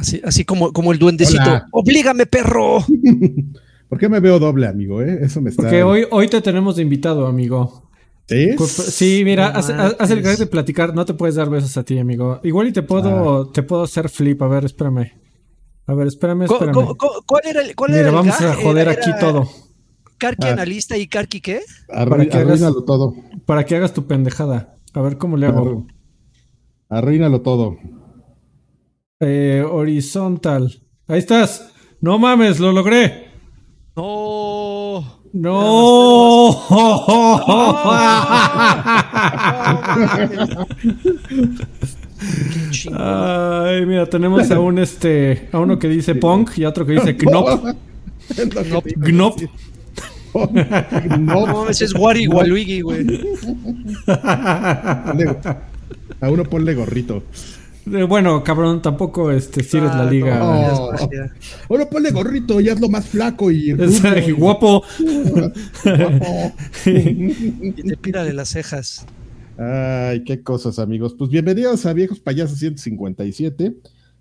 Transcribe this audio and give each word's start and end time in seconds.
Así, 0.00 0.20
así 0.24 0.44
como, 0.44 0.72
como 0.72 0.92
el 0.92 0.98
duendecito. 0.98 1.42
Hola. 1.42 1.66
¡Oblígame, 1.72 2.26
perro! 2.26 2.78
¿Por 3.88 3.98
qué 3.98 4.08
me 4.08 4.20
veo 4.20 4.38
doble, 4.38 4.66
amigo? 4.66 5.02
eh? 5.02 5.18
Eso 5.22 5.40
me 5.40 5.50
está. 5.50 5.62
Porque 5.64 5.82
hoy, 5.82 6.06
hoy 6.10 6.28
te 6.28 6.40
tenemos 6.40 6.76
de 6.76 6.82
invitado, 6.82 7.26
amigo. 7.26 7.90
¿Sí? 8.28 8.54
Culpa- 8.56 8.72
Sí, 8.84 9.22
mira, 9.24 9.48
haz, 9.48 9.68
el 10.10 10.22
que 10.22 10.36
de 10.36 10.46
platicar, 10.46 10.94
no 10.94 11.04
te 11.04 11.14
puedes 11.14 11.34
dar 11.34 11.50
besos 11.50 11.76
a 11.76 11.82
ti, 11.84 11.98
amigo. 11.98 12.40
Igual 12.44 12.68
y 12.68 12.72
te 12.72 12.82
puedo, 12.82 13.42
Ah. 13.42 13.50
te 13.52 13.62
puedo 13.62 13.82
hacer 13.82 14.08
flip, 14.08 14.40
a 14.42 14.48
ver, 14.48 14.64
espérame. 14.64 15.12
A 15.86 15.94
ver, 15.94 16.06
espérame, 16.06 16.46
¿Cu- 16.46 16.54
espérame. 16.54 16.74
cu- 16.74 16.96
cu- 16.96 17.22
¿Cuál 17.26 17.42
era 17.46 17.60
el, 17.62 17.74
cuál 17.74 17.90
Mira, 17.90 18.00
era 18.02 18.08
el 18.10 18.14
vamos 18.14 18.40
a 18.40 18.54
joder 18.54 18.82
Era- 18.88 18.92
aquí 18.92 19.10
era 19.10 19.18
todo. 19.18 19.48
Karki 20.18 20.46
Ah. 20.46 20.52
analista 20.52 20.96
y 20.96 21.08
Karki 21.08 21.40
qué? 21.40 21.60
Arru- 21.88 22.08
para 22.10 22.26
que 22.26 22.36
hagas- 22.36 22.46
arruínalo 22.62 22.84
todo. 22.84 23.14
Para 23.44 23.64
que 23.66 23.74
hagas 23.76 23.92
tu 23.92 24.06
pendejada. 24.06 24.76
A 24.94 25.00
ver 25.02 25.18
cómo 25.18 25.36
le 25.36 25.46
hago. 25.46 25.64
Arru- 25.64 25.86
Arruínalo 26.88 27.40
todo. 27.42 27.76
Eh, 29.22 29.62
horizontal. 29.68 30.80
Ahí 31.06 31.18
estás. 31.18 31.70
No 32.00 32.18
mames, 32.18 32.58
lo 32.58 32.72
logré. 32.72 33.28
No. 33.94 35.20
No. 35.34 36.56
Ay, 42.96 43.84
mira, 43.86 44.06
tenemos 44.06 44.50
a 44.50 44.58
un 44.58 44.78
este, 44.78 45.48
a 45.52 45.58
uno 45.58 45.78
que 45.78 45.88
dice 45.88 46.14
punk 46.14 46.56
y 46.56 46.64
a 46.64 46.70
otro 46.70 46.86
que 46.86 46.92
dice 46.92 47.14
knop. 47.16 47.76
Knop. 49.02 49.40
No, 50.32 51.46
Gnop. 51.46 51.68
ese 51.70 51.84
es 51.86 51.94
Wari 51.94 52.26
Waluigi, 52.28 52.80
güey. 52.80 53.04
A 56.20 56.30
uno 56.30 56.44
ponle 56.44 56.74
gorrito. 56.74 57.22
Eh, 57.86 58.02
Bueno, 58.04 58.42
cabrón, 58.44 58.82
tampoco 58.82 59.30
este, 59.30 59.62
si 59.62 59.76
eres 59.78 59.90
la 59.90 60.02
Ah, 60.02 60.10
liga. 60.10 60.38
no, 60.38 60.92
es 60.94 61.02
Oh. 61.68 61.88
ponle 61.90 62.10
gorrito 62.10 62.60
y 62.60 62.68
hazlo 62.68 62.88
más 62.88 63.06
flaco 63.06 63.50
y. 63.50 63.72
Guapo. 64.32 64.84
guapo. 65.88 66.52
Y 66.86 67.72
te 67.72 67.96
pírale 67.96 68.32
las 68.32 68.50
cejas. 68.50 69.06
Ay, 69.58 70.24
qué 70.24 70.42
cosas, 70.42 70.78
amigos. 70.78 71.14
Pues 71.18 71.30
bienvenidos 71.30 71.84
a 71.86 71.92
Viejos 71.92 72.20
Payasos 72.20 72.58
157. 72.58 73.74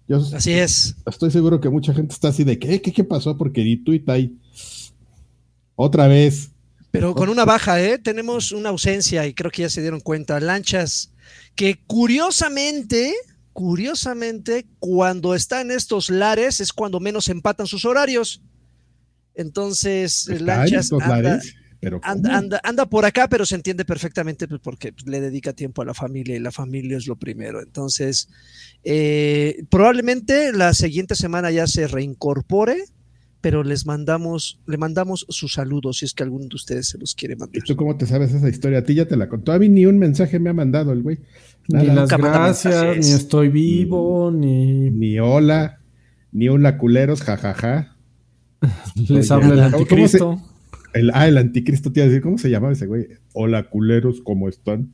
Yo 0.07 0.17
Así 0.33 0.51
es. 0.53 0.95
estoy 1.05 1.29
seguro 1.31 1.61
que 1.61 1.69
mucha 1.69 1.93
gente 1.93 2.13
está 2.13 2.29
así 2.29 2.43
de 2.43 2.57
¿qué? 2.57 2.81
¿Qué, 2.81 2.91
qué 2.91 3.03
pasó? 3.03 3.37
Porque 3.37 3.61
di 3.61 3.81
y 3.85 3.99
Tai. 3.99 4.33
Otra 5.75 6.07
vez. 6.07 6.49
Pero 6.91 7.13
con 7.13 7.29
una 7.29 7.45
baja, 7.45 7.79
¿eh? 7.81 7.99
Tenemos 7.99 8.51
una 8.51 8.69
ausencia 8.69 9.27
y 9.27 9.33
creo 9.35 9.51
que 9.51 9.61
ya 9.61 9.69
se 9.69 9.81
dieron 9.81 9.99
cuenta. 9.99 10.39
Lanchas 10.39 11.11
que 11.55 11.79
curiosamente, 11.85 13.13
curiosamente, 13.59 14.67
cuando 14.79 15.35
está 15.35 15.59
en 15.59 15.71
estos 15.71 16.09
lares 16.09 16.61
es 16.61 16.71
cuando 16.71 17.01
menos 17.01 17.27
empatan 17.27 17.67
sus 17.67 17.83
horarios. 17.83 18.41
Entonces, 19.35 20.29
Está 20.29 20.33
en 20.35 20.45
Lanchas 20.45 20.93
anda, 20.93 21.07
lares, 21.09 21.55
pero 21.81 21.99
anda, 22.01 22.29
¿cómo? 22.29 22.37
anda- 22.39 22.61
anda 22.63 22.85
por 22.85 23.03
acá, 23.03 23.27
pero 23.27 23.45
se 23.45 23.55
entiende 23.55 23.83
perfectamente 23.83 24.47
pues, 24.47 24.61
porque 24.63 24.93
pues, 24.93 25.05
le 25.07 25.19
dedica 25.19 25.51
tiempo 25.51 25.81
a 25.81 25.85
la 25.85 25.93
familia 25.93 26.37
y 26.37 26.39
la 26.39 26.53
familia 26.53 26.95
es 26.95 27.05
lo 27.05 27.17
primero. 27.17 27.61
Entonces, 27.61 28.29
eh, 28.85 29.65
probablemente 29.69 30.53
la 30.53 30.73
siguiente 30.73 31.15
semana 31.15 31.51
ya 31.51 31.67
se 31.67 31.85
reincorpore, 31.87 32.85
pero 33.41 33.65
les 33.65 33.85
mandamos, 33.85 34.61
le 34.67 34.77
mandamos 34.77 35.25
sus 35.27 35.51
saludos 35.51 35.97
si 35.97 36.05
es 36.05 36.13
que 36.13 36.23
alguno 36.23 36.45
de 36.47 36.55
ustedes 36.55 36.87
se 36.87 36.97
los 36.97 37.13
quiere 37.13 37.35
mandar. 37.35 37.61
¿Y 37.61 37.67
tú 37.67 37.75
cómo 37.75 37.97
te 37.97 38.05
sabes 38.05 38.33
esa 38.33 38.47
historia? 38.47 38.79
A 38.79 38.83
ti 38.85 38.95
ya 38.95 39.05
te 39.05 39.17
la 39.17 39.27
contó. 39.27 39.51
A 39.51 39.59
mí 39.59 39.67
ni 39.67 39.85
un 39.85 39.97
mensaje 39.97 40.39
me 40.39 40.49
ha 40.49 40.53
mandado 40.53 40.93
el 40.93 41.01
güey. 41.03 41.19
Ni 41.69 41.85
las 41.85 42.09
gracias, 42.09 42.97
ni 42.97 43.11
estoy 43.13 43.49
vivo, 43.49 44.31
ni 44.31 44.89
Ni 44.89 45.19
hola, 45.19 45.79
ni 46.31 46.49
hola 46.49 46.77
culeros, 46.77 47.21
jajaja. 47.21 47.95
les 48.95 49.31
Oye, 49.31 49.45
habla 49.47 49.65
el 49.67 49.71
¿cómo- 49.71 49.85
cómo 49.87 50.07
se- 50.07 50.17
anticristo. 50.17 50.41
El, 50.93 51.11
ah, 51.13 51.27
el 51.27 51.37
anticristo 51.37 51.91
te 51.91 51.99
iba 51.99 52.05
a 52.05 52.09
decir, 52.09 52.23
¿cómo 52.23 52.37
se 52.39 52.49
llamaba 52.49 52.73
ese 52.73 52.87
güey? 52.87 53.07
Hola 53.33 53.69
culeros, 53.69 54.21
¿cómo 54.21 54.49
están? 54.49 54.91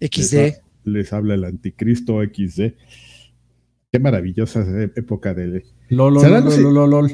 Les, 0.00 0.10
XD. 0.10 0.36
ha- 0.38 0.62
les 0.84 1.12
habla 1.12 1.34
el 1.34 1.44
anticristo 1.44 2.20
XD. 2.22 2.72
Qué 3.92 3.98
maravillosa 4.00 4.64
época 4.96 5.34
de... 5.34 5.64
Lol, 5.90 6.18
¿Será 6.18 6.28
lol, 6.28 6.36
algo 6.38 6.48
así? 6.48 6.62
lol, 6.62 6.90
lol. 6.90 7.12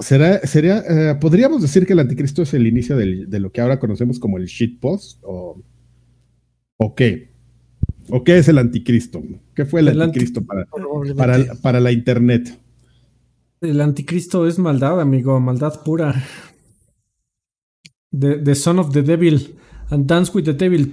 ¿Será, 0.00 0.40
sería, 0.40 0.78
eh, 0.80 1.14
podríamos 1.20 1.62
decir 1.62 1.86
que 1.86 1.92
el 1.92 2.00
anticristo 2.00 2.42
es 2.42 2.52
el 2.54 2.66
inicio 2.66 2.96
del- 2.96 3.30
de 3.30 3.38
lo 3.40 3.52
que 3.52 3.60
ahora 3.60 3.78
conocemos 3.78 4.18
como 4.18 4.38
el 4.38 4.46
shitpost? 4.46 5.20
¿O, 5.22 5.62
¿O 6.76 6.94
qué? 6.96 7.32
¿O 8.10 8.22
qué 8.24 8.38
es 8.38 8.48
el 8.48 8.58
anticristo? 8.58 9.22
¿Qué 9.54 9.64
fue 9.64 9.80
el, 9.80 9.88
El 9.88 10.02
anti- 10.02 10.18
anticristo 10.20 10.42
para, 10.44 10.66
para, 11.16 11.54
para 11.62 11.80
la 11.80 11.90
internet? 11.92 12.58
El 13.60 13.80
anticristo 13.80 14.46
es 14.46 14.58
maldad, 14.58 15.00
amigo, 15.00 15.38
maldad 15.40 15.82
pura. 15.84 16.14
The, 18.12 18.36
the 18.38 18.54
son 18.54 18.78
of 18.78 18.92
the 18.92 19.02
devil 19.02 19.56
and 19.90 20.06
dance 20.06 20.30
with 20.34 20.44
the 20.44 20.52
devil. 20.52 20.86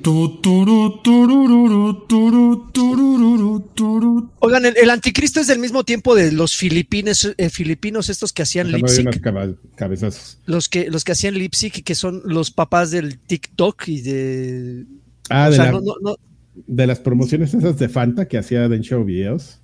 Oigan, 4.40 4.66
el, 4.66 4.76
el 4.78 4.90
anticristo 4.90 5.40
es 5.40 5.48
del 5.48 5.60
mismo 5.60 5.84
tiempo 5.84 6.16
de 6.16 6.32
los 6.32 6.56
filipines, 6.56 7.34
eh, 7.38 7.50
filipinos 7.50 8.10
estos 8.10 8.34
que 8.34 8.42
hacían 8.42 8.68
Déjame 8.68 8.80
lip 8.82 8.88
ver 8.90 9.02
unos 9.02 9.16
sync, 9.16 9.24
caba- 9.24 9.54
cabezazos. 9.76 10.40
los 10.46 10.68
que, 10.70 10.90
los 10.90 11.04
que 11.04 11.12
hacían 11.14 11.36
lip 11.36 11.54
sync, 11.54 11.84
que 11.84 11.96
son 11.96 12.22
los 12.26 12.52
papás 12.52 12.92
del 12.92 13.20
TikTok 13.20 13.88
y 13.88 14.02
de... 14.02 14.86
Ah, 15.30 15.48
o 15.48 15.52
de, 15.52 15.56
sea, 15.56 15.66
la- 15.66 15.72
no, 15.74 15.82
no, 15.82 15.94
no, 16.02 16.16
de 16.54 16.88
las 16.88 17.00
promociones 17.00 17.54
esas 17.54 17.78
de 17.80 17.90
Fanta 17.90 18.28
que 18.28 18.38
hacía 18.38 18.66
en 18.66 18.82
show 18.82 19.04
videos. 19.04 19.60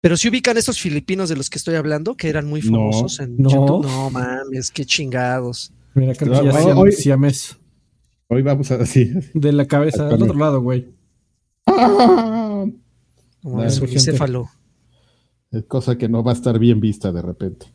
pero 0.00 0.16
si 0.16 0.28
ubican 0.28 0.56
estos 0.58 0.80
filipinos 0.80 1.28
de 1.28 1.36
los 1.36 1.48
que 1.48 1.58
estoy 1.58 1.76
hablando, 1.76 2.16
que 2.16 2.28
eran 2.28 2.46
muy 2.46 2.60
No, 2.62 2.90
famosos 2.92 3.20
en 3.20 3.36
no. 3.36 3.48
YouTube. 3.50 3.86
No 3.86 4.10
mames, 4.10 4.70
qué 4.72 4.84
chingados. 4.84 5.72
Mira, 5.94 6.14
creo 6.14 6.32
No, 6.32 6.40
que 6.40 6.46
ya 6.46 6.52
hoy- 6.52 6.58
hacían 6.58 6.76
hoy- 6.78 6.88
vamos 8.42 8.70
a 8.72 8.74
así. 8.82 9.12
De 9.34 9.52
la 9.52 9.66
cabeza, 9.66 10.08
al 10.08 10.20
otro 10.22 10.34
lado, 10.38 10.60
güey. 10.60 10.88
Un 11.66 12.82
bicéfalo. 13.90 14.48
Es 15.50 15.64
cosa 15.64 15.96
que 15.98 16.08
no 16.08 16.22
va 16.24 16.30
a 16.32 16.34
estar 16.34 16.58
bien 16.58 16.80
vista 16.80 17.12
de 17.12 17.22
repente. 17.22 17.66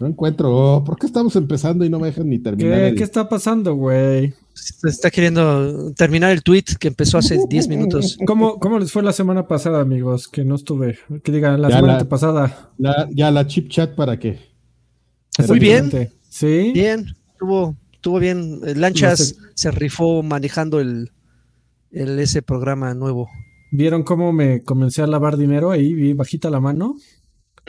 No 0.00 0.06
encuentro. 0.06 0.50
oh, 0.56 0.82
¿Por 0.84 0.98
qué 0.98 1.06
estamos 1.06 1.36
empezando 1.36 1.84
y 1.84 1.90
no 1.90 2.00
me 2.00 2.06
dejan 2.08 2.28
ni 2.28 2.38
terminar? 2.38 2.78
¿Qué, 2.78 2.88
el- 2.88 2.94
¿Qué 2.96 3.04
está 3.04 3.28
pasando, 3.28 3.74
güey? 3.74 4.32
Se 4.54 4.88
Está 4.88 5.10
queriendo 5.10 5.92
terminar 5.92 6.32
el 6.32 6.42
tweet 6.42 6.64
que 6.78 6.88
empezó 6.88 7.18
hace 7.18 7.38
10 7.48 7.68
minutos. 7.68 8.18
¿Cómo, 8.26 8.58
¿Cómo 8.58 8.78
les 8.78 8.90
fue 8.90 9.02
la 9.02 9.12
semana 9.12 9.46
pasada, 9.46 9.80
amigos? 9.80 10.26
Que 10.26 10.42
no 10.44 10.54
estuve. 10.54 10.98
Que 11.22 11.30
digan, 11.32 11.60
la 11.60 11.68
Ya 11.68 11.76
semana 11.76 11.98
la- 11.98 12.08
pasada. 12.08 12.70
La- 12.78 13.08
ya 13.12 13.30
la 13.30 13.46
chip 13.46 13.68
chat 13.68 13.94
para 13.94 14.18
qué. 14.18 14.38
Muy 15.46 15.58
bien. 15.58 15.90
¿Sí? 16.28 16.70
Bien, 16.74 17.06
estuvo, 17.32 17.76
estuvo 17.92 18.18
bien. 18.18 18.60
Eh, 18.66 18.74
Lanchas 18.74 19.20
No 19.20 19.24
sé. 19.48 19.52
se 19.54 19.70
rifó 19.70 20.22
manejando 20.22 20.80
el, 20.80 21.10
el 21.90 22.18
ese 22.20 22.40
programa 22.42 22.94
nuevo. 22.94 23.28
¿Vieron 23.72 24.02
cómo 24.02 24.32
me 24.32 24.62
comencé 24.62 25.02
a 25.02 25.06
lavar 25.06 25.36
dinero? 25.36 25.70
Ahí 25.70 25.92
vi 25.94 26.12
bajita 26.14 26.48
la 26.50 26.60
mano. 26.60 26.96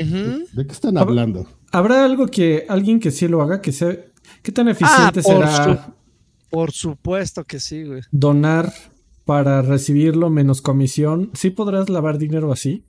¿De 0.05 0.65
qué 0.67 0.71
están 0.73 0.97
hablando? 0.97 1.47
¿Habrá 1.71 2.03
algo 2.05 2.27
que 2.27 2.65
alguien 2.67 2.99
que 2.99 3.11
sí 3.11 3.27
lo 3.27 3.41
haga? 3.41 3.61
que 3.61 3.71
sea, 3.71 3.97
¿Qué 4.43 4.51
tan 4.51 4.67
Ah, 4.67 4.71
eficiente 4.71 5.21
por, 5.21 5.33
será 5.47 5.63
su- 5.63 5.91
por 6.49 6.71
supuesto 6.71 7.43
que 7.43 7.59
sí, 7.59 7.83
güey. 7.83 8.01
donar 8.11 8.71
para 9.25 9.61
recibirlo 9.61 10.29
menos 10.29 10.61
comisión? 10.61 11.31
¿Sí 11.33 11.49
podrás 11.49 11.89
lavar 11.89 12.17
dinero 12.17 12.51
así? 12.51 12.85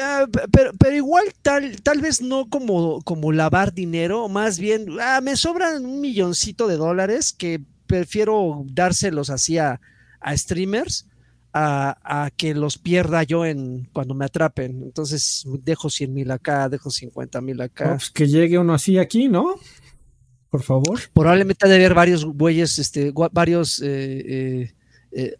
Ah, 0.00 0.26
pe- 0.30 0.42
pero, 0.50 0.70
pero 0.78 0.96
igual 0.96 1.24
tal, 1.42 1.80
tal 1.82 2.00
vez 2.00 2.22
no 2.22 2.48
como, 2.48 3.02
como 3.02 3.32
lavar 3.32 3.72
dinero, 3.74 4.28
más 4.28 4.58
bien, 4.58 4.86
ah, 5.00 5.20
me 5.22 5.36
sobran 5.36 5.84
un 5.84 6.00
milloncito 6.00 6.66
de 6.68 6.76
dólares 6.76 7.32
que 7.32 7.60
prefiero 7.86 8.64
dárselos 8.72 9.28
así 9.30 9.58
a, 9.58 9.80
a 10.20 10.36
streamers 10.36 11.06
a, 11.52 12.24
a 12.24 12.30
que 12.30 12.54
los 12.54 12.78
pierda 12.78 13.22
yo 13.24 13.44
en 13.44 13.88
cuando 13.92 14.14
me 14.14 14.24
atrapen. 14.24 14.82
Entonces 14.82 15.44
dejo 15.62 15.90
100 15.90 16.12
mil 16.12 16.30
acá, 16.30 16.68
dejo 16.68 16.90
50 16.90 17.40
mil 17.40 17.60
Oh, 17.60 17.64
acá. 17.64 17.96
pues 17.96 18.10
que 18.10 18.26
llegue 18.26 18.58
uno 18.58 18.74
así 18.74 18.98
aquí, 18.98 19.28
¿no? 19.28 19.54
Por 20.50 20.62
favor. 20.62 20.98
Probablemente 21.12 21.64
ha 21.66 21.68
de 21.68 21.76
haber 21.76 21.94
varios 21.94 22.24
güeyes, 22.24 22.78
este, 22.78 23.12
varios 23.32 23.80
eh, 23.80 24.22
eh, 24.26 24.72
eh, 25.12 25.36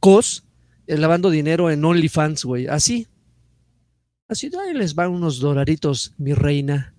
cos 0.00 0.44
eh, 0.86 0.96
lavando 0.96 1.30
dinero 1.30 1.70
en 1.70 1.84
OnlyFans, 1.84 2.44
güey. 2.44 2.66
Así. 2.66 3.06
Así, 4.28 4.50
ahí 4.60 4.74
les 4.74 4.94
van 4.94 5.10
unos 5.10 5.38
dolaritos, 5.40 6.12
mi 6.18 6.32
reina. 6.34 6.94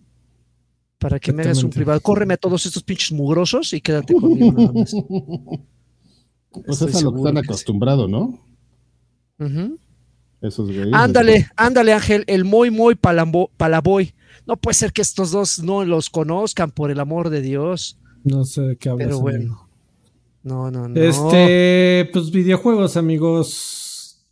Para 0.99 1.19
que 1.19 1.31
me 1.31 1.43
hagas 1.43 1.61
un 1.63 1.69
privado. 1.69 1.99
Córreme 2.01 2.33
a 2.35 2.37
todos 2.37 2.65
estos 2.65 2.81
pinches 2.83 3.11
mugrosos 3.11 3.71
y 3.73 3.81
quédate 3.81 4.13
conmigo 4.15 4.51
nada 4.51 4.71
más. 4.73 4.95
Pues 6.49 6.81
Estoy 6.81 6.89
es 6.89 6.95
a 6.95 7.01
lo 7.01 7.11
que 7.11 7.17
están 7.19 7.37
acostumbrados, 7.37 8.09
¿no? 8.09 8.39
Ujú. 9.39 9.77
Esos 10.41 10.67
güeyes. 10.67 10.93
Ándale, 10.93 11.49
ándale, 11.55 11.93
Ángel, 11.93 12.23
el 12.27 12.45
muy, 12.45 12.69
muy 12.71 12.95
palambo- 12.95 13.49
palaboy. 13.57 14.13
No 14.45 14.57
puede 14.57 14.75
ser 14.75 14.93
que 14.93 15.01
estos 15.01 15.31
dos 15.31 15.59
no 15.59 15.83
los 15.83 16.09
conozcan, 16.09 16.71
por 16.71 16.91
el 16.91 16.99
amor 16.99 17.29
de 17.29 17.41
Dios. 17.41 17.99
No 18.23 18.45
sé 18.45 18.61
de 18.61 18.77
qué 18.77 18.89
hablas. 18.89 19.07
Pero 19.07 19.17
amigo. 19.19 19.21
bueno. 19.39 19.69
No, 20.43 20.71
no, 20.71 20.87
no. 20.87 21.01
Este, 21.01 22.09
pues 22.13 22.31
videojuegos, 22.31 22.95
amigos. 22.95 24.25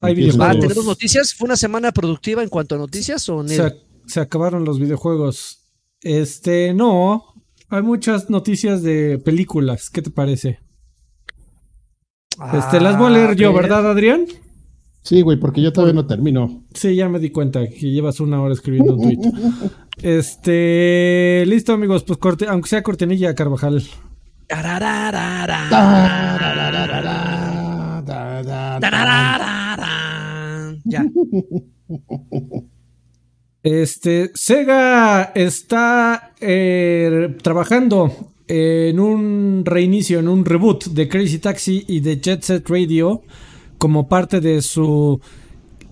Hay 0.00 0.14
videojuegos. 0.14 0.60
¿tenemos 0.60 0.84
noticias? 0.86 1.34
¿Fue 1.34 1.46
una 1.46 1.56
semana 1.56 1.92
productiva 1.92 2.42
en 2.42 2.48
cuanto 2.48 2.74
a 2.74 2.78
noticias 2.78 3.28
o 3.28 3.44
se 4.06 4.18
acabaron 4.20 4.64
los 4.64 4.80
videojuegos. 4.80 5.68
Este, 6.02 6.74
no. 6.74 7.34
Hay 7.68 7.82
muchas 7.82 8.28
noticias 8.28 8.82
de 8.82 9.18
películas. 9.18 9.90
¿Qué 9.90 10.02
te 10.02 10.10
parece? 10.10 10.58
Este, 12.52 12.80
las 12.80 12.96
voy 12.96 13.08
a 13.08 13.10
leer 13.10 13.36
yo, 13.36 13.52
ver. 13.52 13.62
¿verdad, 13.62 13.90
Adrián? 13.90 14.24
Sí, 15.02 15.22
güey, 15.22 15.38
porque 15.38 15.62
yo 15.62 15.72
todavía 15.72 15.94
no 15.94 16.06
termino. 16.06 16.62
Sí, 16.74 16.94
ya 16.94 17.08
me 17.08 17.18
di 17.18 17.30
cuenta 17.30 17.66
que 17.68 17.90
llevas 17.90 18.20
una 18.20 18.40
hora 18.40 18.54
escribiendo 18.54 18.94
un 18.96 19.02
tweet. 19.02 19.18
Este, 20.02 21.44
listo, 21.46 21.74
amigos, 21.74 22.04
pues 22.04 22.18
corte, 22.18 22.46
aunque 22.48 22.70
sea 22.70 22.82
cortinilla, 22.82 23.34
Carvajal. 23.34 23.82
Ya. 30.84 31.04
Este, 33.62 34.30
Sega 34.34 35.32
está 35.34 36.32
eh, 36.40 37.36
trabajando 37.42 38.32
en 38.52 38.98
un 38.98 39.62
reinicio, 39.64 40.18
en 40.18 40.26
un 40.28 40.44
reboot 40.44 40.86
de 40.86 41.08
Crazy 41.08 41.38
Taxi 41.38 41.84
y 41.86 42.00
de 42.00 42.20
Jet 42.20 42.42
Set 42.42 42.68
Radio 42.68 43.22
como 43.78 44.08
parte 44.08 44.40
de 44.40 44.60
su 44.60 45.20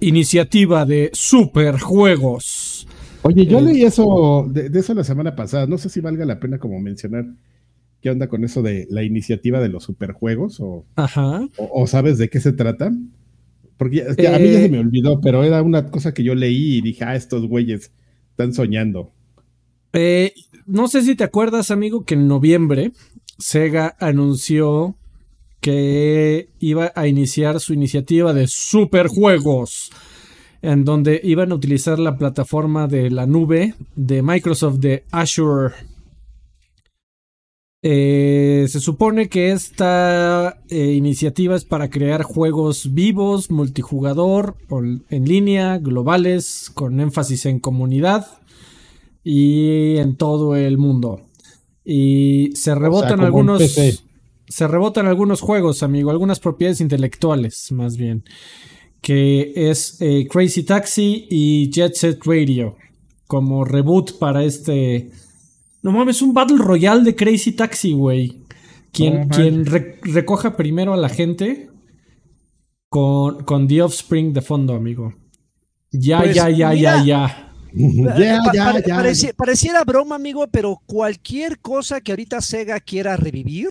iniciativa 0.01 0.85
de 0.85 1.11
superjuegos. 1.13 2.87
Oye, 3.23 3.47
yo 3.47 3.59
Eh, 3.59 3.63
leí 3.63 3.83
eso 3.83 4.47
de, 4.51 4.71
de 4.71 4.81
eso 4.81 4.95
la 4.95 5.05
semana 5.05 5.35
pasada. 5.37 5.67
No 5.67 5.79
sé 5.79 5.89
si 5.89 6.01
valga 6.01 6.25
la 6.25 6.41
pena 6.41 6.59
como 6.59 6.81
mencionar 6.81 7.27
qué 8.01 8.11
onda 8.11 8.29
con 8.29 8.45
eso 8.45 8.63
de 8.63 8.87
la 8.91 9.03
iniciativa 9.03 9.61
de 9.61 9.69
los 9.69 9.85
superjuegos 9.85 10.61
o, 10.61 10.85
Ajá. 10.97 11.41
o- 11.57 11.83
o 11.83 11.87
sabes 11.87 12.19
de 12.19 12.29
qué 12.29 12.41
se 12.41 12.53
trata. 12.53 12.93
Porque 13.77 13.97
ya- 13.99 14.17
ya- 14.21 14.37
a 14.37 14.39
mí 14.39 14.47
ya 14.47 14.59
Eh, 14.59 14.63
se 14.63 14.69
me 14.69 14.81
olvidó, 14.81 15.21
pero 15.21 15.45
era 15.45 15.63
una 15.63 15.91
cosa 15.91 16.13
que 16.13 16.25
yo 16.25 16.35
leí 16.35 16.79
y 16.79 16.81
dije, 16.81 17.05
ah, 17.05 17.15
estos 17.15 17.47
güeyes 17.47 17.93
están 18.31 18.53
soñando. 18.53 19.13
Eh, 19.93 20.33
no 20.69 20.87
sé 20.87 21.03
si 21.03 21.17
te 21.17 21.25
acuerdas, 21.25 21.71
amigo, 21.71 22.05
que 22.05 22.15
en 22.15 22.29
noviembre 22.29 22.93
Sega 23.39 23.97
anunció 23.99 24.97
que 25.61 26.51
iba 26.61 26.93
a 26.95 27.07
iniciar 27.07 27.59
su 27.59 27.73
iniciativa 27.73 28.35
de 28.35 28.47
superjuegos, 28.47 29.91
en 30.61 30.85
donde 30.85 31.21
iban 31.25 31.53
a 31.53 31.55
utilizar 31.55 31.99
la 31.99 32.17
plataforma 32.17 32.87
de 32.87 33.11
la 33.11 33.27
nube 33.27 33.75
de 33.97 34.23
Microsoft 34.23 34.77
de 34.77 35.05
Azure. 35.11 35.75
Eh, 37.81 38.67
se 38.69 38.81
supone 38.81 39.29
que 39.29 39.53
esta 39.53 40.61
eh, 40.69 40.93
iniciativa 40.93 41.57
es 41.57 41.65
para 41.65 41.89
crear 41.89 42.25
juegos 42.25 42.93
vivos, 42.93 43.51
multijugador, 43.51 44.57
en 44.69 45.25
línea, 45.25 45.79
globales, 45.79 46.71
con 46.75 47.01
énfasis 47.01 47.47
en 47.47 47.59
comunidad 47.59 48.27
y 49.31 49.99
en 49.99 50.17
todo 50.17 50.57
el 50.57 50.79
mundo. 50.79 51.21
Y 51.85 52.51
se 52.55 52.75
rebotan 52.75 53.21
algunos. 53.21 53.63
Se 54.49 54.67
rebotan 54.67 55.07
algunos 55.07 55.43
juegos, 55.43 55.83
amigo, 55.83 56.11
algunas 56.11 56.41
propiedades 56.41 56.81
intelectuales, 56.81 57.71
más 57.73 57.99
bien. 57.99 58.25
Que 59.03 59.53
es 59.55 60.01
eh, 60.01 60.27
Crazy 60.31 60.63
Taxi 60.63 61.27
y 61.29 61.71
Jet 61.71 61.95
Set 61.95 62.21
Radio. 62.25 62.75
Como 63.27 63.67
reboot 63.67 64.19
para 64.19 64.45
este. 64.45 65.11
No 65.83 65.93
mames, 65.93 66.23
un 66.23 66.33
Battle 66.33 66.57
Royale 66.59 67.05
de 67.05 67.15
Crazy 67.15 67.53
Taxi, 67.53 67.93
güey. 67.93 68.41
Quien, 68.91 69.29
No 69.29 69.29
quien 69.29 69.67
re- 69.67 70.01
recoja 70.03 70.57
primero 70.57 70.95
a 70.95 70.97
la 70.97 71.11
gente 71.11 71.69
con, 72.89 73.45
con 73.45 73.69
The 73.69 73.83
Offspring 73.83 74.33
de 74.33 74.41
fondo, 74.41 74.75
amigo. 74.75 75.13
Ya, 75.93 76.21
Pues, 76.21 76.35
ya, 76.35 76.49
ya, 76.49 76.71
mira. 76.71 76.75
ya, 76.81 77.05
ya. 77.05 77.48
Pa- 78.45 78.53
pareci- 79.03 79.35
pareciera 79.35 79.85
broma, 79.85 80.15
amigo, 80.17 80.47
pero 80.49 80.81
cualquier 80.87 81.59
cosa 81.61 82.01
que 82.01 82.13
ahorita 82.13 82.41
Sega 82.41 82.81
quiera 82.81 83.17
revivir, 83.17 83.69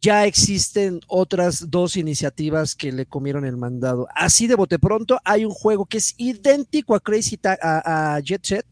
ya 0.00 0.26
existen 0.26 1.00
otras 1.06 1.70
dos 1.70 1.96
iniciativas 1.96 2.74
que 2.74 2.92
le 2.92 3.06
comieron 3.06 3.44
el 3.46 3.56
mandado. 3.56 4.06
Así 4.14 4.46
de 4.46 4.54
bote 4.54 4.78
pronto, 4.78 5.18
hay 5.24 5.44
un 5.44 5.50
juego 5.52 5.86
que 5.86 5.96
es 5.98 6.14
idéntico 6.18 6.94
a 6.94 7.00
Crazy 7.00 7.36
Ta- 7.38 7.58
a, 7.62 8.16
a 8.16 8.20
Jet 8.20 8.44
Set, 8.44 8.66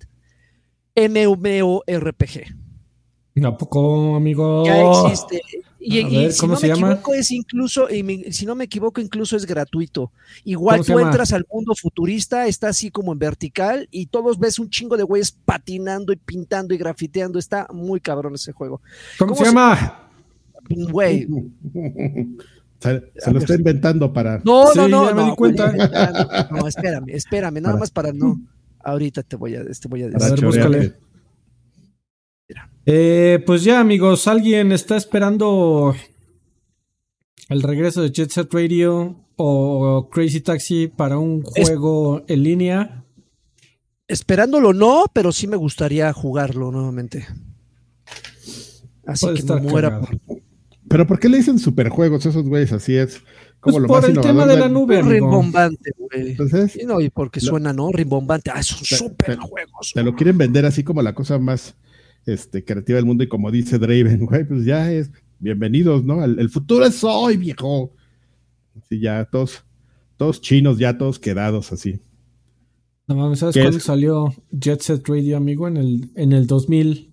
MMORPG. 0.94 2.54
¿A 3.44 3.56
poco, 3.56 4.14
amigo? 4.14 4.64
Ya 4.66 4.82
existe. 4.90 5.40
Y, 5.84 5.98
A 5.98 6.08
y 6.08 6.16
ver, 6.16 6.32
si 6.32 6.40
¿cómo 6.40 6.52
no 6.52 6.58
se 6.60 6.68
me 6.68 6.74
llama? 6.74 6.92
equivoco, 6.92 7.14
es 7.14 7.30
incluso, 7.32 7.88
y 7.90 8.32
si 8.32 8.46
no 8.46 8.54
me 8.54 8.64
equivoco, 8.64 9.00
incluso 9.00 9.36
es 9.36 9.44
gratuito. 9.46 10.12
Igual 10.44 10.76
¿Cómo 10.76 10.84
se 10.84 10.92
tú 10.92 10.98
entras 11.00 11.32
al 11.32 11.44
mundo 11.52 11.74
futurista, 11.74 12.46
está 12.46 12.68
así 12.68 12.90
como 12.92 13.12
en 13.12 13.18
vertical, 13.18 13.88
y 13.90 14.06
todos 14.06 14.38
ves 14.38 14.58
un 14.60 14.70
chingo 14.70 14.96
de 14.96 15.02
güeyes 15.02 15.32
patinando 15.32 16.12
y 16.12 16.16
pintando 16.16 16.72
y 16.72 16.78
grafiteando. 16.78 17.38
Está 17.38 17.66
muy 17.72 18.00
cabrón 18.00 18.34
ese 18.36 18.52
juego. 18.52 18.80
¿Cómo, 19.18 19.30
¿cómo 19.34 19.38
se 19.38 19.44
se- 19.44 19.50
llama? 19.50 20.08
Güey. 20.70 21.26
se, 22.78 23.12
se 23.16 23.32
lo 23.32 23.38
está 23.40 23.54
inventando 23.54 24.12
para. 24.12 24.40
No, 24.44 24.68
Sí, 24.68 24.78
no, 24.78 24.88
no. 24.88 25.08
ya 25.08 25.14
me 25.14 25.22
no, 25.22 25.30
di 25.30 25.36
cuenta. 25.36 25.72
No, 26.50 26.58
no, 26.58 26.68
espérame, 26.68 27.08
espérame, 27.08 27.54
nada 27.60 27.72
Para- 27.74 27.80
más 27.80 27.90
para 27.90 28.12
no. 28.12 28.40
Ahorita 28.84 29.22
te 29.22 29.36
voy 29.36 29.54
a, 29.54 29.64
te 29.64 29.88
voy 29.88 30.02
a 30.02 30.06
A 30.06 30.08
ver, 30.10 30.18
decir. 30.20 30.44
búscale. 30.44 30.94
Eh, 32.84 33.42
pues 33.46 33.62
ya, 33.64 33.80
amigos, 33.80 34.26
¿alguien 34.26 34.72
está 34.72 34.96
esperando 34.96 35.94
el 37.48 37.62
regreso 37.62 38.02
de 38.02 38.10
Jet 38.10 38.30
Set 38.30 38.52
Radio 38.52 39.24
o 39.36 40.08
Crazy 40.10 40.40
Taxi 40.40 40.88
para 40.88 41.18
un 41.18 41.44
Es- 41.54 41.68
juego 41.68 42.22
en 42.26 42.42
línea? 42.42 43.04
Esperándolo 44.08 44.72
no, 44.72 45.04
pero 45.12 45.32
sí 45.32 45.46
me 45.46 45.56
gustaría 45.56 46.12
jugarlo 46.12 46.70
nuevamente. 46.72 47.26
Así 49.06 49.26
Puede 49.26 49.34
que 49.36 49.40
estar 49.40 49.62
me 49.62 49.70
muera 49.70 50.00
por 50.00 50.18
Pero 50.88 51.06
¿por 51.06 51.18
qué 51.18 51.28
le 51.28 51.38
dicen 51.38 51.58
superjuegos 51.58 52.26
a 52.26 52.28
esos 52.28 52.44
güeyes? 52.46 52.72
Así 52.72 52.94
es. 52.96 53.22
Como 53.60 53.74
Pues 53.76 53.82
lo 53.82 53.88
por 53.88 54.00
más 54.02 54.10
el 54.10 54.20
tema 54.20 54.44
de 54.44 54.56
la 54.58 54.68
nube, 54.68 54.98
amigo. 54.98 55.12
rimbombante, 55.12 55.92
güey. 55.96 56.32
Entonces, 56.32 56.76
Y 56.76 56.84
no, 56.84 57.00
y 57.00 57.08
porque 57.10 57.40
Lo- 57.40 57.46
suena, 57.50 57.72
¿no? 57.72 57.90
Rimbombante. 57.92 58.50
Ah, 58.52 58.62
son 58.62 58.80
Te- 58.80 58.96
super 58.96 59.36
te- 59.36 59.40
juegos. 59.40 59.92
te 59.94 60.02
lo 60.02 60.14
quieren 60.16 60.36
vender 60.36 60.66
así 60.66 60.82
como 60.84 61.00
la 61.00 61.14
cosa 61.14 61.38
más 61.38 61.74
este, 62.26 62.64
creativa 62.64 62.96
del 62.96 63.06
mundo 63.06 63.24
y 63.24 63.28
como 63.28 63.50
dice 63.50 63.78
Draven, 63.78 64.26
güey, 64.26 64.44
pues 64.44 64.64
ya 64.64 64.92
es 64.92 65.10
bienvenidos, 65.42 66.04
¿no? 66.04 66.24
El, 66.24 66.38
el 66.38 66.48
futuro 66.48 66.86
es 66.86 67.02
hoy, 67.02 67.36
viejo. 67.36 67.92
Así 68.80 69.00
ya, 69.00 69.24
todos, 69.24 69.64
todos 70.16 70.40
chinos, 70.40 70.78
ya 70.78 70.96
todos 70.96 71.18
quedados 71.18 71.72
así. 71.72 72.00
No 73.08 73.16
mames, 73.16 73.40
¿sabes 73.40 73.54
¿Qué 73.54 73.62
cuándo 73.62 73.78
es? 73.78 73.84
salió 73.84 74.32
Jet 74.52 74.80
Set 74.80 75.06
Radio, 75.08 75.36
amigo? 75.36 75.66
En 75.66 75.76
el, 75.76 76.10
en 76.14 76.32
el 76.32 76.46
2000. 76.46 77.12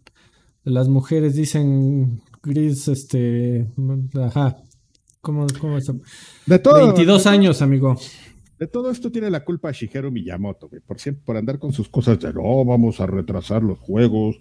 Las 0.63 0.87
mujeres 0.87 1.33
dicen 1.35 2.21
gris, 2.43 2.87
este. 2.87 3.67
Ajá. 4.21 4.57
¿Cómo, 5.21 5.47
cómo 5.59 5.77
es? 5.77 5.91
De 6.45 6.59
todo, 6.59 6.85
22 6.85 7.23
de, 7.23 7.29
años, 7.29 7.61
amigo. 7.61 7.97
de 8.59 8.67
todo 8.67 8.91
esto 8.91 9.11
tiene 9.11 9.29
la 9.29 9.43
culpa 9.43 9.71
Shigeru 9.71 10.11
Miyamoto, 10.11 10.69
güey, 10.69 10.81
por 10.81 10.99
siempre, 10.99 11.23
por 11.25 11.35
andar 11.35 11.59
con 11.59 11.73
sus 11.73 11.89
cosas 11.89 12.19
de 12.19 12.31
no, 12.31 12.63
vamos 12.63 13.01
a 13.01 13.07
retrasar 13.07 13.63
los 13.63 13.79
juegos 13.79 14.39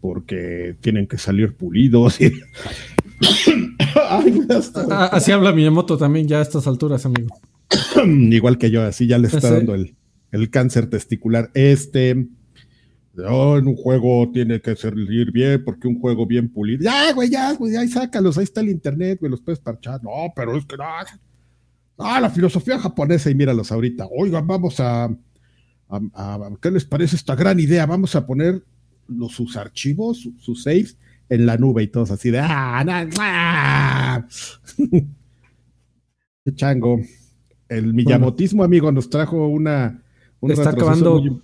porque 0.00 0.76
tienen 0.80 1.06
que 1.06 1.18
salir 1.18 1.54
pulidos. 1.56 2.20
y- 2.20 2.32
Ay, 4.10 4.42
Ah, 4.90 5.10
Así 5.12 5.32
habla 5.32 5.52
Miyamoto 5.52 5.96
también 5.98 6.26
ya 6.28 6.38
a 6.38 6.42
estas 6.42 6.66
alturas, 6.66 7.04
amigo. 7.06 7.28
Igual 8.04 8.58
que 8.58 8.70
yo, 8.70 8.82
así 8.82 9.06
ya 9.06 9.18
le 9.18 9.26
está 9.28 9.40
Sí. 9.48 9.54
dando 9.54 9.74
el, 9.74 9.96
el 10.32 10.50
cáncer 10.50 10.88
testicular. 10.88 11.50
Este, 11.54 12.26
no, 13.14 13.58
en 13.58 13.66
un 13.66 13.76
juego 13.76 14.30
tiene 14.32 14.60
que 14.60 14.76
salir 14.76 15.32
bien, 15.32 15.64
porque 15.64 15.88
un 15.88 15.98
juego 16.00 16.26
bien 16.26 16.48
pulido. 16.48 16.82
Ya, 16.84 17.12
güey, 17.12 17.28
ya, 17.30 17.52
güey, 17.54 17.76
ahí 17.76 17.88
sácalos, 17.88 18.38
ahí 18.38 18.44
está 18.44 18.60
el 18.60 18.68
internet, 18.70 19.18
güey, 19.20 19.30
los 19.30 19.40
puedes 19.40 19.58
parchar. 19.58 20.02
No, 20.02 20.32
pero 20.34 20.56
es 20.56 20.64
que 20.64 20.76
no. 20.76 20.84
Ah, 22.00 22.20
la 22.20 22.30
filosofía 22.30 22.78
japonesa, 22.78 23.28
y 23.30 23.34
míralos 23.34 23.72
ahorita. 23.72 24.06
Oigan, 24.16 24.46
vamos 24.46 24.78
a, 24.78 25.04
a- 25.06 25.10
a- 26.14 26.50
¿qué 26.62 26.70
les 26.70 26.84
parece 26.84 27.16
esta 27.16 27.34
gran 27.34 27.58
idea? 27.58 27.86
Vamos 27.86 28.14
a 28.14 28.24
poner 28.24 28.62
los, 29.08 29.32
sus 29.32 29.56
archivos, 29.56 30.18
su- 30.20 30.34
sus 30.38 30.62
saves 30.62 30.96
en 31.28 31.44
la 31.46 31.56
nube 31.56 31.82
y 31.82 31.88
todos 31.88 32.10
así 32.10 32.30
de, 32.30 32.38
ah, 32.40 32.82
na- 32.84 33.08
ah". 33.18 34.26
Qué 36.44 36.54
chango. 36.54 37.00
El 37.68 37.92
miyamotismo, 37.92 38.64
amigo, 38.64 38.90
nos 38.92 39.10
trajo 39.10 39.46
una. 39.48 40.02
un 40.40 40.50
Está 40.52 40.70
acabando 40.70 41.20
muy- 41.20 41.42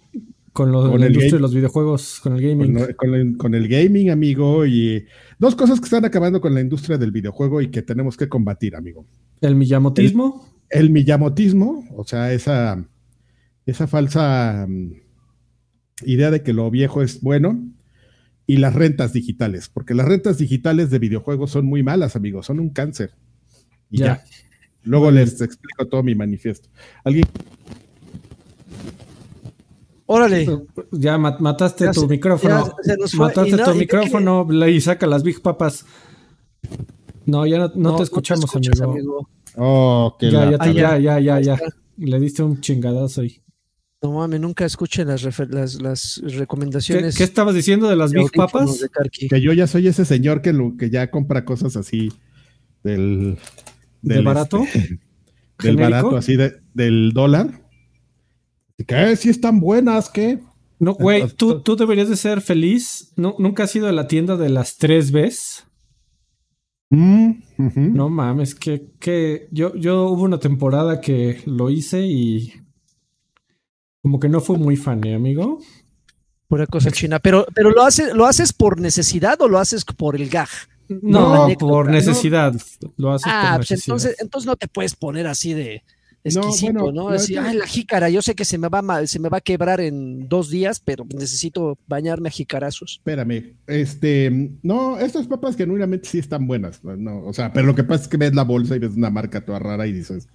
con, 0.53 0.71
lo- 0.73 0.89
Con 0.91 1.01
la 1.01 1.07
el 1.07 1.13
industria 1.13 1.31
game. 1.33 1.37
de 1.39 1.43
los 1.43 1.55
videojuegos, 1.55 2.21
con 2.21 2.35
el 2.37 2.41
gaming. 2.43 2.75
con, 2.75 2.93
con 2.95 3.15
el, 3.15 3.37
con 3.37 3.55
el 3.55 3.69
gaming, 3.69 4.11
amigo, 4.11 4.65
y 4.65 5.05
dos 5.39 5.55
cosas 5.57 5.81
que 5.81 5.85
están 5.85 6.05
acabando 6.05 6.41
con 6.41 6.55
la 6.55 6.61
industria 6.61 6.97
del 6.97 7.11
videojuego 7.11 7.61
y 7.61 7.69
que 7.71 7.83
tenemos 7.83 8.17
que 8.17 8.29
combatir, 8.29 8.77
amigo. 8.77 9.05
El 9.41 9.57
miyamotismo. 9.57 10.49
El 10.71 10.91
miyamotismo, 10.91 11.85
o 11.97 12.05
sea, 12.05 12.33
esa, 12.33 12.83
esa 13.67 13.87
falsa 13.87 14.65
mm, 14.69 14.93
idea 16.03 16.31
de 16.31 16.43
que 16.43 16.53
lo 16.53 16.71
viejo 16.71 17.03
es 17.03 17.21
bueno, 17.21 17.63
y 18.47 18.59
las 18.59 18.75
rentas 18.75 19.13
digitales, 19.13 19.71
porque 19.73 19.95
las 19.95 20.07
rentas 20.07 20.37
digitales 20.39 20.91
de 20.91 20.99
videojuegos 20.99 21.51
son 21.51 21.65
muy 21.67 21.83
malas, 21.83 22.15
amigos, 22.17 22.47
son 22.47 22.61
un 22.61 22.69
cáncer. 22.71 23.13
Y 23.91 23.99
Ya. 23.99 24.07
ya. 24.07 24.25
Luego 24.83 25.11
les 25.11 25.41
explico 25.41 25.87
todo 25.87 26.03
mi 26.03 26.15
manifiesto. 26.15 26.69
¿Alguien? 27.05 27.25
Órale. 30.07 30.47
Ya 30.93 31.17
mat- 31.17 31.41
mataste 31.41 31.85
Ya 31.85 31.93
tu 31.93 32.03
se- 32.03 32.07
micrófono. 32.09 32.67
ya. 32.87 32.97
Mataste 33.17 33.57
no- 33.57 33.65
tu 33.65 33.75
micrófono 33.75 34.47
le- 34.51 34.73
y 34.73 34.81
saca 34.81 35.07
las 35.07 35.23
big 35.23 35.41
papas. 35.41 35.87
No, 37.25 37.47
ya 37.47 37.59
no, 37.59 37.73
no 37.75 37.97
te 37.97 38.03
escuchamos, 38.03 38.45
escuchas, 38.45 38.81
amigo. 38.83 39.27
Oh, 39.57 40.15
que 40.19 40.31
Ya, 40.31 40.45
la- 40.45 40.51
ya, 40.51 40.57
Ah, 40.61 40.67
ya, 40.67 40.99
ya, 40.99 41.21
ya, 41.21 41.35
Ahí 41.37 41.45
ya. 41.45 41.55
está. 41.55 41.69
Le 41.97 42.21
diste 42.21 42.43
un 42.43 42.61
chingadazo 42.61 43.23
ahí. 43.23 43.41
No 44.03 44.13
mames, 44.13 44.41
nunca 44.41 44.65
escuchen 44.67 45.09
las, 45.09 45.23
refer- 45.23 45.49
las, 45.49 45.81
las 45.81 46.21
¿Qué, 46.23 46.37
recomendaciones. 46.37 47.17
qué 47.17 47.25
estabas 47.25 47.55
diciendo 47.55 47.89
de 47.89 47.97
las 47.97 48.11
de 48.11 48.19
big 48.21 48.33
papas? 48.33 48.85
que 49.31 49.41
yo 49.41 49.53
ya 49.55 49.67
soy 49.67 49.89
ese 49.89 50.05
señor 50.05 50.43
que, 50.43 50.53
lo, 50.53 50.77
que 50.77 50.91
ya 50.91 51.11
compra 51.11 51.45
cosas 51.45 51.77
así 51.77 52.13
del... 52.83 53.39
¿De 54.03 54.17
del, 54.17 54.25
barato? 54.25 54.63
este, 54.63 55.01
del 55.63 55.77
barato, 55.79 56.17
así 56.17 56.37
de, 56.37 56.61
del 56.75 57.13
dólar. 57.15 57.63
¿Qué? 58.87 59.17
Si 59.17 59.31
están 59.31 59.61
buenas, 59.61 60.11
¿qué? 60.11 60.41
No, 60.79 60.93
güey, 60.95 61.27
tú, 61.29 61.63
tú 61.63 61.77
deberías 61.77 62.11
de 62.11 62.17
ser 62.17 62.43
feliz. 62.43 63.13
¿No, 63.17 63.37
¿Nunca 63.39 63.63
has 63.63 63.75
ido 63.75 63.89
a 63.89 63.93
la 63.93 64.07
tienda 64.07 64.37
de 64.37 64.51
las 64.51 64.77
tres 64.77 65.13
veces? 65.13 65.65
Mm. 66.91 67.31
No 67.95 68.11
mames, 68.11 68.55
que, 68.55 68.91
que 69.01 69.49
yo, 69.51 69.75
yo 69.77 70.09
hubo 70.09 70.23
una 70.25 70.39
temporada 70.39 71.01
que 71.01 71.41
lo 71.47 71.71
hice 71.71 72.03
y 72.07 72.53
como 74.05 74.21
que 74.21 74.29
no 74.29 74.43
fue 74.43 74.59
muy 74.59 74.77
fan, 74.77 75.03
¿eh, 75.07 75.15
amigo? 75.15 75.61
Pura 76.47 76.67
cosa 76.67 76.91
china. 76.91 77.19
Pero, 77.21 77.47
pero 77.55 77.71
lo, 77.71 77.83
hace, 77.83 78.13
¿lo 78.13 78.27
haces 78.27 78.53
por 78.53 78.79
necesidad 78.79 79.41
o 79.41 79.49
lo 79.49 79.59
haces 79.59 79.83
por 79.87 80.15
el 80.15 80.29
gag? 80.29 80.49
No, 81.01 81.49
por 81.59 81.87
¿no? 81.87 81.93
necesidad. 81.93 82.55
Lo 82.99 83.13
haces 83.13 83.27
Ah, 83.35 83.53
por 83.53 83.61
pues 83.61 83.71
necesidad. 83.71 83.95
entonces, 83.97 84.17
entonces 84.21 84.47
no 84.47 84.57
te 84.57 84.69
puedes 84.69 84.95
poner 84.95 85.27
así 85.27 85.55
de 85.55 85.83
No, 86.23 86.43
exquisito, 86.43 86.73
¿no? 86.75 87.05
bueno, 87.05 87.09
Así, 87.09 87.35
no, 87.35 87.41
ay, 87.45 87.57
la 87.57 87.67
jícara, 87.67 88.11
yo 88.11 88.21
sé 88.21 88.35
que 88.35 88.45
se 88.45 88.59
me 88.59 88.69
va 88.69 88.81
a 88.81 88.83
ma- 88.83 89.07
se 89.07 89.19
me 89.19 89.31
va 89.31 89.39
a 89.39 89.41
quebrar 89.41 89.81
en 89.81 90.29
dos 90.29 90.51
días, 90.51 90.81
pero 90.85 91.07
necesito 91.17 91.79
bañarme 91.87 92.29
a 92.29 92.33
jicarazos. 92.33 92.97
Espérame, 92.99 93.55
este, 93.67 94.51
no, 94.63 94.99
estas 94.99 95.27
papas 95.27 95.57
genuinamente 95.57 96.11
sí 96.11 96.19
están 96.19 96.47
buenas, 96.47 96.85
no, 96.85 97.25
o 97.25 97.33
sea, 97.33 97.55
pero 97.55 97.67
lo 97.67 97.75
que 97.75 97.85
pasa 97.85 98.03
es 98.03 98.09
que 98.09 98.19
ves 98.19 98.35
la 98.35 98.45
bolsa 98.45 98.77
y 98.77 98.81
ves 98.81 98.93
una 98.95 99.09
marca 99.09 99.43
toda 99.47 99.59
rara 99.61 99.87
y 99.87 99.93
dices, 99.93 100.29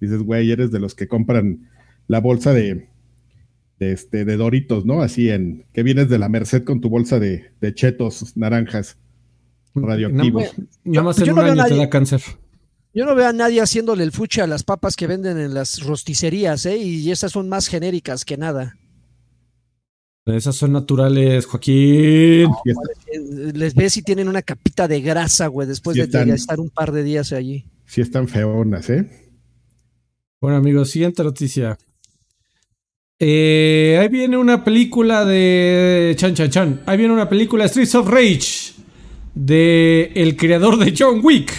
dices, 0.00 0.22
güey, 0.22 0.50
eres 0.50 0.70
de 0.70 0.80
los 0.80 0.94
que 0.94 1.06
compran 1.06 1.68
la 2.08 2.20
bolsa 2.20 2.54
de, 2.54 2.88
de 3.80 3.92
este, 3.92 4.24
de 4.24 4.36
Doritos, 4.36 4.84
¿no? 4.84 5.02
Así 5.02 5.30
en, 5.30 5.64
que 5.72 5.82
vienes 5.82 6.08
de 6.08 6.18
la 6.18 6.28
Merced 6.28 6.62
con 6.62 6.80
tu 6.80 6.88
bolsa 6.90 7.18
de, 7.18 7.50
de 7.60 7.74
chetos 7.74 8.36
naranjas 8.36 8.98
radioactivos. 9.74 10.44
Nada, 10.56 10.70
nada 10.84 11.02
más 11.02 11.16
Yo 11.16 11.24
en 11.24 11.28
no 11.28 11.34
un 11.34 11.44
veo 11.44 11.52
año 11.52 11.64
te 11.64 11.76
da 11.76 11.90
cáncer. 11.90 12.20
Yo 12.92 13.06
no 13.06 13.14
veo 13.14 13.28
a 13.28 13.32
nadie 13.32 13.60
haciéndole 13.60 14.04
el 14.04 14.12
fuche 14.12 14.42
a 14.42 14.46
las 14.46 14.64
papas 14.64 14.96
que 14.96 15.06
venden 15.06 15.38
en 15.38 15.54
las 15.54 15.82
rosticerías, 15.82 16.66
¿eh? 16.66 16.76
Y 16.76 17.10
esas 17.10 17.32
son 17.32 17.48
más 17.48 17.68
genéricas 17.68 18.24
que 18.24 18.36
nada. 18.36 18.76
Esas 20.26 20.56
son 20.56 20.72
naturales, 20.72 21.46
Joaquín. 21.46 21.74
Eh, 22.44 23.52
Les 23.54 23.74
ves 23.74 23.94
si 23.94 24.02
tienen 24.02 24.28
una 24.28 24.42
capita 24.42 24.86
de 24.86 25.00
grasa, 25.00 25.46
güey, 25.46 25.66
después 25.66 25.96
Sí 25.96 26.06
de, 26.06 26.34
estar 26.34 26.60
un 26.60 26.68
par 26.68 26.92
de 26.92 27.02
días 27.02 27.32
allí. 27.32 27.64
sí 27.86 28.00
están 28.00 28.28
feonas, 28.28 28.90
¿eh? 28.90 29.08
Bueno, 30.40 30.58
amigos, 30.58 30.90
siguiente 30.90 31.24
noticia. 31.24 31.78
Eh, 33.22 33.98
ahí 34.00 34.08
viene 34.08 34.38
una 34.38 34.64
película 34.64 35.26
de 35.26 36.14
Chan 36.16 36.34
Chan 36.34 36.48
Chan. 36.50 36.80
Ahí 36.86 36.96
viene 36.96 37.12
una 37.12 37.28
película 37.28 37.68
Streets 37.68 37.94
of 37.94 38.08
Rage 38.08 38.72
de 39.34 40.10
el 40.14 40.36
creador 40.36 40.78
de 40.78 40.94
John 40.98 41.20
Wick. 41.22 41.52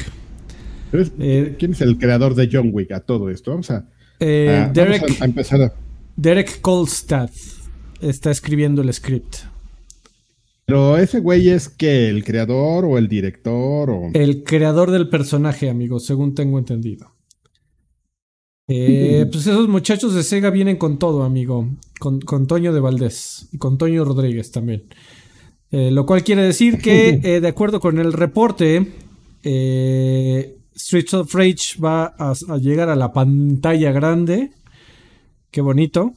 Eh, 1.19 1.55
¿Quién 1.59 1.73
es 1.73 1.81
el 1.81 1.97
creador 1.99 2.33
de 2.33 2.49
John 2.51 2.71
Wick 2.73 2.91
a 2.91 2.99
todo 3.01 3.29
esto? 3.29 3.51
Vamos 3.51 3.69
a, 3.69 3.87
Eh, 4.19 4.49
a- 4.49 4.61
vamos 4.63 4.73
Derek, 4.73 5.03
a- 5.19 5.23
a 5.23 5.25
empezar 5.27 5.61
a... 5.61 5.73
Derek 6.15 6.61
Kolstad 6.61 7.29
está 8.01 8.31
escribiendo 8.31 8.81
el 8.81 8.91
script. 8.91 9.35
Pero 10.65 10.97
ese 10.97 11.19
güey 11.19 11.49
es 11.49 11.69
que 11.69 12.09
el 12.09 12.23
creador 12.23 12.85
o 12.85 12.97
el 12.97 13.07
director 13.07 13.89
o... 13.91 14.09
El 14.13 14.43
creador 14.43 14.89
del 14.89 15.09
personaje, 15.09 15.69
amigos, 15.69 16.05
según 16.05 16.33
tengo 16.33 16.57
entendido. 16.59 17.11
Eh, 18.73 19.25
pues 19.31 19.45
esos 19.47 19.67
muchachos 19.67 20.13
de 20.13 20.23
Sega 20.23 20.49
vienen 20.49 20.77
con 20.77 20.97
todo, 20.97 21.23
amigo. 21.23 21.67
Con, 21.99 22.19
con 22.21 22.47
Toño 22.47 22.73
de 22.73 22.79
Valdés 22.79 23.47
y 23.51 23.57
con 23.57 23.77
Toño 23.77 24.03
Rodríguez 24.05 24.51
también. 24.51 24.83
Eh, 25.71 25.91
lo 25.91 26.05
cual 26.05 26.23
quiere 26.23 26.41
decir 26.43 26.79
que, 26.79 27.09
eh, 27.23 27.41
de 27.41 27.47
acuerdo 27.47 27.79
con 27.79 27.99
el 27.99 28.13
reporte, 28.13 28.87
eh, 29.43 30.57
Streets 30.75 31.13
of 31.13 31.33
Rage 31.35 31.79
va 31.83 32.05
a, 32.17 32.33
a 32.49 32.57
llegar 32.57 32.89
a 32.89 32.95
la 32.95 33.11
pantalla 33.13 33.91
grande. 33.91 34.51
Qué 35.51 35.61
bonito. 35.61 36.13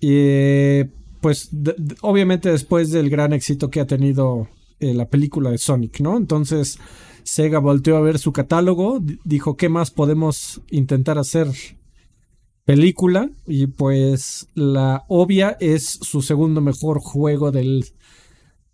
Y 0.00 0.84
pues 1.20 1.48
de- 1.52 1.74
de- 1.76 1.96
obviamente 2.00 2.50
después 2.50 2.90
del 2.90 3.10
gran 3.10 3.32
éxito 3.34 3.68
que 3.70 3.80
ha 3.80 3.86
tenido 3.86 4.48
la 4.80 5.08
película 5.10 5.50
de 5.50 5.58
Sonic, 5.58 6.00
¿no? 6.00 6.16
Entonces 6.16 6.78
Sega 7.22 7.58
volteó 7.58 7.98
a 7.98 8.00
ver 8.00 8.18
su 8.18 8.32
catálogo, 8.32 8.98
di- 8.98 9.18
dijo, 9.24 9.58
¿qué 9.58 9.68
más 9.68 9.90
podemos 9.90 10.62
intentar 10.70 11.18
hacer? 11.18 11.48
Película, 12.74 13.30
y 13.46 13.66
pues 13.66 14.48
la 14.54 15.04
obvia 15.08 15.56
es 15.60 15.84
su 16.02 16.22
segundo 16.22 16.60
mejor 16.60 17.00
juego 17.00 17.50
del... 17.50 17.84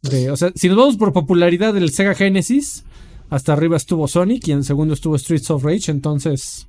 De, 0.03 0.31
o 0.31 0.37
sea, 0.37 0.53
si 0.55 0.69
nos 0.69 0.77
vamos 0.77 0.97
por 0.97 1.13
popularidad 1.13 1.75
del 1.75 1.91
Sega 1.91 2.15
Genesis, 2.15 2.85
hasta 3.31 3.53
arriba 3.53 3.77
estuvo 3.77 4.07
Sonic 4.07 4.47
y 4.49 4.53
en 4.53 4.65
segundo 4.65 4.95
estuvo 4.95 5.17
Streets 5.19 5.51
of 5.51 5.65
Rage, 5.65 5.91
entonces... 5.91 6.69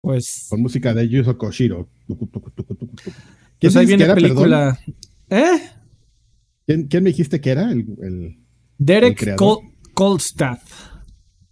Pues... 0.00 0.46
con 0.50 0.60
música 0.62 0.92
de 0.94 1.08
Yuzo 1.08 1.38
Koshiro. 1.38 1.88
Pues 3.60 3.76
ahí 3.76 3.86
viene 3.86 4.04
perdón? 4.04 4.22
película... 4.22 4.78
¿Eh? 5.30 5.60
¿Quién, 6.66 6.86
quién 6.88 7.04
me 7.04 7.10
dijiste 7.10 7.40
que 7.40 7.50
era? 7.50 7.70
El, 7.70 7.80
el- 8.02 8.24
El 8.24 8.36
Derek. 8.78 9.36
Kol- 9.36 9.72
Kolstad. 9.94 10.58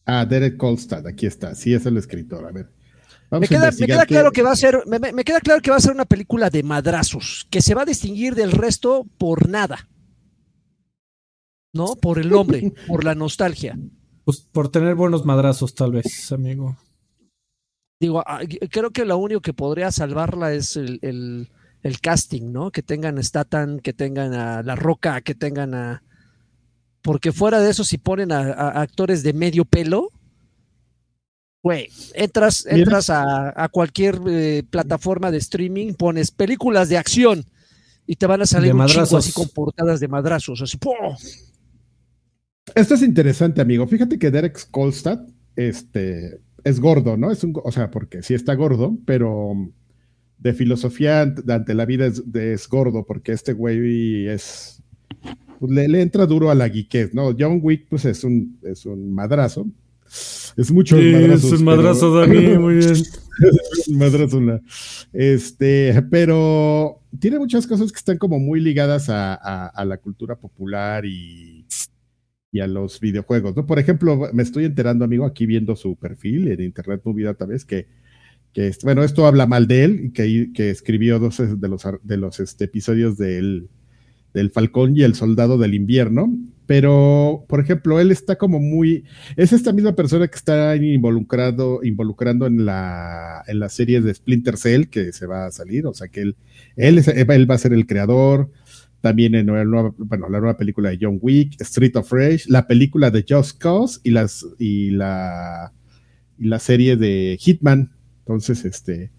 Ah, 0.04 0.26
Derek 0.26 0.56
Kolstad, 0.56 1.06
aquí 1.06 1.26
está. 1.26 1.54
Sí, 1.54 1.72
es 1.72 1.86
el 1.86 1.96
escritor. 1.96 2.44
A 2.46 2.50
ver. 2.52 2.70
Me 3.30 3.36
Vamos 3.36 3.48
queda, 3.48 3.70
me 3.70 4.06
claro 4.06 4.32
que 4.32 4.42
va 4.42 4.50
a 4.50 4.56
ser, 4.56 4.82
me, 4.86 5.24
queda 5.24 5.40
claro 5.40 5.60
que 5.62 5.70
va 5.70 5.76
a 5.76 5.80
ser 5.80 5.92
una 5.92 6.04
película 6.04 6.50
de 6.50 6.64
madrazos, 6.64 7.46
que 7.48 7.62
se 7.62 7.74
va 7.74 7.82
a 7.82 7.86
distinguir 7.86 8.34
del 8.34 8.50
resto 8.50 9.06
por 9.18 9.48
nada. 9.48 9.88
¿No? 11.72 11.94
Por 11.94 12.18
el 12.18 12.28
nombre, 12.28 12.72
por 12.88 13.04
la 13.04 13.14
nostalgia. 13.14 13.78
Pues 14.24 14.40
por 14.40 14.68
tener 14.70 14.96
buenos 14.96 15.24
madrazos, 15.24 15.74
tal 15.76 15.92
vez, 15.92 16.32
amigo. 16.32 16.76
Digo, 18.00 18.22
ah, 18.26 18.40
creo 18.70 18.90
que 18.90 19.04
lo 19.04 19.16
único 19.18 19.40
que 19.40 19.52
podría 19.52 19.92
salvarla 19.92 20.52
es 20.52 20.76
el, 20.76 20.98
el- 21.02 21.50
el 21.82 22.00
casting, 22.00 22.52
¿no? 22.52 22.70
Que 22.70 22.82
tengan 22.82 23.16
a 23.18 23.22
Statham, 23.22 23.78
que 23.78 23.92
tengan 23.92 24.34
a 24.34 24.62
La 24.62 24.74
Roca, 24.76 25.20
que 25.22 25.34
tengan 25.34 25.74
a... 25.74 26.02
Porque 27.00 27.32
fuera 27.32 27.58
de 27.60 27.70
eso, 27.70 27.84
si 27.84 27.96
ponen 27.96 28.32
a, 28.32 28.40
a 28.52 28.82
actores 28.82 29.22
de 29.22 29.32
medio 29.32 29.64
pelo, 29.64 30.10
güey, 31.62 31.88
entras, 32.14 32.64
entras 32.66 33.10
a, 33.10 33.52
a 33.64 33.68
cualquier 33.68 34.18
eh, 34.28 34.62
plataforma 34.70 35.30
de 35.30 35.38
streaming, 35.38 35.94
pones 35.94 36.30
películas 36.30 36.88
de 36.88 36.96
acción 36.98 37.44
y 38.06 38.16
te 38.16 38.26
van 38.26 38.42
a 38.42 38.46
salir 38.46 38.72
De 38.72 38.78
un 38.80 38.86
chingo 38.86 39.16
así 39.18 39.32
con 39.32 39.48
portadas 39.50 40.00
de 40.00 40.08
madrazos, 40.08 40.62
así, 40.62 40.76
¡pum! 40.78 40.94
Esto 42.74 42.94
es 42.94 43.02
interesante, 43.02 43.60
amigo. 43.60 43.86
Fíjate 43.86 44.18
que 44.18 44.30
Derek 44.30 44.70
Kolstad 44.70 45.20
este, 45.56 46.40
es 46.64 46.80
gordo, 46.80 47.16
¿no? 47.16 47.30
Es 47.30 47.42
un, 47.44 47.52
o 47.62 47.72
sea, 47.72 47.90
porque 47.90 48.22
sí 48.22 48.34
está 48.34 48.54
gordo, 48.54 48.96
pero 49.04 49.52
de 50.38 50.54
filosofía 50.54 51.22
ante, 51.22 51.52
ante 51.52 51.74
la 51.74 51.84
vida 51.84 52.06
es, 52.06 52.30
de- 52.32 52.52
es 52.54 52.68
gordo, 52.68 53.04
porque 53.04 53.32
este 53.32 53.52
güey 53.52 54.28
es. 54.28 54.82
pues, 55.58 55.72
le, 55.72 55.88
le 55.88 56.00
entra 56.02 56.26
duro 56.26 56.50
a 56.50 56.54
la 56.54 56.68
geekez, 56.68 57.12
¿no? 57.12 57.34
John 57.38 57.60
Wick, 57.62 57.86
pues 57.88 58.04
es 58.04 58.24
un, 58.24 58.58
es 58.62 58.86
un 58.86 59.12
madrazo. 59.12 59.66
Es 60.56 60.70
mucho 60.72 60.98
es 60.98 61.44
un 61.44 61.64
madrazo, 61.64 62.12
Dani, 62.18 62.58
muy 62.58 62.74
bien. 62.76 62.94
un 63.88 63.98
madrazo, 63.98 64.40
Este, 65.12 66.02
pero 66.10 67.00
tiene 67.18 67.38
muchas 67.38 67.66
cosas 67.66 67.92
que 67.92 67.98
están 67.98 68.18
como 68.18 68.38
muy 68.38 68.60
ligadas 68.60 69.08
a, 69.08 69.34
a- 69.34 69.68
a 69.68 69.84
la 69.84 69.98
cultura 69.98 70.36
popular 70.36 71.04
y, 71.06 71.66
y 72.52 72.60
a 72.60 72.66
los 72.66 72.98
videojuegos, 73.00 73.54
¿no? 73.56 73.66
Por 73.66 73.78
ejemplo, 73.78 74.28
me 74.32 74.42
estoy 74.42 74.64
enterando, 74.64 75.04
amigo, 75.04 75.24
aquí 75.24 75.46
viendo 75.46 75.76
su 75.76 75.96
perfil 75.96 76.48
en 76.48 76.60
Internet 76.60 77.02
Movie 77.04 77.26
Database, 77.26 77.66
que, 77.66 77.86
que 78.52 78.72
bueno, 78.82 79.04
esto 79.04 79.26
habla 79.26 79.46
mal 79.46 79.66
de 79.68 79.84
él, 79.84 80.00
y 80.06 80.12
que, 80.12 80.50
que 80.52 80.70
escribió 80.70 81.18
dos 81.20 81.38
de 81.38 81.68
los, 81.68 81.82
de 82.02 82.16
los 82.16 82.40
este, 82.40 82.64
episodios 82.64 83.16
del, 83.16 83.68
del 84.34 84.50
Falcón 84.50 84.96
y 84.96 85.02
el 85.02 85.14
Soldado 85.14 85.58
del 85.58 85.74
Invierno, 85.74 86.32
pero, 86.66 87.44
por 87.48 87.58
ejemplo, 87.60 87.98
él 87.98 88.12
está 88.12 88.36
como 88.36 88.60
muy, 88.60 89.02
es 89.36 89.52
esta 89.52 89.72
misma 89.72 89.96
persona 89.96 90.28
que 90.28 90.36
está 90.36 90.76
involucrado, 90.76 91.80
involucrando 91.82 92.46
en 92.46 92.64
la, 92.64 93.42
en 93.48 93.58
la 93.58 93.68
serie 93.68 94.00
de 94.00 94.14
Splinter 94.14 94.56
Cell 94.56 94.84
que 94.84 95.12
se 95.12 95.26
va 95.26 95.46
a 95.46 95.50
salir, 95.50 95.86
o 95.86 95.94
sea 95.94 96.06
que 96.08 96.20
él, 96.20 96.36
él, 96.76 96.98
es- 96.98 97.08
él 97.08 97.50
va 97.50 97.56
a 97.56 97.58
ser 97.58 97.72
el 97.72 97.86
creador, 97.86 98.50
también 99.00 99.34
en 99.34 99.46
la 99.46 99.64
nueva, 99.64 99.94
bueno, 99.98 100.28
la 100.28 100.38
nueva 100.40 100.56
película 100.58 100.90
de 100.90 100.98
John 101.00 101.18
Wick, 101.20 101.60
Street 101.60 101.96
of 101.96 102.12
Rage, 102.12 102.42
la 102.48 102.66
película 102.68 103.10
de 103.10 103.24
Just 103.28 103.58
Cause 103.58 103.98
y 104.04 104.10
las 104.10 104.46
y 104.58 104.90
la 104.90 105.72
y 106.38 106.44
la 106.48 106.58
serie 106.58 106.96
de 106.96 107.36
Hitman. 107.40 107.90
Entonces, 108.20 108.64
este, 108.66 109.10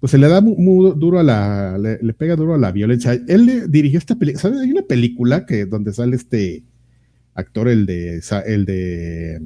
pues 0.00 0.12
se 0.12 0.18
le 0.18 0.28
da 0.28 0.40
muy, 0.40 0.92
duro 0.96 1.18
a 1.18 1.22
la, 1.22 1.76
le, 1.78 2.14
pega 2.14 2.36
duro 2.36 2.54
a 2.54 2.58
la 2.58 2.70
violencia. 2.70 3.12
Él 3.12 3.46
le 3.46 3.68
dirigió 3.68 3.98
esta 3.98 4.14
película, 4.16 4.40
¿sabes? 4.40 4.60
Hay 4.60 4.70
una 4.70 4.82
película 4.82 5.44
que 5.44 5.66
donde 5.66 5.92
sale 5.92 6.14
este 6.14 6.64
actor, 7.34 7.68
el 7.68 7.84
de, 7.86 8.22
el 8.46 8.64
de, 8.64 9.42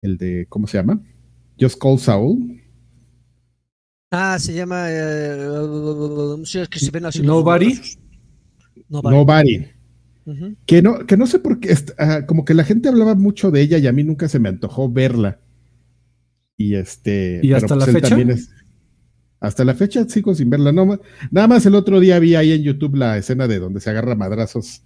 el 0.00 0.16
de, 0.16 0.46
¿cómo 0.48 0.66
se 0.66 0.78
llama? 0.78 1.02
Just 1.60 1.80
Call 1.80 1.98
Saul. 1.98 2.60
Ah, 4.10 4.38
se 4.38 4.54
llama 4.54 4.86
eh, 4.88 5.36
Nobody. 7.22 7.80
Nobody. 8.88 9.66
que, 10.64 10.82
no, 10.82 11.04
que 11.06 11.16
no 11.16 11.26
sé 11.26 11.40
por 11.40 11.60
qué, 11.60 11.76
ah, 11.98 12.24
como 12.26 12.44
que 12.44 12.54
la 12.54 12.64
gente 12.64 12.88
hablaba 12.88 13.14
mucho 13.14 13.50
de 13.50 13.60
ella 13.60 13.76
y 13.76 13.86
a 13.86 13.92
mí 13.92 14.02
nunca 14.02 14.28
se 14.28 14.38
me 14.38 14.48
antojó 14.48 14.90
verla. 14.90 15.40
Y 16.56 16.76
este. 16.76 17.40
¿Y 17.42 17.52
hasta 17.52 17.76
la 17.76 17.84
pues 17.84 17.96
fecha? 17.96 18.16
Hasta 19.44 19.64
la 19.64 19.74
fecha 19.74 20.08
sigo 20.08 20.34
sin 20.34 20.50
verla. 20.50 20.72
No, 20.72 20.98
nada 21.30 21.48
más 21.48 21.66
el 21.66 21.74
otro 21.74 22.00
día 22.00 22.18
vi 22.18 22.34
ahí 22.34 22.52
en 22.52 22.62
YouTube 22.62 22.96
la 22.96 23.16
escena 23.18 23.46
de 23.46 23.58
donde 23.58 23.80
se 23.80 23.90
agarra 23.90 24.14
madrazos 24.14 24.82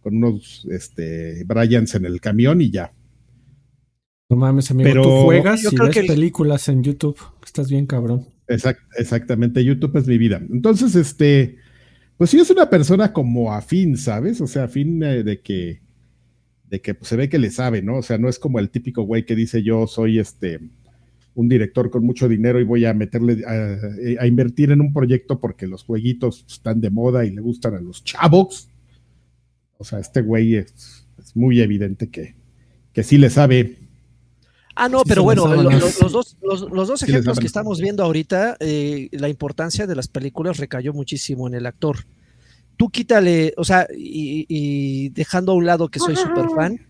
con 0.00 0.16
unos 0.16 0.66
este, 0.70 1.44
Bryans 1.44 1.94
en 1.94 2.04
el 2.04 2.20
camión 2.20 2.60
y 2.60 2.70
ya. 2.70 2.92
No 4.28 4.36
mames, 4.36 4.70
amigo, 4.70 4.88
Pero, 4.88 5.02
tú 5.02 5.22
juegas 5.24 5.64
y 5.64 5.76
ves 5.76 6.06
películas 6.06 6.68
en 6.68 6.82
YouTube. 6.82 7.18
Estás 7.44 7.68
bien, 7.70 7.86
cabrón. 7.86 8.26
exactamente, 8.46 9.64
YouTube 9.64 9.96
es 9.96 10.06
mi 10.06 10.18
vida. 10.18 10.42
Entonces, 10.50 10.94
este, 10.94 11.56
pues 12.16 12.30
sí 12.30 12.38
es 12.38 12.50
una 12.50 12.68
persona 12.70 13.12
como 13.12 13.52
afín, 13.52 13.96
¿sabes? 13.96 14.40
O 14.40 14.46
sea, 14.46 14.64
afín 14.64 15.02
eh, 15.02 15.22
de 15.22 15.40
que, 15.40 15.80
de 16.68 16.80
que 16.80 16.94
pues, 16.94 17.08
se 17.08 17.16
ve 17.16 17.28
que 17.28 17.38
le 17.38 17.50
sabe, 17.50 17.82
¿no? 17.82 17.98
O 17.98 18.02
sea, 18.02 18.18
no 18.18 18.28
es 18.28 18.38
como 18.38 18.58
el 18.58 18.70
típico 18.70 19.02
güey 19.02 19.24
que 19.24 19.34
dice 19.34 19.62
yo 19.62 19.86
soy 19.86 20.18
este 20.18 20.60
un 21.34 21.48
director 21.48 21.90
con 21.90 22.04
mucho 22.04 22.28
dinero 22.28 22.60
y 22.60 22.64
voy 22.64 22.84
a 22.84 22.94
meterle 22.94 23.44
a, 23.46 24.26
invertir 24.26 24.70
en 24.70 24.80
un 24.80 24.92
proyecto 24.92 25.40
porque 25.40 25.66
los 25.66 25.82
jueguitos 25.82 26.44
están 26.48 26.80
de 26.80 26.90
moda 26.90 27.24
y 27.24 27.30
le 27.30 27.40
gustan 27.40 27.74
a 27.74 27.80
los 27.80 28.04
chavos. 28.04 28.68
O 29.78 29.84
sea, 29.84 29.98
este 29.98 30.22
güey 30.22 30.56
es, 30.56 31.06
muy 31.34 31.60
evidente 31.60 32.08
que, 32.10 32.34
que 32.92 33.02
sí 33.02 33.18
le 33.18 33.30
sabe. 33.30 33.78
Ah, 34.76 34.88
no, 34.88 35.02
pero 35.04 35.22
bueno, 35.22 35.46
los, 35.46 35.98
dos, 35.98 36.36
los, 36.42 36.88
dos 36.88 37.02
ejemplos 37.02 37.38
que 37.38 37.46
estamos 37.46 37.80
viendo 37.80 38.02
ahorita, 38.02 38.56
eh, 38.60 39.08
la 39.12 39.28
importancia 39.28 39.86
de 39.86 39.94
las 39.94 40.08
películas 40.08 40.58
recayó 40.58 40.92
muchísimo 40.92 41.46
en 41.46 41.54
el 41.54 41.66
actor. 41.66 41.98
Tú 42.76 42.90
quítale, 42.90 43.54
o 43.56 43.64
sea, 43.64 43.86
y, 43.96 45.08
dejando 45.10 45.52
a 45.52 45.54
un 45.54 45.66
lado 45.66 45.88
que 45.88 46.00
soy 46.00 46.16
súper 46.16 46.46
fan, 46.54 46.80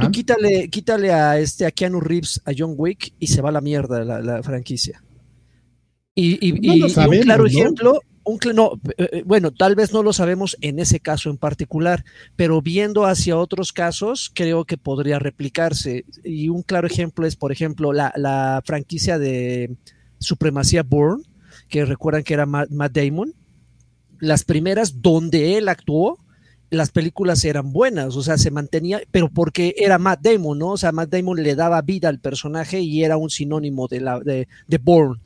Tú 0.00 0.10
quítale, 0.10 0.68
quítale 0.68 1.12
a 1.12 1.38
este 1.38 1.64
a 1.64 1.70
Keanu 1.70 2.00
Reeves, 2.00 2.40
a 2.44 2.52
John 2.56 2.74
Wick 2.76 3.14
y 3.18 3.28
se 3.28 3.40
va 3.40 3.48
a 3.48 3.52
la 3.52 3.60
mierda 3.60 4.04
la, 4.04 4.42
franquicia. 4.42 5.02
Y, 6.14 6.52
un 6.52 7.20
claro 7.22 7.46
ejemplo, 7.46 8.00
un, 8.24 8.38
no, 8.54 8.72
eh, 8.98 9.08
eh, 9.12 9.22
bueno, 9.24 9.50
tal 9.50 9.74
vez 9.74 9.92
no 9.92 10.02
lo 10.02 10.12
sabemos 10.12 10.56
en 10.60 10.78
ese 10.78 11.00
caso 11.00 11.30
en 11.30 11.38
particular, 11.38 12.04
pero 12.36 12.60
viendo 12.60 13.06
hacia 13.06 13.38
otros 13.38 13.72
casos, 13.72 14.30
creo 14.34 14.64
que 14.64 14.76
podría 14.76 15.18
replicarse. 15.18 16.04
Y 16.24 16.48
un 16.48 16.62
claro 16.62 16.86
ejemplo 16.86 17.26
es, 17.26 17.36
por 17.36 17.52
ejemplo, 17.52 17.92
la, 17.92 18.62
franquicia 18.66 19.18
de 19.18 19.76
Supremacía 20.18 20.82
Bourne, 20.82 21.24
que 21.68 21.84
recuerdan 21.86 22.22
que 22.22 22.34
era 22.34 22.46
Matt 22.46 22.92
Damon. 22.92 23.34
Las 24.18 24.44
primeras 24.44 25.00
donde 25.00 25.56
él 25.56 25.68
actuó, 25.68 26.18
las 26.70 26.90
películas 26.90 27.44
eran 27.44 27.72
buenas, 27.72 28.16
o 28.16 28.22
sea, 28.22 28.38
se 28.38 28.50
mantenía, 28.50 29.00
pero 29.10 29.28
porque 29.28 29.74
era 29.76 29.98
Matt 29.98 30.20
Damon, 30.22 30.58
¿no? 30.58 30.68
O 30.70 30.76
sea, 30.76 30.92
Matt 30.92 31.10
Damon 31.10 31.42
le 31.42 31.56
daba 31.56 31.82
vida 31.82 32.08
al 32.08 32.20
personaje 32.20 32.80
y 32.80 33.02
era 33.02 33.16
un 33.16 33.28
sinónimo 33.28 33.88
de, 33.88 34.00
la, 34.00 34.20
de, 34.20 34.46
de 34.68 34.78
Bourne. 34.78 35.20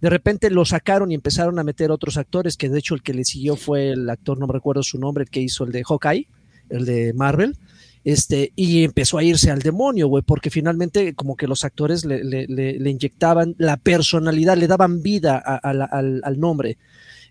De 0.00 0.10
repente 0.10 0.50
lo 0.50 0.64
sacaron 0.64 1.10
y 1.10 1.14
empezaron 1.14 1.58
a 1.58 1.64
meter 1.64 1.90
otros 1.90 2.16
actores, 2.16 2.56
que 2.56 2.68
de 2.68 2.78
hecho 2.78 2.94
el 2.94 3.02
que 3.02 3.14
le 3.14 3.24
siguió 3.24 3.56
fue 3.56 3.90
el 3.90 4.08
actor, 4.08 4.38
no 4.38 4.46
me 4.46 4.52
recuerdo 4.52 4.82
su 4.82 4.98
nombre, 4.98 5.24
el 5.24 5.30
que 5.30 5.40
hizo 5.40 5.64
el 5.64 5.72
de 5.72 5.84
Hawkeye, 5.84 6.28
el 6.68 6.84
de 6.84 7.12
Marvel, 7.14 7.56
este, 8.04 8.52
y 8.56 8.84
empezó 8.84 9.18
a 9.18 9.24
irse 9.24 9.50
al 9.50 9.60
demonio, 9.60 10.08
güey, 10.08 10.22
porque 10.22 10.50
finalmente 10.50 11.14
como 11.14 11.36
que 11.36 11.46
los 11.46 11.64
actores 11.64 12.04
le, 12.04 12.24
le, 12.24 12.46
le, 12.46 12.90
inyectaban 12.90 13.54
la 13.58 13.76
personalidad, 13.76 14.56
le 14.56 14.68
daban 14.68 15.02
vida 15.02 15.38
al, 15.38 16.20
al 16.22 16.40
nombre. 16.40 16.78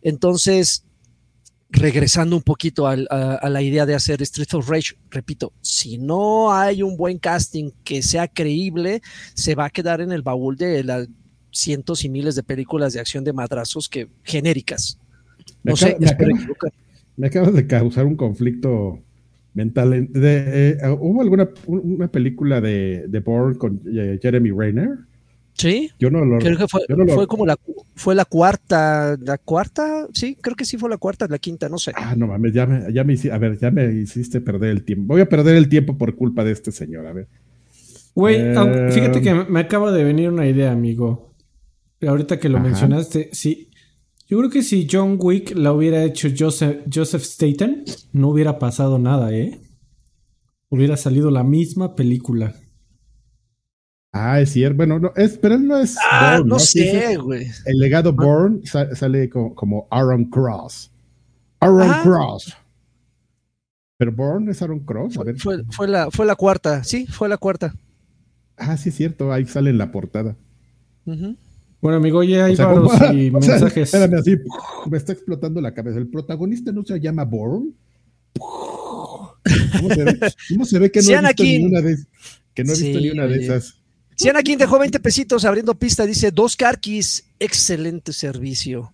Entonces, 0.02 0.84
regresando 1.70 2.36
un 2.36 2.42
poquito 2.42 2.88
a, 2.88 2.96
la 2.96 3.62
idea 3.62 3.86
de 3.86 3.96
hacer 3.96 4.22
Street 4.22 4.54
of 4.54 4.70
Rage, 4.70 4.96
repito, 5.10 5.54
si 5.62 5.98
no 5.98 6.52
hay 6.52 6.82
un 6.82 6.98
buen 6.98 7.20
casting 7.20 7.72
que 7.84 8.02
sea 8.02 8.28
creíble, 8.28 9.02
se 9.34 9.56
va 9.56 9.66
a 9.66 9.70
quedar 9.70 10.02
en 10.02 10.12
el 10.12 10.22
baúl 10.22 10.58
de 10.58 10.84
las 10.84 11.08
cientos 11.52 12.04
y 12.04 12.10
miles 12.10 12.36
de 12.36 12.44
películas 12.44 12.94
de 12.94 13.00
acción 13.00 13.24
de 13.24 13.34
madrazos 13.34 13.88
que 13.88 14.08
genéricas. 14.24 15.00
No 15.64 15.76
sé, 15.76 15.98
me, 17.18 17.28
acabas 17.28 17.54
de 17.54 17.68
causar 17.68 18.06
un 18.06 18.16
conflicto 18.16 19.00
mental. 19.54 20.10
Eh, 20.16 20.78
¿Hubo 21.00 21.22
alguna 21.22 21.50
una 21.68 22.08
película 22.08 22.62
de, 22.62 23.06
de 23.08 23.20
Bourne 23.20 23.58
con 23.58 23.82
eh, 23.86 24.20
Jeremy 24.22 24.52
Rayner? 24.52 25.09
Sí. 25.60 25.92
Yo 26.00 26.10
no 26.10 26.24
lo 26.24 26.40
Creo 26.40 26.58
que 26.58 26.70
fue, 26.70 26.82
fue 27.14 27.28
como 27.28 27.46
la, 27.46 27.58
fue 27.94 28.16
la 28.16 28.24
cuarta, 28.24 29.18
la 29.20 29.38
cuarta, 29.38 30.08
sí, 30.14 30.38
creo 30.40 30.56
que 30.56 30.64
sí 30.64 30.78
fue 30.78 30.90
la 30.90 30.96
cuarta, 30.96 31.28
la 31.30 31.38
quinta, 31.38 31.68
no 31.68 31.78
sé. 31.78 31.92
Ah, 31.96 32.16
no 32.16 32.28
mames, 32.28 32.54
ya 32.54 32.66
me, 32.66 32.94
ya 32.94 33.04
me 33.04 33.18
a 33.30 33.38
ver, 33.38 33.60
ya 33.60 33.70
me 33.70 33.92
hiciste 33.92 34.40
perder 34.40 34.70
el 34.70 34.86
tiempo. 34.86 35.14
Voy 35.14 35.22
a 35.22 35.28
perder 35.28 35.58
el 35.58 35.68
tiempo 35.68 35.98
por 35.98 36.16
culpa 36.16 36.46
de 36.46 36.54
este 36.54 36.72
señor, 36.72 37.06
a 37.08 37.12
ver. 37.12 37.28
Güey, 38.16 38.38
eh, 38.40 38.90
fíjate 38.92 39.22
que 39.22 39.34
me 39.34 39.60
acaba 39.60 39.92
de 39.92 40.06
venir 40.06 40.30
una 40.30 40.48
idea, 40.48 40.72
amigo. 40.72 41.36
Ahorita 42.08 42.40
que 42.40 42.48
lo 42.48 42.62
mencionaste, 42.62 43.30
sí. 43.34 43.70
Yo 44.28 44.38
creo 44.38 44.50
que 44.50 44.64
si 44.64 44.88
John 44.90 45.18
Wick 45.20 45.54
la 45.58 45.74
hubiera 45.74 46.06
hecho 46.06 46.30
Joseph, 46.38 46.84
Joseph 46.94 47.24
Staten, 47.24 47.84
no 48.14 48.30
hubiera 48.30 48.60
pasado 48.60 48.98
nada, 48.98 49.34
¿eh? 49.34 49.60
Hubiera 50.70 50.96
salido 50.96 51.32
la 51.32 51.44
misma 51.44 51.96
película. 51.96 52.56
Ah, 54.12 54.42
es 54.42 54.52
cierto. 54.52 54.78
Bueno, 54.78 55.00
no, 55.00 55.14
es, 55.16 55.38
pero 55.38 55.56
él 55.56 55.68
no 55.68 55.78
es. 55.78 55.96
Ah, 56.12 56.42
no, 56.44 56.58
sé, 56.58 57.18
güey. 57.18 57.48
El 57.66 57.78
legado 57.78 58.12
Bourne 58.12 58.62
sale 58.66 59.30
como, 59.30 59.88
Aaron 59.92 60.26
Cross. 60.26 60.92
Aaron 61.60 61.92
Cross. 62.02 62.56
Pero 63.98 64.12
Bourne 64.12 64.52
es 64.52 64.62
Aaron 64.62 64.80
Cross. 64.80 65.16
Fue, 65.38 65.64
fue, 65.70 65.88
la, 65.88 66.10
fue 66.10 66.26
la 66.26 66.36
cuarta, 66.36 66.84
sí, 66.84 67.06
fue 67.06 67.30
la 67.30 67.38
cuarta. 67.38 67.74
Ah, 68.58 68.78
sí, 68.78 68.90
es 68.90 68.96
cierto. 68.96 69.32
Ahí 69.32 69.46
sale 69.46 69.70
en 69.70 69.78
la 69.78 69.92
portada. 69.92 70.36
Bueno, 71.82 71.98
amigo, 71.98 72.24
ya 72.24 72.46
hay 72.46 72.56
o 72.56 73.14
y 73.14 73.32
mensajes. 73.32 73.94
espérame, 73.94 74.20
así, 74.20 74.38
me 74.90 74.98
está 74.98 75.14
explotando 75.14 75.62
la 75.62 75.74
cabeza. 75.74 75.98
El 75.98 76.10
protagonista 76.10 76.72
no 76.72 76.84
se 76.84 77.00
llama 77.00 77.26
Bourne. 77.26 77.72
¿Cómo 78.38 79.90
se 79.94 80.04
ve, 80.04 80.20
¿Cómo 80.50 80.66
se 80.66 80.80
ve 80.80 80.92
que 80.92 81.02
no 81.02 81.10
he 81.10 81.22
visto 81.22 81.44
ni 81.44 81.64
una 81.64 81.82
de, 81.82 81.98
que 82.54 82.64
no 82.64 82.74
he 82.74 82.78
visto 82.78 83.00
ni 83.00 83.10
una 83.10 83.28
de 83.28 83.44
esas? 83.44 83.79
Aquí 84.36 84.56
dejó 84.56 84.80
20 84.80 85.00
pesitos 85.00 85.46
abriendo 85.46 85.76
pista, 85.76 86.06
dice 86.06 86.32
dos 86.32 86.56
carquis, 86.56 87.26
excelente 87.40 88.14
servicio. 88.14 88.94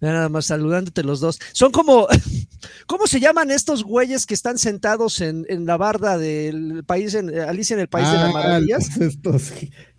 Nada 0.00 0.28
más 0.28 0.46
saludándote 0.46 1.02
los 1.02 1.20
dos. 1.20 1.38
Son 1.52 1.72
como, 1.72 2.06
¿cómo 2.86 3.06
se 3.06 3.20
llaman 3.20 3.50
estos 3.50 3.84
güeyes 3.84 4.26
que 4.26 4.34
están 4.34 4.58
sentados 4.58 5.20
en, 5.20 5.46
la 5.64 5.76
barda 5.76 6.18
del 6.18 6.84
país, 6.84 7.14
en 7.14 7.38
Alicia 7.38 7.74
en 7.74 7.80
el 7.80 7.88
País 7.88 8.08
de 8.08 8.14
las 8.14 8.30
ah, 8.30 8.32
Maravillas? 8.32 9.00
Estos, 9.00 9.52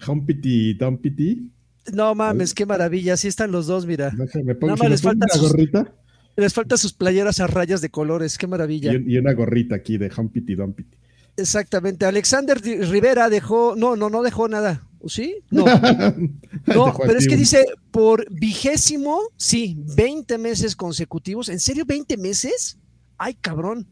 Humpity 0.08 0.74
Dumpity. 0.76 1.52
No 1.94 2.16
mames, 2.16 2.54
qué 2.54 2.66
maravilla, 2.66 3.14
así 3.14 3.28
están 3.28 3.52
los 3.52 3.68
dos, 3.68 3.86
mira. 3.86 4.12
Me 4.44 4.56
pongo, 4.56 4.76
Nada 4.76 4.90
les 4.90 5.02
falta 5.02 5.28
sus, 5.28 5.52
gorrita. 5.52 5.94
Les 6.36 6.54
falta 6.54 6.78
sus 6.78 6.94
playeras 6.94 7.40
a 7.40 7.48
rayas 7.48 7.82
de 7.82 7.90
colores, 7.90 8.38
qué 8.38 8.48
maravilla. 8.48 8.94
Y, 8.94 9.18
una 9.18 9.34
gorrita 9.34 9.76
aquí 9.76 9.98
de 9.98 10.12
Humpity 10.16 10.56
Dumpity. 10.56 10.98
Exactamente. 11.38 12.06
Alexander 12.06 12.60
Rivera 12.62 13.30
dejó, 13.30 13.76
no, 13.76 13.96
no, 13.96 14.10
no 14.10 14.24
dejó 14.24 14.48
nada. 14.48 14.88
¿Sí? 15.08 15.36
No. 15.52 15.66
no, 16.66 16.94
pero 16.98 17.20
es 17.20 17.28
que 17.28 17.38
dice 17.38 17.66
por 17.92 18.26
vigésimo, 18.32 19.20
sí, 19.38 19.78
20 19.96 20.38
meses 20.38 20.76
consecutivos. 20.76 21.50
¿En 21.50 21.60
serio 21.60 21.86
20 21.86 22.18
meses? 22.18 22.78
Ay, 23.18 23.36
cabrón. 23.36 23.88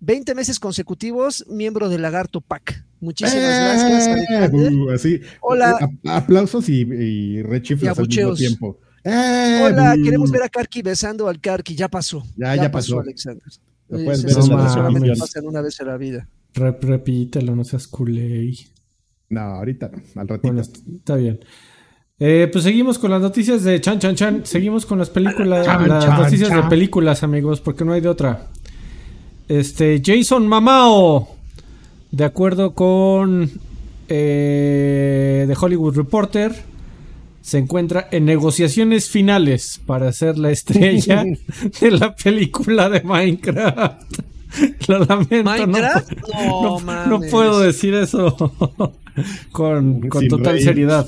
20 0.00 0.34
meses 0.34 0.60
consecutivos, 0.60 1.44
miembro 1.48 1.88
del 1.88 2.02
Lagarto 2.02 2.40
Pack. 2.40 2.84
Muchísimas 3.00 3.42
gracias. 3.42 4.52
Uh, 4.52 5.20
Hola. 5.40 5.78
Eh, 5.80 6.08
aplausos 6.10 6.68
y, 6.68 6.82
y 6.82 7.42
rechiflas 7.42 7.98
al 7.98 8.06
mismo 8.06 8.34
tiempo. 8.34 8.78
Hola, 9.04 9.94
eh, 9.94 10.02
queremos 10.02 10.30
ver 10.30 10.42
a 10.42 10.48
Karki 10.48 10.82
besando 10.82 11.28
al 11.28 11.40
Karki. 11.40 11.74
Ya 11.74 11.88
pasó. 11.88 12.22
Ya, 12.36 12.54
ya, 12.54 12.70
pasó. 12.70 13.00
Alexander. 13.00 13.42
Lo 13.88 14.04
puedes 14.04 14.22
ver 14.22 14.34
solamente 14.34 15.16
pasan 15.16 15.46
una 15.46 15.60
vez 15.60 15.80
en 15.80 15.86
la 15.86 15.96
vida 15.96 16.28
repítelo, 16.56 17.54
no 17.54 17.64
seas 17.64 17.86
culé. 17.86 18.52
No, 19.28 19.40
ahorita 19.40 19.90
no, 20.14 20.20
al 20.20 20.28
ratito. 20.28 20.60
está 20.60 21.16
bien. 21.16 21.40
Eh, 22.18 22.48
pues 22.50 22.64
seguimos 22.64 22.98
con 22.98 23.10
las 23.10 23.20
noticias 23.20 23.62
de 23.62 23.80
Chan 23.80 23.98
Chan 23.98 24.14
Chan. 24.14 24.40
Seguimos 24.44 24.86
con 24.86 24.98
las 24.98 25.10
películas, 25.10 25.66
las 25.66 26.18
noticias 26.18 26.50
de 26.50 26.62
películas, 26.64 27.22
amigos, 27.22 27.60
porque 27.60 27.84
no 27.84 27.92
hay 27.92 28.00
de 28.00 28.08
otra. 28.08 28.48
Este, 29.48 30.02
Jason 30.04 30.48
Mamao, 30.48 31.36
de 32.10 32.24
acuerdo 32.24 32.74
con 32.74 33.50
eh, 34.08 35.44
The 35.46 35.54
Hollywood 35.60 35.96
Reporter 35.96 36.52
se 37.46 37.58
encuentra 37.58 38.08
en 38.10 38.24
negociaciones 38.24 39.08
finales 39.08 39.80
para 39.86 40.10
ser 40.12 40.36
la 40.36 40.50
estrella 40.50 41.24
de 41.80 41.90
la 41.92 42.16
película 42.16 42.88
de 42.88 43.02
Minecraft. 43.02 44.02
Lo 44.88 44.98
lamento, 45.04 45.42
¿Minecraft? 45.44 46.12
No, 46.34 46.80
No, 46.84 47.06
no- 47.06 47.20
puedo 47.30 47.60
decir 47.60 47.94
eso 47.94 48.34
con, 49.52 50.00
total 50.28 50.54
reír. 50.54 50.62
seriedad. 50.64 51.06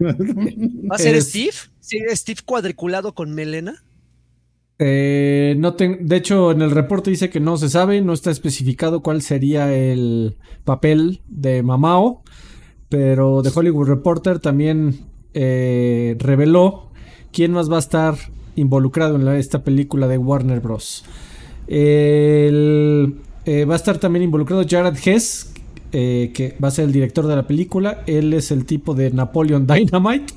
¿Va 0.00 0.94
a 0.94 0.98
ser 0.98 1.14
Es- 1.16 1.28
Steve? 1.30 1.52
¿Sí, 1.80 1.98
Steve 2.10 2.40
cuadriculado 2.44 3.14
con 3.14 3.34
melena? 3.34 3.82
Eh, 4.78 5.56
no 5.58 5.74
ten- 5.74 6.06
de 6.06 6.16
hecho, 6.16 6.52
en 6.52 6.62
el 6.62 6.70
reporte 6.70 7.10
dice 7.10 7.30
que 7.30 7.40
no 7.40 7.56
se 7.56 7.68
sabe, 7.68 8.00
no 8.00 8.12
está 8.12 8.30
especificado 8.30 9.02
cuál 9.02 9.22
sería 9.22 9.72
el 9.74 10.36
papel 10.64 11.20
de 11.26 11.62
Mamao, 11.64 12.22
pero 12.88 13.42
The 13.42 13.50
Hollywood 13.54 13.88
Reporter 13.88 14.38
también 14.38 15.00
eh, 15.34 16.16
reveló 16.20 16.90
quién 17.32 17.52
más 17.52 17.70
va 17.70 17.76
a 17.76 17.80
estar 17.80 18.14
involucrado 18.54 19.16
en 19.16 19.24
la- 19.24 19.36
esta 19.38 19.64
película 19.64 20.06
de 20.08 20.18
Warner 20.18 20.60
Bros. 20.60 21.04
El- 21.68 23.14
eh, 23.44 23.64
va 23.64 23.74
a 23.74 23.76
estar 23.76 23.98
también 23.98 24.24
involucrado 24.24 24.64
Jared 24.68 24.96
Hess, 25.04 25.52
eh, 25.92 26.32
que 26.34 26.54
va 26.62 26.68
a 26.68 26.70
ser 26.70 26.84
el 26.86 26.92
director 26.92 27.26
de 27.26 27.36
la 27.36 27.46
película. 27.46 28.02
Él 28.06 28.32
es 28.34 28.50
el 28.50 28.64
tipo 28.66 28.94
de 28.94 29.10
Napoleon 29.10 29.66
Dynamite. 29.68 30.34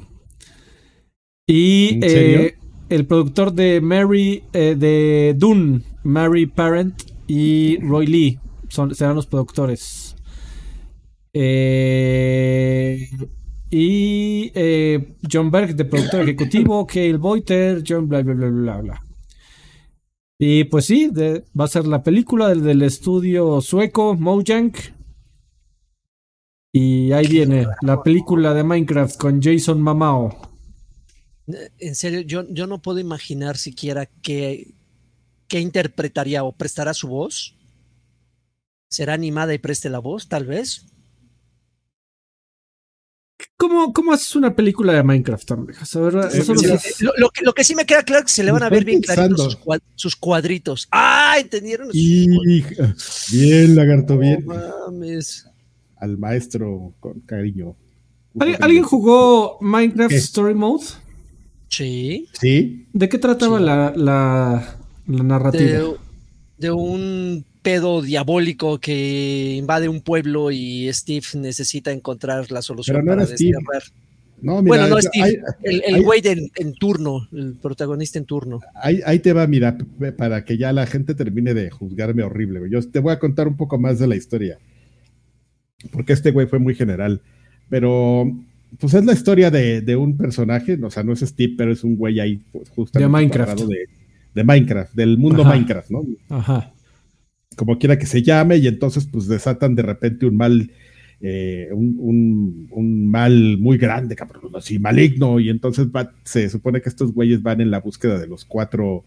Y 1.48 2.00
eh, 2.04 2.56
el 2.90 3.06
productor 3.06 3.52
de 3.54 3.82
Mary, 3.82 4.44
de 4.54 5.34
Dune, 5.38 5.82
Mary 6.04 6.46
Parent 6.46 7.02
y 7.28 7.78
Roy 7.82 8.08
Lee 8.08 8.40
son, 8.70 8.94
serán 8.96 9.16
los 9.16 9.26
productores. 9.28 10.16
Eh, 11.34 13.08
y 13.70 14.52
eh, 14.54 15.14
John 15.32 15.50
Berg, 15.52 15.76
de 15.76 15.86
productor 15.86 16.22
ejecutivo, 16.22 16.86
Cale 16.94 17.18
Boiter, 17.18 17.84
John 17.88 18.08
bla 18.08 18.22
bla 18.22 18.34
bla 18.34 18.50
bla 18.50 18.82
bla. 18.82 19.02
Y 20.44 20.64
pues 20.64 20.86
sí, 20.86 21.08
de- 21.12 21.46
va 21.58 21.66
a 21.66 21.68
ser 21.68 21.86
la 21.86 22.02
película 22.02 22.50
del, 22.50 22.64
del 22.64 22.82
estudio 22.82 23.62
sueco 23.62 24.16
Mojang. 24.16 24.74
Y 26.74 27.12
ahí 27.12 27.28
viene 27.28 27.68
la 27.84 28.02
película 28.02 28.56
de 28.56 28.64
Minecraft 28.64 29.18
con 29.18 29.40
Jason 29.40 29.80
Mamao. 29.80 30.36
En 31.78 31.94
serio, 31.94 32.22
yo, 32.22 32.48
yo 32.50 32.66
no 32.66 32.82
puedo 32.82 32.98
imaginar 32.98 33.56
siquiera 33.56 34.08
qué, 34.24 34.74
qué 35.48 35.60
interpretaría 35.60 36.44
o 36.44 36.54
prestará 36.54 36.96
su 36.96 37.08
voz. 37.08 37.56
¿Será 38.90 39.14
animada 39.14 39.54
y 39.54 39.60
preste 39.60 39.92
la 39.92 40.00
voz, 40.00 40.28
tal 40.28 40.48
vez? 40.48 40.88
¿Cómo, 43.58 43.94
cómo 43.94 44.12
haces 44.14 44.36
una 44.36 44.56
película 44.56 44.94
de 44.94 45.04
Minecraft? 45.04 45.52
A 45.52 45.56
ver, 45.56 46.16
Eh, 46.16 46.28
eso 46.40 46.56
Sí, 46.56 46.66
no 46.68 46.78
sé. 46.80 46.94
lo, 47.04 47.12
lo 47.18 47.30
que, 47.30 47.44
lo 47.44 47.54
que 47.54 47.64
sí 47.64 47.76
me 47.76 47.86
queda 47.86 48.04
claro 48.04 48.20
es 48.22 48.26
que 48.26 48.36
se 48.36 48.44
le 48.44 48.52
van 48.52 48.64
a 48.64 48.70
ver 48.70 48.84
bien 48.86 49.02
claritos 49.02 49.42
sus, 49.44 49.60
cua- 49.60 49.82
sus 49.96 50.16
cuadritos. 50.16 50.88
¡Ah! 50.92 51.36
¿Entendieron? 51.40 51.90
Y 51.94 52.28
bien, 53.32 53.76
lagarto, 53.76 54.18
bien. 54.18 54.46
No 54.46 54.56
mames. 54.88 55.48
Al 55.98 56.18
maestro 56.18 56.94
con 57.00 57.20
cariño. 57.22 57.76
¿Alguien, 58.40 58.64
alguien 58.64 58.84
jugó 58.84 59.58
Minecraft 59.62 60.10
¿Qué? 60.10 60.18
Story 60.18 60.54
Mode? 60.56 60.86
Sí. 61.68 62.28
Sí, 62.34 62.88
¿De 62.94 63.08
qué 63.10 63.18
trataba 63.18 63.58
Sí. 63.60 63.64
la, 63.64 63.94
la, 63.96 64.78
la 65.08 65.24
narrativa? 65.24 65.64
De, 65.80 65.96
de 66.58 66.72
un 66.72 67.46
pedo 67.62 68.02
diabólico 68.02 68.80
que 68.80 69.56
invade 69.58 69.88
un 69.90 70.02
pueblo 70.02 70.52
y 70.52 70.92
Steve 70.94 71.26
necesita 71.36 71.92
encontrar 71.92 72.52
la 72.52 72.62
solución 72.62 72.96
Pero 72.96 73.06
no 73.06 73.12
para 73.12 73.24
era 73.28 73.36
Steve. 73.38 73.52
desterrar. 73.58 73.84
no, 74.42 74.62
mira, 74.64 74.68
bueno, 74.68 74.88
no 74.88 74.96
hay- 74.96 75.02
Steve, 75.04 75.42
el, 75.64 75.84
el 75.86 75.96
hay- 75.96 76.02
güey 76.04 76.22
de- 76.22 76.50
en 76.56 76.74
turno, 76.74 77.28
el 77.32 77.56
protagonista 77.62 78.18
en 78.18 78.26
turno. 78.26 78.60
Ahí, 78.76 79.00
ahí 79.06 79.20
te 79.20 79.34
va, 79.34 79.46
mira, 79.48 79.78
para 80.18 80.44
que 80.44 80.58
ya 80.58 80.74
la 80.74 80.88
gente 80.88 81.14
termine 81.14 81.54
de 81.54 81.70
juzgarme 81.70 82.24
horrible. 82.24 82.60
güey. 82.60 82.72
Yo 82.72 82.82
te 82.82 83.00
voy 83.00 83.14
a 83.14 83.20
contar 83.20 83.48
un 83.48 83.58
poco 83.58 83.78
más 83.78 84.00
de 84.00 84.08
la 84.08 84.16
historia. 84.16 84.58
Porque 85.92 86.14
este 86.14 86.32
güey 86.32 86.48
fue 86.48 86.60
muy 86.60 86.76
general. 86.76 87.22
Pero, 87.70 88.32
pues 88.80 88.94
es 88.94 89.06
la 89.06 89.14
historia 89.14 89.50
de, 89.52 89.82
de 89.82 89.96
un 89.96 90.18
personaje, 90.18 90.80
o 90.82 90.90
sea, 90.92 91.04
no 91.04 91.14
es 91.14 91.20
Steve, 91.22 91.54
pero 91.58 91.72
es 91.72 91.84
un 91.84 91.96
güey 91.96 92.20
ahí, 92.20 92.42
pues, 92.52 92.70
justamente. 92.70 93.06
De 93.06 93.10
Minecraft. 93.10 93.60
De, 93.62 93.86
de 94.34 94.44
Minecraft, 94.44 94.94
del 94.94 95.18
mundo 95.18 95.42
Ajá. 95.44 95.54
Minecraft, 95.54 95.90
¿no? 95.92 96.04
Ajá. 96.30 96.74
Como 97.56 97.78
quiera 97.78 97.98
que 98.00 98.06
se 98.06 98.22
llame, 98.22 98.58
y 98.58 98.68
entonces, 98.68 99.06
pues 99.12 99.28
desatan 99.28 99.76
de 99.76 99.84
repente 99.84 100.26
un 100.26 100.38
mal. 100.38 100.72
eh, 101.24 101.70
un, 101.72 101.96
un- 102.00 102.68
un 102.72 103.08
mal 103.12 103.60
muy 103.60 103.78
grande, 103.78 104.16
cabrón, 104.16 104.50
así 104.56 104.80
maligno, 104.80 105.40
y 105.40 105.50
entonces 105.52 105.86
va- 105.96 106.12
se 106.24 106.50
supone 106.50 106.82
que 106.82 106.90
estos 106.90 107.14
güeyes 107.14 107.44
van 107.44 107.62
en 107.62 107.70
la 107.70 107.80
búsqueda 107.80 108.18
de 108.18 108.26
los 108.26 108.44
cuatro 108.44 109.04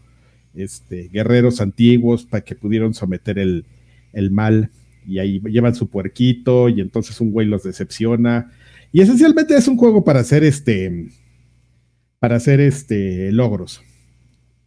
este, 0.54 1.08
guerreros 1.08 1.60
antiguos 1.60 2.24
para 2.24 2.44
que 2.44 2.54
pudieron 2.54 2.94
someter 2.94 3.40
el, 3.40 3.64
el 4.12 4.30
mal 4.30 4.70
y 5.08 5.18
ahí 5.18 5.40
llevan 5.40 5.74
su 5.74 5.88
puerquito 5.88 6.68
y 6.68 6.80
entonces 6.80 7.20
un 7.20 7.32
güey 7.32 7.48
los 7.48 7.64
decepciona 7.64 8.52
y 8.92 9.00
esencialmente 9.00 9.56
es 9.56 9.66
un 9.66 9.76
juego 9.76 10.04
para 10.04 10.20
hacer 10.20 10.44
este 10.44 11.08
para 12.20 12.36
hacer 12.36 12.60
este 12.60 13.32
logros 13.32 13.82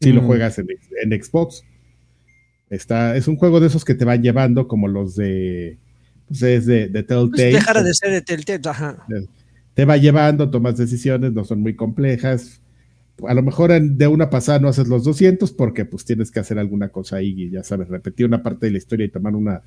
si 0.01 0.11
lo 0.11 0.21
Mm. 0.21 0.25
juegas 0.25 0.59
en, 0.59 0.67
en 1.01 1.23
Xbox 1.23 1.63
está 2.69 3.15
es 3.15 3.27
un 3.27 3.37
juego 3.37 3.59
de 3.59 3.67
esos 3.67 3.85
que 3.85 3.95
te 3.95 4.05
van 4.05 4.21
llevando 4.21 4.67
como 4.67 4.87
los 4.87 5.15
de 5.15 5.77
pues 6.27 6.41
es 6.43 6.65
de, 6.65 6.87
de 6.89 7.03
Pues 7.03 7.07
Telltale 7.31 7.51
dejará 7.53 7.83
de 7.83 7.93
ser 7.93 8.11
de 8.11 8.21
Telltale, 8.21 8.61
ajá. 8.69 9.05
te 9.73 9.85
va 9.85 9.95
llevando, 9.97 10.49
tomas 10.49 10.75
decisiones, 10.77 11.31
no 11.31 11.45
son 11.45 11.61
muy 11.61 11.75
complejas. 11.75 12.59
A 13.27 13.33
lo 13.33 13.41
mejor 13.41 13.71
en- 13.71 13.97
de 13.97 14.07
una 14.07 14.29
pasada 14.29 14.59
no 14.59 14.67
haces 14.67 14.87
los 14.89 15.03
200 15.05 15.51
porque 15.53 15.85
pues 15.85 16.03
tienes 16.03 16.29
que 16.29 16.39
hacer 16.41 16.59
alguna 16.59 16.89
cosa 16.89 17.15
ahí 17.17 17.33
y 17.43 17.49
ya 17.49 17.63
sabes, 17.63 17.87
repetir 17.87 18.25
una 18.25 18.43
parte 18.43 18.65
de 18.65 18.73
la 18.73 18.77
historia 18.79 19.05
y 19.05 19.09
tomar 19.09 19.35
una 19.35 19.61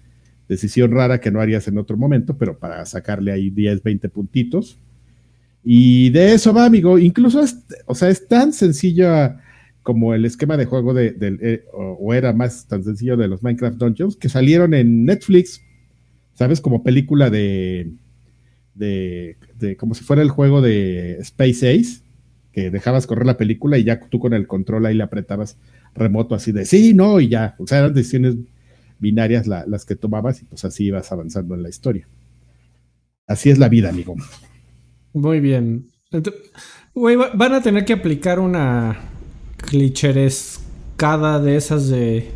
decisión 0.49 0.91
rara 0.91 1.19
que 1.21 1.31
no 1.31 1.41
harías 1.41 1.67
en 1.69 1.79
otro 1.79 1.97
momento, 1.97 2.37
pero 2.37 2.59
para 2.59 2.85
sacarle 2.85 3.33
ahí 3.33 3.49
10, 3.51 3.83
20 3.83 4.09
puntitos. 4.11 4.79
Y 5.65 6.11
de 6.11 6.35
eso 6.35 6.53
va, 6.53 6.65
amigo. 6.67 6.99
Incluso 6.99 7.41
es, 7.43 7.57
o 7.87 7.95
sea, 7.95 8.09
es 8.11 8.27
tan 8.29 8.53
sencillo 8.53 9.09
como 9.83 10.15
el 10.15 10.25
esquema 10.25 10.57
de 10.57 10.67
juego 10.67 10.93
de, 10.95 11.17
eh, 11.21 11.65
o, 11.73 12.13
era 12.15 12.33
más 12.33 12.67
tan 12.69 12.85
sencillo 12.85 13.17
de 13.17 13.29
los 13.29 13.43
Minecraft 13.43 13.79
Dungeons 13.79 14.17
que 14.17 14.29
salieron 14.29 14.75
en 14.75 15.05
Netflix, 15.05 15.63
¿sabes? 16.35 16.61
Como 16.61 16.83
película 16.83 17.31
de, 17.31 17.93
de, 18.75 19.37
como 19.79 19.95
si 19.95 20.05
fuera 20.05 20.23
el 20.23 20.29
juego 20.31 20.61
de 20.61 21.17
Space 21.21 21.69
Ace, 21.71 22.03
que 22.53 22.71
dejabas 22.71 23.07
correr 23.07 23.27
la 23.27 23.37
película 23.37 23.79
y 23.79 23.85
ya 23.85 24.01
tú 24.01 24.19
con 24.19 24.35
el 24.35 24.47
control 24.47 24.87
ahí 24.87 24.95
le 24.95 25.03
apretabas 25.05 25.57
remoto 25.95 26.35
así 26.35 26.53
de 26.53 26.65
sí, 26.67 26.95
no, 26.95 27.21
y 27.21 27.29
ya. 27.29 27.55
O 27.59 27.67
sea, 27.67 27.79
eran 27.79 27.95
decisiones 27.95 28.37
binarias 28.99 29.47
la- 29.47 29.65
las 29.67 29.85
que 29.87 29.97
tomabas 29.97 30.43
y 30.43 30.45
pues 30.45 30.65
así 30.65 30.87
ibas 30.87 31.11
avanzando 31.13 31.55
en 31.55 31.63
la 31.63 31.69
historia. 31.69 32.07
Así 33.27 33.51
es 33.51 33.59
la 33.59 33.69
vida, 33.69 33.89
amigo. 33.89 34.17
Muy 35.13 35.41
bien. 35.41 35.87
Ent- 36.13 36.35
Güey, 36.95 37.15
va- 37.17 37.31
van 37.35 37.55
a 37.55 37.63
tener 37.63 37.85
que 37.85 37.93
aplicar 37.93 38.41
una 38.41 38.99
clicherescada 39.63 41.41
de 41.41 41.57
esas 41.57 41.89
de... 41.89 42.31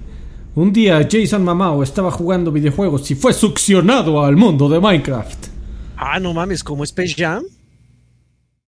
Un 0.54 0.72
día 0.72 1.06
Jason 1.10 1.42
Mamao 1.42 1.82
estaba 1.82 2.10
jugando 2.12 2.52
videojuegos 2.52 3.10
y 3.10 3.14
fue 3.16 3.32
succionado 3.32 4.24
al 4.24 4.36
mundo 4.36 4.68
de 4.68 4.78
Minecraft. 4.78 5.46
Ah, 5.96 6.20
no 6.20 6.32
mames, 6.32 6.62
como 6.62 6.84
Space 6.84 7.14
Jam. 7.16 7.42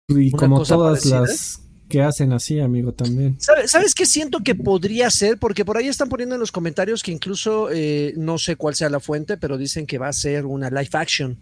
Y 0.08 0.30
como 0.32 0.62
todas 0.64 0.98
parecida. 1.00 1.20
las 1.20 1.62
que 1.88 2.02
hacen 2.02 2.32
así, 2.32 2.58
amigo, 2.58 2.92
también. 2.92 3.36
¿Sabe- 3.38 3.68
¿Sabes 3.68 3.94
qué 3.94 4.06
siento 4.06 4.40
que 4.40 4.54
podría 4.56 5.08
ser? 5.10 5.38
Porque 5.38 5.64
por 5.64 5.76
ahí 5.76 5.86
están 5.86 6.08
poniendo 6.08 6.34
en 6.34 6.40
los 6.40 6.50
comentarios 6.50 7.02
que 7.02 7.12
incluso, 7.12 7.68
eh, 7.70 8.12
no 8.16 8.38
sé 8.38 8.56
cuál 8.56 8.74
sea 8.74 8.90
la 8.90 9.00
fuente, 9.00 9.36
pero 9.36 9.56
dicen 9.56 9.86
que 9.86 9.98
va 9.98 10.08
a 10.08 10.12
ser 10.12 10.46
una 10.46 10.70
live 10.70 10.90
action. 10.94 11.36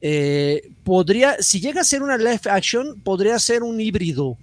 Eh, 0.00 0.70
podría, 0.84 1.36
si 1.40 1.60
llega 1.60 1.82
a 1.82 1.84
ser 1.84 2.02
una 2.02 2.16
live 2.16 2.40
action, 2.50 3.00
podría 3.04 3.38
ser 3.38 3.62
un 3.62 3.78
híbrido 3.80 4.38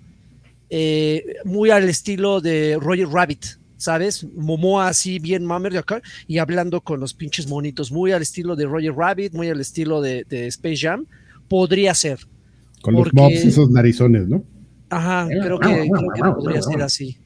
eh, 0.69 1.23
muy 1.45 1.69
al 1.69 1.87
estilo 1.89 2.41
de 2.41 2.77
Roger 2.79 3.07
Rabbit, 3.07 3.45
¿sabes? 3.77 4.25
Momoa 4.35 4.87
así 4.87 5.19
bien 5.19 5.45
mamer 5.45 5.73
de 5.73 5.79
acá 5.79 6.01
y 6.27 6.39
hablando 6.39 6.81
con 6.81 6.99
los 6.99 7.13
pinches 7.13 7.47
monitos, 7.47 7.91
muy 7.91 8.11
al 8.11 8.21
estilo 8.21 8.55
de 8.55 8.65
Roger 8.65 8.93
Rabbit, 8.93 9.33
muy 9.33 9.49
al 9.49 9.59
estilo 9.59 10.01
de, 10.01 10.25
de 10.29 10.47
Space 10.47 10.77
Jam. 10.77 11.05
Podría 11.47 11.93
ser. 11.93 12.19
Con 12.81 12.93
los 12.93 13.13
mobs, 13.13 13.33
esos 13.45 13.69
narizones, 13.71 14.27
¿no? 14.27 14.43
Ajá, 14.89 15.27
creo 15.27 15.59
que, 15.59 15.67
creo 16.13 16.35
que 16.35 16.41
podría 16.41 16.61
ser 16.61 16.81
así. 16.81 17.17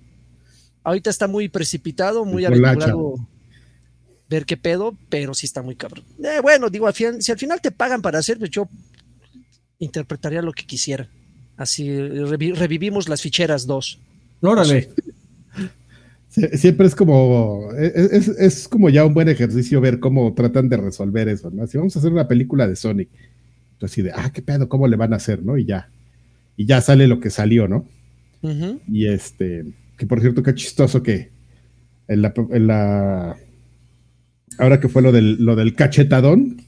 Ahorita 0.83 1.09
está 1.09 1.27
muy 1.27 1.47
precipitado, 1.49 2.25
muy 2.25 2.43
aventurado 2.45 3.15
ver 4.29 4.45
qué 4.45 4.55
pedo, 4.57 4.95
pero 5.09 5.33
sí 5.33 5.45
está 5.45 5.61
muy 5.61 5.75
cabrón. 5.75 6.05
Eh, 6.23 6.39
bueno, 6.41 6.69
digo, 6.69 6.87
al 6.87 6.93
final- 6.93 7.21
si 7.21 7.31
al 7.31 7.37
final 7.37 7.59
te 7.61 7.69
pagan 7.69 8.01
para 8.01 8.17
hacer, 8.19 8.39
pues 8.39 8.49
yo 8.49 8.67
interpretaría 9.79 10.41
lo 10.41 10.53
que 10.53 10.65
quisiera. 10.65 11.07
Así 11.61 11.87
revi- 11.89 12.55
revivimos 12.55 13.07
las 13.07 13.21
ficheras 13.21 13.65
2. 13.67 13.99
Órale. 14.41 14.89
Sie- 16.29 16.57
Siempre 16.57 16.87
es 16.87 16.95
como, 16.95 17.69
es, 17.77 18.27
es- 18.29 18.67
como 18.67 18.89
ya 18.89 19.05
un 19.05 19.13
buen 19.13 19.29
ejercicio 19.29 19.81
ver 19.81 19.99
cómo 19.99 20.33
tratan 20.33 20.69
de 20.69 20.77
resolver 20.77 21.27
eso, 21.27 21.51
¿no? 21.51 21.67
Si 21.67 21.77
vamos 21.77 21.95
a 21.95 21.99
hacer 21.99 22.11
una 22.11 22.27
película 22.27 22.67
de 22.67 22.75
Sonic 22.75 23.09
Entonces, 23.73 24.03
de, 24.05 24.11
ah, 24.11 24.31
qué 24.33 24.41
pedo, 24.41 24.67
¿cómo 24.69 24.87
le 24.87 24.95
van 24.95 25.13
a 25.13 25.17
hacer, 25.17 25.43
no? 25.43 25.57
Y 25.57 25.65
ya. 25.65 25.89
Y 26.57 26.65
ya 26.65 26.81
sale 26.81 27.07
lo 27.07 27.19
que 27.19 27.29
salió, 27.29 27.67
¿no? 27.67 27.85
Y 28.87 29.05
este, 29.07 29.65
que 29.97 30.05
por 30.07 30.19
cierto, 30.21 30.41
qué 30.41 30.53
chistoso 30.55 31.03
que 31.03 31.29
en 32.07 32.21
la, 32.23 32.33
en 32.51 32.67
la 32.67 33.35
ahora 34.57 34.79
que 34.79 34.89
fue 34.89 35.01
lo 35.03 35.11
del, 35.11 35.43
lo 35.45 35.55
del 35.55 35.75
cachetadón, 35.75 36.61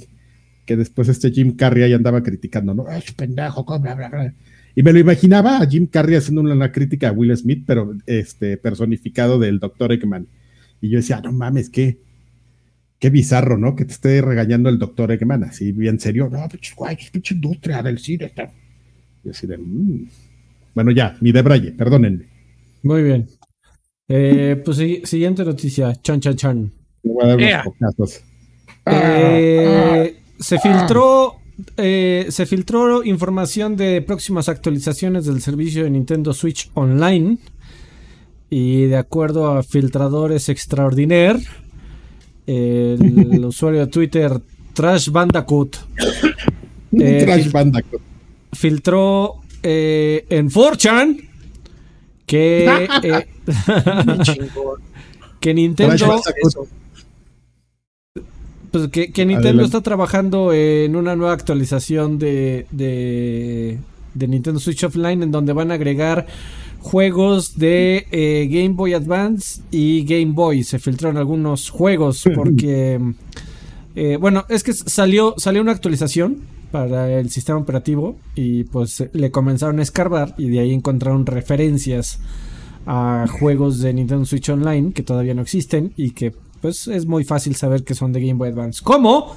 que 0.65 0.75
después 0.77 1.08
este 1.10 1.32
Jim 1.32 1.56
Carrey 1.56 1.84
ahí 1.84 1.93
andaba 1.93 2.21
criticando, 2.23 2.73
¿no? 2.73 2.88
¡Es 2.89 3.12
pendejo! 3.13 3.63
Bla, 3.79 3.95
bla, 3.95 4.10
bla. 4.10 4.34
Y 4.75 4.83
me 4.83 4.91
lo 4.91 4.99
imaginaba 4.99 5.59
a 5.59 5.67
Jim 5.67 5.88
Carrey 5.88 6.15
haciendo 6.15 6.41
una, 6.41 6.71
crítica 6.71 7.09
a 7.09 7.12
Will 7.12 7.36
Smith, 7.38 7.63
pero 7.65 7.95
este, 8.07 8.57
personificado 8.57 9.38
del 9.38 9.59
Dr. 9.59 9.91
Eggman. 9.91 10.27
Y 10.81 10.89
yo 10.89 10.97
decía, 10.97 11.21
no 11.21 11.31
mames, 11.31 11.69
qué, 11.69 11.99
qué 12.99 13.09
bizarro, 13.09 13.57
¿no? 13.57 13.75
Que 13.75 13.86
te 13.86 13.93
esté 13.93 14.21
regañando 14.21 14.69
el 14.69 14.79
Dr. 14.79 15.12
Eggman, 15.12 15.43
así 15.43 15.71
bien 15.71 15.99
serio. 15.99 16.29
No, 16.29 16.47
guay, 16.75 16.97
pinche 17.12 17.36
industria 17.36 17.83
del 17.83 17.99
cine 17.99 18.25
está. 18.25 18.51
Y 19.23 19.29
así 19.29 19.45
de, 19.45 19.57
mmm. 19.57 20.07
Bueno, 20.73 20.91
ya, 20.91 21.17
mi 21.21 21.31
de 21.31 21.41
Braille, 21.43 21.71
perdónenme. 21.71 22.25
Muy 22.81 23.03
bien. 23.03 23.27
Eh, 24.07 24.62
pues 24.63 24.77
siguiente 25.05 25.45
noticia, 25.45 25.93
chan 26.01 26.19
chan 26.19 26.36
chan. 26.36 26.71
Eh, 28.86 30.15
se 30.39 30.59
filtró 30.59 31.42
eh, 31.77 32.27
se 32.29 32.45
filtró 32.45 33.03
información 33.03 33.75
de 33.75 34.01
próximas 34.01 34.49
actualizaciones 34.49 35.25
del 35.25 35.41
servicio 35.41 35.83
de 35.83 35.89
Nintendo 35.89 36.33
Switch 36.33 36.69
Online. 36.73 37.37
Y 38.49 38.85
de 38.85 38.97
acuerdo 38.97 39.47
a 39.47 39.63
filtradores 39.63 40.49
extraordinaire, 40.49 41.39
el 42.45 43.43
usuario 43.45 43.81
de 43.81 43.87
Twitter 43.87 44.39
Trash 44.73 45.09
Bandacoot 45.09 45.77
Trash 46.91 47.51
Bandacoot 47.51 48.01
filtró 48.51 49.41
en 49.63 50.49
4chan 50.49 51.29
que, 52.25 52.87
que 55.39 55.53
Nintendo 55.53 56.21
pues 58.73 58.88
que, 58.88 59.25
Nintendo 59.27 59.63
está 59.63 59.81
trabajando 59.81 60.51
en 60.51 60.95
una 60.95 61.15
nueva 61.15 61.33
actualización 61.33 62.17
de, 62.17 62.65
de, 62.71 63.77
Nintendo 64.15 64.59
Switch 64.59 64.83
Offline 64.83 65.21
en 65.21 65.29
donde 65.29 65.53
van 65.53 65.69
a 65.69 65.75
agregar 65.75 66.25
juegos 66.79 67.59
de 67.59 68.07
eh, 68.09 68.47
Game 68.49 68.73
Boy 68.73 68.95
Advance 68.95 69.62
y 69.69 70.03
Game 70.05 70.33
Boy. 70.33 70.63
Se 70.63 70.79
filtraron 70.79 71.17
algunos 71.17 71.69
juegos 71.69 72.23
porque, 72.36 72.99
eh, 73.95 74.17
bueno, 74.19 74.43
es 74.49 74.63
que 74.63 74.73
salió, 74.73 75.36
salió 75.38 75.62
una 75.62 75.71
actualización 75.71 76.39
para 76.71 77.19
el 77.19 77.29
sistema 77.29 77.59
operativo 77.59 78.17
y 78.33 78.63
pues 78.63 79.07
le 79.13 79.29
comenzaron 79.29 79.77
a 79.77 79.83
escarbar 79.83 80.33
y 80.36 80.49
de 80.49 80.62
ahí 80.62 80.73
encontraron 80.73 81.27
referencias 81.27 82.19
a 82.88 83.27
juegos 83.31 83.81
de 83.81 83.93
Nintendo 83.93 84.25
Switch 84.25 84.49
Online 84.49 84.93
que 84.93 85.03
todavía 85.03 85.36
no 85.36 85.43
existen 85.43 85.93
y 85.95 86.09
que 86.09 86.33
pues 86.63 86.88
es 86.88 87.06
muy 87.06 87.26
fácil 87.26 87.58
saber 87.58 87.84
que 87.84 87.93
son 87.93 88.13
de 88.13 88.21
Game 88.21 88.36
Boy 88.36 88.47
Advance. 88.47 88.82
Como 88.82 89.36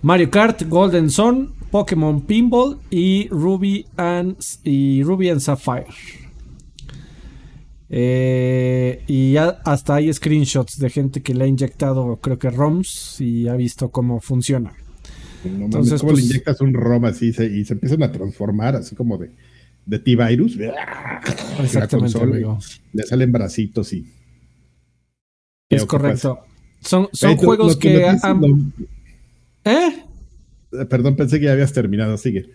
Mario 0.00 0.30
Kart, 0.30 0.62
Golden 0.66 1.10
Sun, 1.10 1.52
Pokémon 1.70 2.22
Pinball 2.22 2.78
y 2.90 3.28
Ruby 3.28 3.84
and, 3.98 4.38
y 4.64 5.02
Ruby 5.02 5.28
and 5.28 5.40
Sapphire. 5.40 5.84
Eh, 7.90 9.04
y 9.06 9.32
ya 9.32 9.60
hasta 9.66 9.96
hay 9.96 10.10
screenshots 10.10 10.78
de 10.78 10.88
gente 10.88 11.22
que 11.22 11.34
le 11.34 11.44
ha 11.44 11.46
inyectado, 11.46 12.18
creo 12.22 12.38
que 12.38 12.48
ROMs, 12.48 13.20
y 13.20 13.46
ha 13.46 13.56
visto 13.56 13.90
cómo 13.90 14.22
funciona. 14.22 14.72
Entonces, 15.44 16.00
¿cómo 16.00 16.12
le 16.12 16.16
pues, 16.16 16.30
inyectas 16.30 16.62
un 16.62 16.72
ROM 16.72 17.04
así 17.04 17.26
y 17.26 17.64
se 17.66 17.74
empiezan 17.74 18.02
a 18.04 18.10
transformar 18.10 18.74
así 18.76 18.96
como 18.96 19.18
de, 19.18 19.32
de 19.84 19.98
T-Virus? 19.98 20.58
Exactamente, 21.62 22.18
Le 22.94 23.02
salen 23.02 23.32
bracitos 23.32 23.92
y. 23.92 24.06
Es 25.68 25.84
correcto. 25.84 26.40
Son, 26.84 27.08
son 27.12 27.36
juegos 27.36 27.76
que, 27.76 28.06
han... 28.06 28.72
¿Eh? 29.64 30.04
Perdón, 30.88 31.16
pensé 31.16 31.38
que 31.38 31.46
ya 31.46 31.52
habías 31.52 31.72
terminado, 31.72 32.16
sigue. 32.16 32.50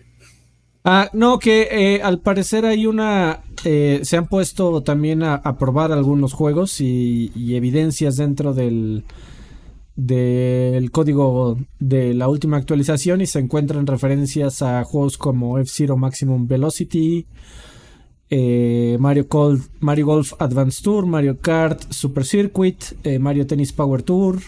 Ah, 0.84 1.10
no, 1.12 1.38
que 1.38 1.68
eh, 1.70 2.02
al 2.02 2.20
parecer 2.20 2.64
hay 2.64 2.86
una... 2.86 3.40
Eh, 3.64 4.00
se 4.02 4.16
han 4.16 4.26
puesto 4.28 4.82
también 4.82 5.22
a, 5.22 5.58
probar 5.58 5.92
algunos 5.92 6.32
juegos 6.32 6.80
y, 6.80 7.54
evidencias 7.54 8.16
dentro 8.16 8.54
del, 8.54 9.04
del 9.96 10.90
código 10.90 11.58
de 11.78 12.14
la 12.14 12.28
última 12.28 12.56
actualización 12.56 13.20
y 13.20 13.26
se 13.26 13.40
encuentran 13.40 13.86
referencias 13.86 14.62
a 14.62 14.82
juegos 14.84 15.18
como 15.18 15.58
F-Zero 15.58 15.98
Maximum 15.98 16.46
Velocity, 16.46 17.26
eh, 18.30 18.96
Mario, 19.00 19.26
Golf, 19.28 19.68
Mario 19.80 20.06
Golf 20.06 20.34
Advance 20.38 20.80
Tour, 20.82 21.04
Mario 21.04 21.38
Kart 21.40 21.92
Super 21.92 22.24
Circuit, 22.24 22.76
eh, 23.02 23.18
Mario 23.18 23.44
Tennis 23.44 23.72
Power 23.72 24.02
Tour, 24.02 24.40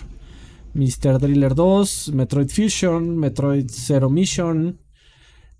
Mr. 0.74 1.18
Driller 1.18 1.54
2, 1.54 2.12
Metroid 2.14 2.48
Fusion, 2.48 3.16
Metroid 3.16 3.68
Zero 3.68 4.08
Mission 4.08 4.78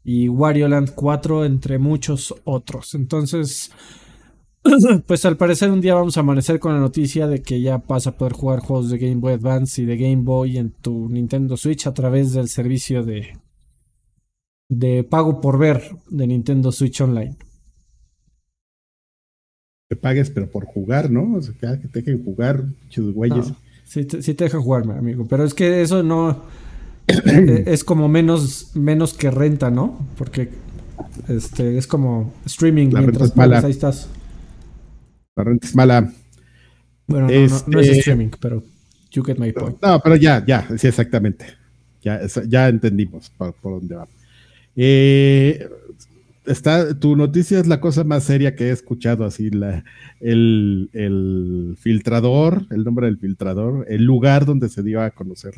y 0.05 0.29
Wario 0.29 0.69
Land 0.69 0.95
4, 0.95 1.45
entre 1.45 1.79
muchos 1.81 2.33
otros. 2.45 2.95
Entonces, 2.95 3.73
pues 5.07 5.25
al 5.25 5.37
parecer 5.37 5.73
un 5.73 5.81
día 5.81 5.97
vamos 5.97 6.17
a 6.17 6.21
amanecer 6.21 6.61
con 6.61 6.75
la 6.75 6.81
noticia 6.81 7.27
de 7.27 7.43
que 7.43 7.61
ya 7.61 7.79
vas 7.79 8.07
a 8.07 8.17
poder 8.17 8.35
jugar 8.35 8.61
juegos 8.61 8.89
de 8.89 8.99
Game 8.99 9.17
Boy 9.17 9.33
Advance 9.33 9.83
y 9.83 9.85
de 9.85 9.97
Game 9.97 10.23
Boy 10.23 10.59
en 10.59 10.71
tu 10.71 11.09
Nintendo 11.09 11.57
Switch 11.57 11.89
a 11.89 11.95
través 11.95 12.33
del 12.33 12.49
servicio 12.49 13.03
de, 13.03 13.37
de 14.69 15.03
pago 15.03 15.41
por 15.41 15.59
ver 15.59 15.97
de 16.09 16.29
Nintendo 16.29 16.71
Switch 16.71 17.01
Online 17.01 17.37
pagues, 19.97 20.31
pero 20.31 20.49
por 20.49 20.65
jugar, 20.65 21.11
¿no? 21.11 21.35
O 21.35 21.43
sea, 21.43 21.79
que 21.79 21.89
te 21.89 22.01
dejen 22.01 22.25
jugar, 22.25 22.65
muchos 22.85 23.13
güeyes. 23.13 23.53
sí, 23.85 24.05
te, 24.05 24.23
sí 24.23 24.35
te 24.35 24.45
dejan 24.45 24.63
jugar, 24.63 24.91
amigo, 24.91 25.27
pero 25.29 25.45
es 25.45 25.55
que 25.55 25.83
eso 25.83 26.03
no 26.03 26.43
e, 27.07 27.65
es 27.67 27.85
como 27.85 28.09
menos, 28.09 28.71
menos 28.75 29.15
que 29.15 29.31
renta, 29.31 29.71
¿no? 29.71 30.07
Porque 30.17 30.51
este 31.29 31.79
es 31.79 31.87
como 31.87 32.33
streaming 32.47 32.91
La 32.91 33.01
mientras 33.01 33.31
es 33.31 33.37
mala. 33.37 33.59
ahí 33.59 33.71
estás. 33.71 34.09
La 35.37 35.45
renta 35.45 35.67
es 35.67 35.75
mala. 35.75 36.13
Bueno, 37.07 37.27
no, 37.29 37.63
no, 37.67 37.81
es 37.81 37.89
este, 37.89 37.99
streaming, 37.99 38.31
pero 38.41 38.63
you 39.11 39.23
get 39.23 39.39
my 39.39 39.53
point. 39.53 39.81
No, 39.83 40.01
pero 40.01 40.17
ya, 40.17 40.45
ya, 40.47 40.67
sí, 40.79 40.87
exactamente. 40.87 41.47
Ya, 42.03 42.21
ya 42.49 42.69
entendimos 42.69 43.31
por, 43.31 43.53
por 43.55 43.81
dónde 43.81 43.95
va. 43.95 44.09
Eh, 44.75 45.69
está, 46.47 46.99
tu 46.99 47.17
noticia 47.17 47.59
es 47.59 47.67
la 47.67 47.81
cosa 47.81 48.05
más 48.05 48.25
seria 48.25 48.55
que 48.55 48.69
he 48.69 48.71
escuchado, 48.71 49.25
así, 49.25 49.51
la, 49.51 49.85
el, 50.21 51.77
filtrador, 51.81 52.67
el 52.71 52.85
nombre 52.85 53.07
del 53.07 53.19
filtrador, 53.19 53.87
el 53.89 54.05
lugar 54.05 54.45
donde 54.45 54.69
se 54.69 54.83
dio 54.83 55.01
a 55.01 55.11
conocer 55.11 55.55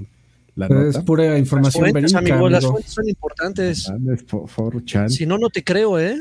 la 0.57 0.69
nota. 0.69 0.99
Es 0.99 1.05
pura 1.05 1.39
información 1.39 1.85
las 1.85 1.93
fuentes, 1.93 2.13
Las 2.13 2.65
fuentes 2.67 2.93
son 2.93 3.09
importantes. 3.09 3.91
si 5.09 5.27
no, 5.27 5.39
no 5.39 5.51
te 5.51 5.65
creo, 5.65 5.99
¿eh? 5.99 6.21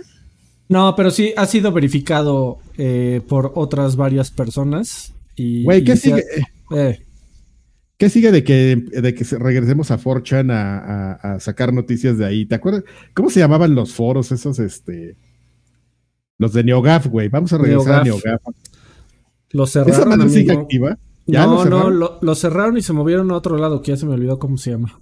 No, 0.70 0.96
pero 0.96 1.12
sí 1.12 1.34
ha 1.36 1.46
sido 1.46 1.72
verificado 1.72 2.58
eh, 2.78 3.22
por 3.28 3.52
otras 3.56 3.96
varias 3.96 4.32
personas. 4.32 5.14
Y, 5.36 5.64
Güey, 5.64 5.84
¿qué 5.84 5.96
sigue? 5.96 6.24
Eh, 6.76 7.04
¿Qué 8.04 8.10
sigue 8.10 8.34
de 8.34 8.44
que, 8.44 8.76
de 8.76 9.16
que 9.16 9.24
regresemos 9.38 9.90
a 9.90 9.98
4chan 9.98 10.52
a, 10.52 11.40
sacar 11.40 11.72
noticias 11.72 12.18
de 12.18 12.26
ahí? 12.26 12.46
¿Te 12.46 12.56
acuerdas? 12.56 12.84
¿Cómo 13.14 13.30
se 13.30 13.40
llamaban 13.40 13.76
los 13.76 13.94
foros 13.94 14.30
esos, 14.34 14.60
este... 14.60 15.16
Los 16.38 16.52
de 16.52 16.66
NeoGAF, 16.66 17.08
güey. 17.08 17.30
Vamos 17.30 17.54
a 17.54 17.60
regresar 17.60 18.02
a 18.02 18.04
NeoGAF. 18.04 18.42
Lo 19.52 19.66
cerraron. 19.68 20.20
¿Esa 20.20 20.30
sigue 20.30 20.52
activa? 20.52 21.00
no, 21.28 21.64
no, 21.64 21.90
lo, 21.90 22.36
cerraron 22.36 22.76
y 22.76 22.82
se 22.82 22.92
movieron 22.92 23.32
a 23.32 23.36
otro 23.36 23.58
lado, 23.58 23.82
que 23.82 23.92
ya 23.92 23.98
se 23.98 24.06
me 24.06 24.16
olvidó 24.16 24.38
cómo 24.38 24.58
se 24.58 24.72
llama. 24.72 25.00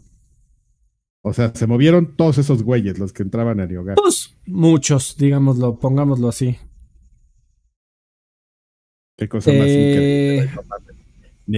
O 1.24 1.34
sea, 1.34 1.52
se 1.56 1.66
movieron 1.66 2.16
todos 2.16 2.38
esos 2.38 2.62
güeyes, 2.62 3.00
los 3.00 3.14
que 3.14 3.24
entraban 3.24 3.60
a 3.62 3.66
NeoGAF. 3.66 3.98
Pues 4.00 4.38
muchos, 4.46 5.18
digámoslo, 5.18 5.80
pongámoslo 5.80 6.28
así. 6.28 6.56
Qué 9.18 9.28
cosa 9.28 9.50
más 9.54 9.66
eh, 9.66 10.44
increíble 10.44 10.90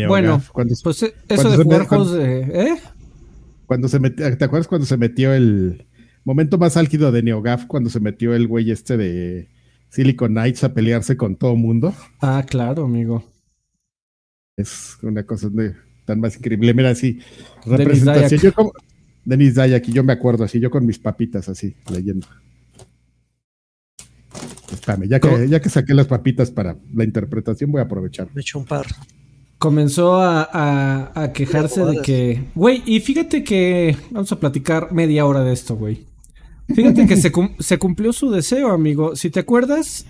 bueno, 0.08 0.42
pues 0.84 1.04
eh, 1.04 1.14
eso 1.28 1.50
de 1.50 1.64
jugar 1.64 1.86
juegos 1.86 2.14
de. 2.14 2.42
¿Eh? 2.42 2.76
Cuando 3.66 3.88
se 3.88 4.00
metió, 4.00 4.38
¿Te 4.38 4.46
acuerdas 4.46 4.68
cuando 4.68 4.86
se 4.86 4.98
metió 4.98 5.34
el 5.34 5.88
momento 6.24 6.58
más 6.58 6.78
álgido 6.78 7.12
de 7.12 7.24
NeoGAF? 7.24 7.66
Cuando 7.66 7.90
se 7.90 8.00
metió 8.00 8.34
el 8.34 8.48
güey 8.48 8.72
este 8.72 8.98
de 8.98 9.50
Silicon 9.90 10.32
Knights 10.32 10.64
a 10.64 10.74
pelearse 10.74 11.18
con 11.18 11.36
todo 11.36 11.56
mundo. 11.56 11.94
Ah, 12.22 12.44
claro, 12.48 12.86
amigo. 12.86 13.24
Es 14.58 14.98
una 15.02 15.24
cosa 15.24 15.50
tan 16.06 16.20
más 16.20 16.36
increíble. 16.36 16.74
Mira, 16.74 16.90
así, 16.90 17.20
representación. 17.66 18.42
Yo 18.42 18.54
como, 18.54 18.74
Denis 19.26 19.56
Dayak, 19.56 19.88
y 19.88 19.94
yo 19.94 20.04
me 20.04 20.14
acuerdo 20.14 20.44
así, 20.44 20.60
yo 20.60 20.70
con 20.70 20.86
mis 20.86 21.00
papitas 21.00 21.48
así, 21.50 21.76
leyendo. 21.92 22.28
Espérame, 24.72 25.08
ya 25.08 25.20
que, 25.20 25.48
ya 25.48 25.62
que 25.62 25.70
saqué 25.70 25.94
las 25.94 26.08
papitas 26.08 26.52
para 26.52 26.78
la 26.94 27.04
interpretación, 27.04 27.72
voy 27.72 27.80
a 27.80 27.86
aprovechar. 27.86 28.28
Me 28.34 28.42
echo 28.42 28.60
un 28.60 28.66
par. 28.66 28.86
Comenzó 29.64 30.18
a, 30.18 31.32
quejarse 31.34 31.86
de 31.86 32.02
que, 32.02 32.50
güey, 32.54 32.84
y 32.86 33.00
fíjate 33.00 33.46
que, 33.46 33.96
vamos 34.12 34.30
a 34.34 34.38
platicar 34.38 34.92
media 34.92 35.26
hora 35.26 35.42
de 35.42 35.54
esto, 35.54 35.78
güey. 35.78 36.06
Fíjate 36.76 37.08
que 37.08 37.16
se, 37.16 37.32
se, 37.60 37.80
cumplió 37.80 38.12
su 38.12 38.30
deseo, 38.30 38.72
amigo. 38.72 39.16
Si 39.16 39.30
te 39.30 39.40
acuerdas, 39.40 40.06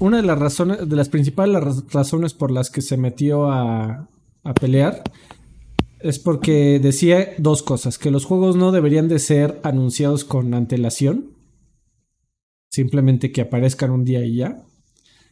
una 0.00 0.16
de 0.16 0.24
las 0.24 0.36
razones, 0.36 0.88
de 0.88 0.96
las 0.96 1.08
principales 1.08 1.62
razones 1.92 2.34
por 2.34 2.50
las 2.50 2.68
que 2.68 2.82
se 2.82 2.96
metió 2.96 3.48
a, 3.48 4.08
a 4.42 4.54
pelear 4.54 5.04
es 6.00 6.18
porque 6.18 6.80
decía 6.82 7.32
dos 7.38 7.62
cosas, 7.62 7.98
que 7.98 8.10
los 8.10 8.24
juegos 8.24 8.56
no 8.56 8.72
deberían 8.72 9.06
de 9.06 9.20
ser 9.20 9.60
anunciados 9.62 10.24
con 10.24 10.52
antelación, 10.52 11.30
simplemente 12.70 13.30
que 13.30 13.42
aparezcan 13.42 13.92
un 13.92 14.04
día 14.04 14.24
y 14.24 14.34
ya. 14.34 14.64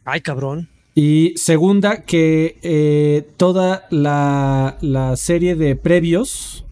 Ay, 0.05 0.21
cabrón. 0.21 0.69
Y 0.97 1.33
segunda, 1.35 2.03
que 2.03 2.57
eh, 2.63 3.27
toda 3.35 3.85
la, 3.91 4.77
la, 4.79 5.17
serie 5.17 5.55
de 5.55 5.75
previos 5.75 6.63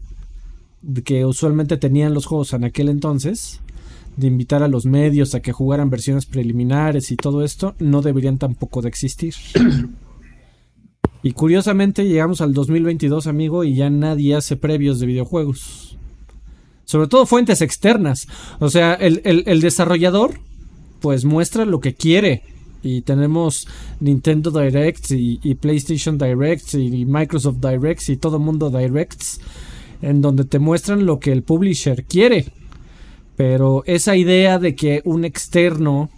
que 1.04 1.26
usualmente 1.26 1.76
tenían 1.76 2.14
los 2.14 2.26
juegos 2.26 2.54
en 2.54 2.64
aquel 2.64 2.88
entonces, 2.88 3.60
de 4.16 4.28
invitar 4.28 4.64
a 4.64 4.70
los 4.70 4.86
medios 4.86 5.36
a 5.36 5.42
que 5.42 5.52
jugaran 5.52 5.90
versiones 5.90 6.26
preliminares 6.26 7.12
y 7.12 7.18
todo 7.18 7.44
esto, 7.44 7.76
no 7.80 8.02
deberían 8.02 8.38
tampoco 8.38 8.82
de 8.82 8.88
existir. 8.88 9.36
y 11.22 11.34
curiosamente 11.34 12.08
llegamos 12.08 12.40
al 12.40 12.54
2022, 12.54 13.28
amigo, 13.28 13.66
y 13.66 13.76
ya 13.76 13.90
nadie 13.90 14.36
hace 14.36 14.56
previos 14.56 15.02
de 15.02 15.08
videojuegos. 15.08 15.98
Sobre 16.86 17.10
todo 17.10 17.26
fuentes 17.26 17.62
externas. 17.62 18.30
O 18.60 18.70
sea, 18.70 18.94
el, 18.94 19.22
el 19.26 19.60
desarrollador 19.60 20.40
pues 21.02 21.26
muestra 21.26 21.66
lo 21.66 21.82
que 21.82 21.94
quiere 21.94 22.53
y 22.84 23.02
tenemos 23.02 23.68
Nintendo 24.02 24.52
Directs 24.52 25.12
y, 25.12 25.56
PlayStation 25.56 26.18
Directs 26.18 26.76
y, 26.76 27.06
Microsoft 27.06 27.58
Directs 27.58 28.10
y 28.10 28.18
todo 28.18 28.38
mundo 28.40 28.70
Directs 28.70 29.40
en 30.02 30.22
donde 30.22 30.44
te 30.44 30.60
muestran 30.60 31.06
lo 31.06 31.20
que 31.20 31.32
el 31.32 31.44
publisher 31.44 32.04
quiere. 32.04 32.46
Pero 33.38 33.84
esa 33.86 34.16
idea 34.16 34.60
de 34.60 34.76
que 34.76 35.02
un 35.06 35.24
externo, 35.24 36.10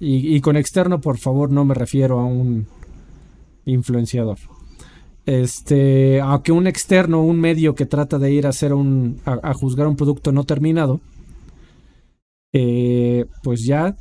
y, 0.00 0.40
con 0.40 0.56
externo 0.56 1.00
por 1.00 1.18
favor 1.18 1.50
no 1.50 1.64
me 1.64 1.74
refiero 1.74 2.20
a 2.20 2.24
un 2.24 2.66
influenciador, 3.66 4.38
este, 5.26 6.20
a 6.22 6.40
que 6.44 6.52
un 6.52 6.66
externo, 6.66 7.22
un 7.22 7.40
medio 7.40 7.74
que 7.74 7.86
trata 7.86 8.18
de 8.18 8.32
ir 8.32 8.46
a 8.46 8.50
hacer 8.50 8.72
un, 8.72 9.20
a, 9.24 9.52
juzgar 9.52 9.88
un 9.88 9.96
producto 9.96 10.30
no 10.30 10.44
terminado, 10.44 11.00
eh, 12.52 13.26
pues 13.42 13.64
ya 13.64 13.96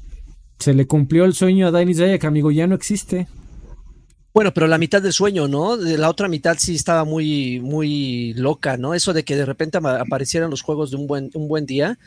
se 0.59 0.73
le 0.73 0.87
cumplió 0.87 1.25
el 1.25 1.33
sueño 1.33 1.67
a 1.67 1.71
Dennis 1.71 1.97
que 1.97 2.27
amigo, 2.27 2.51
ya 2.51 2.67
no 2.67 2.75
existe. 2.75 3.27
Bueno, 4.33 4.51
pero 4.53 4.65
la 4.65 4.79
mitad 4.79 5.01
del 5.01 5.13
sueño, 5.13 5.47
¿no? 5.47 5.77
De 5.77 5.97
la 5.97 6.09
otra 6.09 6.27
mitad 6.27 6.57
sí 6.57 6.73
estaba 6.75 7.05
muy, 7.05 7.59
muy 7.59 8.33
loca, 8.33 8.77
¿no? 8.77 8.95
Eso 8.95 9.13
de 9.13 9.23
que 9.23 9.35
de 9.35 9.45
repente 9.45 9.77
aparecieran 9.77 10.49
los 10.49 10.63
juegos 10.63 10.89
de 10.89 10.97
un 10.97 11.05
buen, 11.05 11.29
un 11.35 11.47
buen 11.47 11.67
día, 11.67 11.99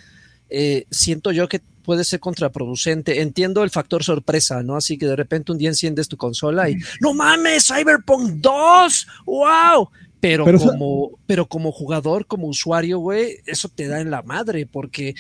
eh, 0.48 0.87
siento 0.90 1.30
yo 1.30 1.48
que 1.48 1.61
puede 1.85 2.02
ser 2.02 2.18
contraproducente. 2.18 3.20
Entiendo 3.22 3.62
el 3.62 3.70
factor 3.70 4.02
sorpresa, 4.02 4.64
¿no? 4.64 4.76
Así 4.76 4.98
que 4.98 5.06
de 5.06 5.14
repente 5.14 5.52
un 5.52 5.59
día 5.59 5.68
enciendes 5.68 6.09
tu 6.09 6.16
consola 6.16 6.68
y 6.68 6.76
¡No 7.00 7.14
mames! 7.14 7.68
¡Cyberpunk 7.68 8.40
2! 8.40 9.06
¡Wow! 9.26 9.88
Pero, 10.18 10.44
como, 10.59 11.11
pero 11.26 11.46
como 11.46 11.70
jugador, 11.70 12.26
como 12.26 12.48
usuario, 12.48 12.98
güey, 12.98 13.37
eso 13.46 13.68
te 13.68 13.87
da 13.87 14.00
en 14.00 14.11
la 14.11 14.22
madre, 14.22 14.66
porque 14.66 15.14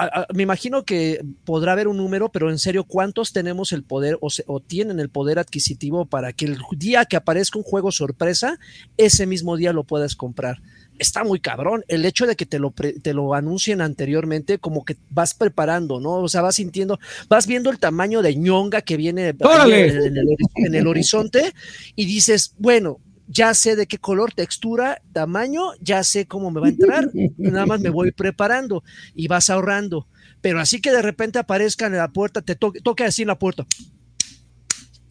eh, 0.00 0.24
¿cuántos 0.28 0.34
me 0.34 0.42
imagino 0.42 0.84
que 0.84 1.24
podrá 1.44 1.72
haber 1.72 1.88
un 1.88 1.96
número, 1.96 2.30
pero 2.30 2.50
en 2.50 2.58
serio, 2.58 2.84
¿cuántos 2.84 3.32
tenemos 3.32 3.72
el 3.72 3.82
poder 3.82 4.18
o, 4.20 4.60
tienen 4.60 5.00
el 5.00 5.08
poder 5.08 5.38
adquisitivo 5.38 6.06
para 6.06 6.32
que 6.32 6.46
el 6.46 6.58
día 6.76 7.04
que 7.04 7.16
aparezca 7.16 7.58
un 7.58 7.64
juego 7.64 7.92
sorpresa, 7.92 8.58
ese 8.96 9.26
mismo 9.26 9.56
día 9.56 9.72
lo 9.72 9.84
puedas 9.84 10.16
comprar? 10.16 10.60
Está 10.98 11.22
muy 11.22 11.38
cabrón. 11.38 11.84
El 11.86 12.04
hecho 12.04 12.26
de 12.26 12.34
que 12.34 12.44
te 12.44 12.58
lo, 12.58 12.72
te 12.72 13.14
lo 13.14 13.34
anuncien 13.34 13.80
anteriormente, 13.80 14.58
como 14.58 14.84
que 14.84 14.96
vas 15.10 15.32
preparando, 15.32 16.00
¿no? 16.00 16.14
O 16.14 16.28
sea, 16.28 16.42
vas 16.42 16.56
sintiendo, 16.56 16.98
vas 17.28 17.46
viendo 17.46 17.70
el 17.70 17.78
tamaño 17.78 18.20
de 18.20 18.34
ñonga 18.34 18.82
que 18.82 18.96
viene 18.96 19.28
en 19.28 20.74
el 20.74 20.86
horizonte 20.86 21.52
y 21.94 22.04
dices, 22.04 22.54
bueno, 22.58 22.98
ya 23.28 23.54
sé 23.54 23.76
de 23.76 23.86
qué 23.86 23.98
color, 23.98 24.32
textura, 24.32 25.00
tamaño, 25.12 25.72
ya 25.80 26.02
sé 26.02 26.26
cómo 26.26 26.50
me 26.50 26.60
va 26.60 26.66
a 26.66 26.70
entrar, 26.70 27.10
nada 27.36 27.66
más 27.66 27.80
me 27.80 27.90
voy 27.90 28.10
preparando 28.10 28.82
y 29.14 29.28
vas 29.28 29.50
ahorrando. 29.50 30.08
Pero 30.40 30.60
así 30.60 30.80
que 30.80 30.90
de 30.90 31.02
repente 31.02 31.38
aparezca 31.38 31.86
en 31.86 31.96
la 31.96 32.08
puerta, 32.08 32.42
te 32.42 32.56
toque, 32.56 32.80
toque 32.80 33.04
así 33.04 33.22
en 33.22 33.28
la 33.28 33.38
puerta 33.38 33.66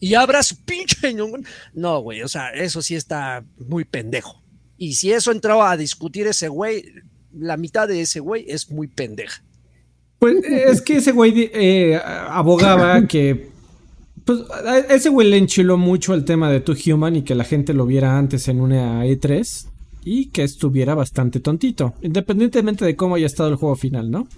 y 0.00 0.14
abras 0.14 0.54
pinche. 0.54 1.14
No, 1.74 2.00
güey, 2.00 2.22
o 2.22 2.28
sea, 2.28 2.50
eso 2.50 2.82
sí 2.82 2.94
está 2.94 3.44
muy 3.56 3.84
pendejo. 3.84 4.42
Y 4.76 4.94
si 4.94 5.12
eso 5.12 5.32
entraba 5.32 5.70
a 5.70 5.76
discutir 5.76 6.26
ese 6.26 6.48
güey, 6.48 6.84
la 7.32 7.56
mitad 7.56 7.88
de 7.88 8.00
ese 8.00 8.20
güey 8.20 8.44
es 8.48 8.70
muy 8.70 8.86
pendeja. 8.86 9.42
Pues 10.18 10.36
es 10.44 10.82
que 10.82 10.96
ese 10.96 11.12
güey 11.12 11.50
eh, 11.52 12.00
abogaba 12.04 13.06
que 13.08 13.50
pues 14.28 14.40
ese 14.90 15.08
güey 15.08 15.30
le 15.30 15.38
enchiló 15.38 15.78
mucho 15.78 16.12
el 16.12 16.26
tema 16.26 16.50
de 16.50 16.60
Two 16.60 16.76
Human 16.86 17.16
y 17.16 17.22
que 17.22 17.34
la 17.34 17.44
gente 17.44 17.72
lo 17.72 17.86
viera 17.86 18.18
antes 18.18 18.48
en 18.48 18.60
una 18.60 19.06
E3 19.06 19.66
y 20.04 20.26
que 20.26 20.42
estuviera 20.42 20.94
bastante 20.94 21.40
tontito, 21.40 21.94
independientemente 22.02 22.84
de 22.84 22.94
cómo 22.94 23.14
haya 23.14 23.24
estado 23.24 23.48
el 23.48 23.54
juego 23.54 23.74
final, 23.74 24.10
¿no? 24.10 24.28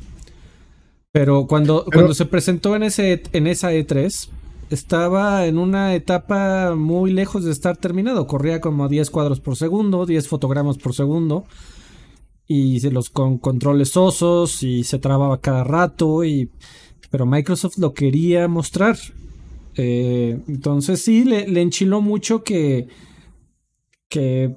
Pero 1.11 1.48
cuando, 1.48 1.85
cuando 1.92 2.14
se 2.14 2.24
presentó 2.26 2.76
en, 2.76 2.85
ese, 2.85 3.20
en 3.33 3.48
esa 3.48 3.72
E3, 3.72 4.29
estaba 4.70 5.46
en 5.46 5.59
una 5.59 5.92
etapa 5.96 6.76
muy 6.76 7.12
lejos 7.12 7.42
de 7.42 7.50
estar 7.50 7.76
terminado. 7.76 8.29
Corría 8.29 8.61
como 8.61 8.85
a 8.85 8.88
10 8.88 9.11
cuadros 9.11 9.40
por 9.40 9.57
segundo, 9.57 10.07
10 10.07 10.29
fotogramas 10.29 10.79
por 10.79 10.94
segundo. 10.94 11.46
Y 12.46 12.79
se 12.79 12.92
los 12.92 13.11
con 13.11 13.38
controles 13.38 13.96
osos 13.96 14.62
y 14.62 14.85
se 14.85 15.00
trababa 15.00 15.40
cada 15.40 15.64
rato. 15.64 16.22
Y, 16.22 16.48
pero 17.11 17.26
Microsoft 17.26 17.79
lo 17.79 17.92
quería 17.92 18.46
mostrar. 18.46 18.96
Eh, 19.76 20.40
entonces 20.48 21.02
sí, 21.02 21.24
le, 21.24 21.61
enchiló 21.61 22.00
mucho 22.00 22.42
que, 22.42 22.88
que 24.09 24.54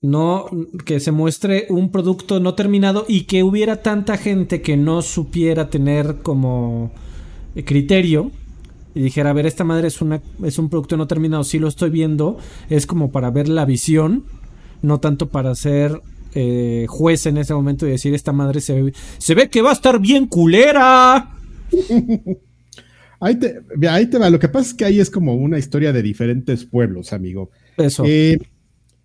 no, 0.00 0.46
que 0.84 1.00
se 1.00 1.12
muestre 1.12 1.66
un 1.68 1.90
producto 1.90 2.40
no 2.40 2.54
terminado 2.54 3.04
y 3.08 3.22
que 3.22 3.42
hubiera 3.42 3.82
tanta 3.82 4.16
gente 4.16 4.62
que 4.62 4.76
no 4.76 5.02
supiera 5.02 5.70
tener 5.70 6.18
como 6.22 6.92
criterio 7.64 8.30
y 8.94 9.02
dijera, 9.02 9.30
a 9.30 9.32
ver, 9.32 9.46
esta 9.46 9.64
madre 9.64 9.88
es, 9.88 10.02
una, 10.02 10.20
es 10.42 10.58
un 10.58 10.68
producto 10.68 10.96
no 10.96 11.06
terminado, 11.06 11.44
sí 11.44 11.58
lo 11.58 11.68
estoy 11.68 11.90
viendo, 11.90 12.36
es 12.68 12.86
como 12.86 13.10
para 13.10 13.30
ver 13.30 13.48
la 13.48 13.64
visión, 13.64 14.24
no 14.82 15.00
tanto 15.00 15.28
para 15.28 15.54
ser 15.54 16.02
eh, 16.34 16.86
juez 16.88 17.26
en 17.26 17.38
ese 17.38 17.54
momento 17.54 17.86
y 17.86 17.90
decir, 17.90 18.14
esta 18.14 18.32
madre 18.32 18.60
se 18.60 18.92
se 19.18 19.34
ve 19.34 19.48
que 19.48 19.62
va 19.62 19.70
a 19.70 19.74
estar 19.74 19.98
bien 20.00 20.26
culera. 20.26 21.30
Ahí 23.22 23.36
te, 23.36 23.62
ahí 23.88 24.06
te 24.06 24.18
va. 24.18 24.28
Lo 24.30 24.40
que 24.40 24.48
pasa 24.48 24.70
es 24.70 24.74
que 24.74 24.84
ahí 24.84 24.98
es 24.98 25.08
como 25.08 25.36
una 25.36 25.56
historia 25.56 25.92
de 25.92 26.02
diferentes 26.02 26.64
pueblos, 26.64 27.12
amigo. 27.12 27.50
Eso. 27.76 28.04
Eh, 28.04 28.32
eh, 28.32 28.40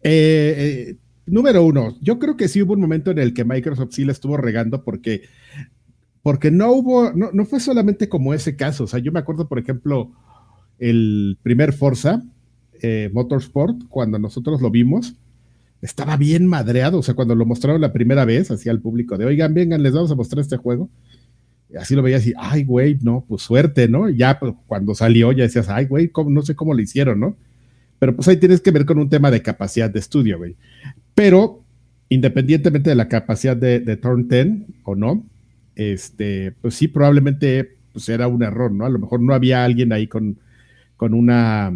eh, 0.03 0.95
número 1.27 1.63
uno, 1.63 1.95
yo 2.01 2.17
creo 2.17 2.35
que 2.35 2.47
sí 2.47 2.63
hubo 2.63 2.73
un 2.73 2.81
momento 2.81 3.11
en 3.11 3.19
el 3.19 3.35
que 3.35 3.45
Microsoft 3.45 3.91
sí 3.91 4.05
le 4.05 4.13
estuvo 4.13 4.35
regando 4.35 4.83
porque, 4.83 5.21
porque 6.23 6.49
no 6.49 6.71
hubo, 6.71 7.13
no, 7.13 7.29
no 7.31 7.45
fue 7.45 7.59
solamente 7.59 8.09
como 8.09 8.33
ese 8.33 8.55
caso. 8.55 8.85
O 8.85 8.87
sea, 8.87 8.99
yo 8.99 9.11
me 9.11 9.19
acuerdo, 9.19 9.47
por 9.47 9.59
ejemplo, 9.59 10.11
el 10.79 11.37
primer 11.43 11.71
Forza 11.71 12.23
Motorsport, 13.13 13.83
cuando 13.87 14.17
nosotros 14.17 14.63
lo 14.63 14.71
vimos, 14.71 15.13
estaba 15.83 16.17
bien 16.17 16.47
madreado. 16.47 16.97
O 16.97 17.03
sea, 17.03 17.13
cuando 17.13 17.35
lo 17.35 17.45
mostraron 17.45 17.81
la 17.81 17.93
primera 17.93 18.25
vez 18.25 18.49
hacia 18.49 18.71
el 18.71 18.81
público 18.81 19.15
de, 19.15 19.25
oigan, 19.25 19.53
vengan, 19.53 19.83
les 19.83 19.93
vamos 19.93 20.09
a 20.09 20.15
mostrar 20.15 20.41
este 20.41 20.57
juego 20.57 20.89
así 21.79 21.95
lo 21.95 22.01
veías 22.01 22.25
y, 22.27 22.33
ay, 22.37 22.63
güey, 22.63 22.97
no, 23.01 23.25
pues 23.27 23.41
suerte, 23.43 23.87
¿no? 23.87 24.09
Ya 24.09 24.39
pues, 24.39 24.53
cuando 24.67 24.95
salió 24.95 25.31
ya 25.31 25.43
decías, 25.43 25.69
ay, 25.69 25.85
güey, 25.85 26.11
no 26.27 26.41
sé 26.41 26.55
cómo 26.55 26.73
lo 26.73 26.81
hicieron, 26.81 27.19
¿no? 27.19 27.35
Pero 27.99 28.15
pues 28.15 28.27
ahí 28.27 28.37
tienes 28.37 28.61
que 28.61 28.71
ver 28.71 28.85
con 28.85 28.99
un 28.99 29.09
tema 29.09 29.31
de 29.31 29.41
capacidad 29.41 29.89
de 29.89 29.99
estudio, 29.99 30.37
güey. 30.37 30.55
Pero 31.15 31.63
independientemente 32.09 32.89
de 32.89 32.95
la 32.95 33.07
capacidad 33.07 33.57
de, 33.57 33.79
de 33.79 33.97
Turn 33.97 34.27
10 34.27 34.47
o 34.83 34.95
no, 34.95 35.25
este, 35.75 36.53
pues 36.61 36.75
sí, 36.75 36.87
probablemente 36.87 37.77
pues 37.93 38.07
era 38.09 38.27
un 38.27 38.43
error, 38.43 38.71
¿no? 38.71 38.85
A 38.85 38.89
lo 38.89 38.99
mejor 38.99 39.21
no 39.21 39.33
había 39.33 39.63
alguien 39.63 39.91
ahí 39.91 40.07
con, 40.07 40.37
con 40.95 41.13
una, 41.13 41.71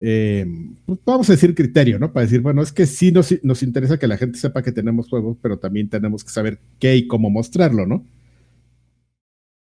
eh, 0.00 0.46
pues 0.86 0.98
vamos 1.04 1.28
a 1.28 1.32
decir 1.32 1.54
criterio, 1.54 1.98
¿no? 1.98 2.12
Para 2.12 2.24
decir, 2.24 2.40
bueno, 2.40 2.62
es 2.62 2.72
que 2.72 2.86
sí 2.86 3.10
nos, 3.10 3.34
nos 3.42 3.62
interesa 3.62 3.98
que 3.98 4.06
la 4.06 4.16
gente 4.16 4.38
sepa 4.38 4.62
que 4.62 4.72
tenemos 4.72 5.08
juegos, 5.08 5.36
pero 5.42 5.58
también 5.58 5.88
tenemos 5.88 6.24
que 6.24 6.30
saber 6.30 6.60
qué 6.78 6.96
y 6.96 7.06
cómo 7.06 7.30
mostrarlo, 7.30 7.86
¿no? 7.86 8.04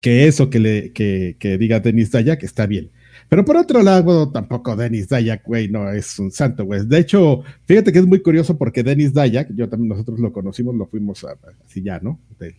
Que 0.00 0.26
eso 0.26 0.50
que, 0.50 0.60
le, 0.60 0.92
que, 0.92 1.36
que 1.38 1.58
diga 1.58 1.80
Denis 1.80 2.10
Dayak 2.10 2.42
está 2.42 2.66
bien. 2.66 2.90
Pero 3.28 3.44
por 3.44 3.56
otro 3.56 3.82
lado, 3.82 4.30
tampoco 4.32 4.74
Denis 4.74 5.08
Dayak, 5.08 5.44
güey, 5.44 5.68
no 5.68 5.90
es 5.90 6.18
un 6.18 6.30
santo, 6.30 6.64
güey. 6.64 6.86
De 6.86 6.98
hecho, 6.98 7.42
fíjate 7.64 7.92
que 7.92 8.00
es 8.00 8.06
muy 8.06 8.20
curioso 8.20 8.58
porque 8.58 8.82
Denis 8.82 9.12
Dayak, 9.12 9.54
yo 9.54 9.68
también 9.68 9.90
nosotros 9.90 10.18
lo 10.18 10.32
conocimos, 10.32 10.74
lo 10.74 10.86
fuimos 10.86 11.24
a, 11.24 11.36
así 11.64 11.82
ya, 11.82 12.00
¿no? 12.00 12.18
De, 12.38 12.56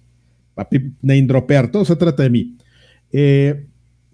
a 0.56 1.72
todo 1.72 1.86
se 1.86 1.96
trata 1.96 2.24
de 2.24 2.30
mí. 2.30 2.58
Eh, 3.12 3.66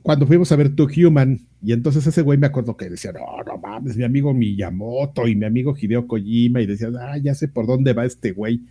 cuando 0.02 0.26
fuimos 0.26 0.52
a 0.52 0.56
ver 0.56 0.74
To 0.74 0.88
Human 0.88 1.40
Y 1.62 1.74
entonces 1.74 2.08
ese 2.08 2.22
güey 2.22 2.38
me 2.38 2.48
acuerdo 2.48 2.78
que 2.78 2.90
decía, 2.90 3.12
no, 3.12 3.44
no 3.46 3.58
mames, 3.58 3.98
mi 3.98 4.04
amigo 4.04 4.34
Miyamoto 4.34 5.28
y 5.28 5.36
mi 5.36 5.46
amigo 5.46 5.76
Hideo 5.80 6.08
Kojima, 6.08 6.62
y 6.62 6.66
decía, 6.66 6.90
ah, 7.00 7.18
ya 7.18 7.36
sé 7.36 7.48
por 7.48 7.68
dónde 7.68 7.94
va 7.94 8.06
este 8.06 8.32
güey. 8.32 8.62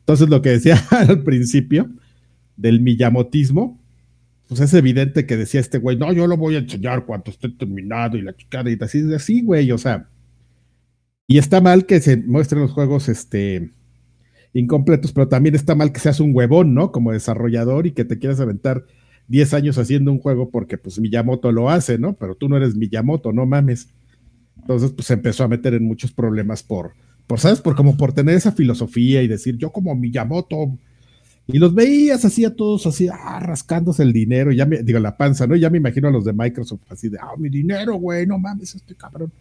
Entonces 0.00 0.28
lo 0.28 0.42
que 0.42 0.50
decía 0.50 0.76
al 0.90 1.22
principio 1.22 1.90
del 2.56 2.80
Miyamotismo, 2.80 3.80
pues 4.52 4.68
es 4.68 4.74
evidente 4.74 5.24
que 5.24 5.38
decía 5.38 5.60
este 5.60 5.78
güey, 5.78 5.96
no, 5.96 6.12
yo 6.12 6.26
lo 6.26 6.36
voy 6.36 6.56
a 6.56 6.58
enseñar 6.58 7.06
cuando 7.06 7.30
esté 7.30 7.48
terminado 7.48 8.18
y 8.18 8.22
la 8.22 8.36
chicada 8.36 8.70
y 8.70 8.76
así, 8.78 9.02
así, 9.14 9.42
güey, 9.42 9.72
o 9.72 9.78
sea. 9.78 10.10
Y 11.26 11.38
está 11.38 11.62
mal 11.62 11.86
que 11.86 12.00
se 12.00 12.18
muestren 12.18 12.60
los 12.60 12.72
juegos, 12.72 13.08
este, 13.08 13.72
incompletos, 14.52 15.12
pero 15.12 15.28
también 15.28 15.54
está 15.54 15.74
mal 15.74 15.90
que 15.90 16.00
seas 16.00 16.20
un 16.20 16.34
huevón, 16.34 16.74
¿no? 16.74 16.92
Como 16.92 17.12
desarrollador 17.12 17.86
y 17.86 17.92
que 17.92 18.04
te 18.04 18.18
quieras 18.18 18.40
aventar 18.40 18.84
10 19.28 19.54
años 19.54 19.78
haciendo 19.78 20.12
un 20.12 20.18
juego 20.18 20.50
porque 20.50 20.76
pues 20.76 21.00
Miyamoto 21.00 21.50
lo 21.50 21.70
hace, 21.70 21.98
¿no? 21.98 22.12
Pero 22.14 22.34
tú 22.34 22.50
no 22.50 22.58
eres 22.58 22.76
Miyamoto, 22.76 23.32
no 23.32 23.46
mames. 23.46 23.88
Entonces 24.58 24.92
pues 24.92 25.06
se 25.06 25.14
empezó 25.14 25.44
a 25.44 25.48
meter 25.48 25.72
en 25.72 25.86
muchos 25.86 26.12
problemas 26.12 26.62
por, 26.62 26.92
por 27.26 27.40
¿sabes? 27.40 27.62
Por 27.62 27.74
como 27.74 27.96
por 27.96 28.12
tener 28.12 28.34
esa 28.34 28.52
filosofía 28.52 29.22
y 29.22 29.28
decir 29.28 29.56
yo 29.56 29.70
como 29.72 29.94
Miyamoto. 29.94 30.76
Y 31.46 31.58
los 31.58 31.74
veías 31.74 32.24
así 32.24 32.44
a 32.44 32.54
todos 32.54 32.86
así, 32.86 33.08
ah, 33.08 33.40
rascándose 33.40 34.02
el 34.02 34.12
dinero, 34.12 34.52
ya 34.52 34.64
me, 34.64 34.82
digo, 34.82 34.98
la 35.00 35.16
panza, 35.16 35.46
¿no? 35.46 35.56
Ya 35.56 35.70
me 35.70 35.78
imagino 35.78 36.08
a 36.08 36.12
los 36.12 36.24
de 36.24 36.32
Microsoft 36.32 36.82
así 36.88 37.08
de, 37.08 37.18
ah, 37.18 37.34
mi 37.36 37.48
dinero, 37.48 37.96
güey, 37.96 38.26
no 38.26 38.38
mames, 38.38 38.74
este 38.74 38.94
cabrón. 38.94 39.32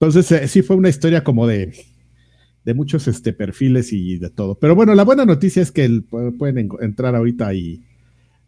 Entonces, 0.00 0.32
eh, 0.32 0.48
sí 0.48 0.62
fue 0.62 0.76
una 0.76 0.88
historia 0.88 1.22
como 1.22 1.46
de, 1.46 1.72
de 2.64 2.74
muchos 2.74 3.06
este, 3.08 3.32
perfiles 3.32 3.92
y 3.92 4.18
de 4.18 4.30
todo. 4.30 4.56
Pero 4.56 4.74
bueno, 4.74 4.94
la 4.94 5.04
buena 5.04 5.24
noticia 5.24 5.62
es 5.62 5.70
que 5.70 5.84
el, 5.84 6.04
pueden 6.04 6.70
entrar 6.80 7.14
ahorita 7.14 7.54
y 7.54 7.82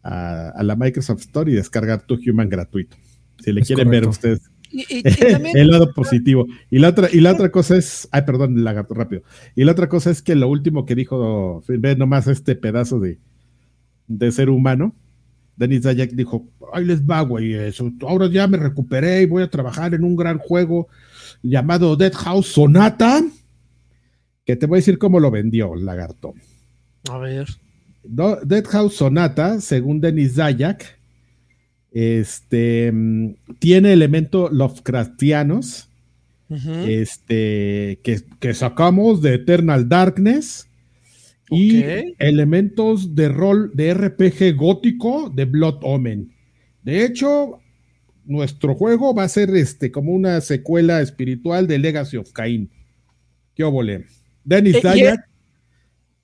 a, 0.03 0.63
la 0.63 0.77
Microsoft 0.77 1.21
Store 1.21 1.51
y 1.51 1.55
descargar 1.55 2.03
tu 2.03 2.19
Human 2.27 2.49
gratuito. 2.49 2.97
Si 3.43 3.53
le 3.53 3.63
quieren 3.63 3.91
ver 3.91 4.07
ustedes. 4.07 4.52
el 5.55 5.69
lado 5.69 5.93
positivo. 5.95 6.47
Y 6.71 6.79
la 6.79 6.89
otra, 6.89 7.09
y 7.13 7.21
la 7.21 7.33
otra 7.33 7.51
cosa 7.51 7.77
es, 7.77 8.09
ay, 8.13 8.23
perdón, 8.23 8.63
lagarto 8.65 8.95
rápido. 8.95 9.23
Y 9.55 9.65
la 9.65 9.73
otra 9.73 9.89
cosa 9.89 10.11
es 10.11 10.23
que 10.23 10.35
lo 10.35 10.49
último 10.49 10.87
que 10.87 10.95
dijo, 10.95 11.63
ve 11.69 11.97
nomás 11.97 12.27
este 12.27 12.55
pedazo 12.55 13.01
de, 13.01 13.19
de 14.07 14.33
ser 14.33 14.51
humano. 14.51 14.95
Denis 15.57 15.83
Dayak 15.83 16.13
dijo, 16.13 16.49
ay 16.73 16.87
les 16.87 17.03
va, 17.03 17.21
güey, 17.21 17.55
eso. 17.55 17.93
Ahora 18.03 18.27
ya 18.29 18.47
me 18.49 18.57
recuperé 18.57 19.23
y 19.23 19.27
voy 19.27 19.43
a 19.43 19.51
trabajar 19.51 19.95
en 19.95 20.03
un 20.03 20.17
gran 20.17 20.39
juego 20.39 20.89
llamado 21.43 21.95
Dead 21.97 22.13
House 22.15 22.47
Sonata 22.47 23.23
que 24.45 24.57
te 24.57 24.67
voy 24.67 24.77
a 24.77 24.81
decir 24.81 24.99
cómo 24.99 25.21
lo 25.21 25.31
vendió 25.31 25.75
Lagarto. 25.75 26.35
A 27.11 27.19
ver. 27.19 27.49
Dead 28.05 28.65
House 28.65 28.97
Sonata, 28.97 29.61
según 29.61 30.01
Denis 30.01 30.35
Zayak, 30.35 30.99
este, 31.93 32.93
tiene 33.59 33.93
elementos 33.93 34.51
Lovecraftianos 34.53 35.89
este, 36.87 38.01
que, 38.03 38.55
sacamos 38.55 39.23
de 39.23 39.35
Eternal 39.35 39.89
Darkness 39.89 40.69
y 41.51 41.83
elementos 42.19 43.15
de 43.15 43.29
rol 43.29 43.71
de 43.75 43.95
RPG 43.95 44.55
gótico 44.57 45.31
de 45.31 45.45
Blood 45.47 45.79
Omen. 45.83 46.33
De 46.83 47.05
hecho, 47.05 47.61
nuestro 48.25 48.75
juego 48.75 49.15
va 49.15 49.25
a 49.25 49.29
ser 49.29 49.51
este, 49.57 49.91
como 49.91 50.13
una 50.13 50.41
secuela 50.41 51.01
espiritual 51.01 51.67
de 51.67 51.79
Legacy 51.79 52.17
of 52.17 52.33
Cain. 52.33 52.71
¿Qué 53.55 53.65
obole? 53.65 54.07
Dennis 54.45 54.77
eh, 54.77 54.81
Dayak. 54.83 55.29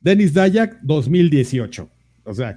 Dennis 0.00 0.32
Dayak 0.32 0.80
2018. 0.82 1.88
O 2.24 2.34
sea. 2.34 2.54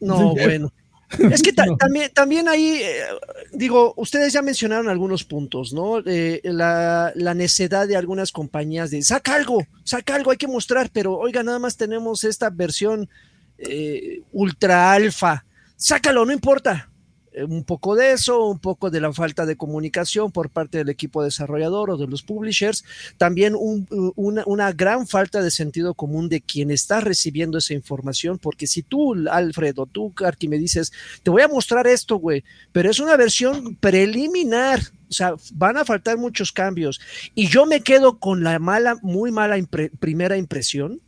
no, 0.00 0.34
bueno. 0.34 0.72
Es 1.32 1.42
que 1.42 1.52
también, 1.52 2.10
también 2.12 2.48
ahí, 2.48 2.80
eh, 2.82 3.04
digo, 3.52 3.94
ustedes 3.96 4.32
ya 4.32 4.42
mencionaron 4.42 4.88
algunos 4.88 5.24
puntos, 5.24 5.72
¿no? 5.72 6.00
la, 6.00 7.12
la, 7.14 7.34
necedad 7.34 7.86
de 7.86 7.96
algunas 7.96 8.32
compañías 8.32 8.90
de 8.90 9.02
saca 9.02 9.34
algo, 9.34 9.66
saca 9.84 10.14
algo, 10.14 10.30
hay 10.30 10.36
que 10.36 10.48
mostrar, 10.48 10.90
pero 10.92 11.16
oiga, 11.16 11.42
nada 11.42 11.58
más 11.58 11.76
tenemos 11.76 12.24
esta 12.24 12.50
versión 12.50 13.08
eh, 13.58 14.22
ultra 14.32 14.92
alfa, 14.92 15.44
sácalo, 15.76 16.24
no 16.24 16.32
importa, 16.32 16.90
un 17.48 17.64
poco 17.64 17.96
de 17.96 18.12
eso, 18.12 18.46
un 18.46 18.58
poco 18.58 18.90
de 18.90 19.00
la 19.00 19.12
falta 19.12 19.46
de 19.46 19.56
comunicación 19.56 20.30
por 20.30 20.50
parte 20.50 20.78
del 20.78 20.88
equipo 20.88 21.22
desarrollador 21.22 21.90
o 21.90 21.96
de 21.96 22.06
los 22.06 22.22
publishers, 22.22 22.84
también 23.18 23.54
una, 23.56 24.72
gran 24.72 25.06
falta 25.06 25.42
de 25.42 25.50
sentido 25.50 25.94
común 25.94 26.28
de 26.28 26.40
quien 26.40 26.70
está 26.70 27.00
recibiendo 27.00 27.58
esa 27.58 27.74
información, 27.74 28.38
porque 28.38 28.66
si 28.66 28.82
tú, 28.82 29.14
Alfredo, 29.30 29.86
tú, 29.86 30.12
Karki, 30.12 30.48
me 30.48 30.58
dices, 30.58 30.92
te 31.22 31.30
voy 31.30 31.42
a 31.42 31.48
mostrar 31.48 31.86
esto, 31.86 32.16
güey, 32.16 32.44
pero 32.72 32.90
es 32.90 33.00
una 33.00 33.16
versión 33.16 33.76
preliminar, 33.76 34.80
o 35.08 35.12
sea, 35.12 35.34
van 35.54 35.76
a 35.76 35.84
faltar 35.84 36.18
muchos 36.18 36.52
cambios, 36.52 37.00
y 37.34 37.48
yo 37.48 37.66
me 37.66 37.80
quedo 37.80 38.18
con 38.18 38.44
la 38.44 38.58
mala, 38.58 38.96
muy 39.02 39.32
mala 39.32 39.56
primera 39.98 40.36
impresión, 40.36 41.00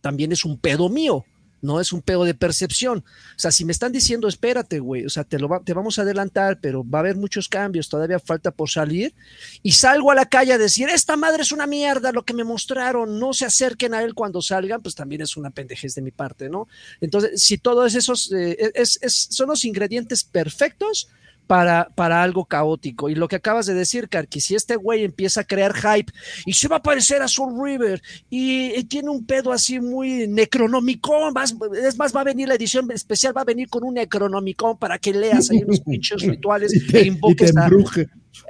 también 0.00 0.32
es 0.32 0.44
un 0.44 0.58
pedo 0.58 0.88
mío 0.88 1.24
no 1.60 1.80
es 1.80 1.92
un 1.92 2.02
pedo 2.02 2.24
de 2.24 2.34
percepción. 2.34 2.98
O 2.98 3.38
sea, 3.38 3.50
si 3.50 3.64
me 3.64 3.72
están 3.72 3.92
diciendo, 3.92 4.28
espérate, 4.28 4.78
güey, 4.78 5.04
o 5.04 5.10
sea, 5.10 5.24
te, 5.24 5.38
lo 5.38 5.48
te 5.64 5.74
vamos 5.74 5.98
a 5.98 6.02
adelantar, 6.02 6.58
pero 6.60 6.88
va 6.88 6.98
a 6.98 7.00
haber 7.00 7.16
muchos 7.16 7.48
cambios, 7.48 7.88
todavía 7.88 8.18
falta 8.18 8.50
por 8.50 8.70
salir, 8.70 9.14
y 9.62 9.72
salgo 9.72 10.10
a 10.10 10.14
la 10.14 10.26
calle 10.26 10.52
a 10.52 10.58
decir, 10.58 10.88
esta 10.88 11.16
madre 11.16 11.42
es 11.42 11.52
una 11.52 11.66
mierda, 11.66 12.12
lo 12.12 12.24
que 12.24 12.34
me 12.34 12.44
mostraron, 12.44 13.18
no 13.18 13.32
se 13.32 13.44
acerquen 13.44 13.94
a 13.94 14.02
él 14.02 14.14
cuando 14.14 14.42
salgan, 14.42 14.82
pues 14.82 14.94
también 14.94 15.22
es 15.22 15.36
una 15.36 15.50
pendejez 15.50 15.94
de 15.94 16.02
mi 16.02 16.10
parte, 16.10 16.48
¿no? 16.48 16.68
Entonces, 17.00 17.42
si 17.42 17.58
todos 17.58 17.94
esos 17.94 18.32
eh, 18.32 18.72
son 18.84 19.48
los 19.48 19.64
ingredientes 19.64 20.24
perfectos 20.24 21.08
para, 21.48 21.88
para 21.94 22.22
algo 22.22 22.44
caótico. 22.44 23.08
Y 23.08 23.14
lo 23.14 23.26
que 23.26 23.36
acabas 23.36 23.66
de 23.66 23.74
decir, 23.74 24.08
Karki, 24.08 24.40
si 24.40 24.54
este 24.54 24.76
güey 24.76 25.02
empieza 25.02 25.40
a 25.40 25.44
crear 25.44 25.74
hype 25.74 26.12
y 26.44 26.52
se 26.52 26.68
va 26.68 26.76
a 26.76 26.82
parecer 26.82 27.22
a 27.22 27.26
Soul 27.26 27.60
River 27.60 28.00
y, 28.30 28.84
tiene 28.84 29.10
un 29.10 29.26
pedo 29.26 29.52
así 29.52 29.80
muy 29.80 30.28
necronómico, 30.28 31.32
más, 31.32 31.54
es 31.82 31.96
más, 31.98 32.14
va 32.14 32.20
a 32.20 32.24
venir 32.24 32.48
la 32.48 32.54
edición 32.54 32.90
especial, 32.92 33.36
va 33.36 33.40
a 33.40 33.44
venir 33.44 33.68
con 33.68 33.82
un 33.82 33.94
necronómico 33.94 34.78
para 34.78 34.98
que 34.98 35.12
leas 35.12 35.50
ahí 35.50 35.62
unos 35.62 35.80
pinches 35.80 36.22
rituales 36.26 36.72
e 36.92 37.06
invoques 37.06 37.56
a, 37.56 37.68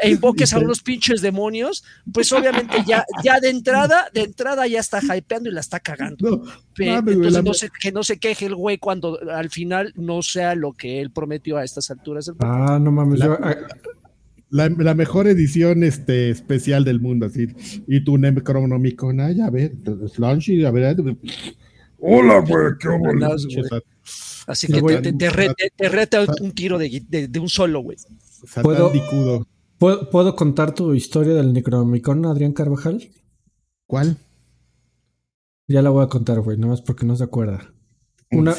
e 0.03 0.11
invoques 0.11 0.53
a 0.53 0.59
unos 0.59 0.83
pinches 0.83 1.21
demonios, 1.21 1.85
pues 2.13 2.33
obviamente 2.33 2.77
ya, 2.87 3.05
ya 3.23 3.41
de 3.41 3.51
entrada, 3.51 4.09
de 4.13 4.23
entrada 4.23 4.67
ya 4.67 4.81
está 4.81 5.01
hypeando 5.17 5.49
y 5.51 5.53
la 5.53 5.61
está 5.61 5.81
cagando. 5.81 6.45
Entonces 6.77 7.71
que 7.81 7.93
no 7.93 8.03
se 8.03 8.19
queje 8.19 8.47
el 8.47 8.55
güey 8.55 8.79
cuando 8.79 9.19
al 9.31 9.51
final 9.51 9.93
no 9.97 10.23
sea 10.23 10.55
lo 10.55 10.73
que 10.73 11.01
él 11.01 11.11
prometió 11.11 11.57
a 11.57 11.65
estas 11.65 11.91
alturas. 11.91 12.31
ah, 12.41 12.79
no 12.81 12.93
mames. 12.93 13.21
Ah, 13.23 13.57
la, 14.51 14.95
mejor 14.95 15.29
edición 15.29 15.83
este, 15.83 16.31
especial 16.31 16.85
del 16.85 17.01
mundo, 17.01 17.27
así. 17.27 17.49
Y 17.87 18.03
tu 18.05 18.17
Necronomicon, 18.17 19.21
ay, 19.21 19.41
a 19.41 19.51
ver, 19.51 19.73
Slunchy, 20.15 20.65
a 20.65 20.71
ver. 20.71 20.97
Hola, 21.99 22.39
güey, 22.41 22.73
qué 22.81 22.89
Así 24.47 24.67
que 24.67 24.81
te, 24.81 25.13
te, 25.13 25.89
reta 25.91 26.25
un 26.41 26.53
tiro 26.53 26.79
de, 26.79 27.03
de, 27.07 27.39
un 27.39 27.51
solo, 27.51 27.81
güey. 27.81 27.99
¿Puedo, 28.63 28.91
¿Puedo, 29.79 30.35
contar 30.35 30.75
tu 30.75 30.93
historia 30.95 31.35
del 31.35 31.53
Necronomicon, 31.53 32.27
Adrián 32.27 32.53
Carvajal? 32.53 33.09
¿Cuál? 33.87 34.17
Ya 35.69 35.83
la 35.83 35.91
voy 35.91 36.05
a 36.05 36.09
contar, 36.09 36.41
güey, 36.41 36.59
nada 36.59 36.73
más 36.73 36.83
porque 36.83 37.07
no 37.07 37.15
se 37.15 37.25
acuerda. 37.25 37.73
Una, 38.31 38.55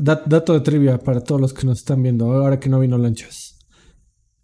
dato 0.00 0.52
de 0.52 0.60
trivia 0.60 0.98
para 0.98 1.22
todos 1.22 1.40
los 1.40 1.54
que 1.54 1.66
nos 1.66 1.78
están 1.78 2.02
viendo, 2.02 2.30
ahora 2.32 2.60
que 2.60 2.68
no 2.68 2.78
vino 2.78 2.98
Lanchas. 2.98 3.58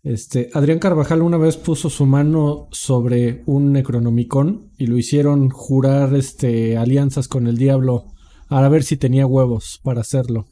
Este, 0.03 0.51
Adrián 0.55 0.79
Carvajal 0.79 1.21
una 1.21 1.37
vez 1.37 1.57
puso 1.57 1.91
su 1.91 2.07
mano 2.07 2.69
sobre 2.71 3.43
un 3.47 3.73
Necronomicon 3.73 4.73
y 4.79 4.87
lo 4.87 4.97
hicieron 4.97 5.51
jurar 5.51 6.14
este, 6.14 6.77
alianzas 6.77 7.29
con 7.29 7.47
el 7.47 7.59
diablo 7.59 8.07
a 8.49 8.69
ver 8.69 8.85
si 8.85 8.97
tenía 8.97 9.27
huevos 9.27 9.81
para 9.83 10.01
hacerlo. 10.01 10.47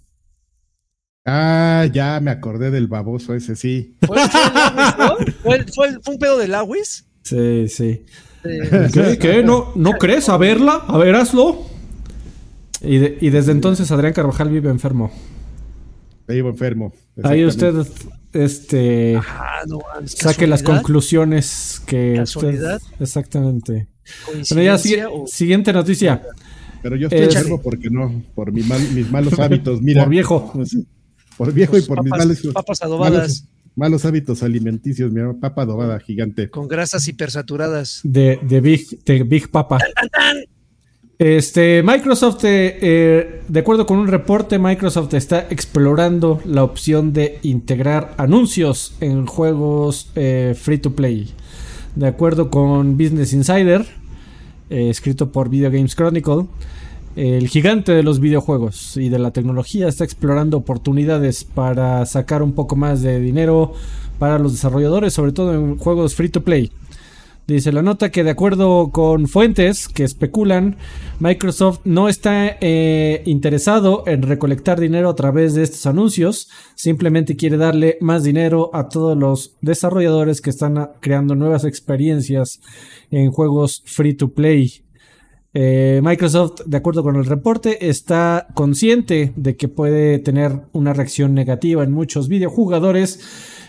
Ah, 1.27 1.87
ya 1.91 2.21
me 2.21 2.31
acordé 2.31 2.71
del 2.71 2.87
baboso 2.87 3.35
ese, 3.35 3.57
sí. 3.57 3.97
¿Fue, 5.43 5.54
fue, 5.75 5.91
un 6.07 6.18
pedo 6.18 6.39
del 6.39 6.53
Lawis? 6.53 7.07
Sí, 7.22 7.68
sí. 7.68 8.05
¿Qué? 8.43 9.18
¿Qué? 9.20 9.43
¿No, 9.43 9.72
¿No 9.75 9.93
crees? 9.99 10.29
A 10.29 10.37
verla, 10.37 10.85
a 10.87 10.99
ver, 10.99 11.14
hazlo. 11.14 11.66
Y, 12.83 13.27
y 13.27 13.31
desde 13.31 13.53
entonces 13.53 13.91
Adrián 13.91 14.12
Carvajal 14.12 14.51
vive 14.51 14.70
enfermo. 14.70 15.11
Vivo 16.29 16.49
enfermo. 16.51 16.93
Ahí 17.22 17.45
usted, 17.45 17.75
este, 18.33 19.20
no, 19.66 19.79
saque 20.07 20.47
las 20.47 20.62
conclusiones 20.62 21.81
que 21.87 22.14
¿Casualidad? 22.16 22.81
exactamente. 22.99 23.89
Bueno, 24.51 24.62
ya, 24.62 24.79
siguiente 25.27 25.72
noticia. 25.72 26.22
Pero 26.83 26.97
yo 26.97 27.09
estoy 27.09 27.22
enfermo 27.22 27.62
porque 27.62 27.89
no, 27.91 28.22
por 28.35 28.53
mis 28.53 28.66
malos 29.11 29.39
hábitos. 29.39 29.81
Mira, 29.81 30.03
por 30.03 30.11
viejo. 30.11 30.53
Por 31.37 31.53
viejo 31.53 31.79
y 31.79 31.83
por 31.83 32.03
mis 32.03 32.11
malos, 32.11 32.43
papas 32.53 32.83
adobadas. 32.83 33.49
Malos, 33.77 34.05
hábitos 34.05 34.43
alimenticios, 34.43 35.11
mi 35.11 35.20
papa 35.35 35.62
adobada 35.62 35.99
gigante. 35.99 36.49
Con 36.49 36.68
grasas 36.68 37.09
hipersaturadas. 37.09 38.01
De, 38.05 38.39
de, 38.43 38.61
Big, 38.61 39.03
de 39.05 39.25
Big 39.25 39.51
Papa. 39.51 39.79
Este, 41.18 41.83
Microsoft, 41.83 42.45
eh, 42.45 42.79
eh, 42.83 43.43
de 43.47 43.61
acuerdo 43.61 43.87
con 43.87 43.99
un 43.99 44.09
reporte, 44.09 44.59
Microsoft 44.59 45.14
está 45.14 45.47
explorando 45.49 46.41
la 46.45 46.64
opción 46.64 47.12
de 47.12 47.39
integrar 47.43 48.14
anuncios 48.16 48.95
en 49.01 49.27
juegos 49.27 50.11
eh, 50.16 50.57
free 50.57 50.79
to 50.79 50.95
play. 50.95 51.33
De 51.95 52.09
acuerdo 52.09 52.51
con 52.51 52.97
Business 52.97 53.33
Insider, 53.33 53.87
escrito 54.68 55.31
por 55.31 55.49
Video 55.49 55.70
Games 55.70 55.95
Chronicle, 55.95 56.47
el 57.17 57.49
gigante 57.49 57.93
de 57.93 58.03
los 58.03 58.19
videojuegos 58.19 58.97
y 58.97 59.09
de 59.09 59.19
la 59.19 59.31
tecnología 59.31 59.89
está 59.89 60.05
explorando 60.05 60.57
oportunidades 60.57 61.45
para 61.45 62.05
sacar 62.07 62.43
un 62.43 62.53
poco 62.53 62.77
más 62.77 63.03
de 63.03 63.21
dinero 63.21 63.73
para 64.19 64.39
los 64.39 64.53
desarrolladores, 64.53 65.12
sobre 65.12 65.33
todo 65.33 65.55
en 65.55 65.79
juegos 65.79 66.15
free 66.15 66.29
to 66.29 66.43
play. 66.43 66.73
Dice 67.47 67.73
la 67.73 67.83
nota 67.83 68.11
que 68.11 68.25
de 68.25 68.31
acuerdo 68.31 68.91
con 68.91 69.29
fuentes 69.29 69.87
que 69.87 70.03
especulan, 70.03 70.77
Microsoft 71.21 71.81
no 71.85 72.09
está 72.09 72.57
eh, 72.61 73.23
interesado 73.27 74.03
en 74.07 74.23
recolectar 74.23 74.81
dinero 74.81 75.11
a 75.11 75.15
través 75.15 75.53
de 75.53 75.62
estos 75.62 75.85
anuncios, 75.85 76.49
simplemente 76.75 77.37
quiere 77.37 77.59
darle 77.59 77.99
más 78.01 78.25
dinero 78.25 78.71
a 78.73 78.89
todos 78.89 79.15
los 79.17 79.57
desarrolladores 79.61 80.41
que 80.41 80.49
están 80.49 80.93
creando 81.01 81.35
nuevas 81.35 81.65
experiencias 81.65 82.61
en 83.11 83.31
juegos 83.31 83.83
free 83.85 84.15
to 84.15 84.31
play. 84.31 84.85
Eh, 85.55 86.01
Microsoft, 86.03 86.63
de 86.67 86.77
acuerdo 86.77 87.03
con 87.03 87.17
el 87.17 87.25
reporte, 87.25 87.89
está 87.89 88.49
consciente 88.55 89.33
de 89.37 89.57
que 89.57 89.69
puede 89.69 90.19
tener 90.19 90.63
una 90.73 90.93
reacción 90.93 91.33
negativa 91.33 91.85
en 91.85 91.93
muchos 91.93 92.29
videojugadores 92.29 93.21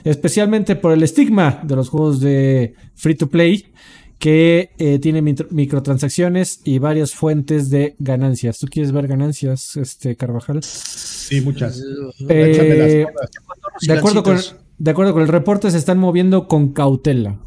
especialmente 0.05 0.75
por 0.75 0.93
el 0.93 1.03
estigma 1.03 1.59
de 1.63 1.75
los 1.75 1.89
juegos 1.89 2.21
de 2.21 2.75
free 2.93 3.15
to 3.15 3.27
play 3.27 3.65
que 4.19 4.69
eh, 4.77 4.99
tiene 4.99 5.21
microtransacciones 5.21 6.61
y 6.63 6.79
varias 6.79 7.13
fuentes 7.13 7.69
de 7.69 7.95
ganancias. 7.99 8.59
¿Tú 8.59 8.67
quieres 8.67 8.93
ver 8.93 9.07
ganancias, 9.07 9.75
este 9.75 10.15
Carvajal? 10.15 10.63
Sí, 10.63 11.41
muchas. 11.41 11.83
Eh, 12.29 13.05
de, 13.81 13.93
acuerdo 13.93 14.23
con, 14.23 14.37
de 14.77 14.91
acuerdo 14.91 15.11
con 15.11 15.21
el 15.21 15.27
reporte, 15.27 15.69
se 15.69 15.77
están 15.77 15.97
moviendo 15.97 16.47
con 16.47 16.71
cautela 16.71 17.39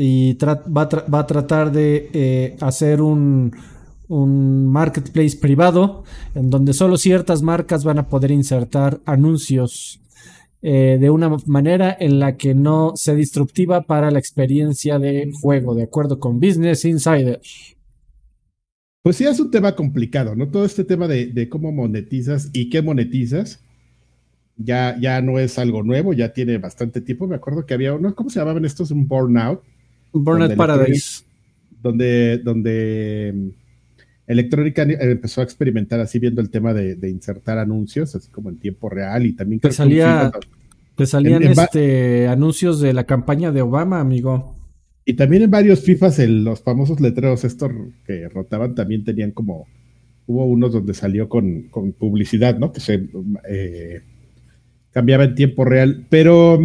y 0.00 0.36
va, 0.36 1.18
a 1.18 1.26
tratar 1.26 1.72
de 1.72 2.10
eh, 2.12 2.56
hacer 2.60 3.02
un, 3.02 3.52
un 4.08 4.66
marketplace 4.66 5.36
privado 5.36 6.04
en 6.34 6.50
donde 6.50 6.72
solo 6.72 6.96
ciertas 6.96 7.42
marcas 7.42 7.84
van 7.84 7.98
a 7.98 8.08
poder 8.08 8.30
insertar 8.30 9.00
anuncios 9.04 10.00
eh, 10.62 10.98
de 11.00 11.08
una 11.08 11.34
manera 11.46 11.96
en 11.98 12.18
la 12.18 12.36
que 12.36 12.54
no 12.54 12.92
sea 12.94 13.14
disruptiva 13.14 13.82
para 13.82 14.10
la 14.10 14.18
experiencia 14.18 14.98
de 14.98 15.30
juego, 15.40 15.74
de 15.74 15.84
acuerdo 15.84 16.18
con 16.18 16.38
Business 16.38 16.84
Insider. 16.84 17.40
Pues 19.02 19.16
sí, 19.16 19.24
es 19.24 19.40
un 19.40 19.50
tema 19.50 19.74
complicado, 19.74 20.34
¿no? 20.34 20.48
Todo 20.50 20.66
este 20.66 20.84
tema 20.84 21.08
de, 21.08 21.48
cómo 21.48 21.72
monetizas 21.72 22.50
y 22.52 22.68
qué 22.68 22.82
monetizas 22.82 23.60
ya, 24.56 24.98
ya 25.00 25.22
no 25.22 25.38
es 25.38 25.58
algo 25.58 25.82
nuevo, 25.82 26.12
ya 26.12 26.34
tiene 26.34 26.58
bastante 26.58 27.00
tiempo. 27.00 27.26
Me 27.26 27.36
acuerdo 27.36 27.64
que 27.64 27.72
había 27.72 27.94
uno, 27.94 28.14
¿cómo 28.14 28.28
se 28.28 28.40
llamaban 28.40 28.64
estos? 28.66 28.90
Un 28.90 29.08
Burnout. 29.08 29.62
Burnout 30.12 30.54
Paradise. 30.56 31.24
Donde, 31.82 32.38
donde 32.38 33.52
Electrónica 34.30 34.82
empezó 34.82 35.40
a 35.40 35.44
experimentar 35.44 35.98
así 35.98 36.20
viendo 36.20 36.40
el 36.40 36.50
tema 36.50 36.72
de, 36.72 37.10
insertar 37.10 37.58
anuncios, 37.58 38.14
así 38.14 38.30
como 38.30 38.48
en 38.50 38.58
tiempo 38.58 38.88
real 38.88 39.26
y 39.26 39.32
también... 39.32 39.60
Te, 39.60 39.72
salía, 39.72 40.30
te 40.94 41.04
salían 41.04 41.42
este, 41.42 42.28
anuncios 42.28 42.80
de 42.80 42.92
la 42.92 43.04
campaña 43.04 43.50
de 43.50 43.62
Obama, 43.62 43.98
amigo. 43.98 44.56
Y 45.04 45.14
también 45.14 45.42
en 45.42 45.50
varios 45.50 45.80
FIFAs 45.80 46.20
los 46.28 46.62
famosos 46.62 47.00
letreros 47.00 47.42
estos 47.42 47.72
que 48.06 48.28
rotaban 48.28 48.76
también 48.76 49.04
tenían 49.04 49.32
como... 49.32 49.66
Hubo 50.26 50.44
unos 50.44 50.72
donde 50.72 50.94
salió 50.94 51.28
con, 51.28 51.68
publicidad, 51.98 52.56
¿no? 52.56 52.72
Que 52.72 52.78
se 52.78 53.08
eh, 53.48 54.02
cambiaba 54.92 55.24
en 55.24 55.34
tiempo 55.34 55.64
real, 55.64 56.06
pero 56.08 56.60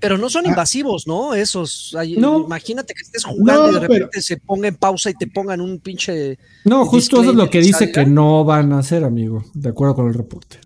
pero 0.00 0.16
no 0.16 0.30
son 0.30 0.46
ah. 0.46 0.48
invasivos, 0.48 1.06
¿no? 1.06 1.34
Esos. 1.34 1.94
no. 2.16 2.44
Imagínate 2.44 2.94
que 2.94 3.02
estés 3.02 3.24
jugando 3.24 3.70
y 3.70 3.74
de 3.74 3.80
repente 3.80 4.22
se 4.22 4.38
ponga 4.38 4.68
en 4.68 4.76
pausa 4.76 5.10
y 5.10 5.14
te 5.14 5.26
pongan 5.26 5.60
un 5.60 5.78
pinche. 5.78 6.38
No, 6.64 6.84
justo 6.86 7.20
eso 7.20 7.30
es 7.30 7.36
lo 7.36 7.50
que 7.50 7.60
dice 7.60 7.92
que 7.92 8.06
no 8.06 8.44
van 8.44 8.72
a 8.72 8.78
hacer, 8.78 9.04
amigo, 9.04 9.44
de 9.54 9.68
acuerdo 9.68 9.94
con 9.94 10.08
el 10.08 10.14
reporte. 10.14 10.58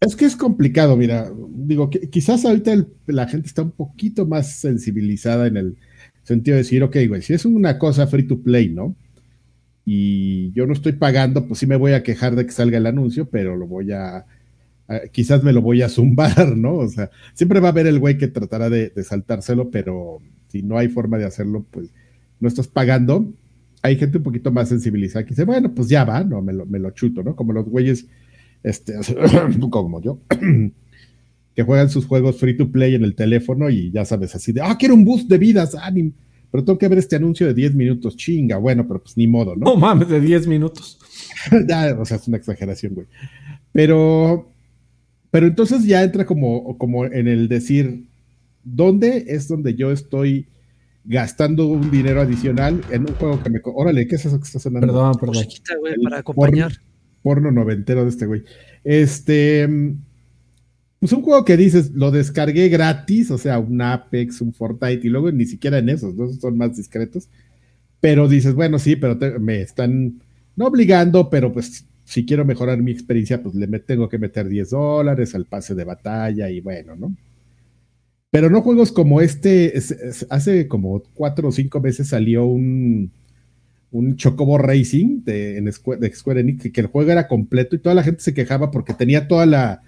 Es 0.00 0.16
que 0.16 0.24
es 0.24 0.34
complicado, 0.34 0.96
mira. 0.96 1.30
Digo, 1.50 1.88
que, 1.88 2.10
quizás 2.10 2.44
ahorita 2.44 2.84
la 3.06 3.28
gente 3.28 3.46
está 3.46 3.62
un 3.62 3.70
poquito 3.70 4.26
más 4.26 4.56
sensibilizada 4.56 5.46
en 5.46 5.56
el 5.56 5.76
sentido 6.24 6.56
de 6.56 6.62
decir, 6.62 6.82
ok, 6.82 6.96
güey, 7.06 7.22
si 7.22 7.34
es 7.34 7.44
una 7.44 7.78
cosa 7.78 8.06
free 8.06 8.26
to 8.26 8.40
play, 8.40 8.70
¿no? 8.70 8.96
Y 9.84 10.52
yo 10.52 10.66
no 10.66 10.72
estoy 10.72 10.92
pagando, 10.92 11.46
pues 11.46 11.60
sí 11.60 11.66
me 11.66 11.76
voy 11.76 11.92
a 11.92 12.02
quejar 12.02 12.34
de 12.34 12.46
que 12.46 12.52
salga 12.52 12.78
el 12.78 12.86
anuncio, 12.86 13.28
pero 13.28 13.56
lo 13.56 13.66
voy 13.66 13.92
a 13.92 14.24
quizás 15.12 15.42
me 15.42 15.52
lo 15.52 15.62
voy 15.62 15.82
a 15.82 15.88
zumbar, 15.88 16.48
¿no? 16.56 16.76
O 16.76 16.88
sea, 16.88 17.10
siempre 17.34 17.60
va 17.60 17.68
a 17.68 17.72
haber 17.72 17.86
el 17.86 17.98
güey 17.98 18.18
que 18.18 18.28
tratará 18.28 18.70
de, 18.70 18.92
saltárselo, 19.04 19.70
pero 19.70 20.18
si 20.48 20.62
no 20.62 20.78
hay 20.78 20.88
forma 20.88 21.18
de 21.18 21.24
hacerlo, 21.24 21.64
pues 21.70 21.90
no 22.40 22.48
estás 22.48 22.68
pagando. 22.68 23.32
Hay 23.82 23.96
gente 23.96 24.18
un 24.18 24.24
poquito 24.24 24.50
más 24.50 24.68
sensibilizada 24.68 25.24
que 25.24 25.30
dice, 25.30 25.44
bueno, 25.44 25.72
pues 25.74 25.88
ya 25.88 26.04
va, 26.04 26.22
no, 26.24 26.42
me 26.42 26.52
lo, 26.52 26.66
me 26.66 26.78
lo 26.78 26.90
chuto, 26.90 27.22
¿no? 27.22 27.34
Como 27.34 27.52
los 27.52 27.66
güeyes, 27.66 28.06
este, 28.62 28.94
como 29.70 30.02
yo, 30.02 30.20
que 31.54 31.62
juegan 31.62 31.88
sus 31.88 32.06
juegos 32.06 32.38
free 32.38 32.56
to 32.56 32.70
play 32.70 32.94
en 32.94 33.04
el 33.04 33.14
teléfono 33.14 33.70
y 33.70 33.90
ya 33.90 34.04
sabes, 34.04 34.34
así 34.34 34.52
de, 34.52 34.60
ah, 34.60 34.76
quiero 34.78 34.94
un 34.94 35.04
boost 35.04 35.28
de 35.28 35.38
vidas, 35.38 35.74
ánimo. 35.74 36.12
Pero 36.50 36.64
tengo 36.64 36.78
que 36.80 36.88
ver 36.88 36.98
este 36.98 37.14
anuncio 37.14 37.46
de 37.46 37.54
10 37.54 37.76
minutos, 37.76 38.16
chinga, 38.16 38.56
bueno, 38.56 38.86
pero 38.86 39.00
pues 39.00 39.16
ni 39.16 39.28
modo, 39.28 39.54
¿no? 39.54 39.66
No 39.66 39.76
mames, 39.76 40.08
de 40.08 40.20
10 40.20 40.48
minutos. 40.48 40.98
ya, 41.68 41.96
o 41.96 42.04
sea, 42.04 42.16
es 42.16 42.26
una 42.26 42.38
exageración, 42.38 42.94
güey. 42.94 43.06
Pero 43.72 44.50
pero 45.30 45.46
entonces 45.46 45.84
ya 45.84 46.02
entra 46.02 46.24
como, 46.24 46.76
como 46.78 47.04
en 47.04 47.28
el 47.28 47.48
decir, 47.48 48.06
¿dónde 48.64 49.26
es 49.28 49.48
donde 49.48 49.74
yo 49.74 49.90
estoy 49.92 50.48
gastando 51.04 51.66
un 51.66 51.90
dinero 51.90 52.20
adicional 52.20 52.82
en 52.90 53.02
un 53.02 53.14
juego 53.14 53.42
que 53.42 53.50
me... 53.50 53.60
Órale, 53.64 54.06
¿qué 54.06 54.16
es 54.16 54.26
eso 54.26 54.38
que 54.38 54.44
está 54.44 54.58
sonando? 54.58 54.88
Perdón, 54.88 55.14
perdón. 55.20 55.44
para 56.02 56.18
acompañar. 56.18 56.72
Porno, 57.22 57.50
noventero 57.50 58.04
de 58.04 58.10
este 58.10 58.26
güey. 58.26 58.44
Este... 58.84 59.68
Pues 60.98 61.12
un 61.12 61.22
juego 61.22 61.46
que 61.46 61.56
dices, 61.56 61.92
lo 61.92 62.10
descargué 62.10 62.68
gratis, 62.68 63.30
o 63.30 63.38
sea, 63.38 63.58
un 63.58 63.80
Apex, 63.80 64.42
un 64.42 64.52
Fortnite, 64.52 65.06
y 65.06 65.08
luego 65.08 65.32
ni 65.32 65.46
siquiera 65.46 65.78
en 65.78 65.88
esos, 65.88 66.14
¿no? 66.14 66.30
Son 66.30 66.58
más 66.58 66.76
discretos. 66.76 67.30
Pero 68.00 68.28
dices, 68.28 68.54
bueno, 68.54 68.78
sí, 68.78 68.96
pero 68.96 69.18
me 69.40 69.62
están, 69.62 70.20
no 70.56 70.66
obligando, 70.66 71.30
pero 71.30 71.54
pues 71.54 71.86
si 72.10 72.26
quiero 72.26 72.44
mejorar 72.44 72.82
mi 72.82 72.90
experiencia, 72.90 73.40
pues 73.40 73.54
le 73.54 73.68
tengo 73.78 74.08
que 74.08 74.18
meter 74.18 74.48
10 74.48 74.70
dólares 74.70 75.32
al 75.36 75.44
pase 75.44 75.76
de 75.76 75.84
batalla 75.84 76.50
y 76.50 76.60
bueno, 76.60 76.96
¿no? 76.96 77.14
Pero 78.32 78.50
no 78.50 78.62
juegos 78.62 78.90
como 78.90 79.20
este, 79.20 79.74
hace 80.28 80.66
como 80.66 81.04
cuatro 81.14 81.48
o 81.48 81.52
cinco 81.52 81.80
meses 81.80 82.08
salió 82.08 82.46
un, 82.46 83.12
un 83.92 84.16
Chocobo 84.16 84.58
Racing 84.58 85.22
de, 85.22 85.60
de 85.60 86.12
Square 86.12 86.40
Enix, 86.40 86.72
que, 86.72 86.80
el 86.80 86.88
juego 86.88 87.12
era 87.12 87.28
completo 87.28 87.76
y 87.76 87.78
toda 87.78 87.94
la 87.94 88.02
gente 88.02 88.22
se 88.22 88.34
quejaba 88.34 88.72
porque 88.72 88.92
tenía 88.92 89.28
toda 89.28 89.46
la, 89.46 89.82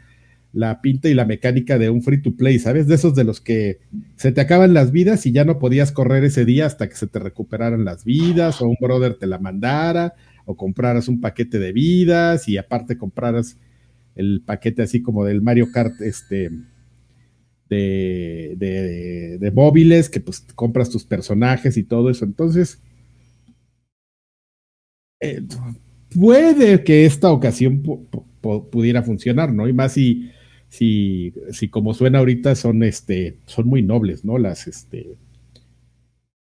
la 0.53 0.81
pinta 0.81 1.09
y 1.09 1.15
la 1.15 1.25
mecánica 1.25 1.77
de 1.77 1.91
un 1.91 2.03
free 2.03 2.23
to 2.23 2.37
play, 2.37 2.61
¿sabes? 2.61 2.87
De 2.87 2.95
esos 2.95 3.17
de 3.17 3.25
los 3.25 3.41
que 3.41 3.81
se 4.15 4.31
te 4.31 4.41
acaban 4.41 4.75
las 4.75 4.93
vidas 4.93 5.27
y 5.27 5.33
ya 5.33 5.45
no 5.45 5.59
podías 5.59 5.91
correr 5.91 6.23
ese 6.23 6.45
día 6.45 6.67
hasta 6.67 6.89
que 6.89 6.95
se 6.95 7.09
te 7.09 7.19
recuperaran 7.19 7.85
las 7.85 8.05
vidas 8.05 8.63
o 8.63 8.69
un 8.69 8.77
brother 8.81 9.15
te 9.15 9.27
la 9.27 9.41
mandara 9.41 10.15
o 10.45 10.57
compraras 10.57 11.09
un 11.09 11.21
paquete 11.21 11.59
de 11.59 11.73
vidas 11.73 12.49
y 12.49 12.57
aparte 12.57 12.99
compraras 12.99 13.59
el 14.15 14.43
paquete 14.45 14.83
así 14.83 15.03
como 15.03 15.25
del 15.25 15.43
Mario 15.43 15.71
Kart 15.73 16.01
este 16.01 16.51
de, 17.69 19.39
de, 19.41 19.51
móviles 19.51 20.11
que 20.11 20.21
pues 20.21 20.41
compras 20.55 20.91
tus 20.91 21.05
personajes 21.07 21.79
y 21.79 21.85
todo 21.85 22.11
eso. 22.11 22.27
Entonces 22.27 22.83
eh, 25.21 25.43
puede 26.15 26.85
que 26.85 27.07
esta 27.07 27.31
ocasión 27.33 27.83
pudiera 28.41 29.03
funcionar 29.03 29.53
no 29.53 29.69
y 29.69 29.73
más 29.73 29.93
si 29.93 30.31
si, 30.69 31.35
si 31.51 31.69
como 31.69 31.93
suena 31.93 32.19
ahorita 32.19 32.55
son 32.55 32.83
este 32.83 33.37
son 33.47 33.69
muy 33.69 33.83
nobles 33.83 34.25
no 34.25 34.39
las 34.39 34.67
este 34.67 35.17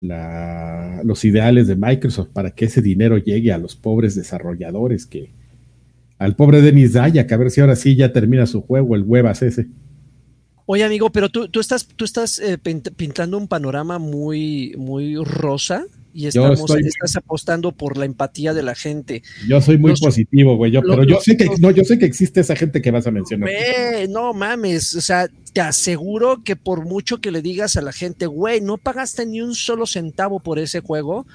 la, 0.01 1.03
los 1.05 1.25
ideales 1.25 1.67
de 1.67 1.77
Microsoft 1.77 2.29
para 2.33 2.51
que 2.53 2.67
ese 2.67 2.83
dinero 2.83 3.19
llegue 3.19 3.53
a 3.53 3.59
los 3.59 3.77
pobres 3.77 4.15
desarrolladores, 4.15 5.07
que 5.07 5.31
al 6.19 6.37
pobre 6.37 6.63
Denis 6.63 6.95
Dayak, 6.95 7.31
a 7.31 7.37
ver 7.37 7.51
si 7.51 7.61
ahora 7.61 7.77
sí 7.77 7.97
ya 7.97 8.13
termina 8.13 8.47
su 8.47 8.63
juego, 8.63 8.95
el 8.95 9.03
huevas 9.03 9.43
ese. 9.43 9.69
Oye, 10.67 10.85
amigo, 10.85 11.11
pero 11.11 11.29
tú, 11.29 11.49
tú 11.49 11.61
estás, 11.61 11.87
tú 11.87 12.05
estás 12.05 12.39
eh, 12.39 12.59
pintando 12.59 13.37
un 13.37 13.49
panorama 13.49 13.99
muy, 13.99 14.75
muy 14.79 15.17
rosa 15.17 15.85
y 16.13 16.27
estamos, 16.27 16.71
estás 16.77 17.17
apostando 17.17 17.73
por 17.73 17.97
la 17.97 18.05
empatía 18.05 18.55
de 18.55 18.63
la 18.63 18.75
gente. 18.75 19.23
Yo 19.49 19.61
soy 19.61 19.79
muy 19.79 19.95
positivo, 19.95 20.57
güey, 20.57 20.73
yo, 20.73 20.83
pero 20.83 21.05
yo 21.05 21.21
sé 21.21 21.37
que 21.37 21.49
no, 21.61 21.71
yo 21.71 21.85
sé 21.85 21.99
que 21.99 22.07
existe 22.07 22.41
esa 22.41 22.57
gente 22.57 22.81
que 22.83 22.91
vas 22.91 23.07
a 23.07 23.11
mencionar. 23.11 23.51
no 24.09 24.33
mames, 24.33 24.95
o 24.95 25.01
sea, 25.01 25.29
te 25.53 25.61
aseguro 25.61 26.43
que 26.45 26.57
por 26.57 26.85
mucho 26.85 27.21
que 27.21 27.31
le 27.31 27.43
digas 27.43 27.77
a 27.77 27.83
la 27.83 27.93
gente, 27.93 28.27
güey, 28.27 28.61
no 28.61 28.77
pagaste 28.77 29.27
ni 29.27 29.41
un 29.41 29.55
solo 29.55 29.87
centavo 29.87 30.41
por 30.41 30.59
ese 30.59 30.81
juego, 30.81 31.27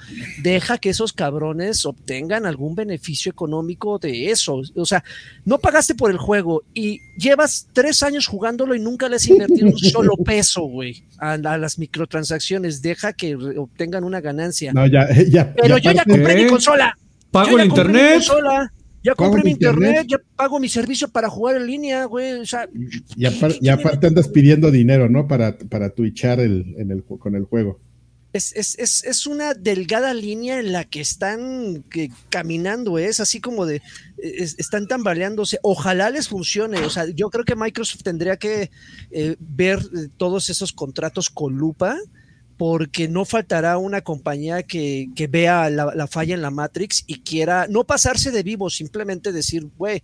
deja 0.42 0.78
que 0.78 0.90
esos 0.90 1.12
cabrones 1.12 1.84
obtengan 1.84 2.46
algún 2.46 2.74
beneficio 2.74 3.30
económico 3.30 3.98
de 3.98 4.30
eso. 4.30 4.62
O 4.74 4.86
sea, 4.86 5.04
no 5.44 5.58
pagaste 5.58 5.94
por 5.94 6.10
el 6.10 6.18
juego 6.18 6.62
y 6.74 7.00
llevas 7.18 7.68
tres 7.72 8.02
años 8.02 8.26
jugándolo 8.26 8.74
y 8.74 8.80
nunca 8.80 9.08
les 9.08 9.28
invertido 9.28 9.68
un 9.68 9.78
solo 9.78 10.16
peso, 10.24 10.62
güey, 10.62 11.04
a, 11.18 11.32
a, 11.32 11.58
las 11.58 11.78
microtransacciones. 11.78 12.82
Deja 12.82 13.12
que 13.12 13.34
obtengan 13.34 14.04
una 14.04 14.20
ganancia. 14.20 14.72
No, 14.72 14.86
ya, 14.86 15.08
ya, 15.28 15.52
Pero 15.54 15.78
yo 15.78 15.92
ya 15.92 16.04
compré 16.04 16.44
mi 16.44 16.50
consola. 16.50 16.96
Pago 17.30 17.58
el 17.58 17.66
internet. 17.66 18.22
Ya 19.06 19.14
compré 19.14 19.44
mi 19.44 19.52
internet, 19.52 19.90
internet, 19.90 20.06
ya 20.08 20.18
pago 20.34 20.58
mi 20.58 20.68
servicio 20.68 21.06
para 21.06 21.30
jugar 21.30 21.54
en 21.58 21.66
línea, 21.68 22.06
güey. 22.06 22.40
O 22.40 22.44
sea, 22.44 22.68
y, 23.14 23.24
apar 23.24 23.52
y 23.60 23.68
aparte 23.68 24.08
andas 24.08 24.26
pidiendo 24.26 24.72
dinero, 24.72 25.08
¿no? 25.08 25.28
Para, 25.28 25.56
para 25.56 25.90
twitchar 25.90 26.40
el, 26.40 26.74
en 26.76 26.90
el, 26.90 27.04
con 27.04 27.36
el 27.36 27.44
juego. 27.44 27.78
Es, 28.32 28.52
es, 28.56 28.76
es, 28.80 29.04
es, 29.04 29.28
una 29.28 29.54
delgada 29.54 30.12
línea 30.12 30.58
en 30.58 30.72
la 30.72 30.82
que 30.82 31.00
están 31.00 31.84
que, 31.88 32.10
caminando, 32.30 32.98
¿eh? 32.98 33.06
es 33.06 33.20
así 33.20 33.40
como 33.40 33.64
de, 33.64 33.80
es, 34.18 34.56
están 34.58 34.88
tambaleándose. 34.88 35.60
Ojalá 35.62 36.10
les 36.10 36.28
funcione. 36.28 36.80
O 36.80 36.90
sea, 36.90 37.06
yo 37.06 37.30
creo 37.30 37.44
que 37.44 37.54
Microsoft 37.54 38.02
tendría 38.02 38.38
que 38.38 38.72
eh, 39.12 39.36
ver 39.38 39.78
todos 40.16 40.50
esos 40.50 40.72
contratos 40.72 41.30
con 41.30 41.54
lupa 41.54 41.96
porque 42.56 43.08
no 43.08 43.24
faltará 43.24 43.78
una 43.78 44.00
compañía 44.00 44.62
que, 44.62 45.08
que 45.14 45.26
vea 45.26 45.68
la, 45.70 45.94
la, 45.94 46.06
falla 46.06 46.34
en 46.34 46.42
la 46.42 46.50
Matrix 46.50 47.04
y 47.06 47.20
quiera 47.20 47.66
no 47.68 47.84
pasarse 47.84 48.30
de 48.30 48.42
vivo, 48.42 48.70
simplemente 48.70 49.32
decir, 49.32 49.68
güey, 49.76 50.02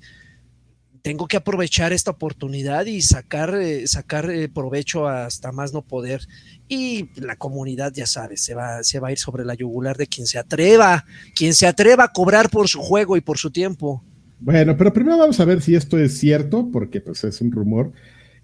tengo 1.02 1.26
que 1.26 1.36
aprovechar 1.36 1.92
esta 1.92 2.12
oportunidad 2.12 2.86
y 2.86 3.02
sacar, 3.02 3.54
eh, 3.56 3.86
sacar 3.86 4.30
eh, 4.30 4.48
provecho 4.48 5.08
hasta 5.08 5.50
más 5.50 5.72
no 5.72 5.82
poder. 5.82 6.22
Y 6.68 7.08
la 7.20 7.36
comunidad, 7.36 7.92
ya 7.92 8.06
sabes, 8.06 8.42
se 8.42 8.54
va, 8.54 8.82
se 8.84 9.00
va 9.00 9.08
a 9.08 9.12
ir 9.12 9.18
sobre 9.18 9.44
la 9.44 9.54
yugular 9.54 9.96
de 9.96 10.06
quien 10.06 10.26
se 10.26 10.38
atreva, 10.38 11.04
quien 11.34 11.54
se 11.54 11.66
atreva 11.66 12.04
a 12.04 12.12
cobrar 12.12 12.48
por 12.48 12.68
su 12.68 12.80
juego 12.80 13.16
y 13.16 13.20
por 13.20 13.36
su 13.36 13.50
tiempo. 13.50 14.02
Bueno, 14.38 14.76
pero 14.76 14.92
primero 14.92 15.18
vamos 15.18 15.38
a 15.40 15.44
ver 15.44 15.60
si 15.60 15.74
esto 15.74 15.98
es 15.98 16.18
cierto, 16.18 16.68
porque 16.72 17.00
pues 17.00 17.22
es 17.24 17.40
un 17.40 17.50
rumor. 17.50 17.92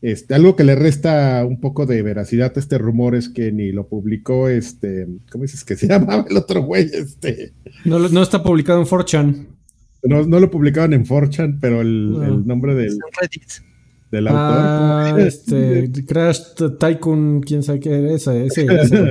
Este, 0.00 0.34
algo 0.34 0.54
que 0.54 0.62
le 0.62 0.76
resta 0.76 1.44
un 1.44 1.60
poco 1.60 1.84
de 1.84 2.02
veracidad 2.02 2.52
a 2.54 2.60
este 2.60 2.78
rumor 2.78 3.16
es 3.16 3.28
que 3.28 3.50
ni 3.50 3.72
lo 3.72 3.88
publicó 3.88 4.48
este, 4.48 5.08
¿cómo 5.30 5.42
dices 5.42 5.64
que 5.64 5.76
se 5.76 5.88
llamaba 5.88 6.24
el 6.28 6.36
otro 6.36 6.62
güey? 6.62 6.88
Este. 6.92 7.52
No, 7.84 7.98
no 7.98 8.22
está 8.22 8.42
publicado 8.42 8.80
en 8.80 8.86
4chan. 8.86 9.46
No, 10.04 10.24
no, 10.24 10.38
lo 10.38 10.50
publicaban 10.50 10.92
en 10.92 11.04
4chan, 11.04 11.58
pero 11.60 11.80
el, 11.80 12.12
no. 12.12 12.24
el 12.24 12.46
nombre 12.46 12.76
del, 12.76 12.96
del 14.12 14.28
autor. 14.28 14.36
Ah, 14.38 15.16
este, 15.18 15.90
Crash 16.06 16.54
Tycoon, 16.78 17.40
quién 17.40 17.64
sabe 17.64 17.80
qué 17.80 18.14
es 18.14 18.28
ese. 18.28 18.46
ese, 18.46 18.66
ese. 18.66 19.04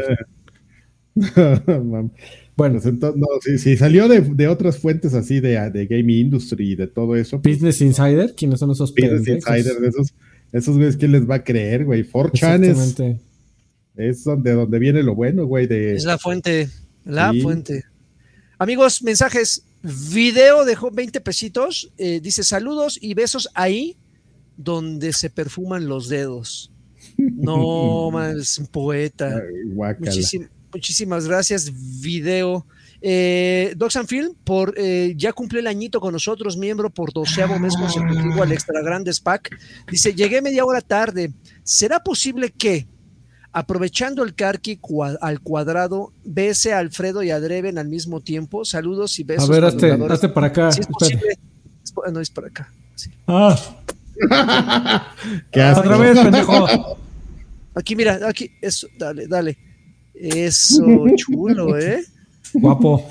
bueno, 1.75 2.11
pues 2.55 2.85
entonces, 2.85 3.19
no, 3.19 3.27
si, 3.41 3.57
si 3.57 3.75
salió 3.75 4.07
de, 4.07 4.21
de, 4.21 4.47
otras 4.47 4.77
fuentes 4.77 5.13
así 5.13 5.39
de, 5.41 5.69
de 5.71 5.87
Game 5.87 6.13
Industry 6.13 6.71
y 6.71 6.75
de 6.75 6.87
todo 6.87 7.15
eso. 7.15 7.41
Pues, 7.41 7.55
Business 7.55 7.81
Insider, 7.81 8.33
¿quiénes 8.35 8.59
son 8.59 8.71
esos 8.71 8.91
Business 8.91 9.23
pendejos? 9.23 9.57
Insider, 9.57 9.81
de 9.81 9.87
esos 9.89 10.13
esos 10.51 10.75
güeyes, 10.75 10.97
¿quién 10.97 11.11
les 11.11 11.29
va 11.29 11.35
a 11.35 11.43
creer, 11.43 11.85
güey? 11.85 12.09
4chan 12.09 12.63
es, 12.63 13.27
es 13.95 14.23
donde, 14.23 14.53
donde 14.53 14.79
viene 14.79 15.03
lo 15.03 15.15
bueno, 15.15 15.45
güey. 15.45 15.67
De... 15.67 15.95
Es 15.95 16.05
la 16.05 16.17
fuente, 16.17 16.69
la 17.03 17.31
sí. 17.31 17.41
fuente. 17.41 17.83
Amigos, 18.57 19.03
mensajes. 19.03 19.63
Video 19.83 20.65
dejó 20.65 20.91
20 20.91 21.21
pesitos. 21.21 21.91
Eh, 21.97 22.19
dice 22.21 22.43
saludos 22.43 22.97
y 23.01 23.13
besos 23.13 23.49
ahí 23.53 23.97
donde 24.57 25.13
se 25.13 25.29
perfuman 25.29 25.87
los 25.87 26.09
dedos. 26.09 26.71
No, 27.17 28.07
un 28.09 28.67
poeta. 28.71 29.37
Ay, 29.37 29.95
Muchísim, 29.99 30.47
muchísimas 30.73 31.27
gracias, 31.27 31.71
video. 32.01 32.65
Eh, 33.01 33.73
Doxan 33.75 34.07
Film, 34.07 34.33
por, 34.43 34.73
eh, 34.77 35.13
ya 35.15 35.33
cumplió 35.33 35.59
el 35.59 35.67
añito 35.67 35.99
con 35.99 36.13
nosotros, 36.13 36.57
miembro 36.57 36.89
por 36.89 37.13
doceavo 37.13 37.59
mes 37.59 37.75
consecutivo 37.75 38.41
al 38.41 38.51
Extra 38.51 38.81
Grandes 38.81 39.19
Pack. 39.19 39.57
Dice, 39.89 40.13
llegué 40.13 40.41
media 40.41 40.65
hora 40.65 40.81
tarde. 40.81 41.31
¿Será 41.63 42.03
posible 42.03 42.51
que, 42.51 42.87
aprovechando 43.51 44.23
el 44.23 44.33
Karki 44.33 44.77
cua 44.77 45.17
al 45.21 45.41
cuadrado, 45.41 46.11
bese 46.23 46.73
a 46.73 46.79
Alfredo 46.79 47.21
y 47.21 47.29
a 47.29 47.39
Dreven 47.39 47.77
al 47.77 47.87
mismo 47.87 48.21
tiempo? 48.21 48.65
Saludos 48.65 49.19
y 49.19 49.23
besos. 49.23 49.49
A 49.49 49.53
ver, 49.53 49.65
hazte, 49.65 49.91
hazte 49.91 50.29
para 50.29 50.47
acá. 50.47 50.71
Si 50.71 50.81
es 50.81 50.87
posible, 50.87 51.37
no 52.11 52.19
es 52.19 52.29
para 52.29 52.47
acá. 52.47 52.71
Sí. 52.95 53.11
Ah. 53.27 53.55
¿Qué 55.51 55.61
haces? 55.61 55.83
Otra 55.85 55.97
vez, 55.97 56.17
pendejo. 56.19 56.97
Aquí, 57.75 57.95
mira, 57.95 58.19
aquí, 58.27 58.49
eso, 58.59 58.87
dale, 58.97 59.27
dale. 59.27 59.55
Eso, 60.15 60.83
chulo, 61.15 61.77
¿eh? 61.77 62.03
Guapo. 62.59 63.05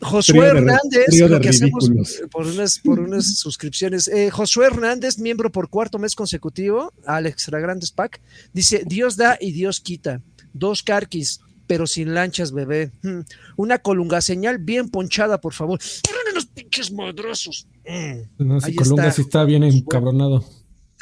Josué 0.00 0.48
Hernández, 0.48 1.06
trío 1.06 1.28
de 1.28 1.34
lo 1.36 1.40
que 1.40 1.50
hacemos 1.50 1.88
ridículos. 1.88 2.22
por 2.30 2.46
unas, 2.46 2.78
por 2.80 2.98
unas 2.98 3.36
suscripciones. 3.36 4.08
Eh, 4.08 4.30
Josué 4.30 4.66
Hernández, 4.66 5.18
miembro 5.18 5.52
por 5.52 5.68
cuarto 5.68 5.98
mes 5.98 6.16
consecutivo, 6.16 6.92
al 7.06 7.26
Extra 7.26 7.60
Grandes 7.60 7.92
Pack, 7.92 8.20
dice: 8.52 8.82
Dios 8.84 9.16
da 9.16 9.38
y 9.40 9.52
Dios 9.52 9.80
quita. 9.80 10.20
Dos 10.52 10.82
carquis, 10.82 11.40
pero 11.68 11.86
sin 11.86 12.14
lanchas, 12.14 12.50
bebé. 12.52 12.90
Hmm. 13.02 13.20
Una 13.56 13.78
colunga 13.78 14.20
señal 14.20 14.58
bien 14.58 14.88
ponchada, 14.88 15.40
por 15.40 15.52
favor. 15.52 15.78
¡Ponen 16.02 16.34
los 16.34 16.46
pinches 16.46 16.90
madrazos! 16.92 17.66
Mm. 17.86 18.44
No, 18.44 18.60
si 18.60 18.70
Ahí 18.70 18.74
Colunga 18.74 19.04
está. 19.04 19.14
sí 19.14 19.22
está 19.22 19.44
bien 19.44 19.62
encabronado. 19.62 20.44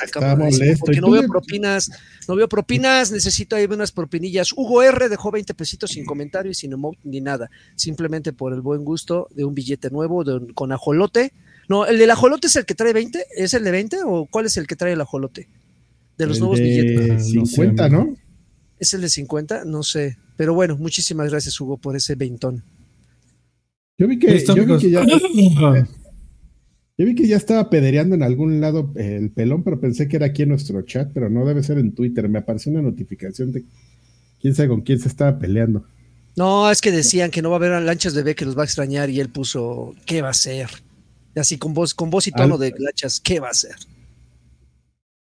Está 0.04 0.36
molesto. 0.36 0.84
Porque 0.86 0.98
¿Y 0.98 1.00
no 1.00 1.10
veo 1.10 1.26
propinas, 1.28 1.90
no 2.28 2.36
veo 2.36 2.48
propinas, 2.48 3.10
necesito 3.12 3.56
ahí 3.56 3.64
unas 3.66 3.92
propinillas. 3.92 4.52
Hugo 4.52 4.82
R 4.82 5.08
dejó 5.08 5.30
20 5.30 5.54
pesitos 5.54 5.90
sin 5.90 6.04
comentario 6.04 6.50
y 6.50 6.54
sin 6.54 6.72
emote 6.72 6.98
ni 7.04 7.20
nada, 7.20 7.50
simplemente 7.76 8.32
por 8.32 8.52
el 8.52 8.60
buen 8.60 8.84
gusto 8.84 9.28
de 9.34 9.44
un 9.44 9.54
billete 9.54 9.90
nuevo 9.90 10.24
de 10.24 10.34
un- 10.34 10.52
con 10.52 10.72
ajolote. 10.72 11.32
No, 11.68 11.86
el 11.86 11.98
del 11.98 12.10
ajolote 12.10 12.48
es 12.48 12.56
el 12.56 12.64
que 12.66 12.74
trae 12.74 12.92
20, 12.92 13.24
¿es 13.36 13.54
el 13.54 13.62
de 13.64 13.70
20 13.70 13.98
o 14.04 14.26
cuál 14.26 14.46
es 14.46 14.56
el 14.56 14.66
que 14.66 14.76
trae 14.76 14.92
el 14.94 15.00
ajolote? 15.00 15.48
De 16.18 16.26
los 16.26 16.36
El 16.36 16.40
nuevos 16.40 16.58
de 16.58 16.64
billetes. 16.64 17.10
Ah, 17.10 17.14
no 17.14 17.18
sé, 17.20 17.30
50, 17.30 17.84
amigo. 17.84 18.04
¿no? 18.04 18.16
¿Es 18.78 18.92
el 18.94 19.00
de 19.02 19.08
50? 19.08 19.64
No 19.64 19.82
sé. 19.82 20.16
Pero 20.36 20.54
bueno, 20.54 20.76
muchísimas 20.76 21.30
gracias 21.30 21.60
Hugo 21.60 21.76
por 21.76 21.96
ese 21.96 22.14
veintón. 22.14 22.64
Yo 23.98 24.08
vi 24.08 24.18
que, 24.18 24.38
yo 24.44 24.54
vi 24.66 24.78
que 24.78 24.90
ya, 24.90 25.04
yo 27.00 27.06
vi 27.06 27.14
que 27.14 27.26
ya 27.26 27.38
estaba 27.38 27.70
pedereando 27.70 28.14
en 28.14 28.22
algún 28.22 28.60
lado 28.60 28.92
eh, 28.94 29.16
el 29.18 29.30
pelón, 29.30 29.62
pero 29.64 29.80
pensé 29.80 30.06
que 30.06 30.16
era 30.16 30.26
aquí 30.26 30.42
en 30.42 30.50
nuestro 30.50 30.82
chat, 30.82 31.10
pero 31.14 31.30
no 31.30 31.46
debe 31.46 31.62
ser 31.62 31.78
en 31.78 31.92
Twitter. 31.94 32.28
Me 32.28 32.40
apareció 32.40 32.70
una 32.70 32.82
notificación 32.82 33.52
de 33.52 33.64
quién 34.38 34.54
sabe 34.54 34.68
con 34.68 34.82
quién 34.82 34.98
se 34.98 35.08
estaba 35.08 35.38
peleando. 35.38 35.86
No, 36.36 36.70
es 36.70 36.82
que 36.82 36.90
decían 36.92 37.30
que 37.30 37.40
no 37.40 37.48
va 37.48 37.56
a 37.56 37.56
haber 37.56 37.80
lanchas 37.80 38.14
bebé 38.14 38.34
que 38.34 38.44
los 38.44 38.54
va 38.54 38.60
a 38.60 38.64
extrañar 38.66 39.08
y 39.08 39.18
él 39.18 39.30
puso, 39.30 39.94
¿qué 40.04 40.20
va 40.20 40.28
a 40.28 40.32
hacer? 40.32 40.68
Así 41.34 41.56
con 41.56 41.72
voz, 41.72 41.94
con 41.94 42.10
voz 42.10 42.26
y 42.26 42.32
tono 42.32 42.56
Al- 42.56 42.60
de 42.60 42.74
lanchas, 42.78 43.18
¿qué 43.18 43.40
va 43.40 43.48
a 43.48 43.52
hacer? 43.52 43.76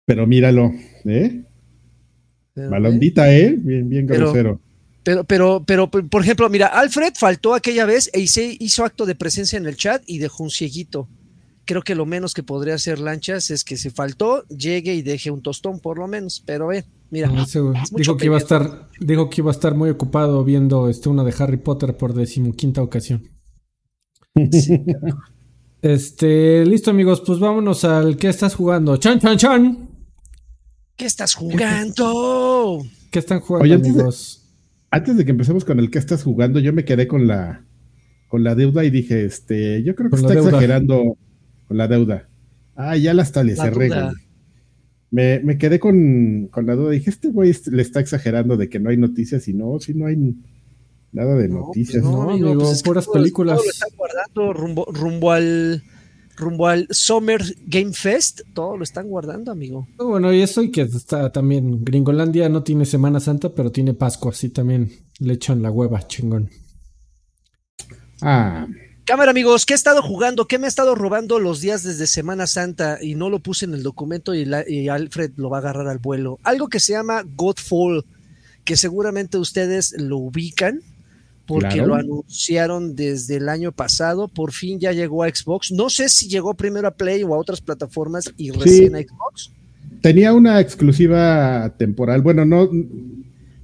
Pero 0.04 0.26
míralo, 0.26 0.70
¿eh? 1.06 1.44
Pero, 2.52 2.68
Malondita, 2.72 3.34
¿eh? 3.34 3.56
Bien, 3.56 3.88
bien 3.88 4.06
Pero- 4.06 4.26
grosero. 4.26 4.60
Pero, 5.02 5.24
pero, 5.24 5.64
pero, 5.66 5.90
por 5.90 6.20
ejemplo, 6.20 6.50
mira, 6.50 6.66
Alfred 6.66 7.14
faltó 7.14 7.54
aquella 7.54 7.86
vez 7.86 8.10
e 8.12 8.20
hizo 8.20 8.84
acto 8.84 9.06
de 9.06 9.14
presencia 9.14 9.56
en 9.56 9.64
el 9.64 9.76
chat 9.76 10.02
y 10.06 10.18
dejó 10.18 10.42
un 10.44 10.50
cieguito. 10.50 11.08
Creo 11.66 11.82
que 11.82 11.94
lo 11.94 12.04
menos 12.06 12.34
que 12.34 12.42
podría 12.42 12.74
hacer 12.74 12.98
Lanchas 12.98 13.50
es 13.50 13.64
que 13.64 13.76
si 13.76 13.90
faltó, 13.90 14.46
llegue 14.48 14.94
y 14.94 15.02
deje 15.02 15.30
un 15.30 15.42
tostón, 15.42 15.80
por 15.80 15.98
lo 15.98 16.06
menos. 16.06 16.42
Pero 16.44 16.66
ve, 16.68 16.84
mira, 17.10 17.28
No, 17.28 17.44
dijo 17.96 18.16
que 18.16 18.26
iba 18.26 18.36
a 18.36 18.38
estar, 18.38 18.88
dijo 19.00 19.30
que 19.30 19.40
iba 19.40 19.50
a 19.50 19.54
estar 19.54 19.74
muy 19.74 19.90
ocupado 19.90 20.44
viendo 20.44 20.88
este 20.88 21.08
una 21.08 21.24
de 21.24 21.34
Harry 21.38 21.56
Potter 21.56 21.96
por 21.96 22.12
decimoquinta 22.14 22.82
ocasión. 22.82 23.28
Sí, 24.52 24.80
Este, 25.82 26.64
listo 26.64 26.90
amigos, 26.90 27.22
pues 27.26 27.38
vámonos 27.38 27.84
al 27.84 28.16
¿qué 28.16 28.28
estás 28.28 28.54
jugando? 28.54 28.96
Chan 28.96 29.20
chan 29.20 29.36
chan. 29.36 29.88
¿Qué 30.96 31.04
estás 31.06 31.34
jugando? 31.34 32.82
¿Qué 33.10 33.18
están 33.18 33.40
jugando 33.40 33.64
Oye, 33.64 33.74
antes 33.74 33.92
de- 33.94 34.00
amigos? 34.00 34.40
Antes 34.90 35.16
de 35.16 35.24
que 35.24 35.30
empecemos 35.32 35.64
con 35.64 35.78
el 35.80 35.90
que 35.90 35.98
estás 35.98 36.22
jugando, 36.22 36.58
yo 36.60 36.72
me 36.72 36.84
quedé 36.84 37.06
con 37.08 37.26
la 37.26 37.64
con 38.28 38.42
la 38.44 38.54
deuda 38.54 38.84
y 38.84 38.90
dije, 38.90 39.24
este, 39.24 39.82
yo 39.84 39.94
creo 39.94 40.08
que 40.10 40.16
está 40.16 40.28
deuda. 40.34 40.48
exagerando 40.48 41.16
con 41.66 41.76
la 41.76 41.88
deuda. 41.88 42.28
Ah, 42.76 42.96
ya 42.96 43.14
la 43.14 43.22
hasta 43.22 43.42
le 43.44 43.56
cerré. 43.56 43.90
Me, 45.10 45.38
me 45.40 45.58
quedé 45.58 45.78
con, 45.78 46.48
con 46.50 46.66
la 46.66 46.74
duda. 46.74 46.90
Dije, 46.90 47.10
este 47.10 47.28
güey 47.28 47.54
le 47.70 47.82
está 47.82 48.00
exagerando 48.00 48.56
de 48.56 48.68
que 48.68 48.80
no 48.80 48.90
hay 48.90 48.96
noticias 48.96 49.46
y 49.48 49.52
no, 49.54 49.78
si 49.78 49.94
no 49.94 50.06
hay 50.06 50.16
nada 51.12 51.36
de 51.36 51.48
No, 51.48 51.60
noticias. 51.66 52.02
pues 52.02 52.12
no, 52.14 52.30
amigo, 52.30 52.72
es 52.72 52.82
que 52.82 52.88
puras 52.88 53.04
todo- 53.04 53.14
películas. 53.14 53.56
todo 53.58 53.64
lo 53.64 53.70
están 53.70 53.90
guardando 53.96 54.52
rumbo, 54.52 54.86
rumbo 54.92 55.30
al 55.30 55.82
rumbo 56.36 56.66
al 56.66 56.88
Summer 56.90 57.40
Game 57.68 57.92
Fest, 57.92 58.40
todo 58.54 58.76
lo 58.76 58.82
están 58.82 59.06
guardando, 59.06 59.52
amigo. 59.52 59.86
No, 60.00 60.08
Bueno, 60.08 60.32
y 60.32 60.42
eso 60.42 60.64
y 60.64 60.72
que 60.72 60.80
está 60.82 61.30
también, 61.30 61.84
Gringolandia 61.84 62.48
no 62.48 62.64
tiene 62.64 62.84
Semana 62.84 63.20
Santa, 63.20 63.54
pero 63.54 63.70
tiene 63.70 63.94
Pascua, 63.94 64.32
así 64.32 64.48
también 64.48 64.90
le 65.20 65.34
echan 65.34 65.62
la 65.62 65.70
hueva, 65.70 66.04
chingón. 66.08 66.50
Ah, 68.20 68.66
Cámara, 69.04 69.32
amigos, 69.32 69.66
¿qué 69.66 69.74
he 69.74 69.76
estado 69.76 70.00
jugando? 70.02 70.46
¿Qué 70.48 70.58
me 70.58 70.64
he 70.66 70.68
estado 70.68 70.94
robando 70.94 71.38
los 71.38 71.60
días 71.60 71.82
desde 71.82 72.06
Semana 72.06 72.46
Santa? 72.46 72.98
Y 73.02 73.14
no 73.16 73.28
lo 73.28 73.38
puse 73.38 73.66
en 73.66 73.74
el 73.74 73.82
documento 73.82 74.34
y, 74.34 74.50
y 74.66 74.88
Alfred 74.88 75.32
lo 75.36 75.50
va 75.50 75.58
a 75.58 75.60
agarrar 75.60 75.88
al 75.88 75.98
vuelo. 75.98 76.38
Algo 76.42 76.68
que 76.68 76.80
se 76.80 76.92
llama 76.94 77.22
Godfall, 77.36 78.04
que 78.64 78.76
seguramente 78.76 79.36
ustedes 79.36 79.94
lo 79.98 80.16
ubican 80.16 80.80
porque 81.46 81.74
Claro. 81.74 81.88
lo 81.88 81.94
anunciaron 81.96 82.96
desde 82.96 83.36
el 83.36 83.50
año 83.50 83.72
pasado. 83.72 84.28
Por 84.28 84.52
fin 84.52 84.80
ya 84.80 84.92
llegó 84.92 85.22
a 85.22 85.28
Xbox. 85.28 85.70
No 85.70 85.90
sé 85.90 86.08
si 86.08 86.26
llegó 86.28 86.54
primero 86.54 86.88
a 86.88 86.92
Play 86.92 87.22
o 87.24 87.34
a 87.34 87.38
otras 87.38 87.60
plataformas 87.60 88.32
y 88.38 88.52
recién 88.52 88.96
a 88.96 89.00
Xbox. 89.00 89.50
Tenía 90.00 90.32
una 90.32 90.60
exclusiva 90.60 91.74
temporal. 91.76 92.22
Bueno, 92.22 92.46
no. 92.46 92.70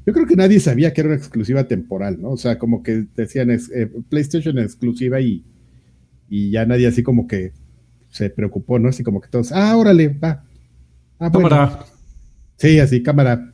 Yo 0.07 0.13
creo 0.13 0.27
que 0.27 0.37
nadie 0.37 0.61
sabía 0.61 0.93
que 0.93 1.03
era 1.03 1.11
una 1.11 1.19
exclusiva 1.19 1.65
temporal, 1.65 2.21
¿no? 2.21 2.31
O 2.31 2.37
sea, 2.37 2.59
como 2.59 2.83
que 2.83 3.07
decían 3.15 3.51
es, 3.51 3.71
eh, 3.71 3.91
PlayStation 4.09 4.59
exclusiva 4.59 5.21
y, 5.21 5.45
y 6.29 6.51
ya 6.51 6.65
nadie 6.65 6.87
así 6.87 7.03
como 7.03 7.27
que 7.27 7.53
se 8.09 8.31
preocupó, 8.31 8.79
¿no? 8.79 8.89
Así 8.89 9.03
como 9.03 9.21
que 9.21 9.29
todos, 9.29 9.53
ah, 9.53 9.77
órale, 9.77 10.09
va. 10.09 10.45
Ah, 11.19 11.29
bueno. 11.29 11.49
Cámara. 11.49 11.85
Sí, 12.57 12.79
así, 12.79 13.03
cámara. 13.03 13.53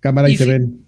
Cámara 0.00 0.28
y, 0.28 0.34
Y 0.34 0.36
se 0.36 0.46
ven. 0.46 0.84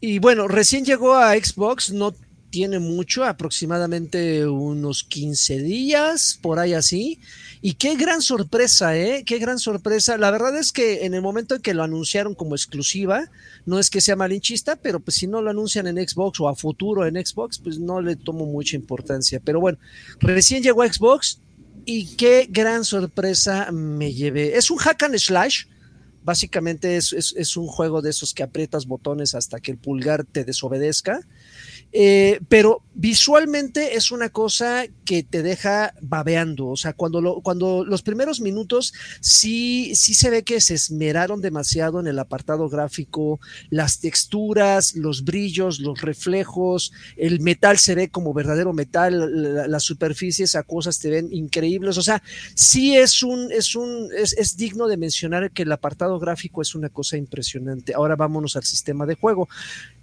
Y 0.00 0.18
bueno, 0.18 0.46
recién 0.46 0.84
llegó 0.84 1.14
a 1.14 1.34
Xbox, 1.34 1.92
no 1.92 2.14
tiene 2.50 2.78
mucho, 2.78 3.24
aproximadamente 3.24 4.46
unos 4.46 5.04
15 5.04 5.58
días, 5.58 6.38
por 6.40 6.58
ahí 6.58 6.74
así. 6.74 7.20
Y 7.60 7.74
qué 7.74 7.96
gran 7.96 8.22
sorpresa, 8.22 8.96
¿eh? 8.96 9.24
Qué 9.26 9.38
gran 9.38 9.58
sorpresa. 9.58 10.16
La 10.16 10.30
verdad 10.30 10.56
es 10.56 10.72
que 10.72 11.04
en 11.04 11.14
el 11.14 11.22
momento 11.22 11.54
en 11.54 11.62
que 11.62 11.74
lo 11.74 11.82
anunciaron 11.82 12.34
como 12.34 12.54
exclusiva, 12.54 13.30
no 13.66 13.78
es 13.78 13.90
que 13.90 14.00
sea 14.00 14.16
malinchista, 14.16 14.76
pero 14.76 15.00
pues 15.00 15.16
si 15.16 15.26
no 15.26 15.42
lo 15.42 15.50
anuncian 15.50 15.86
en 15.86 15.96
Xbox 16.08 16.40
o 16.40 16.48
a 16.48 16.54
futuro 16.54 17.06
en 17.06 17.14
Xbox, 17.14 17.58
pues 17.58 17.78
no 17.78 18.00
le 18.00 18.16
tomo 18.16 18.46
mucha 18.46 18.76
importancia. 18.76 19.40
Pero 19.44 19.60
bueno, 19.60 19.78
recién 20.20 20.62
llegó 20.62 20.82
a 20.82 20.92
Xbox 20.92 21.40
y 21.84 22.16
qué 22.16 22.46
gran 22.48 22.84
sorpresa 22.84 23.70
me 23.72 24.12
llevé. 24.12 24.56
Es 24.56 24.70
un 24.70 24.78
hack 24.78 25.02
and 25.02 25.18
slash. 25.18 25.64
Básicamente 26.22 26.96
es, 26.96 27.12
es, 27.12 27.34
es 27.36 27.56
un 27.56 27.66
juego 27.66 28.02
de 28.02 28.10
esos 28.10 28.34
que 28.34 28.42
aprietas 28.42 28.86
botones 28.86 29.34
hasta 29.34 29.60
que 29.60 29.70
el 29.70 29.78
pulgar 29.78 30.24
te 30.24 30.44
desobedezca. 30.44 31.20
Eh, 31.92 32.40
pero 32.48 32.82
visualmente 32.98 33.94
es 33.94 34.10
una 34.10 34.28
cosa 34.28 34.84
que 35.04 35.22
te 35.22 35.44
deja 35.44 35.94
babeando. 36.02 36.66
O 36.66 36.76
sea, 36.76 36.94
cuando, 36.94 37.20
lo, 37.20 37.40
cuando 37.42 37.84
los 37.84 38.02
primeros 38.02 38.40
minutos 38.40 38.92
sí, 39.20 39.94
sí 39.94 40.14
se 40.14 40.30
ve 40.30 40.42
que 40.42 40.60
se 40.60 40.74
esmeraron 40.74 41.40
demasiado 41.40 42.00
en 42.00 42.08
el 42.08 42.18
apartado 42.18 42.68
gráfico, 42.68 43.38
las 43.70 44.00
texturas, 44.00 44.96
los 44.96 45.22
brillos, 45.22 45.78
los 45.78 46.00
reflejos, 46.00 46.92
el 47.16 47.38
metal 47.38 47.78
se 47.78 47.94
ve 47.94 48.08
como 48.08 48.34
verdadero 48.34 48.72
metal, 48.72 49.54
la, 49.54 49.68
las 49.68 49.84
superficies 49.84 50.56
acuosas 50.56 50.98
te 50.98 51.08
ven 51.08 51.28
increíbles. 51.32 51.98
O 51.98 52.02
sea, 52.02 52.20
sí 52.56 52.96
es 52.96 53.22
un, 53.22 53.52
es 53.52 53.76
un, 53.76 54.08
es, 54.12 54.32
es 54.32 54.56
digno 54.56 54.88
de 54.88 54.96
mencionar 54.96 55.52
que 55.52 55.62
el 55.62 55.70
apartado 55.70 56.18
gráfico 56.18 56.62
es 56.62 56.74
una 56.74 56.88
cosa 56.88 57.16
impresionante. 57.16 57.94
Ahora 57.94 58.16
vámonos 58.16 58.56
al 58.56 58.64
sistema 58.64 59.06
de 59.06 59.14
juego. 59.14 59.48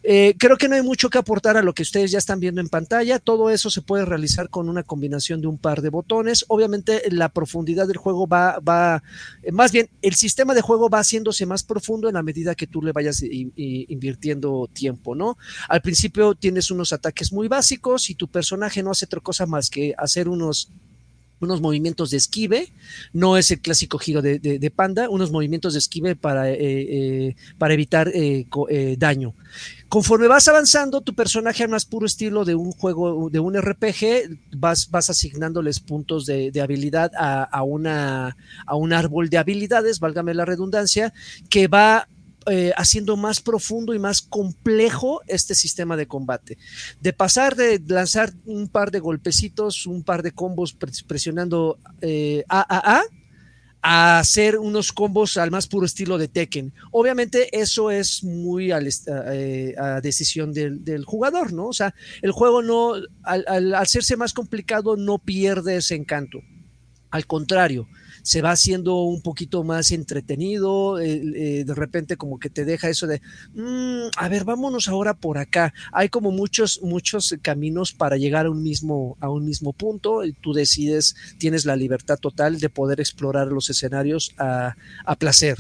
Eh, 0.08 0.36
creo 0.38 0.56
que 0.56 0.68
no 0.68 0.76
hay 0.76 0.84
mucho 0.84 1.10
que 1.10 1.18
aportar 1.18 1.58
a 1.58 1.64
lo 1.64 1.74
que 1.74 1.82
ustedes 1.82 2.12
ya 2.12 2.20
están 2.20 2.39
viendo 2.39 2.62
en 2.62 2.70
pantalla. 2.70 2.84
Todo 3.23 3.49
eso 3.49 3.69
se 3.69 3.81
puede 3.81 4.05
realizar 4.05 4.49
con 4.49 4.69
una 4.69 4.83
combinación 4.83 5.41
de 5.41 5.47
un 5.47 5.57
par 5.57 5.81
de 5.81 5.89
botones. 5.89 6.45
Obviamente 6.47 7.03
la 7.11 7.29
profundidad 7.29 7.88
del 7.88 7.97
juego 7.97 8.27
va, 8.27 8.59
va 8.59 9.03
eh, 9.43 9.51
más 9.51 9.71
bien 9.71 9.89
el 10.01 10.15
sistema 10.15 10.53
de 10.53 10.61
juego 10.61 10.89
va 10.89 10.99
haciéndose 10.99 11.45
más 11.45 11.63
profundo 11.63 12.07
en 12.07 12.15
la 12.15 12.23
medida 12.23 12.55
que 12.55 12.67
tú 12.67 12.81
le 12.81 12.91
vayas 12.91 13.21
invirtiendo 13.21 14.69
tiempo, 14.71 15.15
¿no? 15.15 15.38
Al 15.69 15.81
principio 15.81 16.36
tienes 16.36 16.71
unos 16.71 16.93
ataques 16.93 17.31
muy 17.31 17.47
básicos 17.47 18.09
y 18.09 18.15
tu 18.15 18.27
personaje 18.27 18.83
no 18.83 18.91
hace 18.91 19.05
otra 19.05 19.19
cosa 19.19 19.45
más 19.45 19.69
que 19.69 19.93
hacer 19.97 20.29
unos 20.29 20.71
unos 21.46 21.62
movimientos 21.62 22.12
de 22.12 22.18
esquive, 22.18 22.74
no 23.14 23.38
es 23.38 23.52
el 23.52 23.62
clásico 23.62 23.98
giro 23.98 24.22
de, 24.22 24.39
de, 24.39 24.72
panda, 24.72 25.10
unos 25.10 25.32
movimientos 25.32 25.74
de 25.74 25.80
esquive 25.80 26.16
para, 26.16 26.50
eh, 26.52 26.58
eh, 26.60 27.36
para 27.58 27.74
evitar 27.74 28.12
eh, 28.14 28.46
daño. 28.98 29.34
Conforme 29.88 30.28
vas 30.28 30.48
avanzando, 30.48 31.02
tu 31.02 31.14
personaje 31.14 31.64
al 31.64 31.70
más 31.70 31.86
puro 31.86 32.06
estilo 32.06 32.43
de 32.43 32.56
un 32.56 32.72
juego, 32.72 33.30
de 33.30 33.39
un 33.39 33.56
RPG, 33.56 34.58
vas, 34.58 34.89
vas 34.89 35.10
asignándoles 35.10 35.80
puntos 35.80 36.26
de, 36.26 36.52
de 36.52 36.62
habilidad 36.62 37.12
a, 37.18 37.43
a, 37.43 37.64
una, 37.64 38.36
a 38.66 38.76
un 38.76 38.93
árbol 38.93 39.30
de 39.30 39.38
habilidades, 39.38 40.00
válgame 40.00 40.34
la 40.34 40.46
redundancia, 40.46 41.14
que 41.50 41.68
va 41.68 42.08
eh, 42.48 42.72
haciendo 42.78 43.18
más 43.18 43.41
profundo 43.41 43.93
y 43.93 44.00
más 44.00 44.22
complejo 44.22 45.22
este 45.28 45.56
sistema 45.56 45.98
de 45.98 46.08
combate. 46.08 46.58
De 47.02 47.14
pasar 47.14 47.56
de 47.56 47.82
lanzar 47.88 48.34
un 48.46 48.68
par 48.68 48.91
de 48.91 49.00
golpecitos, 49.00 49.88
un 49.88 50.04
par 50.04 50.24
de 50.24 50.32
combos 50.32 50.78
pres- 50.78 51.04
presionando 51.06 51.78
eh, 52.02 52.43
A, 52.50 52.62
A, 52.62 52.98
A, 52.98 53.04
a 53.88 54.20
hacer 54.20 54.58
unos 54.58 54.91
combos 54.91 55.38
al 55.38 55.52
más 55.52 55.68
puro 55.68 55.86
estilo 55.86 56.18
de 56.18 56.28
Tekken. 56.28 56.74
Obviamente 56.91 57.56
eso 57.60 57.91
es 57.91 58.24
muy 58.24 58.72
eh, 58.72 59.76
a 59.78 60.02
decisión 60.02 60.54
del, 60.54 61.06
jugador, 61.06 61.54
¿no? 61.54 61.68
O 61.68 61.74
sea, 61.74 61.93
el 62.24 62.32
juego 62.32 62.64
no, 62.64 62.93
al 63.24 63.76
hacerse 63.76 64.18
más 64.18 64.34
complicado, 64.34 64.98
no 64.98 65.20
pierde 65.20 65.78
ese 65.78 65.93
encanto. 65.93 66.39
Al 67.12 67.28
contrario, 67.28 67.88
se 68.26 68.41
va 68.41 68.51
haciendo 68.51 69.03
un 69.03 69.21
poquito 69.21 69.63
más 69.63 69.91
entretenido, 69.91 70.99
eh, 70.99 71.63
de 71.63 71.76
repente 71.76 72.17
como 72.17 72.39
que 72.39 72.49
te 72.49 72.65
deja 72.65 72.89
eso 72.89 73.05
de, 73.05 73.21
"Mm, 73.53 74.09
a 74.17 74.30
ver, 74.30 74.45
vámonos 74.45 74.88
ahora 74.88 75.13
por 75.13 75.38
acá. 75.38 75.73
Hay 75.91 76.09
como 76.09 76.32
muchos, 76.32 76.82
muchos 76.82 77.36
caminos 77.43 77.91
para 77.93 78.17
llegar 78.17 78.47
a 78.47 78.49
un 78.49 78.63
mismo, 78.63 79.15
a 79.19 79.30
un 79.30 79.45
mismo 79.45 79.73
punto 79.73 80.23
tú 80.41 80.53
decides, 80.53 81.15
tienes 81.38 81.65
la 81.65 81.76
libertad 81.76 82.17
total 82.17 82.59
de 82.59 82.69
poder 82.69 82.99
explorar 82.99 83.47
los 83.47 83.69
escenarios 83.69 84.32
a, 84.38 84.76
a 85.05 85.15
placer. 85.15 85.57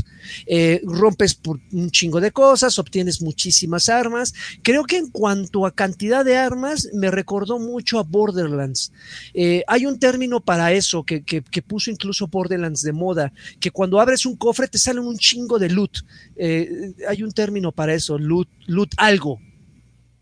Eh, 0.47 0.81
rompes 0.83 1.35
por 1.35 1.59
un 1.71 1.91
chingo 1.91 2.19
de 2.19 2.31
cosas, 2.31 2.79
obtienes 2.79 3.21
muchísimas 3.21 3.89
armas. 3.89 4.33
Creo 4.63 4.85
que 4.85 4.97
en 4.97 5.09
cuanto 5.11 5.65
a 5.65 5.71
cantidad 5.71 6.25
de 6.25 6.37
armas, 6.37 6.89
me 6.93 7.11
recordó 7.11 7.59
mucho 7.59 7.99
a 7.99 8.03
Borderlands. 8.03 8.91
Eh, 9.33 9.63
hay 9.67 9.85
un 9.85 9.99
término 9.99 10.39
para 10.39 10.73
eso 10.73 11.03
que, 11.03 11.23
que, 11.23 11.41
que, 11.41 11.61
puso 11.61 11.91
incluso 11.91 12.27
Borderlands 12.27 12.54
de 12.57 12.91
moda, 12.91 13.31
que 13.59 13.71
cuando 13.71 13.99
abres 13.99 14.25
un 14.25 14.35
cofre 14.35 14.67
te 14.67 14.77
salen 14.77 15.05
un 15.05 15.17
chingo 15.17 15.59
de 15.59 15.69
loot. 15.69 16.05
Eh, 16.35 16.93
hay 17.07 17.23
un 17.23 17.31
término 17.31 17.71
para 17.71 17.93
eso, 17.93 18.17
loot, 18.17 18.47
loot 18.67 18.91
algo. 18.97 19.39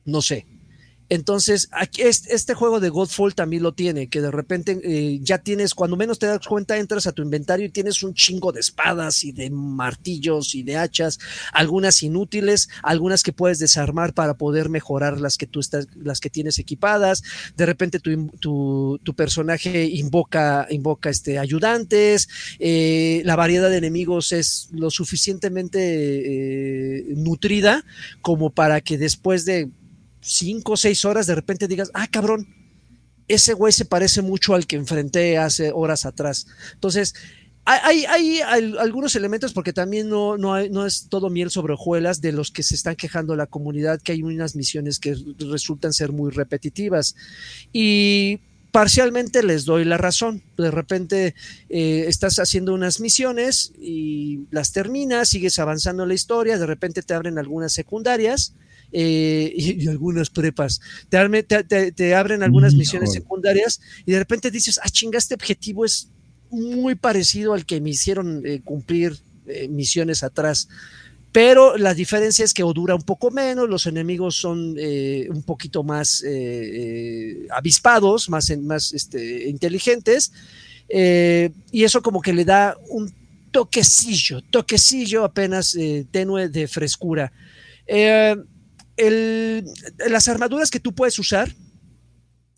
No 0.05 0.21
sé. 0.21 0.45
Entonces, 1.13 1.69
este, 1.97 2.55
juego 2.55 2.79
de 2.79 2.89
Godfall 2.89 3.35
también 3.35 3.61
lo 3.61 3.73
tiene, 3.73 4.07
que 4.07 4.19
de 4.19 4.31
repente 4.31 4.79
eh, 4.83 5.19
ya 5.21 5.37
tienes, 5.37 5.75
cuando 5.75 5.95
menos 5.95 6.17
te 6.17 6.25
das 6.25 6.47
cuenta, 6.47 6.79
entras 6.79 7.05
a 7.05 7.11
tu 7.11 7.21
inventario 7.21 7.67
y 7.67 7.69
tienes 7.69 8.01
un 8.01 8.15
chingo 8.15 8.51
de 8.51 8.61
espadas 8.61 9.23
y 9.23 9.31
de 9.31 9.51
martillos 9.51 10.55
y 10.55 10.63
de 10.63 10.77
hachas, 10.77 11.19
algunas 11.51 12.01
inútiles, 12.01 12.67
algunas 12.81 13.21
que 13.21 13.31
puedes 13.31 13.59
desarmar 13.59 14.15
para 14.15 14.33
poder 14.33 14.69
mejorar 14.69 15.21
las 15.21 15.37
que 15.37 15.45
tú 15.45 15.59
estás, 15.59 15.87
las 15.95 16.19
que 16.19 16.31
tienes 16.31 16.57
equipadas. 16.57 17.21
De 17.55 17.67
repente 17.67 17.99
tu 17.99 18.99
personaje 19.15 19.85
invoca, 19.85 20.65
invoca 20.71 21.11
este, 21.11 21.37
ayudantes, 21.37 22.27
eh, 22.57 23.21
la 23.23 23.35
variedad 23.35 23.69
de 23.69 23.77
enemigos 23.77 24.31
es 24.31 24.69
lo 24.71 24.89
suficientemente 24.89 25.79
eh, 25.79 27.05
nutrida 27.15 27.85
como 28.21 28.49
para 28.49 28.81
que 28.81 28.97
después 28.97 29.45
de 29.45 29.69
cinco 30.23 30.73
o 30.73 30.77
seis 30.77 31.05
horas 31.05 31.27
de 31.27 31.35
repente 31.35 31.67
digas, 31.67 31.91
ah, 31.93 32.07
cabrón, 32.07 32.47
ese 33.27 33.53
güey 33.53 33.71
se 33.71 33.85
parece 33.85 34.21
mucho 34.21 34.55
al 34.55 34.67
que 34.67 34.75
enfrenté 34.75 35.37
hace 35.37 35.71
horas 35.73 36.05
atrás. 36.05 36.47
Entonces, 36.73 37.13
hay, 37.65 38.03
hay, 38.05 38.41
algunos 38.41 39.15
elementos, 39.15 39.53
porque 39.53 39.71
también 39.71 40.09
no, 40.09 40.37
no, 40.37 40.67
no, 40.67 40.85
es 40.85 41.07
todo 41.07 41.29
miel 41.29 41.49
sobre 41.49 41.73
hojuelas 41.73 42.19
de 42.19 42.33
los 42.33 42.51
que 42.51 42.61
se 42.61 42.75
están 42.75 42.97
quejando 42.97 43.37
la 43.37 43.47
comunidad, 43.47 44.01
que 44.01 44.11
hay 44.11 44.21
unas 44.21 44.57
misiones 44.57 44.99
que 44.99 45.15
resultan 45.39 45.93
ser 45.93 46.11
muy 46.11 46.31
repetitivas. 46.31 47.15
Y 47.71 48.41
parcialmente 48.71 49.43
les 49.43 49.63
doy 49.63 49.85
la 49.85 49.97
razón. 49.97 50.43
De 50.57 50.71
repente 50.71 51.35
eh, 51.69 52.05
estás 52.07 52.37
haciendo 52.37 52.73
unas 52.73 52.99
misiones 52.99 53.71
y 53.79 54.41
las 54.51 54.73
terminas, 54.73 55.29
sigues 55.29 55.57
avanzando 55.57 56.03
en 56.03 56.09
la 56.09 56.15
historia, 56.15 56.57
de 56.57 56.65
repente 56.65 57.01
te 57.01 57.13
abren 57.13 57.37
algunas 57.37 57.71
secundarias 57.71 58.53
eh, 58.93 59.51
y, 59.55 59.83
y, 59.83 59.87
algunas 59.87 60.29
prepas. 60.29 60.79
Te, 61.09 61.43
te, 61.43 61.63
te, 61.63 61.91
te 61.91 62.15
abren 62.15 62.43
algunas 62.43 62.75
misiones 62.75 63.11
secundarias 63.11 63.81
y 64.05 64.11
de 64.11 64.19
repente 64.19 64.51
dices, 64.51 64.79
ah, 64.83 64.89
chinga, 64.89 65.17
este 65.17 65.33
objetivo 65.33 65.83
es 65.83 66.09
muy 66.53 66.95
parecido 66.95 67.53
al 67.53 67.65
que 67.65 67.81
me 67.81 67.89
hicieron 67.89 68.43
eh, 68.45 68.61
cumplir 68.63 69.17
eh, 69.47 69.67
misiones 69.67 70.23
atrás. 70.23 70.69
Pero 71.31 71.77
la 71.77 71.95
diferencia 71.95 72.45
es 72.45 72.53
que 72.53 72.63
o 72.63 72.73
dura 72.73 72.93
un 72.93 73.01
poco 73.01 73.31
menos, 73.31 73.67
los 73.67 73.87
enemigos 73.87 74.35
son 74.35 74.75
eh, 74.77 75.27
un 75.31 75.41
poquito 75.41 75.83
más 75.83 76.23
avispados, 77.49 78.29
más, 78.29 78.51
en, 78.51 78.67
más 78.67 78.93
este, 78.93 79.49
inteligentes, 79.49 80.31
y 80.87 81.83
eso 81.83 82.03
como 82.03 82.21
que 82.21 82.33
le 82.33 82.45
da 82.45 82.77
un 82.89 83.11
toquecillo, 83.49 84.43
toquecillo 84.43 85.23
apenas 85.23 85.75
tenue 86.11 86.49
de 86.49 86.67
frescura. 86.67 87.33
El, 88.97 89.65
las 90.07 90.27
armaduras 90.27 90.69
que 90.69 90.79
tú 90.79 90.93
puedes 90.93 91.17
usar 91.19 91.49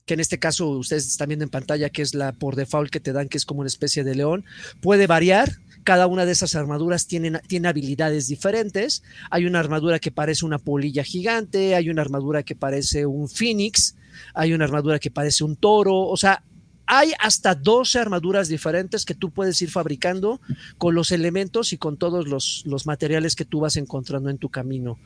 que 0.05 0.13
en 0.13 0.19
este 0.19 0.39
caso 0.39 0.69
ustedes 0.69 1.07
están 1.07 1.29
viendo 1.29 1.43
en 1.43 1.49
pantalla, 1.49 1.89
que 1.89 2.01
es 2.01 2.13
la 2.13 2.31
por 2.31 2.55
default 2.55 2.91
que 2.91 2.99
te 2.99 3.11
dan, 3.11 3.27
que 3.27 3.37
es 3.37 3.45
como 3.45 3.61
una 3.61 3.67
especie 3.67 4.03
de 4.03 4.15
león, 4.15 4.45
puede 4.81 5.07
variar. 5.07 5.51
Cada 5.83 6.07
una 6.07 6.25
de 6.25 6.31
esas 6.31 6.55
armaduras 6.55 7.07
tiene, 7.07 7.39
tiene 7.47 7.67
habilidades 7.67 8.27
diferentes. 8.27 9.03
Hay 9.29 9.45
una 9.45 9.59
armadura 9.59 9.99
que 9.99 10.11
parece 10.11 10.45
una 10.45 10.57
polilla 10.57 11.03
gigante, 11.03 11.75
hay 11.75 11.89
una 11.89 12.01
armadura 12.01 12.43
que 12.43 12.55
parece 12.55 13.05
un 13.05 13.29
phoenix, 13.29 13.95
hay 14.33 14.53
una 14.53 14.65
armadura 14.65 14.99
que 14.99 15.11
parece 15.11 15.43
un 15.43 15.55
toro. 15.55 15.95
O 15.95 16.17
sea, 16.17 16.43
hay 16.87 17.13
hasta 17.19 17.55
12 17.55 17.99
armaduras 17.99 18.47
diferentes 18.47 19.05
que 19.05 19.15
tú 19.15 19.31
puedes 19.31 19.61
ir 19.61 19.69
fabricando 19.69 20.39
con 20.77 20.95
los 20.95 21.11
elementos 21.11 21.73
y 21.73 21.77
con 21.77 21.97
todos 21.97 22.27
los, 22.27 22.85
materiales 22.85 23.35
que 23.35 23.45
tú 23.45 23.61
vas 23.61 23.77
encontrando 23.77 24.29
en 24.29 24.37
tu 24.37 24.49
camino. 24.49 24.99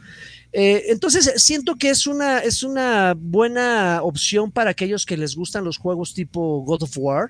Eh, 0.52 0.86
entonces, 0.88 1.34
siento 1.38 1.76
que 1.76 1.90
es 1.90 2.08
una, 2.08 2.40
es 2.40 2.64
una 2.64 3.16
buena 3.18 4.02
opción 4.04 4.52
para 4.52 4.72
aquellos 4.72 5.06
que 5.06 5.18
les 5.18 5.36
gustan 5.36 5.64
los 5.64 5.78
juegos 5.78 6.14
tipo 6.14 6.64
God 6.66 6.84
of 6.84 6.98
War. 6.98 7.30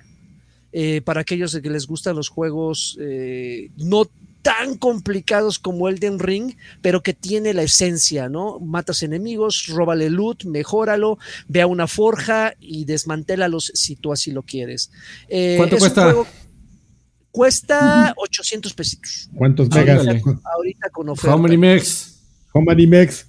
Eh, 0.72 1.00
para 1.00 1.22
aquellos 1.22 1.58
que 1.60 1.68
les 1.68 1.88
gustan 1.88 2.14
los 2.14 2.28
juegos 2.28 2.96
eh, 3.00 3.70
no 3.76 4.08
tan 4.42 4.76
complicados 4.76 5.58
como 5.58 5.88
Elden 5.88 6.18
Ring, 6.18 6.54
pero 6.80 7.02
que 7.02 7.12
tiene 7.14 7.52
la 7.54 7.62
esencia, 7.62 8.28
¿no? 8.28 8.58
Matas 8.60 9.02
enemigos, 9.02 9.66
róbale 9.68 10.10
loot, 10.10 10.44
mejóralo, 10.44 11.18
ve 11.48 11.62
a 11.62 11.66
una 11.66 11.86
forja 11.86 12.54
y 12.58 12.84
desmantélalos 12.84 13.72
si 13.74 13.96
tú 13.96 14.12
así 14.12 14.30
lo 14.32 14.42
quieres. 14.42 14.90
Eh, 15.28 15.54
¿Cuánto 15.58 15.78
cuesta? 15.78 16.14
cuesta 17.30 18.14
800 18.16 18.74
pesitos. 18.74 19.30
¿Cuántos 19.34 19.68
megas? 19.70 20.06
Ahorita, 20.44 20.90
con 20.90 21.08
oferta. 21.08 21.34
How 21.34 21.40
many 21.40 21.56
megs? 21.56 22.20
How 22.52 22.62
many 22.62 22.86
megs? 22.86 23.26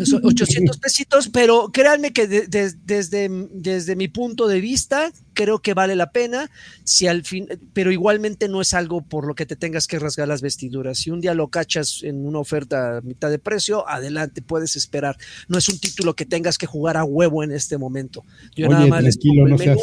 800 0.00 0.78
pesitos, 0.82 1.28
pero 1.28 1.70
créanme 1.72 2.12
que 2.12 2.26
desde, 2.26 3.28
desde 3.50 3.96
mi 3.96 4.08
punto 4.08 4.48
de 4.48 4.60
vista, 4.60 5.12
creo 5.34 5.60
que 5.60 5.74
vale 5.74 5.94
la 5.94 6.10
pena, 6.10 6.50
si 6.84 7.06
al 7.06 7.24
fin, 7.24 7.48
pero 7.72 7.92
igualmente 7.92 8.48
no 8.48 8.60
es 8.60 8.74
algo 8.74 9.02
por 9.02 9.26
lo 9.26 9.34
que 9.34 9.46
te 9.46 9.56
tengas 9.56 9.86
que 9.86 9.98
rasgar 9.98 10.26
las 10.26 10.42
vestiduras. 10.42 10.98
Si 10.98 11.10
un 11.10 11.20
día 11.20 11.34
lo 11.34 11.48
cachas 11.48 12.02
en 12.02 12.26
una 12.26 12.38
oferta 12.40 12.98
a 12.98 13.00
mitad 13.02 13.30
de 13.30 13.38
precio, 13.38 13.88
adelante, 13.88 14.42
puedes 14.42 14.76
esperar. 14.76 15.16
No 15.48 15.58
es 15.58 15.68
un 15.68 15.78
título 15.78 16.16
que 16.16 16.26
tengas 16.26 16.58
que 16.58 16.66
jugar 16.66 16.96
a 16.96 17.04
huevo 17.04 17.44
en 17.44 17.52
este 17.52 17.78
momento. 17.78 18.24
Yo 18.56 18.68
nada 18.68 18.86
más 18.86 19.02
les 19.04 19.16
pongo, 19.16 19.46
el 19.46 19.54
menú, 19.54 19.80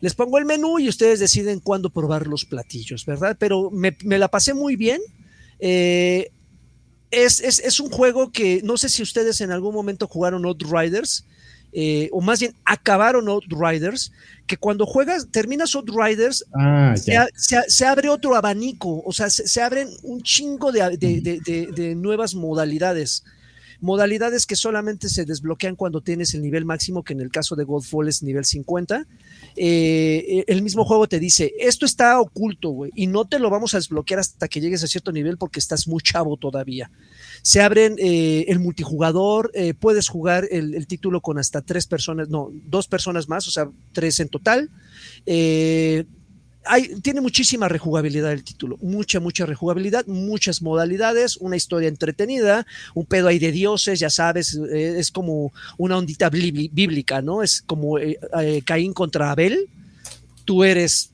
les 0.00 0.14
pongo 0.14 0.38
el 0.38 0.44
menú 0.44 0.78
y 0.78 0.88
ustedes 0.88 1.20
deciden 1.20 1.60
cuándo 1.60 1.90
probar 1.90 2.26
los 2.26 2.44
platillos, 2.44 3.06
¿verdad? 3.06 3.36
Pero 3.38 3.70
me, 3.70 3.96
me 4.04 4.18
la 4.18 4.28
pasé 4.28 4.52
muy 4.52 4.76
bien. 4.76 5.00
Eh, 5.60 6.32
es, 7.12 7.40
es, 7.40 7.60
es, 7.60 7.78
un 7.78 7.90
juego 7.90 8.32
que 8.32 8.60
no 8.64 8.76
sé 8.76 8.88
si 8.88 9.02
ustedes 9.02 9.40
en 9.40 9.52
algún 9.52 9.74
momento 9.74 10.08
jugaron 10.08 10.44
Outriders, 10.46 11.24
eh, 11.72 12.08
o 12.10 12.20
más 12.20 12.40
bien 12.40 12.54
acabaron 12.64 13.28
Outriders, 13.28 14.12
que 14.46 14.56
cuando 14.56 14.86
juegas, 14.86 15.28
terminas 15.30 15.74
Outriders, 15.74 16.44
ah, 16.54 16.94
se, 16.96 17.16
se, 17.36 17.62
se, 17.68 17.86
abre 17.86 18.08
otro 18.08 18.34
abanico, 18.34 19.02
o 19.04 19.12
sea, 19.12 19.30
se, 19.30 19.46
se 19.46 19.62
abren 19.62 19.88
un 20.02 20.22
chingo 20.22 20.72
de, 20.72 20.96
de, 20.96 21.20
de, 21.20 21.66
de 21.70 21.94
nuevas 21.94 22.34
modalidades 22.34 23.22
modalidades 23.82 24.46
que 24.46 24.56
solamente 24.56 25.08
se 25.08 25.24
desbloquean 25.24 25.74
cuando 25.74 26.00
tienes 26.00 26.34
el 26.34 26.42
nivel 26.42 26.64
máximo, 26.64 27.02
que 27.02 27.12
en 27.12 27.20
el 27.20 27.30
caso 27.30 27.56
de 27.56 27.64
Godfall 27.64 28.08
es 28.08 28.22
nivel 28.22 28.44
50. 28.44 29.06
Eh, 29.56 30.44
el 30.46 30.62
mismo 30.62 30.84
juego 30.84 31.08
te 31.08 31.18
dice, 31.18 31.52
esto 31.58 31.84
está 31.84 32.20
oculto, 32.20 32.70
güey, 32.70 32.92
y 32.94 33.08
no 33.08 33.26
te 33.26 33.40
lo 33.40 33.50
vamos 33.50 33.74
a 33.74 33.78
desbloquear 33.78 34.20
hasta 34.20 34.46
que 34.46 34.60
llegues 34.60 34.84
a 34.84 34.86
cierto 34.86 35.10
nivel 35.10 35.36
porque 35.36 35.58
estás 35.58 35.88
muy 35.88 36.00
chavo 36.00 36.36
todavía. 36.36 36.90
Se 37.42 37.60
abren 37.60 37.96
eh, 37.98 38.44
el 38.48 38.60
multijugador, 38.60 39.50
eh, 39.52 39.74
puedes 39.74 40.08
jugar 40.08 40.46
el, 40.50 40.74
el, 40.74 40.86
título 40.86 41.20
con 41.20 41.38
hasta 41.38 41.60
tres 41.60 41.86
personas, 41.86 42.28
no, 42.28 42.50
dos 42.52 42.86
personas 42.86 43.28
más, 43.28 43.48
o 43.48 43.50
sea, 43.50 43.68
tres 43.92 44.20
en 44.20 44.28
total. 44.28 44.70
Eh, 46.76 46.96
tiene 47.02 47.20
muchísima 47.20 47.68
rejugabilidad 47.68 48.32
el 48.32 48.44
título, 48.44 48.78
mucha, 48.80 49.18
mucha 49.18 49.44
rejugabilidad, 49.46 50.06
muchas 50.06 50.62
modalidades, 50.62 51.36
una 51.38 51.56
historia 51.56 51.88
entretenida, 51.88 52.66
un 52.94 53.04
pedo 53.04 53.28
ahí 53.28 53.40
de 53.40 53.50
dioses, 53.50 53.98
ya 53.98 54.10
sabes, 54.10 54.58
eh, 54.72 54.94
es 54.98 55.10
como 55.10 55.52
una 55.76 55.98
ondita 55.98 56.30
bíblica, 56.30 57.20
¿no? 57.20 57.42
Es 57.42 57.62
como 57.62 57.98
eh, 57.98 58.18
eh, 58.40 58.62
Caín 58.64 58.92
contra 58.92 59.32
Abel, 59.32 59.68
tú 60.44 60.62
eres 60.62 61.10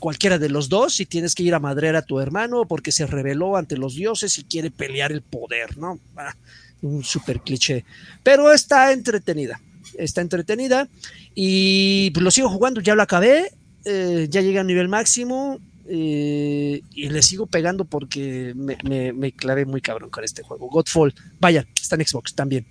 cualquiera 0.00 0.38
de 0.38 0.48
los 0.48 0.68
dos 0.70 0.98
y 1.00 1.06
tienes 1.06 1.34
que 1.34 1.42
ir 1.42 1.54
a 1.54 1.60
madrear 1.60 1.96
a 1.96 2.02
tu 2.02 2.18
hermano 2.18 2.66
porque 2.66 2.90
se 2.90 3.06
rebeló 3.06 3.56
ante 3.56 3.76
los 3.76 3.96
dioses 3.96 4.38
y 4.38 4.44
quiere 4.44 4.70
pelear 4.70 5.12
el 5.12 5.20
poder, 5.20 5.76
¿no? 5.76 5.98
Ah, 6.16 6.34
un 6.80 7.04
super 7.04 7.40
cliché, 7.40 7.84
pero 8.22 8.50
está 8.50 8.92
entretenida, 8.92 9.60
está 9.98 10.22
entretenida 10.22 10.88
y 11.34 12.12
lo 12.18 12.30
sigo 12.30 12.48
jugando, 12.48 12.80
ya 12.80 12.94
lo 12.94 13.02
acabé, 13.02 13.52
eh, 13.86 14.26
ya 14.28 14.40
llegué 14.40 14.58
a 14.58 14.64
nivel 14.64 14.88
máximo 14.88 15.60
eh, 15.88 16.80
y 16.92 17.08
le 17.08 17.22
sigo 17.22 17.46
pegando 17.46 17.84
porque 17.84 18.52
me, 18.56 18.76
me, 18.82 19.12
me, 19.12 19.32
clavé 19.32 19.64
muy 19.64 19.80
cabrón 19.80 20.10
con 20.10 20.24
este 20.24 20.42
juego. 20.42 20.68
Godfall, 20.68 21.14
vaya, 21.38 21.64
está 21.80 21.94
en 21.94 22.04
Xbox 22.04 22.34
también. 22.34 22.66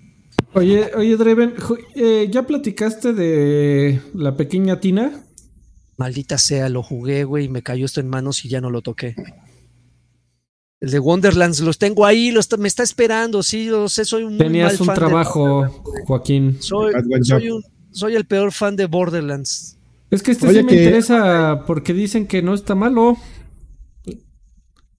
Oye, 0.54 0.92
oye, 0.96 1.16
Draven, 1.16 1.54
eh, 1.96 2.28
¿ya 2.30 2.44
platicaste 2.46 3.14
de 3.14 4.02
la 4.14 4.36
pequeña 4.36 4.80
Tina? 4.82 5.24
Maldita 5.98 6.38
sea, 6.38 6.68
lo 6.68 6.84
jugué, 6.84 7.24
güey, 7.24 7.46
y 7.46 7.50
me 7.50 7.64
cayó 7.64 7.86
esto 7.86 8.02
en 8.02 8.10
manos 8.10 8.44
y 8.44 8.50
ya 8.50 8.60
no 8.60 8.70
lo 8.70 8.82
toqué. 8.82 9.16
El 10.82 10.92
de 10.92 11.00
Wonderlands, 11.00 11.62
los 11.62 11.78
tengo 11.78 12.06
ahí, 12.06 12.32
los 12.32 12.50
me 12.60 12.68
está 12.68 12.84
esperando, 12.84 13.42
sí, 13.42 13.66
yo 13.66 13.88
sé, 13.88 14.04
soy 14.04 14.24
un 14.24 14.38
Tenías 14.38 14.80
un 14.82 14.88
trabajo, 14.88 15.66
Joaquín. 16.06 16.58
Soy, 16.60 16.94
soy, 17.24 17.50
un, 17.50 17.64
soy 17.92 18.16
el 18.16 18.26
peor 18.26 18.52
fan 18.52 18.76
de 18.76 18.86
Borderlands. 18.88 19.75
Es 20.16 20.24
que 20.24 20.32
este 20.32 20.48
sí 20.48 20.64
me 20.64 20.74
interesa 20.74 21.64
porque 21.68 21.94
dicen 21.94 22.26
que 22.26 22.42
no 22.42 22.54
está 22.54 22.74
malo. 22.74 23.18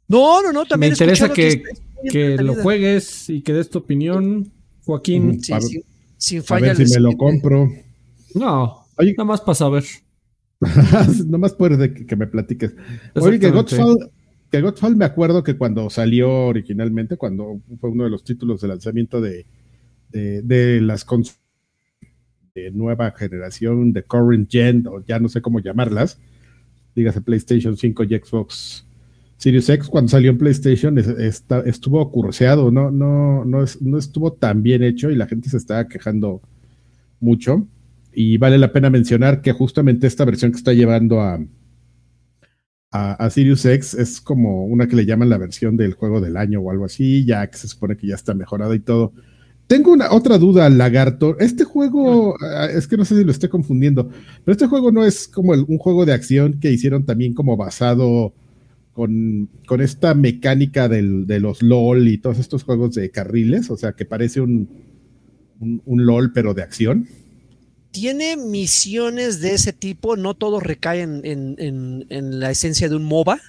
No, 0.09 0.43
no, 0.43 0.53
no, 0.53 0.67
también 0.67 0.91
me 0.91 0.95
interesa 0.95 1.33
que, 1.33 1.63
que, 2.11 2.37
lo 2.37 2.55
juegues 2.55 3.31
y 3.31 3.41
que 3.41 3.55
des 3.55 3.71
tu 3.71 3.79
opinión, 3.79 4.53
Joaquín. 4.85 5.43
Sí, 5.43 5.55
sí, 5.61 5.83
sin 6.19 6.43
falla. 6.43 6.73
A 6.73 6.75
ver 6.75 6.87
si 6.87 6.95
me 6.95 7.01
lo 7.01 7.17
compro. 7.17 7.73
No, 8.35 8.87
Oye, 8.99 9.15
nada 9.17 9.25
más 9.25 9.41
para 9.41 9.55
saber. 9.55 9.85
nada 10.61 11.39
más 11.39 11.55
por 11.55 11.79
que, 11.79 12.07
que, 12.07 12.17
me 12.17 12.27
platiques. 12.27 12.75
Oye, 13.15 13.39
que 13.39 13.51
Godfall, 13.51 14.11
que 14.51 14.61
Godfall 14.61 14.97
me 14.97 15.07
acuerdo 15.07 15.43
que 15.43 15.57
cuando 15.57 15.89
salió 15.89 16.47
originalmente, 16.47 17.17
cuando 17.17 17.63
fue 17.81 17.91
uno 17.91 18.05
de 18.05 18.11
los 18.11 18.23
títulos 18.23 18.61
de 18.61 18.69
lanzamiento 18.69 19.23
de, 19.23 19.47
de, 20.11 20.43
de 20.43 20.81
las 20.83 21.07
consolas 21.07 21.46
nueva 22.73 23.13
generación, 23.13 23.93
de 23.93 24.03
current 24.03 24.51
gen, 24.51 24.87
o 24.87 25.05
ya 25.05 25.19
no 25.19 25.29
sé 25.29 25.41
cómo 25.41 25.61
llamarlas, 25.61 26.19
dígase 26.95 27.21
PlayStation 27.21 27.77
5 27.77 28.05
y 28.05 28.19
Xbox 28.19 28.87
Series 29.37 29.69
X, 29.69 29.89
cuando 29.89 30.09
salió 30.09 30.31
en 30.31 30.39
PlayStation 30.39 30.97
estuvo 30.99 32.11
curseado, 32.11 32.71
no, 32.71 32.91
no, 32.91 33.45
no, 33.45 33.65
no 33.81 33.99
estuvo 33.99 34.33
tan 34.33 34.63
bien 34.63 34.83
hecho 34.83 35.11
y 35.11 35.15
la 35.15 35.27
gente 35.27 35.51
se 35.51 35.59
estaba 35.59 35.89
quejando 35.89 36.41
mucho. 37.21 37.67
Y 38.13 38.39
vale 38.39 38.57
la 38.57 38.73
pena 38.73 38.89
mencionar 38.89 39.43
que 39.43 39.53
justamente 39.53 40.07
esta 40.07 40.25
versión 40.25 40.53
que 40.53 40.57
está 40.57 40.73
llevando 40.73 41.21
a, 41.21 41.39
a, 42.91 43.13
a, 43.13 43.31
Sirius 43.31 43.67
X 43.67 43.93
es 43.93 44.23
como 44.23 44.65
una 44.65 44.89
que 44.89 44.97
le 44.97 45.05
llaman 45.05 45.29
la 45.29 45.37
versión 45.37 45.77
del 45.77 45.93
juego 45.93 46.23
del 46.23 46.39
año 46.39 46.61
o 46.61 46.71
algo 46.71 46.87
así, 46.87 47.27
ya 47.27 47.47
que 47.47 47.59
se 47.59 47.69
supone 47.69 47.99
que 47.99 48.07
ya 48.07 48.15
está 48.15 48.33
mejorada 48.33 48.75
y 48.75 48.81
todo. 48.81 49.13
Tengo 49.67 49.93
una 49.93 50.13
otra 50.13 50.39
duda, 50.39 50.71
Lagarto. 50.71 51.37
Este 51.41 51.65
juego, 51.65 52.37
ah, 52.41 52.69
es 52.73 52.87
que 52.87 52.97
no 52.97 53.05
sé 53.05 53.17
si 53.17 53.25
lo 53.25 53.33
estoy 53.33 53.49
confundiendo, 53.49 54.09
pero 54.45 54.53
este 54.53 54.69
juego 54.69 54.93
no 54.93 55.05
es 55.05 55.27
como 55.27 55.55
el, 55.55 55.65
un 55.67 55.79
juego 55.79 56.07
de 56.07 56.13
acción 56.13 56.61
que 56.61 56.71
hicieron 56.71 57.05
también 57.05 57.35
como 57.35 57.57
basado 57.57 58.33
con, 58.93 59.51
con 59.67 59.81
esta 59.81 60.15
mecánica 60.15 60.89
del, 60.89 61.27
de 61.27 61.41
los 61.41 61.63
LOL 61.63 62.07
y 62.09 62.19
todos 62.19 62.39
estos 62.39 62.63
juegos 62.63 62.95
de 62.95 63.11
carriles, 63.11 63.69
o 63.71 63.77
sea, 63.77 63.93
que 63.93 64.05
parece 64.05 64.41
un, 64.41 64.69
un, 65.61 65.83
un 65.85 66.07
LOL 66.07 66.33
pero 66.33 66.55
de 66.55 66.63
acción. 66.63 67.09
Tiene 67.91 68.37
misiones 68.37 69.41
de 69.41 69.55
ese 69.55 69.73
tipo, 69.73 70.17
no 70.17 70.35
todo 70.35 70.61
recae 70.61 71.01
en, 71.01 71.23
en, 71.25 71.57
en, 71.59 72.07
en 72.09 72.41
la 72.41 72.51
esencia 72.53 72.89
de 72.89 72.95
un 72.95 73.05
MOBA, 73.05 73.41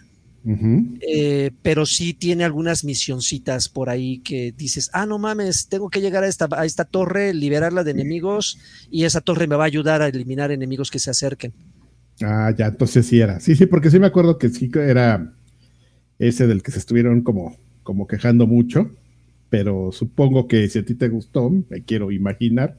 Uh 0.43 0.51
-huh. 0.51 0.97
eh, 1.01 1.51
pero 1.61 1.85
sí 1.85 2.13
tiene 2.13 2.45
algunas 2.45 2.83
misioncitas 2.83 3.67
por 3.67 3.89
ahí 3.89 4.19
que 4.19 4.53
dices, 4.55 4.89
ah, 4.93 5.05
no 5.05 5.19
mames, 5.19 5.67
tengo 5.67 5.89
que 5.89 5.99
llegar 5.99 6.23
a 6.23 6.27
esta, 6.27 6.47
a 6.51 6.65
esta 6.65 6.85
torre, 6.85 7.33
liberarla 7.33 7.83
de 7.83 7.91
enemigos 7.91 8.57
y 8.89 9.03
esa 9.03 9.19
torre 9.19 9.47
me 9.47 9.55
va 9.55 9.63
a 9.63 9.67
ayudar 9.67 10.01
a 10.01 10.07
eliminar 10.07 10.51
enemigos 10.51 10.89
que 10.89 10.99
se 10.99 11.09
acerquen. 11.09 11.53
Ah, 12.21 12.53
ya, 12.57 12.67
entonces 12.67 13.05
sí 13.05 13.19
era. 13.19 13.39
Sí, 13.39 13.55
sí, 13.55 13.65
porque 13.65 13.91
sí 13.91 13.99
me 13.99 14.07
acuerdo 14.07 14.37
que 14.37 14.49
sí 14.49 14.71
era 14.73 15.33
ese 16.17 16.47
del 16.47 16.63
que 16.63 16.71
se 16.71 16.79
estuvieron 16.79 17.21
como, 17.21 17.57
como 17.83 18.07
quejando 18.07 18.47
mucho, 18.47 18.89
pero 19.49 19.91
supongo 19.91 20.47
que 20.47 20.67
si 20.69 20.79
a 20.79 20.85
ti 20.85 20.95
te 20.95 21.09
gustó, 21.09 21.49
me 21.49 21.83
quiero 21.83 22.11
imaginar, 22.11 22.77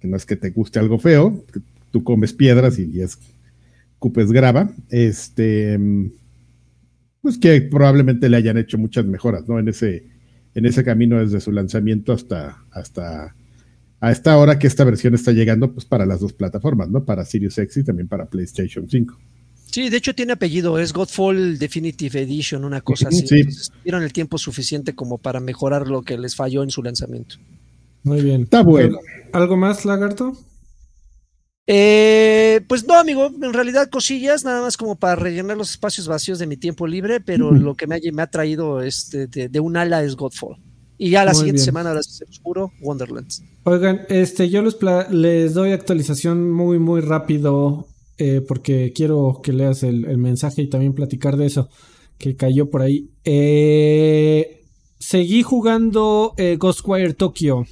que 0.00 0.08
no 0.08 0.16
es 0.16 0.24
que 0.24 0.36
te 0.36 0.50
guste 0.50 0.78
algo 0.78 0.98
feo, 0.98 1.44
que 1.52 1.60
tú 1.90 2.04
comes 2.04 2.32
piedras 2.32 2.78
y, 2.78 2.90
y 2.90 3.02
es 3.02 3.18
cupes 3.98 4.32
grava, 4.32 4.72
este 4.88 5.78
pues 7.22 7.38
que 7.38 7.60
probablemente 7.62 8.28
le 8.28 8.36
hayan 8.36 8.58
hecho 8.58 8.78
muchas 8.78 9.04
mejoras, 9.04 9.48
¿no? 9.48 9.58
En 9.58 9.68
ese, 9.68 10.06
en 10.54 10.66
ese 10.66 10.84
camino 10.84 11.18
desde 11.18 11.40
su 11.40 11.52
lanzamiento 11.52 12.12
hasta, 12.12 12.64
hasta 12.70 13.34
a 14.00 14.10
esta 14.10 14.36
hora 14.38 14.58
que 14.58 14.66
esta 14.66 14.84
versión 14.84 15.14
está 15.14 15.32
llegando 15.32 15.72
pues 15.72 15.84
para 15.84 16.06
las 16.06 16.20
dos 16.20 16.32
plataformas, 16.32 16.88
¿no? 16.88 17.04
Para 17.04 17.24
Sirius 17.24 17.58
X 17.58 17.78
y 17.78 17.84
también 17.84 18.08
para 18.08 18.26
PlayStation 18.26 18.88
5. 18.88 19.18
Sí, 19.66 19.88
de 19.88 19.98
hecho 19.98 20.14
tiene 20.14 20.32
apellido, 20.32 20.78
es 20.78 20.92
Godfall 20.92 21.58
Definitive 21.58 22.22
Edition, 22.22 22.64
una 22.64 22.80
cosa 22.80 23.08
así. 23.08 23.26
Sí. 23.26 23.40
Entonces, 23.40 23.70
tuvieron 23.70 24.02
el 24.02 24.12
tiempo 24.12 24.36
suficiente 24.36 24.94
como 24.94 25.18
para 25.18 25.38
mejorar 25.38 25.86
lo 25.86 26.02
que 26.02 26.18
les 26.18 26.34
falló 26.34 26.64
en 26.64 26.70
su 26.70 26.82
lanzamiento. 26.82 27.36
Muy 28.02 28.22
bien. 28.22 28.42
Está 28.42 28.62
bueno. 28.62 28.98
¿Algo 29.32 29.56
más, 29.56 29.84
Lagarto? 29.84 30.36
Eh, 31.72 32.62
pues 32.66 32.84
no, 32.84 32.98
amigo, 32.98 33.30
en 33.40 33.52
realidad 33.52 33.88
cosillas, 33.90 34.44
nada 34.44 34.60
más 34.60 34.76
como 34.76 34.96
para 34.96 35.14
rellenar 35.14 35.56
los 35.56 35.70
espacios 35.70 36.08
vacíos 36.08 36.40
de 36.40 36.48
mi 36.48 36.56
tiempo 36.56 36.84
libre, 36.84 37.20
pero 37.20 37.52
lo 37.52 37.76
que 37.76 37.86
me 37.86 37.94
ha, 37.94 37.98
me 38.12 38.22
ha 38.22 38.26
traído 38.26 38.82
este, 38.82 39.28
de, 39.28 39.48
de 39.48 39.60
un 39.60 39.76
ala 39.76 40.02
es 40.02 40.16
Godfall. 40.16 40.56
Y 40.98 41.10
ya 41.10 41.24
la 41.24 41.30
Muy 41.30 41.38
siguiente 41.38 41.60
bien. 41.60 41.66
semana, 41.66 41.90
ahora 41.90 42.02
se 42.02 42.26
los 42.26 42.40
juro, 42.40 42.72
Wonderlands. 42.80 43.44
Oigan, 43.62 44.00
este, 44.08 44.50
yo 44.50 44.62
les, 44.62 45.54
doy 45.54 45.70
actualización 45.70 46.50
muy, 46.50 46.80
muy 46.80 47.02
rápido 47.02 47.86
eh, 48.18 48.40
porque 48.46 48.92
quiero 48.92 49.40
que 49.40 49.52
leas 49.52 49.84
el, 49.84 50.06
el 50.06 50.18
mensaje 50.18 50.62
y 50.62 50.68
también 50.68 50.92
platicar 50.92 51.36
de 51.36 51.46
eso 51.46 51.68
que 52.18 52.34
cayó 52.34 52.68
por 52.68 52.82
ahí. 52.82 53.10
Eh, 53.24 54.62
seguí 54.98 55.44
jugando 55.44 56.34
eh, 56.36 56.56
Ghostwire 56.58 57.14
Tokyo. 57.14 57.64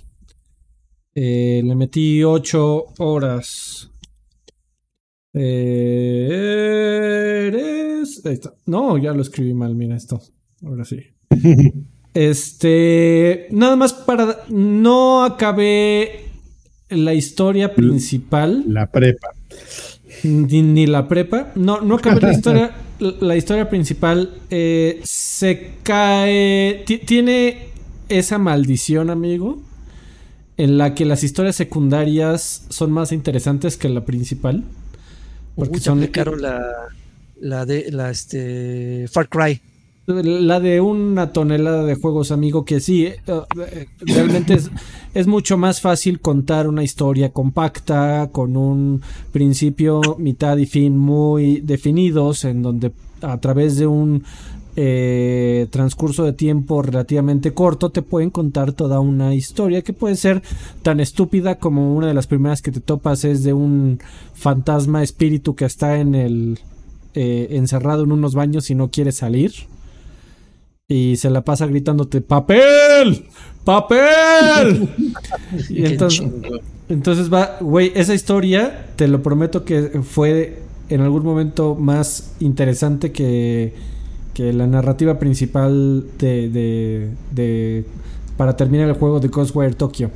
Eh, 1.15 1.63
le 1.65 1.75
metí 1.75 2.23
8 2.23 2.85
horas. 2.99 3.88
Eres- 6.89 8.25
ahí 8.25 8.35
está. 8.35 8.55
No, 8.67 8.97
ya 8.99 9.13
lo 9.13 9.23
escribí 9.23 9.55
mal, 9.55 9.75
mira 9.75 9.97
esto. 9.97 10.21
Ahora 10.65 10.85
sí. 10.85 11.01
Este, 12.15 13.47
nada 13.53 13.77
más 13.77 13.93
para 13.93 14.39
no 14.49 15.23
acabé 15.23 16.25
la 16.89 17.15
historia 17.15 17.77
principal 17.77 18.65
La 18.67 18.91
prepa. 18.91 19.29
ni, 20.25 20.63
ni 20.63 20.87
la 20.89 21.07
prepa. 21.07 21.53
No, 21.55 21.81
no 21.81 21.97
acabé 21.97 22.21
la 22.23 22.33
historia. 22.33 22.73
La 23.21 23.37
historia 23.37 23.71
principal 23.71 24.35
eh, 24.51 25.01
se 25.05 25.71
cae. 25.85 26.83
ti- 26.85 26.99
tiene 26.99 27.69
esa 28.09 28.39
maldición, 28.39 29.11
amigo. 29.11 29.63
En 30.57 30.79
la 30.79 30.97
que 30.97 31.05
las 31.05 31.23
historias 31.23 31.55
secundarias 31.55 32.67
son 32.71 32.91
más 32.91 33.13
interesantes 33.13 33.77
que 33.77 33.89
la 33.89 34.05
principal. 34.05 34.65
Porque 35.59 35.75
Uy, 35.75 35.81
son 35.81 36.09
la, 36.41 36.89
la 37.41 37.67
de 37.67 37.91
la 37.91 38.11
este 38.11 39.09
Far 39.11 39.29
Cry. 39.29 39.61
La 40.07 40.61
de 40.61 40.81
una 40.81 41.33
tonelada 41.33 41.85
de 41.85 41.97
juegos, 41.97 42.31
amigo, 42.31 42.65
que 42.65 42.79
sí, 42.79 43.07
eh, 43.07 43.21
eh, 43.27 43.89
realmente 44.01 44.55
es, 44.55 44.71
es 45.13 45.27
mucho 45.27 45.59
más 45.59 45.81
fácil 45.81 46.21
contar 46.21 46.69
una 46.69 46.85
historia 46.85 47.31
compacta, 47.31 48.31
con 48.31 48.57
un 48.57 49.03
principio, 49.33 50.01
mitad 50.19 50.57
y 50.57 50.65
fin 50.65 50.97
muy 50.97 51.61
definidos, 51.61 52.45
en 52.45 52.63
donde 52.63 52.93
a 53.21 53.39
través 53.39 53.77
de 53.77 53.87
un 53.89 54.23
eh, 54.81 55.67
transcurso 55.73 56.23
de 56.23 56.33
tiempo 56.33 56.83
relativamente 56.83 57.53
corto 57.53 57.91
te 57.91 58.01
pueden 58.01 58.31
contar 58.31 58.73
toda 58.73 59.01
una 59.01 59.35
historia 59.35 59.83
que 59.83 59.93
puede 59.93 60.15
ser 60.15 60.41
tan 60.85 61.01
estúpida 61.01 61.59
como 61.59 61.97
una 61.97 62.07
de 62.07 62.15
las 62.15 62.29
primeras 62.29 62.63
que 62.63 62.71
te 62.71 62.79
topas 62.79 63.25
es 63.25 63.43
de 63.43 63.53
un 63.53 63.99
fantasma 64.35 65.03
espíritu 65.03 65.57
que 65.57 65.65
está 65.65 65.99
en 65.99 66.15
el 66.15 66.61
eh, 67.15 67.49
encerrado 67.57 68.05
en 68.05 68.13
unos 68.13 68.37
baños 68.37 68.71
y 68.71 68.77
no 68.77 68.89
quiere 68.89 69.11
salir. 69.11 69.53
Y 70.87 71.17
se 71.17 71.31
la 71.31 71.43
pasa 71.43 71.67
gritándote 71.67 72.21
papel, 72.21 73.27
papel. 73.65 74.91
y 75.71 75.87
entonces, 75.87 76.25
entonces 76.89 77.35
va, 77.35 77.57
güey, 77.61 77.91
esa 77.97 78.15
historia 78.15 78.87
te 78.95 79.09
lo 79.09 79.25
prometo 79.25 79.65
que 79.65 80.03
fue 80.05 80.63
en 80.89 81.01
algún 81.01 81.25
momento 81.25 81.75
más 81.75 82.37
interesante 82.39 83.11
que, 83.11 83.98
que 84.39 84.53
la 84.53 84.69
narrativa 84.69 85.19
principal 85.19 86.05
de, 86.17 87.11
de, 87.33 87.85
para 88.37 88.57
terminar 88.57 88.89
el 88.89 88.95
juego 88.95 89.19
de 89.19 89.27
Ghostwire 89.27 89.75
Tokyo. 89.75 90.13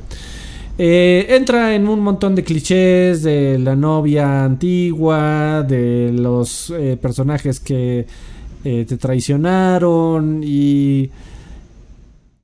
Eh, 0.77 1.25
entra 1.27 1.75
en 1.75 1.89
un 1.89 1.99
montón 1.99 2.33
de 2.33 2.41
clichés 2.41 3.21
de 3.21 3.59
la 3.59 3.75
novia 3.75 4.45
antigua, 4.45 5.61
de 5.67 6.13
los 6.13 6.69
eh, 6.69 6.97
personajes 7.01 7.59
que 7.59 8.07
eh, 8.63 8.85
te 8.87 8.95
traicionaron 8.95 10.41
y, 10.41 11.09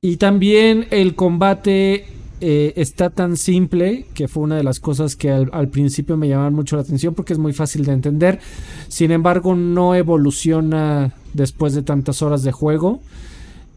y 0.02 0.16
también 0.18 0.86
el 0.90 1.14
combate 1.14 2.04
eh, 2.40 2.72
está 2.76 3.10
tan 3.10 3.36
simple 3.36 4.06
que 4.14 4.26
fue 4.26 4.42
una 4.42 4.56
de 4.56 4.62
las 4.62 4.80
cosas 4.80 5.14
que 5.14 5.30
al, 5.30 5.68
principio 5.68 6.16
me 6.16 6.26
llamaban 6.26 6.54
mucho 6.54 6.76
la 6.76 6.82
atención 6.82 7.14
porque 7.14 7.34
es 7.34 7.38
muy 7.38 7.52
fácil 7.52 7.84
de 7.84 7.92
entender. 7.92 8.40
Sin 8.88 9.10
embargo, 9.10 9.54
no 9.54 9.94
evoluciona 9.94 11.14
después 11.34 11.74
de 11.74 11.82
tantas 11.82 12.22
horas 12.22 12.42
de 12.42 12.52
juego. 12.52 13.00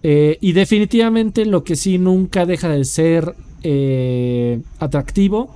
Eh, 0.02 0.38
y 0.40 0.54
definitivamente 0.54 1.46
lo 1.46 1.64
que 1.64 1.76
sí 1.76 1.98
nunca 1.98 2.46
deja 2.46 2.70
de 2.70 2.86
ser 2.86 3.36
eh, 3.64 4.62
atractivo 4.80 5.56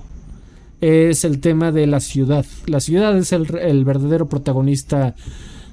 es 0.80 1.24
el 1.24 1.40
tema 1.40 1.72
de 1.72 1.86
la 1.86 2.00
ciudad. 2.00 2.44
La 2.66 2.80
ciudad 2.80 3.16
es 3.16 3.32
el, 3.32 3.56
el 3.56 3.84
verdadero 3.84 4.28
protagonista 4.28 5.14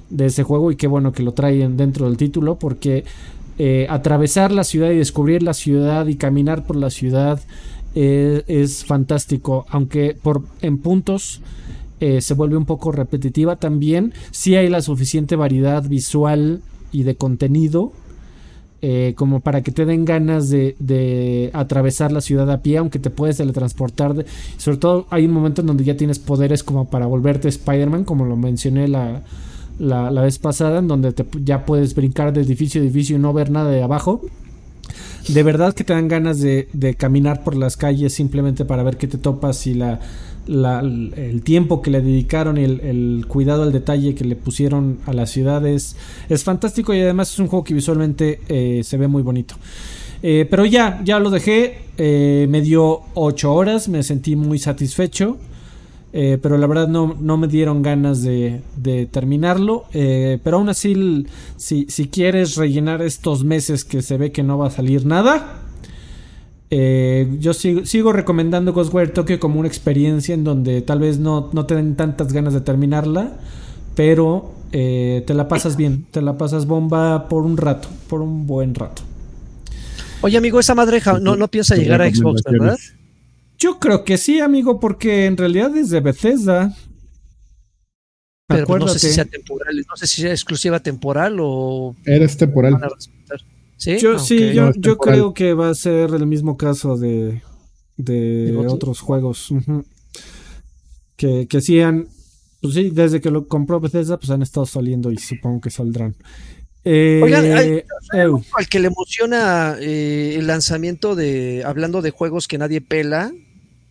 de 0.08 0.26
ese 0.26 0.42
juego 0.42 0.70
y 0.70 0.76
qué 0.76 0.86
bueno 0.86 1.12
que 1.12 1.22
lo 1.22 1.32
traen 1.32 1.76
dentro 1.76 2.06
del 2.06 2.16
título 2.16 2.58
porque 2.58 3.04
eh, 3.58 3.86
atravesar 3.88 4.52
la 4.52 4.64
ciudad 4.64 4.90
y 4.90 4.96
descubrir 4.96 5.42
la 5.42 5.54
ciudad 5.54 6.06
y 6.06 6.16
caminar 6.16 6.66
por 6.66 6.76
la 6.76 6.90
ciudad 6.90 7.40
eh, 7.94 8.42
es 8.46 8.84
fantástico, 8.84 9.64
aunque 9.70 10.16
por 10.20 10.42
en 10.60 10.78
puntos 10.78 11.40
eh, 12.00 12.20
se 12.20 12.34
vuelve 12.34 12.56
un 12.58 12.66
poco 12.66 12.92
repetitiva 12.92 13.56
también, 13.56 14.12
sí 14.30 14.54
hay 14.56 14.68
la 14.68 14.82
suficiente 14.82 15.34
variedad 15.36 15.82
visual 15.88 16.60
y 16.92 17.04
de 17.04 17.14
contenido 17.16 17.92
como 19.16 19.40
para 19.40 19.62
que 19.62 19.72
te 19.72 19.84
den 19.84 20.04
ganas 20.04 20.48
de, 20.48 20.76
de 20.78 21.50
atravesar 21.54 22.12
la 22.12 22.20
ciudad 22.20 22.48
a 22.52 22.62
pie, 22.62 22.76
aunque 22.76 23.00
te 23.00 23.10
puedes 23.10 23.38
teletransportar. 23.38 24.14
de- 24.14 24.26
sobre 24.58 24.76
todo 24.78 25.06
hay 25.10 25.24
un 25.24 25.32
momento 25.32 25.60
en 25.62 25.66
donde 25.66 25.82
ya 25.82 25.96
tienes 25.96 26.20
poderes 26.20 26.62
como 26.62 26.88
para 26.88 27.06
volverte 27.06 27.48
Spider-Man, 27.48 28.04
como 28.04 28.26
lo 28.26 28.36
mencioné 28.36 28.86
la, 28.86 29.22
la, 29.78 30.10
la 30.10 30.22
vez 30.22 30.38
pasada, 30.38 30.78
en 30.78 30.88
donde 30.88 31.12
te- 31.12 31.26
ya 31.44 31.64
puedes 31.66 31.94
brincar 31.94 32.32
de 32.32 32.40
edificio 32.42 32.80
a 32.80 32.84
edificio 32.84 33.16
y 33.16 33.18
no 33.18 33.32
ver 33.32 33.50
nada 33.50 33.70
de 33.70 33.82
abajo. 33.82 34.22
De 35.28 35.42
verdad 35.42 35.74
que 35.74 35.82
te 35.84 35.92
dan 35.92 36.08
ganas 36.08 36.40
de, 36.40 36.68
de 36.72 36.94
caminar 36.94 37.42
por 37.42 37.56
las 37.56 37.76
calles 37.76 38.14
simplemente 38.14 38.64
para 38.64 38.82
ver 38.84 38.96
qué 38.96 39.08
te 39.08 39.18
topas 39.18 39.66
y 39.66 39.74
la, 39.74 39.98
la- 40.46 40.80
el 40.80 41.42
tiempo 41.42 41.82
que 41.82 41.90
le 41.90 42.00
dedicaron 42.00 42.58
y 42.58 42.64
el, 42.64 42.80
el 42.80 43.24
cuidado 43.26 43.64
al 43.64 43.72
detalle 43.72 44.14
que 44.14 44.24
le 44.24 44.36
pusieron 44.36 44.98
a 45.06 45.12
la 45.12 45.26
ciudad 45.26 45.66
es, 45.66 45.96
es 46.28 46.44
fantástico 46.44 46.94
y 46.94 47.00
además 47.00 47.32
es 47.32 47.38
un 47.40 47.48
juego 47.48 47.64
que 47.64 47.74
visualmente 47.74 48.38
eh, 48.48 48.82
se 48.84 48.96
ve 48.96 49.08
muy 49.08 49.22
bonito. 49.22 49.56
Eh, 50.22 50.46
pero 50.48 50.64
ya, 50.64 51.02
ya 51.04 51.18
lo 51.18 51.30
dejé, 51.30 51.78
eh, 51.98 52.46
me 52.48 52.60
dio 52.60 53.00
8 53.14 53.52
horas, 53.52 53.88
me 53.88 54.02
sentí 54.04 54.36
muy 54.36 54.58
satisfecho. 54.60 55.36
Eh, 56.18 56.38
pero 56.40 56.56
la 56.56 56.66
verdad 56.66 56.88
no, 56.88 57.14
no 57.20 57.36
me 57.36 57.46
dieron 57.46 57.82
ganas 57.82 58.22
de, 58.22 58.62
de 58.76 59.04
terminarlo. 59.04 59.84
Eh, 59.92 60.38
pero 60.42 60.56
aún 60.56 60.70
así, 60.70 61.26
si, 61.58 61.84
si 61.90 62.08
quieres 62.08 62.56
rellenar 62.56 63.02
estos 63.02 63.44
meses 63.44 63.84
que 63.84 64.00
se 64.00 64.16
ve 64.16 64.32
que 64.32 64.42
no 64.42 64.56
va 64.56 64.68
a 64.68 64.70
salir 64.70 65.04
nada, 65.04 65.60
eh, 66.70 67.28
yo 67.38 67.52
sigo, 67.52 67.84
sigo 67.84 68.12
recomendando 68.14 68.72
Ghostwire 68.72 69.08
Tokyo 69.12 69.38
como 69.38 69.60
una 69.60 69.68
experiencia 69.68 70.34
en 70.34 70.42
donde 70.42 70.80
tal 70.80 71.00
vez 71.00 71.18
no, 71.18 71.50
no 71.52 71.66
te 71.66 71.74
den 71.74 71.96
tantas 71.96 72.32
ganas 72.32 72.54
de 72.54 72.62
terminarla, 72.62 73.36
pero 73.94 74.52
eh, 74.72 75.22
te 75.26 75.34
la 75.34 75.48
pasas 75.48 75.76
bien, 75.76 76.06
te 76.10 76.22
la 76.22 76.38
pasas 76.38 76.66
bomba 76.66 77.28
por 77.28 77.44
un 77.44 77.56
rato, 77.58 77.88
por 78.08 78.22
un 78.22 78.46
buen 78.46 78.74
rato. 78.74 79.02
Oye, 80.22 80.38
amigo, 80.38 80.58
esa 80.58 80.74
madre 80.74 81.00
ja- 81.02 81.20
no, 81.20 81.36
no 81.36 81.48
piensa 81.48 81.76
llegar 81.76 82.00
a 82.00 82.06
Xbox, 82.10 82.42
¿verdad? 82.58 82.78
Yo 83.58 83.78
creo 83.78 84.04
que 84.04 84.18
sí, 84.18 84.40
amigo, 84.40 84.78
porque 84.80 85.26
en 85.26 85.36
realidad 85.36 85.76
es 85.76 85.90
de 85.90 86.00
Bethesda. 86.00 86.74
Pero 88.48 88.66
pues, 88.66 88.80
no 88.80 88.88
sé 88.88 88.98
si 89.00 89.12
sea 89.12 89.24
temporal, 89.24 89.76
no 89.88 89.96
sé 89.96 90.06
si 90.06 90.22
sea 90.22 90.30
exclusiva 90.30 90.78
temporal 90.80 91.38
o 91.40 91.96
Eres 92.04 92.36
temporal. 92.36 92.74
van 92.74 92.84
a 92.84 92.88
respetar. 92.88 93.40
¿Sí? 93.76 93.98
Yo 93.98 94.16
Ah, 94.16 94.18
sí, 94.18 94.52
yo, 94.54 94.70
No, 94.72 94.96
creo 94.98 95.34
que 95.34 95.52
va 95.52 95.70
a 95.70 95.74
ser 95.74 96.10
el 96.14 96.26
mismo 96.26 96.56
caso 96.56 96.96
de, 96.96 97.42
de 97.96 98.56
otros 98.68 99.00
juegos. 99.00 99.48
Que, 101.16 101.46
que 101.48 101.60
sí 101.62 101.80
han, 101.80 102.08
pues 102.60 102.74
sí, 102.74 102.90
desde 102.90 103.20
que 103.20 103.30
lo 103.30 103.48
compró 103.48 103.80
Bethesda, 103.80 104.18
pues 104.18 104.30
han 104.30 104.42
estado 104.42 104.66
saliendo 104.66 105.10
y 105.10 105.16
supongo 105.18 105.60
que 105.62 105.70
saldrán. 105.70 106.14
Eh, 106.84 107.20
Oigan, 107.24 107.44
hay- 107.56 107.82
eu, 108.12 108.42
Al 108.54 108.68
que 108.68 108.78
le 108.78 108.88
emociona 108.88 109.76
eh, 109.80 110.36
el 110.38 110.46
lanzamiento 110.46 111.14
de, 111.16 111.62
hablando 111.64 112.00
de 112.00 112.10
juegos 112.12 112.46
que 112.46 112.58
nadie 112.58 112.80
pela, 112.80 113.32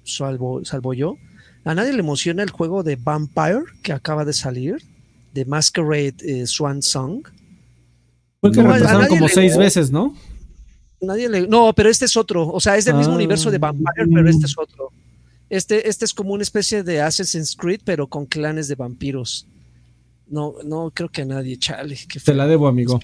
salvo, 0.06 0.64
salvo 0.64 0.94
yo, 0.94 1.18
a 1.66 1.74
nadie 1.76 1.94
le 1.94 2.00
emociona 2.00 2.44
el 2.44 2.52
juego 2.52 2.84
de 2.84 2.96
Vampire 2.96 3.64
que 3.84 3.92
acaba 3.92 4.24
de 4.24 4.34
salir, 4.34 4.78
de 5.34 5.46
Masquerade 5.46 6.16
eh, 6.22 6.48
Swan 6.48 6.82
Song. 6.82 7.24
fue 8.40 8.52
que 8.52 8.62
no, 8.64 8.72
retrasaron 8.72 9.08
como 9.08 9.28
le- 9.28 9.34
seis 9.34 9.58
veces, 9.58 9.92
¿no? 9.92 10.16
Nadie 11.02 11.28
le. 11.30 11.48
No, 11.48 11.74
pero 11.74 11.90
este 11.90 12.06
es 12.06 12.16
otro. 12.16 12.48
O 12.48 12.60
sea, 12.60 12.78
es 12.78 12.86
del 12.86 12.96
mismo 12.96 13.14
Ah. 13.14 13.18
universo 13.18 13.52
de 13.52 13.58
Vampire, 13.58 14.08
pero 14.14 14.30
este 14.30 14.46
es 14.46 14.56
otro. 14.58 14.90
Este, 15.50 15.88
este 15.90 16.06
es 16.06 16.14
como 16.14 16.34
una 16.34 16.42
especie 16.44 16.84
de 16.84 17.02
Assassin's 17.02 17.56
Creed, 17.56 17.82
pero 17.84 18.08
con 18.08 18.26
clanes 18.26 18.68
de 18.68 18.76
vampiros. 18.76 19.48
No, 20.28 20.54
no 20.64 20.90
creo 20.92 21.10
que 21.10 21.22
a 21.22 21.26
nadie, 21.26 21.58
chale. 21.58 21.98
Te 22.24 22.34
la 22.34 22.48
debo, 22.48 22.68
amigo. 22.68 23.00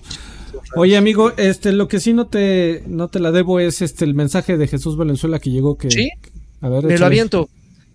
Oye, 0.75 0.97
amigo, 0.97 1.31
este, 1.37 1.71
lo 1.71 1.87
que 1.87 1.99
sí 1.99 2.13
no 2.13 2.27
te, 2.27 2.83
no 2.87 3.09
te 3.09 3.19
la 3.19 3.31
debo 3.31 3.59
es 3.59 3.81
este 3.83 4.05
el 4.05 4.15
mensaje 4.15 4.57
de 4.57 4.67
Jesús 4.67 4.97
Valenzuela 4.97 5.39
que 5.39 5.51
llegó 5.51 5.77
que. 5.77 5.91
¿Sí? 5.91 6.09
A 6.61 6.69
ver, 6.69 6.85
Me 6.85 6.97
lo 6.97 7.05
aviento. 7.05 7.49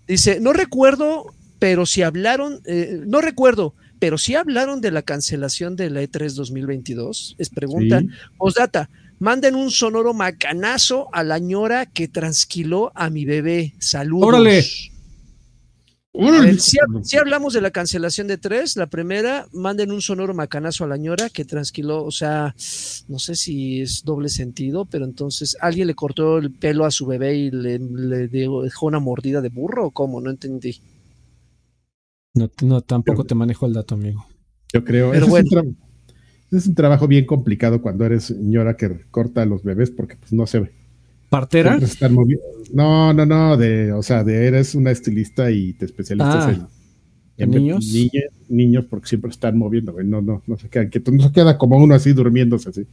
Dice, 0.07 0.39
no 0.39 0.53
recuerdo, 0.53 1.33
pero 1.59 1.85
si 1.85 2.01
hablaron, 2.01 2.61
eh, 2.65 3.01
no 3.05 3.21
recuerdo, 3.21 3.73
pero 3.99 4.17
si 4.17 4.35
hablaron 4.35 4.81
de 4.81 4.91
la 4.91 5.01
cancelación 5.01 5.75
de 5.75 5.89
la 5.89 6.01
E 6.01 6.09
E3 6.09 6.33
2022. 6.33 7.35
Es 7.37 7.49
pregunta. 7.49 7.99
Sí. 7.99 8.09
Postdata, 8.37 8.89
manden 9.19 9.55
un 9.55 9.71
sonoro 9.71 10.13
macanazo 10.13 11.09
a 11.13 11.23
la 11.23 11.39
ñora 11.39 11.85
que 11.85 12.07
transquiló 12.07 12.91
a 12.95 13.09
mi 13.09 13.25
bebé. 13.25 13.73
Saludos. 13.79 14.27
Órale. 14.27 14.65
Ver, 16.17 16.59
si, 16.59 16.77
si 17.03 17.17
hablamos 17.17 17.53
de 17.53 17.61
la 17.61 17.71
cancelación 17.71 18.27
de 18.27 18.37
tres, 18.37 18.75
la 18.75 18.87
primera, 18.87 19.47
manden 19.53 19.91
un 19.91 20.01
sonoro 20.01 20.33
macanazo 20.33 20.83
a 20.83 20.87
la 20.87 20.97
ñora 20.97 21.29
que 21.29 21.45
transquiló, 21.45 22.03
o 22.03 22.11
sea, 22.11 22.55
no 23.07 23.19
sé 23.19 23.35
si 23.35 23.81
es 23.81 24.03
doble 24.03 24.29
sentido, 24.29 24.85
pero 24.85 25.05
entonces 25.05 25.57
alguien 25.61 25.87
le 25.87 25.95
cortó 25.95 26.37
el 26.37 26.51
pelo 26.51 26.85
a 26.85 26.91
su 26.91 27.05
bebé 27.05 27.35
y 27.35 27.51
le, 27.51 27.79
le 27.79 28.27
dejó 28.27 28.87
una 28.87 28.99
mordida 28.99 29.41
de 29.41 29.49
burro 29.49 29.87
o 29.87 29.91
cómo, 29.91 30.19
no 30.21 30.29
entendí. 30.29 30.81
No, 32.33 32.49
no, 32.61 32.81
tampoco 32.81 33.25
te 33.25 33.35
manejo 33.35 33.65
el 33.65 33.73
dato, 33.73 33.95
amigo. 33.95 34.25
Yo 34.73 34.83
creo. 34.83 35.11
Pero 35.11 35.27
bueno. 35.27 35.47
es, 35.47 35.55
un 35.55 35.77
es 36.51 36.67
un 36.67 36.75
trabajo 36.75 37.07
bien 37.07 37.25
complicado 37.25 37.81
cuando 37.81 38.05
eres 38.05 38.25
señora 38.25 38.77
que 38.77 39.05
corta 39.09 39.41
a 39.41 39.45
los 39.45 39.63
bebés 39.63 39.91
porque 39.91 40.15
pues 40.15 40.33
no 40.33 40.45
se 40.45 40.59
ve. 40.59 40.71
¿Partera? 41.29 41.77
No, 42.73 43.13
no, 43.13 43.25
no, 43.25 43.57
de, 43.57 43.91
o 43.91 44.01
sea, 44.03 44.23
de 44.23 44.47
eres 44.47 44.75
una 44.75 44.91
estilista 44.91 45.51
y 45.51 45.73
te 45.73 45.85
especializas 45.85 46.45
Ah. 46.47 46.51
en, 46.51 46.67
¿En 47.37 47.51
niños? 47.51 47.85
niños 48.49 48.85
porque 48.89 49.07
siempre 49.09 49.29
están 49.31 49.57
moviendo, 49.57 49.91
güey. 49.93 50.05
No, 50.07 50.21
no, 50.21 50.41
no 50.47 50.57
se 50.57 50.69
quedan 50.69 50.89
quietos. 50.89 51.13
No 51.13 51.23
se 51.23 51.31
queda 51.31 51.57
como 51.57 51.77
uno 51.77 51.93
así 51.95 52.13
durmiéndose 52.13 52.69
así. 52.69 52.87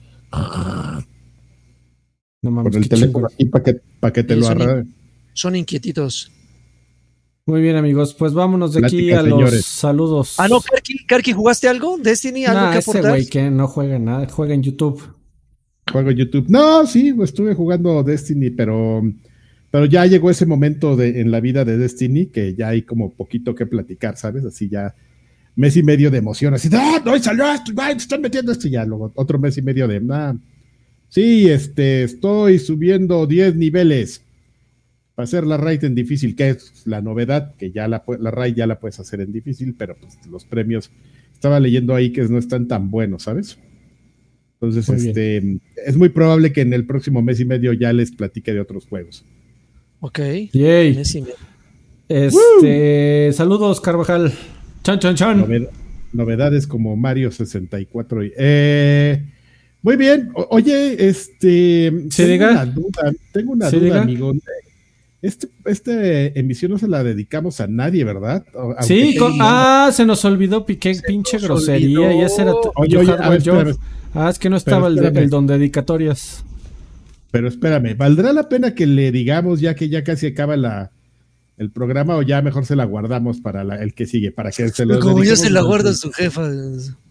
No 2.43 2.51
mames, 2.51 2.72
Con 2.74 2.82
el 2.82 2.89
teléfono 2.89 3.26
aquí 3.32 3.47
para 3.47 3.64
que, 3.64 3.80
para 4.01 4.12
que 4.12 4.22
te 4.24 4.35
Sí, 4.35 4.41
lo 4.41 4.47
son 4.47 4.62
arra- 4.62 4.87
Son 5.32 5.57
inquietitos. 5.57 6.30
Muy 7.47 7.61
bien, 7.61 7.76
amigos, 7.76 8.14
pues 8.14 8.32
vámonos 8.32 8.72
de 8.74 8.87
aquí 8.87 9.12
a 9.12 9.22
los 9.22 9.64
saludos. 9.64 10.35
Ah, 10.39 10.49
no, 10.49 10.61
Karki, 10.61 11.05
Karki, 11.07 11.32
¿jugaste 11.32 11.68
algo? 11.68 11.99
¿Destiny? 11.99 12.47
¿Algo 12.47 12.61
Nah, 12.62 12.72
que 12.72 12.78
ese 12.78 12.91
aportar? 12.91 13.11
güey 13.12 13.26
que 13.26 13.51
no 13.51 13.68
juega 13.68 13.99
nada, 13.99 14.26
juega 14.30 14.55
en 14.55 14.62
YouTube. 14.62 15.03
Juego 15.91 16.11
YouTube. 16.11 16.47
No, 16.49 16.87
sí, 16.87 17.14
estuve 17.22 17.55
jugando 17.55 18.03
Destiny, 18.03 18.51
pero, 18.51 19.03
pero 19.70 19.85
ya 19.87 20.07
llegó 20.07 20.30
ese 20.30 20.47
momento 20.47 20.97
de, 20.97 21.20
en 21.20 21.30
la 21.30 21.41
vida 21.41 21.64
de 21.64 21.76
Destiny 21.76 22.26
que 22.26 22.55
ya 22.55 22.68
hay 22.68 22.82
como 22.82 23.12
poquito 23.12 23.55
que 23.55 23.66
platicar, 23.66 24.16
¿sabes? 24.16 24.45
Así 24.45 24.68
ya 24.68 24.95
mes 25.57 25.76
y 25.76 25.82
medio 25.82 26.11
de 26.11 26.18
emoción, 26.18 26.55
así, 26.55 26.68
¡ah, 26.72 27.01
no, 27.05 27.16
salió 27.18 27.53
esto! 27.53 27.72
¡ay, 27.76 27.95
te 27.95 28.03
están 28.03 28.20
metiendo 28.20 28.51
esto! 28.51 28.66
Y 28.66 28.72
ya 28.72 28.85
luego 28.85 29.12
otro 29.14 29.39
mes 29.39 29.57
y 29.57 29.62
medio 29.62 29.87
de, 29.87 30.01
nah, 30.01 30.35
sí, 31.09 31.49
este, 31.49 32.03
estoy 32.03 32.59
subiendo 32.59 33.26
10 33.26 33.55
niveles 33.55 34.24
para 35.14 35.24
hacer 35.24 35.47
la 35.47 35.57
raid 35.57 35.85
en 35.85 35.95
difícil, 35.95 36.35
que 36.35 36.51
es 36.51 36.87
la 36.87 37.01
novedad, 37.01 37.55
que 37.55 37.70
ya 37.70 37.87
la, 37.87 38.03
la 38.18 38.30
raid 38.32 38.57
ya 38.57 38.66
la 38.66 38.80
puedes 38.80 38.99
hacer 38.99 39.20
en 39.20 39.30
difícil, 39.30 39.76
pero 39.78 39.97
pues 39.97 40.18
los 40.28 40.45
premios, 40.45 40.91
estaba 41.32 41.61
leyendo 41.61 41.95
ahí 41.95 42.11
que 42.11 42.22
no 42.22 42.39
están 42.39 42.66
tan 42.66 42.91
buenos, 42.91 43.24
¿sabes? 43.24 43.59
Entonces, 44.66 44.88
Muy 44.88 45.08
este, 45.08 45.58
es 45.86 45.96
muy 45.96 46.08
probable 46.08 46.52
que 46.52 46.60
en 46.62 46.72
el 46.72 46.86
próximo 46.86 47.22
mes 47.22 47.40
y 47.40 47.44
medio 47.44 47.72
ya 47.72 47.92
les 47.92 48.12
platique 48.12 48.52
de 48.52 48.60
otros 48.60 48.86
juegos. 48.86 49.24
Ok. 50.00 50.18
Yay. 50.52 50.94
Mes 50.94 51.14
y 51.14 51.22
medio. 51.22 51.34
Este, 52.08 53.30
saludos, 53.32 53.80
Carvajal. 53.80 54.32
Chan, 54.82 54.98
chan, 54.98 55.14
chan. 55.14 55.40
Noved- 55.40 55.68
novedades 56.12 56.66
como 56.66 56.96
Mario 56.96 57.30
64. 57.30 58.24
y- 58.24 58.32
eh, 58.36 59.24
muy 59.82 59.96
bien. 59.96 60.30
O- 60.34 60.46
oye, 60.50 61.08
este, 61.08 61.90
tengo 62.14 62.32
diga. 62.32 62.50
una 62.52 62.66
duda, 62.66 63.12
tengo 63.32 63.52
una 63.52 63.70
duda, 63.70 63.80
diga. 63.84 64.02
amigo. 64.02 64.32
Este, 65.25 65.49
este 65.64 66.39
emisión 66.39 66.72
no 66.72 66.79
se 66.79 66.87
la 66.87 67.03
dedicamos 67.03 67.59
a 67.62 67.66
nadie, 67.66 68.05
¿verdad? 68.05 68.45
Sí, 68.83 69.16
con- 69.16 69.39
ah, 69.41 69.91
se 69.91 70.05
nos 70.05 70.22
olvidó, 70.27 70.66
piqué 70.66 70.95
pinche 71.07 71.39
grosería. 71.39 71.99
olvidó. 72.01 72.20
Y 72.20 72.25
ese 72.25 72.43
era 72.43 72.53
tu- 72.53 72.70
Oye, 72.77 72.99
oye, 72.99 73.12
a 73.12 73.29
ver, 73.31 73.39
espérame. 73.39 73.77
Ah, 74.12 74.29
es 74.29 74.39
que 74.39 74.51
no 74.51 74.57
estaba 74.59 74.89
el, 74.89 74.99
el 74.99 75.31
don 75.31 75.47
dedicatorias. 75.47 76.45
Pero 77.31 77.49
espérame, 77.49 77.97
¿valdrá 77.97 78.33
la 78.35 78.49
pena 78.51 78.75
que 78.75 78.87
le 78.87 79.11
digamos 79.12 79.61
ya 79.61 79.75
que 79.75 79.89
ya 79.89 80.05
casi 80.05 80.27
acaba 80.27 80.57
la, 80.59 80.91
el 81.57 81.70
programa 81.70 82.16
o 82.16 82.22
ya 82.22 82.43
mejor 82.43 82.66
se 82.66 82.77
la 82.77 82.85
guardamos 82.85 83.41
para 83.41 83.64
la- 83.64 83.77
el 83.83 83.95
que 83.95 84.05
sigue? 84.07 84.31
Para 84.31 84.51
que 84.51 84.68
se 84.68 84.85
lo 84.85 85.01
Como 85.01 85.25
ya 85.25 85.37
se 85.37 85.49
la 85.49 85.62
guarda 85.62 85.95
su 85.95 86.12
jefa. 86.12 86.43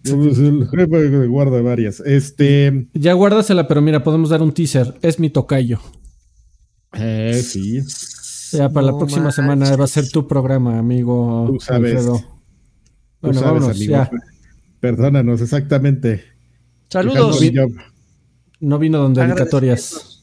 Pues 0.04 0.38
el 0.38 0.68
jefe 0.70 1.26
guarda 1.28 1.62
varias. 1.62 2.00
Este, 2.06 2.86
Ya 2.94 3.14
guárdasela, 3.14 3.68
pero 3.68 3.82
mira, 3.82 4.04
podemos 4.04 4.30
dar 4.30 4.44
un 4.44 4.54
teaser. 4.54 4.94
Es 5.02 5.20
mi 5.20 5.32
tocayo. 5.32 5.80
Eh, 6.94 7.34
sí. 7.44 7.82
Ya 8.52 8.70
para 8.70 8.88
la 8.88 8.98
próxima 8.98 9.24
manches. 9.24 9.36
semana 9.36 9.76
va 9.76 9.84
a 9.86 9.88
ser 9.88 10.10
tu 10.10 10.28
programa, 10.28 10.78
amigo 10.78 11.46
Tú 11.48 11.60
sabes. 11.60 11.92
Alfredo. 11.96 12.20
Tú 12.20 12.26
Bueno, 13.22 13.40
sabes, 13.40 13.54
vámonos, 13.54 13.78
amigo. 13.78 13.92
ya. 13.92 14.12
Perdónanos, 14.80 15.42
exactamente. 15.42 16.24
Saludos. 16.90 17.40
No 18.60 18.80
vino 18.80 19.00
don 19.00 19.14
dedicatorias. 19.14 20.22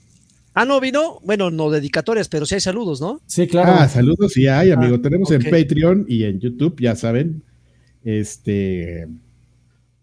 Ah, 0.54 0.64
no 0.64 0.80
vino. 0.80 1.18
Bueno, 1.24 1.50
no 1.50 1.70
dedicatorias, 1.70 2.28
pero 2.28 2.46
sí 2.46 2.54
hay 2.54 2.60
saludos, 2.60 3.00
¿no? 3.00 3.20
Sí, 3.26 3.46
claro. 3.46 3.72
Ah, 3.72 3.88
saludos, 3.88 4.32
sí 4.32 4.46
hay, 4.46 4.70
amigo. 4.70 4.96
Ah, 4.96 5.02
Tenemos 5.02 5.30
en 5.30 5.42
Patreon 5.42 6.04
y 6.08 6.24
en 6.24 6.40
YouTube, 6.40 6.80
ya 6.80 6.94
saben. 6.96 7.42
Este, 8.04 9.06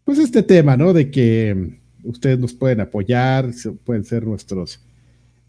pues 0.03 0.19
este 0.19 0.43
tema, 0.43 0.77
¿no? 0.77 0.93
De 0.93 1.09
que 1.11 1.79
ustedes 2.03 2.39
nos 2.39 2.53
pueden 2.53 2.79
apoyar, 2.81 3.51
pueden 3.83 4.03
ser 4.03 4.25
nuestros 4.25 4.79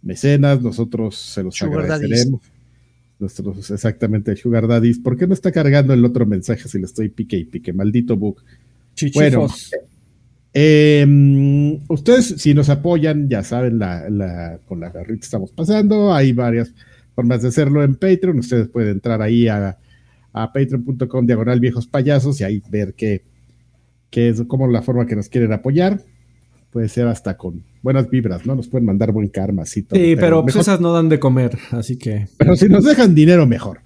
mecenas, 0.02 0.62
nosotros 0.62 1.16
se 1.16 1.42
los 1.42 1.54
Sugar 1.56 1.80
agradeceremos. 1.84 2.40
Nuestros, 3.18 3.70
exactamente, 3.70 4.36
Sugar 4.36 4.68
Daddies. 4.68 4.98
¿Por 5.00 5.16
qué 5.16 5.26
no 5.26 5.34
está 5.34 5.50
cargando 5.50 5.92
el 5.92 6.04
otro 6.04 6.24
mensaje 6.24 6.68
si 6.68 6.78
le 6.78 6.84
estoy 6.84 7.08
pique 7.08 7.36
y 7.36 7.44
pique? 7.44 7.72
Maldito 7.72 8.16
bug. 8.16 8.36
Bueno, 9.14 9.46
Chichifos. 9.48 9.70
Eh, 10.54 11.78
ustedes, 11.88 12.34
si 12.38 12.54
nos 12.54 12.68
apoyan, 12.68 13.28
ya 13.28 13.42
saben, 13.44 13.78
la, 13.78 14.08
la- 14.08 14.58
con 14.66 14.80
la 14.80 14.90
garrita 14.90 15.24
estamos 15.24 15.50
pasando. 15.52 16.14
Hay 16.14 16.32
varias 16.32 16.72
formas 17.14 17.42
de 17.42 17.48
hacerlo 17.48 17.82
en 17.82 17.96
Patreon. 17.96 18.38
Ustedes 18.38 18.68
pueden 18.68 18.90
entrar 18.92 19.20
ahí 19.22 19.48
a, 19.48 19.78
a 20.32 20.52
patreon.com 20.52 21.26
diagonal 21.26 21.60
viejos 21.60 21.86
payasos 21.86 22.40
y 22.40 22.44
ahí 22.44 22.62
ver 22.70 22.94
qué, 22.94 23.24
qué 24.10 24.28
es, 24.30 24.42
cómo 24.46 24.66
la 24.68 24.82
forma 24.82 25.06
que 25.06 25.16
nos 25.16 25.28
quieren 25.28 25.52
apoyar. 25.52 26.00
Puede 26.70 26.88
ser 26.90 27.06
hasta 27.06 27.36
con 27.36 27.62
buenas 27.82 28.10
vibras, 28.10 28.44
¿no? 28.44 28.54
Nos 28.54 28.68
pueden 28.68 28.84
mandar 28.84 29.10
buen 29.10 29.28
karma, 29.28 29.64
sí, 29.64 29.82
todo, 29.82 29.98
Sí, 29.98 30.14
pero 30.16 30.42
pues 30.42 30.54
mejor- 30.54 30.60
esas 30.62 30.80
no 30.80 30.92
dan 30.92 31.08
de 31.08 31.18
comer, 31.18 31.56
así 31.70 31.96
que. 31.96 32.28
pero 32.36 32.56
si 32.56 32.68
nos 32.68 32.84
dejan 32.84 33.14
dinero, 33.14 33.46
mejor. 33.46 33.80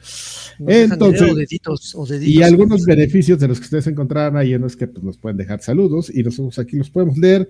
Nos 0.58 0.66
dejan 0.68 0.92
Entonces- 0.94 1.20
dinero 1.20 1.32
o 1.34 1.36
deditos, 1.38 1.94
o 1.94 2.06
deditos. 2.06 2.34
Y 2.34 2.42
algunos 2.42 2.84
beneficios 2.84 3.38
de 3.38 3.46
los 3.48 3.58
que 3.60 3.64
ustedes 3.64 3.86
encontrarán 3.86 4.36
ahí 4.36 4.52
en 4.54 4.62
los 4.62 4.74
que 4.76 4.88
pues, 4.88 5.04
nos 5.04 5.16
pueden 5.16 5.36
dejar 5.36 5.62
saludos 5.62 6.10
y 6.12 6.22
nosotros 6.24 6.58
aquí 6.58 6.76
los 6.76 6.90
podemos 6.90 7.16
leer 7.18 7.48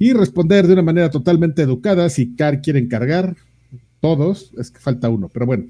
y 0.00 0.12
responder 0.14 0.66
de 0.66 0.72
una 0.72 0.82
manera 0.82 1.10
totalmente 1.10 1.62
educada. 1.62 2.08
Si 2.10 2.34
Car 2.34 2.60
quieren 2.60 2.88
cargar, 2.88 3.36
todos, 4.00 4.50
es 4.58 4.70
que 4.72 4.80
falta 4.80 5.08
uno, 5.08 5.28
pero 5.32 5.46
bueno. 5.46 5.64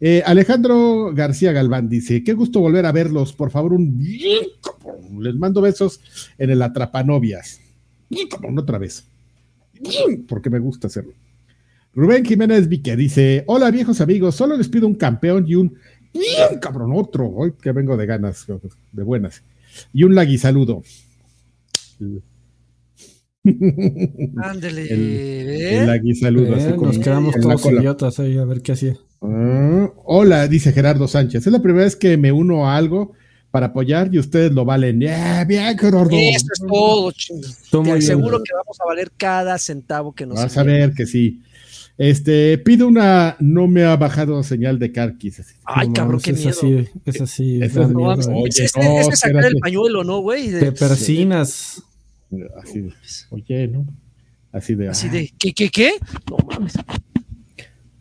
Eh, 0.00 0.22
Alejandro 0.26 1.12
García 1.14 1.52
Galván 1.52 1.88
dice: 1.90 2.24
Qué 2.24 2.32
gusto 2.32 2.60
volver 2.60 2.84
a 2.86 2.92
verlos. 2.92 3.32
Por 3.34 3.50
favor, 3.50 3.74
un. 3.74 4.02
Les 5.20 5.34
mando 5.34 5.60
besos 5.60 6.00
en 6.38 6.50
el 6.50 6.62
Atrapanovias. 6.62 7.60
Cabrón, 8.30 8.58
otra 8.58 8.78
vez. 8.78 9.04
Bien, 9.80 10.24
porque 10.26 10.50
me 10.50 10.58
gusta 10.58 10.86
hacerlo. 10.86 11.12
Rubén 11.94 12.24
Jiménez 12.24 12.68
Vique 12.68 12.96
dice: 12.96 13.44
Hola 13.46 13.70
viejos 13.70 14.00
amigos, 14.00 14.34
solo 14.34 14.56
les 14.56 14.68
pido 14.68 14.86
un 14.86 14.94
campeón 14.94 15.44
y 15.48 15.54
un 15.56 15.74
bien 16.12 16.58
cabrón, 16.60 16.92
otro, 16.94 17.28
hoy 17.28 17.52
que 17.60 17.72
vengo 17.72 17.96
de 17.96 18.06
ganas, 18.06 18.46
de 18.92 19.02
buenas. 19.02 19.42
Y 19.92 20.04
un 20.04 20.14
laguisaludo. 20.14 20.82
Ándele. 24.36 24.82
El- 24.92 25.10
¿eh? 25.10 25.82
El 25.82 25.90
Eh, 25.90 26.76
nos 26.80 26.98
quedamos 26.98 27.34
todos 27.36 27.60
cola. 27.62 27.80
idiotas 27.80 28.18
ahí 28.20 28.38
a 28.38 28.44
ver 28.44 28.62
qué 28.62 28.72
hacía. 28.72 28.96
Ah, 29.20 29.90
hola, 30.04 30.48
dice 30.48 30.72
Gerardo 30.72 31.06
Sánchez. 31.08 31.46
Es 31.46 31.52
la 31.52 31.60
primera 31.62 31.84
vez 31.84 31.96
que 31.96 32.16
me 32.16 32.32
uno 32.32 32.66
a 32.68 32.76
algo 32.76 33.12
para 33.54 33.66
apoyar 33.66 34.12
y 34.12 34.18
ustedes 34.18 34.50
lo 34.50 34.64
valen. 34.64 34.98
Yeah, 34.98 35.44
bien, 35.44 35.78
Gerardo. 35.78 36.10
Eso 36.10 36.46
es 36.52 36.60
todo, 37.70 37.84
Te 37.84 37.92
aseguro 37.92 38.42
que 38.42 38.52
vamos 38.52 38.80
a 38.80 38.84
valer 38.84 39.12
cada 39.16 39.56
centavo 39.58 40.12
que 40.12 40.26
nos 40.26 40.38
Vas 40.38 40.58
a 40.58 40.64
ver 40.64 40.92
que 40.92 41.06
sí. 41.06 41.40
Este, 41.96 42.58
pido 42.58 42.88
una, 42.88 43.36
no 43.38 43.68
me 43.68 43.84
ha 43.84 43.94
bajado 43.94 44.42
señal 44.42 44.80
de 44.80 44.90
Carquis. 44.90 45.38
así. 45.38 45.54
Ay, 45.64 45.86
No 45.86 45.94
cabrón, 45.94 46.20
qué 46.20 46.32
es 46.32 46.38
miedo. 46.38 46.50
así, 46.50 46.88
es 47.04 47.20
así. 47.20 47.62
Es- 47.62 47.76
No, 47.76 47.86
miedo, 47.90 48.00
mames, 48.00 48.26
eh. 48.26 48.32
Oye, 48.34 48.48
es, 48.48 48.58
es- 48.58 48.76
no, 48.76 48.82
es 48.82 49.08
de 49.10 49.16
sacar 49.16 49.30
espérate. 49.36 49.46
el 49.54 49.60
pañuelo, 49.60 50.02
¿no, 50.02 50.18
güey? 50.18 50.46
Te 50.48 50.56
De- 50.58 50.72
persinas. 50.72 51.80
Así, 52.60 52.88
oye, 53.30 53.68
¿no? 53.68 53.86
Así 54.50 54.74
de. 54.74 54.88
Así 54.88 55.06
ah, 55.08 55.12
de, 55.12 55.32
¿qué, 55.38 55.52
qué, 55.54 55.68
qué? 55.68 55.92
No 56.28 56.38
mames. 56.44 56.72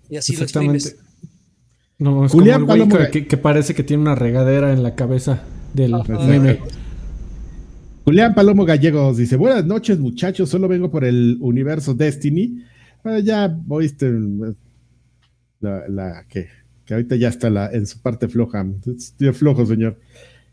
Y 0.10 0.18
así 0.18 0.36
lo 0.36 0.42
exprimes. 0.46 0.96
No, 2.04 2.26
es 2.26 2.34
Julián 2.34 2.62
como 2.62 2.74
el 2.74 2.80
güey 2.84 2.90
Palomo- 2.90 3.28
que, 3.30 3.38
parece 3.38 3.74
que 3.74 3.84
tiene 3.84 4.02
una 4.02 4.14
regadera 4.16 4.74
en 4.74 4.84
la 4.84 4.94
cabeza 4.94 5.42
del 5.74 5.94
Ajá. 5.94 6.20
meme. 6.20 6.60
Julián 8.04 8.36
Palomo 8.36 8.66
Gallegos 8.66 9.16
dice: 9.16 9.38
Buenas 9.38 9.66
noches, 9.66 10.00
muchachos. 10.00 10.50
Solo 10.50 10.68
vengo 10.68 10.92
por 10.92 11.06
el 11.06 11.38
universo 11.40 11.94
Destiny. 11.94 12.62
Ya 13.24 13.58
oíste 13.70 14.08
eh, 14.08 14.54
la, 15.62 15.88
la 15.88 16.26
que, 16.28 16.48
que 16.86 16.94
ahorita 16.94 17.16
ya 17.16 17.30
está 17.30 17.50
la, 17.50 17.72
en 17.72 17.86
su 17.88 18.02
parte 18.02 18.28
floja. 18.28 18.66
Estoy 18.86 19.32
flojo, 19.32 19.66
señor. 19.66 19.98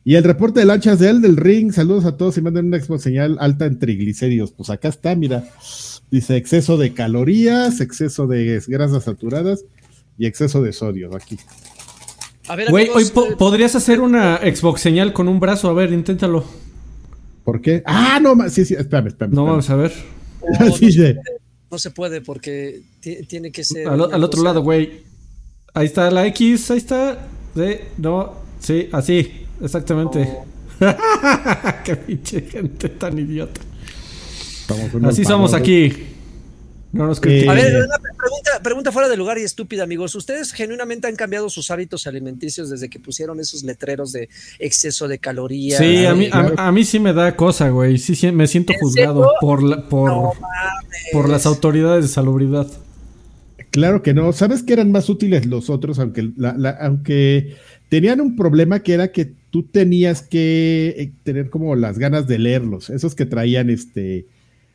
Y 0.04 0.14
el 0.14 0.22
reporte 0.22 0.60
de 0.60 0.66
lanchas 0.66 1.00
de 1.00 1.10
él 1.10 1.20
del 1.20 1.36
ring. 1.36 1.72
Saludos 1.72 2.04
a 2.04 2.16
todos 2.16 2.38
y 2.38 2.42
manden 2.42 2.66
una 2.66 2.76
expo 2.76 2.96
señal 2.98 3.38
alta 3.40 3.66
en 3.66 3.80
triglicéridos. 3.80 4.52
Pues 4.52 4.70
acá 4.70 4.86
está, 4.86 5.16
mira. 5.16 5.42
Dice 6.12 6.36
exceso 6.36 6.76
de 6.76 6.92
calorías, 6.94 7.80
exceso 7.80 8.28
de 8.28 8.62
grasas 8.68 9.02
saturadas 9.02 9.64
y 10.20 10.26
exceso 10.26 10.60
de 10.62 10.72
sodio. 10.74 11.10
Aquí. 11.16 11.38
A 12.46 12.54
ver, 12.56 12.70
Güey, 12.70 12.90
hoy 12.94 13.06
po- 13.06 13.24
eh, 13.26 13.36
podrías 13.36 13.74
hacer 13.74 14.00
una 14.00 14.36
Xbox 14.38 14.82
señal 14.82 15.14
con 15.14 15.28
un 15.28 15.40
brazo. 15.40 15.70
A 15.70 15.72
ver, 15.72 15.92
inténtalo. 15.92 16.44
¿Por 17.42 17.62
qué? 17.62 17.82
Ah, 17.86 18.20
no, 18.20 18.36
sí, 18.50 18.66
sí, 18.66 18.74
espérame, 18.74 19.06
espérame. 19.08 19.34
No, 19.34 19.44
vamos 19.46 19.70
a 19.70 19.76
ver. 19.76 19.92
no, 20.60 20.66
no 20.66 20.72
Sí, 20.76 20.92
se 20.92 21.14
puede, 21.14 21.22
no 21.70 21.78
se 21.78 21.90
puede 21.90 22.20
porque 22.20 22.82
ti- 23.00 23.24
tiene 23.26 23.50
que 23.50 23.64
ser. 23.64 23.88
Al, 23.88 24.22
otro 24.22 24.42
lado, 24.42 24.62
güey. 24.62 25.04
Ahí 25.72 25.86
está 25.86 26.10
la 26.10 26.26
X, 26.26 26.70
ahí 26.70 26.78
está. 26.78 27.26
Sí, 27.54 27.62
no, 27.96 28.34
sí, 28.58 28.88
así, 28.92 29.46
exactamente. 29.62 30.28
Qué 31.84 31.96
pinche 31.96 32.42
gente 32.42 32.90
tan 32.90 33.18
idiota. 33.18 33.60
Así 35.04 35.24
somos 35.24 35.54
aquí. 35.54 35.92
No 36.92 37.06
nos 37.06 37.20
Eh. 37.24 37.46
A 37.48 37.54
ver, 37.54 37.76
una 37.76 37.98
pregunta, 37.98 38.62
pregunta 38.64 38.90
fuera 38.92 39.08
de 39.08 39.16
lugar 39.16 39.38
y 39.38 39.42
estúpida, 39.42 39.84
amigos. 39.84 40.14
¿Ustedes 40.16 40.52
genuinamente 40.52 41.06
han 41.06 41.14
cambiado 41.14 41.48
sus 41.48 41.70
hábitos 41.70 42.06
alimenticios 42.08 42.68
desde 42.68 42.88
que 42.90 42.98
pusieron 42.98 43.38
esos 43.38 43.62
letreros 43.62 44.10
de 44.10 44.28
exceso 44.58 45.06
de 45.06 45.18
calorías? 45.18 45.78
Sí, 45.78 46.04
a 46.04 46.14
mí, 46.14 46.28
a, 46.32 46.72
mí 46.72 46.84
sí 46.84 46.98
me 46.98 47.12
da 47.12 47.36
cosa, 47.36 47.68
güey. 47.68 47.96
Sí, 47.98 48.16
sí, 48.16 48.32
me 48.32 48.48
siento 48.48 48.72
¿En 48.72 48.80
juzgado 48.80 49.22
serio? 49.22 49.30
por, 49.40 49.62
la- 49.62 49.88
por, 49.88 50.10
No 50.10 50.32
por 51.12 51.28
las 51.28 51.46
autoridades 51.46 52.04
de 52.04 52.08
salubridad. 52.08 52.66
Claro 53.70 54.02
que 54.02 54.12
no. 54.12 54.32
¿Sabes 54.32 54.64
que 54.64 54.72
eran 54.72 54.90
más 54.90 55.08
útiles 55.08 55.46
los 55.46 55.70
otros? 55.70 56.00
Aunque, 56.00 56.30
la- 56.36 56.56
la- 56.58 56.76
aunque 56.80 57.54
tenían 57.88 58.20
un 58.20 58.34
problema 58.34 58.80
que 58.82 58.94
era 58.94 59.12
que 59.12 59.32
tú 59.50 59.62
tenías 59.62 60.22
que 60.22 60.94
eh, 60.98 61.12
tener 61.22 61.50
como 61.50 61.76
las 61.76 62.00
ganas 62.00 62.26
de 62.26 62.38
leerlos. 62.40 62.90
Esos 62.90 63.14
que 63.14 63.26
traían 63.26 63.70
este. 63.70 64.26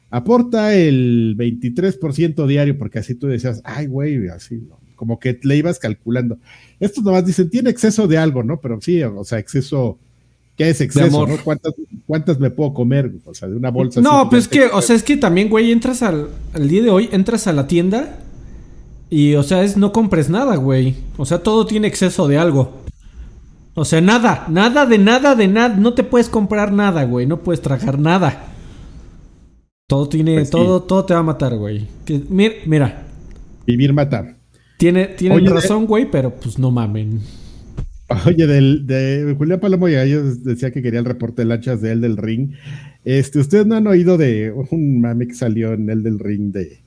Aporta 0.10 0.76
el 0.76 1.36
23% 1.38 2.48
diario, 2.48 2.78
porque 2.78 3.00
así 3.00 3.16
tú 3.16 3.28
decías, 3.28 3.62
ay, 3.64 3.88
güey, 3.88 4.28
así, 4.30 4.56
¿no? 4.56 4.78
como 4.96 5.20
que 5.20 5.40
le 5.44 5.58
ibas 5.58 5.80
calculando. 5.80 6.38
Estos 6.80 7.04
nomás 7.04 7.26
dicen, 7.26 7.50
tiene 7.50 7.70
exceso 7.70 8.08
de 8.08 8.18
algo, 8.18 8.44
¿no? 8.44 8.60
Pero 8.60 8.80
sí, 8.82 9.02
o 9.04 9.24
sea, 9.24 9.40
exceso. 9.40 10.00
¿Qué 10.58 10.70
es 10.70 10.80
exceso? 10.80 11.28
¿no? 11.28 11.38
¿Cuántas, 11.44 11.74
¿Cuántas 12.08 12.40
me 12.40 12.50
puedo 12.50 12.74
comer? 12.74 13.12
O 13.26 13.34
sea, 13.34 13.50
de 13.50 13.56
una 13.56 13.70
bolsa. 13.70 14.00
No, 14.00 14.30
pues 14.30 14.46
ya 14.46 14.52
que, 14.52 14.66
o 14.68 14.82
sea, 14.82 14.96
es 14.96 15.04
que 15.04 15.18
también, 15.18 15.50
güey, 15.50 15.72
entras 15.72 16.02
al, 16.02 16.30
al 16.54 16.70
día 16.70 16.82
de 16.82 16.90
hoy, 16.90 17.10
entras 17.12 17.48
a 17.48 17.54
la 17.54 17.68
tienda 17.68 18.20
y, 19.10 19.36
o 19.36 19.44
sea, 19.44 19.64
es 19.64 19.76
no 19.76 19.92
compres 19.92 20.30
nada, 20.30 20.56
güey. 20.56 20.96
O 21.18 21.26
sea, 21.26 21.40
todo 21.40 21.66
tiene 21.66 21.88
exceso 21.88 22.28
de 22.30 22.38
algo. 22.38 22.82
O 23.74 23.84
sea, 23.84 24.00
nada, 24.00 24.46
nada 24.50 24.86
de 24.86 24.98
nada 24.98 25.36
de 25.36 25.50
nada. 25.50 25.76
No 25.76 25.94
te 25.94 26.04
puedes 26.04 26.30
comprar 26.30 26.72
nada, 26.72 27.04
güey. 27.04 27.26
No 27.26 27.42
puedes 27.42 27.62
tragar 27.62 28.00
nada. 28.00 28.55
Todo 29.88 30.10
tiene, 30.10 30.36
Pues 30.36 30.48
sí. 30.48 30.52
todo, 30.52 30.82
todo 30.84 31.06
te 31.06 31.14
va 31.14 31.20
a 31.20 31.24
matar, 31.24 31.56
güey. 31.58 31.88
Mira, 32.30 33.06
Vivir, 33.68 33.94
matar. 33.94 34.36
tiene, 34.78 35.08
tienen 35.08 35.38
Oye, 35.40 35.50
razón, 35.50 35.86
güey, 35.86 36.10
pero 36.10 36.34
pues 36.36 36.58
no 36.58 36.72
mamen. 36.72 37.22
Oye, 38.26 38.48
del, 38.48 38.86
de 38.88 39.36
Julián 39.38 39.60
Palomo 39.60 39.88
y 39.88 39.94
Gallos 39.94 40.44
decía 40.44 40.72
que 40.72 40.82
quería 40.82 41.00
el 41.00 41.06
reporte 41.06 41.42
de 41.44 41.48
lanchas 41.48 41.82
de 41.82 41.92
él 41.92 42.02
del 42.02 42.18
ring. 42.18 42.52
Este, 43.04 43.40
¿ustedes 43.40 43.66
no 43.68 43.76
han 43.76 43.86
oído 43.88 44.18
de 44.18 44.52
un 44.72 45.02
mame 45.02 45.28
que 45.28 45.34
salió 45.36 45.74
en 45.74 45.90
el 45.90 46.02
del 46.04 46.18
ring 46.20 46.52
de 46.52 46.80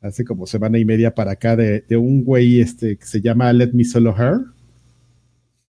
hace 0.00 0.24
como 0.24 0.46
semana 0.46 0.78
y 0.78 0.84
media 0.84 1.14
para 1.14 1.32
acá 1.32 1.56
de, 1.56 1.84
de 1.88 1.96
un 1.96 2.22
güey 2.24 2.60
este 2.60 2.96
que 2.96 3.04
se 3.06 3.20
llama 3.20 3.52
Let 3.52 3.72
Me 3.72 3.84
Solo 3.84 4.14
Her? 4.16 4.38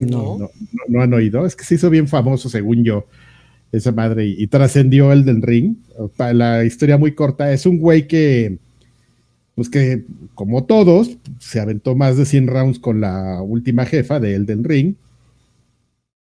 No. 0.00 0.38
No, 0.38 0.38
no, 0.38 0.48
no 0.88 1.02
han 1.02 1.14
oído. 1.14 1.46
Es 1.46 1.54
que 1.54 1.64
se 1.64 1.76
hizo 1.76 1.90
bien 1.90 2.08
famoso, 2.08 2.48
según 2.48 2.82
yo, 2.84 3.06
esa 3.72 3.92
madre, 3.92 4.26
y, 4.26 4.42
y 4.42 4.46
trascendió 4.48 5.12
el 5.12 5.24
del 5.24 5.42
ring. 5.42 5.76
Para 6.16 6.34
la 6.34 6.64
historia 6.64 6.98
muy 6.98 7.14
corta, 7.14 7.52
es 7.52 7.66
un 7.66 7.78
güey 7.78 8.06
que, 8.06 8.58
pues 9.54 9.68
que, 9.70 10.04
como 10.34 10.64
todos, 10.64 11.18
se 11.38 11.60
aventó 11.60 11.94
más 11.96 12.16
de 12.16 12.24
100 12.26 12.46
rounds 12.48 12.78
con 12.78 13.00
la 13.00 13.42
última 13.42 13.86
jefa 13.86 14.20
de 14.20 14.34
el 14.34 14.46
del 14.46 14.64
ring. 14.64 14.94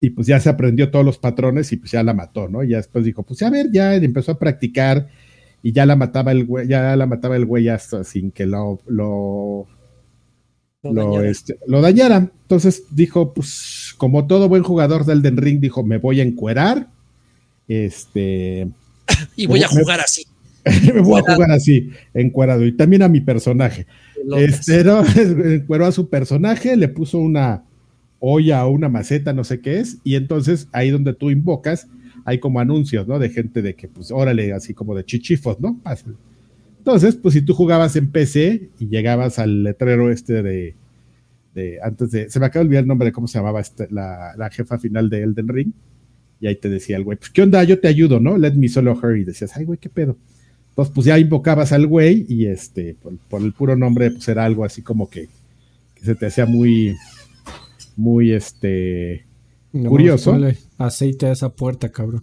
Y 0.02 0.10
pues 0.10 0.28
ya 0.28 0.40
se 0.40 0.50
aprendió 0.50 0.92
todos 0.92 1.06
los 1.06 1.18
patrones 1.18 1.72
y 1.72 1.78
pues 1.78 1.92
ya 1.92 2.04
la 2.04 2.14
mató, 2.14 2.50
¿no? 2.50 2.64
Y 2.64 2.70
ya 2.70 2.78
después 2.78 3.06
dijo, 3.06 3.24
pues 3.24 3.42
a 3.44 3.50
ver, 3.50 3.72
ya 3.72 3.96
empezó 3.96 4.34
a 4.34 4.40
practicar 4.40 5.08
y 5.62 5.72
ya 5.72 5.86
la 5.86 5.96
mataba 5.96 6.32
el 6.34 6.46
güey, 6.46 6.68
ya 6.68 6.96
la 6.98 7.06
mataba 7.08 7.38
el 7.38 7.46
güey 7.46 7.70
hasta 7.70 8.04
sin 8.04 8.32
que 8.32 8.46
lo, 8.46 8.82
lo 8.88 9.68
Lo 10.84 10.94
lo, 10.94 10.94
dañara. 10.94 11.30
este, 11.30 11.58
lo 11.66 11.82
dañara. 11.82 12.18
Entonces 12.18 12.84
dijo, 12.92 13.34
pues, 13.34 13.94
como 13.98 14.28
todo 14.28 14.50
buen 14.50 14.64
jugador 14.64 15.06
del 15.06 15.22
Den 15.22 15.38
Ring, 15.38 15.60
dijo, 15.62 15.84
me 15.84 15.98
voy 15.98 16.20
a 16.20 16.24
encuerar. 16.24 16.90
Este, 17.68 18.68
Y 19.36 19.46
voy 19.48 19.64
a 19.64 19.68
me- 19.74 19.82
jugar 19.82 20.00
así. 20.00 20.26
me 20.94 21.02
voy 21.02 21.22
a 21.26 21.34
jugar 21.34 21.52
así, 21.52 21.90
encuerado. 22.14 22.66
Y 22.66 22.72
también 22.74 23.02
a 23.04 23.10
mi 23.10 23.22
personaje. 23.22 23.86
Este, 24.38 24.84
no, 24.84 25.04
encueró 25.46 25.86
a 25.86 25.92
su 25.92 26.10
personaje, 26.10 26.76
le 26.78 26.88
puso 26.88 27.18
una 27.20 27.64
olla 28.20 28.66
o 28.66 28.72
una 28.72 28.88
maceta, 28.88 29.34
no 29.34 29.44
sé 29.44 29.60
qué 29.60 29.80
es, 29.82 29.98
y 30.06 30.16
entonces 30.16 30.70
ahí 30.72 30.92
donde 30.92 31.14
tú 31.14 31.30
invocas, 31.30 31.88
hay 32.24 32.40
como 32.40 32.62
anuncios, 32.62 33.06
¿no? 33.06 33.20
De 33.20 33.30
gente 33.30 33.62
de 33.62 33.76
que, 33.76 33.90
pues, 33.90 34.12
órale, 34.12 34.54
así 34.54 34.74
como 34.74 34.96
de 34.96 35.04
chichifos, 35.04 35.60
¿no? 35.60 35.78
Pásale. 35.84 36.16
Entonces, 36.78 37.16
pues 37.16 37.34
si 37.34 37.42
tú 37.42 37.54
jugabas 37.54 37.96
en 37.98 38.12
PC 38.12 38.70
y 38.80 38.88
llegabas 38.88 39.40
al 39.40 39.64
letrero 39.64 40.10
este 40.10 40.42
de, 40.42 40.76
de 41.54 41.80
antes 41.84 42.12
de, 42.12 42.30
se 42.30 42.40
me 42.40 42.46
acaba 42.46 42.64
de 42.64 42.68
olvidar 42.68 42.84
el 42.84 42.88
nombre 42.88 43.08
de 43.08 43.12
cómo 43.12 43.28
se 43.28 43.38
llamaba 43.40 43.60
este- 43.60 43.88
la, 43.92 44.34
la 44.38 44.50
jefa 44.50 44.78
final 44.80 45.10
de 45.10 45.24
Elden 45.24 45.48
Ring, 45.50 45.72
y 46.44 46.48
ahí 46.48 46.58
te 46.58 46.68
decía 46.68 46.98
el 46.98 47.06
güey, 47.06 47.18
pues, 47.18 47.30
¿qué 47.32 47.42
onda? 47.42 47.64
Yo 47.64 47.80
te 47.80 47.88
ayudo, 47.88 48.20
¿no? 48.20 48.38
Let 48.38 48.52
me 48.56 48.68
solo 48.68 49.00
her, 49.02 49.18
y 49.18 49.24
decías, 49.24 49.56
ay, 49.56 49.64
güey, 49.64 49.80
¿qué 49.80 49.88
pedo? 49.88 50.18
Entonces, 50.72 50.94
pues 50.94 51.06
ya 51.08 51.18
invocabas 51.18 51.72
al 51.72 51.88
güey 51.88 52.26
y 52.28 52.48
este, 52.48 52.96
por, 53.02 53.16
por 53.30 53.42
el 53.42 53.54
puro 53.54 53.78
nombre, 53.78 54.12
pues 54.12 54.28
era 54.28 54.44
algo 54.44 54.66
así 54.66 54.82
como 54.82 55.10
que, 55.10 55.30
que 55.96 56.04
se 56.04 56.16
te 56.16 56.26
hacía 56.26 56.46
muy, 56.46 56.98
muy, 57.96 58.34
este, 58.34 59.26
Nomás 59.72 59.90
Curioso. 59.90 60.38
aceite 60.78 61.28
a 61.28 61.32
esa 61.32 61.48
puerta, 61.50 61.90
cabrón. 61.90 62.22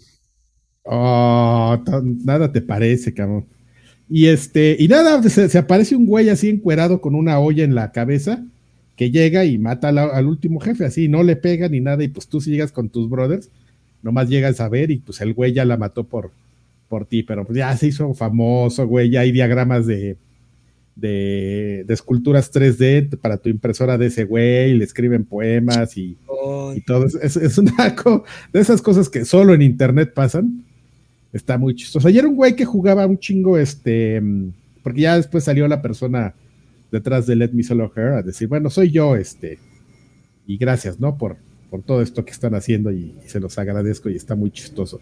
oh, 0.84 1.78
nada 2.24 2.52
te 2.52 2.60
parece, 2.60 3.14
cabrón. 3.14 3.46
Y 4.08 4.26
este, 4.26 4.76
y 4.78 4.88
nada, 4.88 5.22
se, 5.22 5.48
se 5.48 5.58
aparece 5.58 5.94
un 5.96 6.04
güey 6.06 6.28
así 6.28 6.48
encuerado 6.48 7.00
con 7.00 7.14
una 7.14 7.38
olla 7.38 7.62
en 7.64 7.74
la 7.74 7.92
cabeza 7.92 8.44
que 8.96 9.10
llega 9.10 9.44
y 9.44 9.56
mata 9.56 9.92
la- 9.92 10.04
al 10.08 10.26
último 10.26 10.60
jefe, 10.60 10.84
así, 10.84 11.08
no 11.08 11.22
le 11.22 11.36
pega 11.36 11.68
ni 11.68 11.80
nada, 11.80 12.02
y 12.04 12.08
pues 12.08 12.26
tú 12.28 12.40
si 12.40 12.50
llegas 12.50 12.72
con 12.72 12.88
tus 12.90 13.08
brothers, 13.08 13.48
nomás 14.02 14.28
llegas 14.28 14.60
a 14.60 14.68
ver 14.68 14.90
y 14.90 14.98
pues 14.98 15.20
el 15.20 15.34
güey 15.34 15.52
ya 15.52 15.64
la 15.64 15.76
mató 15.76 16.04
por, 16.04 16.30
por 16.88 17.06
ti, 17.06 17.22
pero 17.22 17.44
pues 17.44 17.56
ya 17.58 17.76
se 17.76 17.88
hizo 17.88 18.12
famoso, 18.14 18.86
güey, 18.86 19.10
ya 19.10 19.20
hay 19.20 19.32
diagramas 19.32 19.86
de, 19.86 20.16
de, 20.96 21.84
de 21.86 21.94
esculturas 21.94 22.52
3D 22.52 23.18
para 23.18 23.36
tu 23.38 23.48
impresora 23.48 23.96
de 23.98 24.06
ese 24.06 24.24
güey, 24.24 24.74
le 24.74 24.84
escriben 24.84 25.24
poemas 25.24 25.96
y, 25.96 26.16
y 26.74 26.80
todo. 26.82 27.06
Es, 27.06 27.36
es- 27.36 27.58
una 27.58 27.72
de 28.52 28.60
esas 28.60 28.82
cosas 28.82 29.08
que 29.08 29.24
solo 29.24 29.54
en 29.54 29.62
internet 29.62 30.12
pasan. 30.14 30.64
Está 31.32 31.58
muy 31.58 31.76
chistoso. 31.76 32.08
Ayer 32.08 32.26
un 32.26 32.34
güey 32.34 32.56
que 32.56 32.64
jugaba 32.64 33.06
un 33.06 33.16
chingo, 33.18 33.56
este, 33.56 34.20
porque 34.82 35.02
ya 35.02 35.16
después 35.16 35.44
salió 35.44 35.68
la 35.68 35.80
persona 35.80 36.34
detrás 36.90 37.26
de 37.28 37.36
Let 37.36 37.52
Me 37.52 37.62
Solo 37.62 37.92
Her 37.94 38.14
a 38.14 38.22
decir, 38.22 38.48
bueno, 38.48 38.68
soy 38.68 38.90
yo, 38.90 39.14
este, 39.14 39.60
y 40.44 40.56
gracias, 40.56 40.98
¿no? 40.98 41.16
Por, 41.16 41.36
por 41.70 41.82
todo 41.82 42.02
esto 42.02 42.24
que 42.24 42.32
están 42.32 42.54
haciendo 42.54 42.90
y, 42.90 43.14
y 43.24 43.28
se 43.28 43.40
los 43.40 43.56
agradezco 43.58 44.10
y 44.10 44.16
está 44.16 44.34
muy 44.34 44.50
chistoso. 44.50 45.00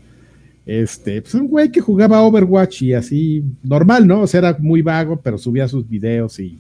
Este, 0.66 1.22
pues 1.22 1.32
un 1.34 1.48
güey 1.48 1.70
que 1.72 1.80
jugaba 1.80 2.20
Overwatch 2.22 2.82
y 2.82 2.92
así, 2.92 3.42
normal, 3.62 4.06
¿no? 4.06 4.20
O 4.20 4.26
sea, 4.26 4.38
era 4.38 4.56
muy 4.60 4.82
vago, 4.82 5.18
pero 5.22 5.38
subía 5.38 5.66
sus 5.66 5.88
videos 5.88 6.38
y, 6.40 6.58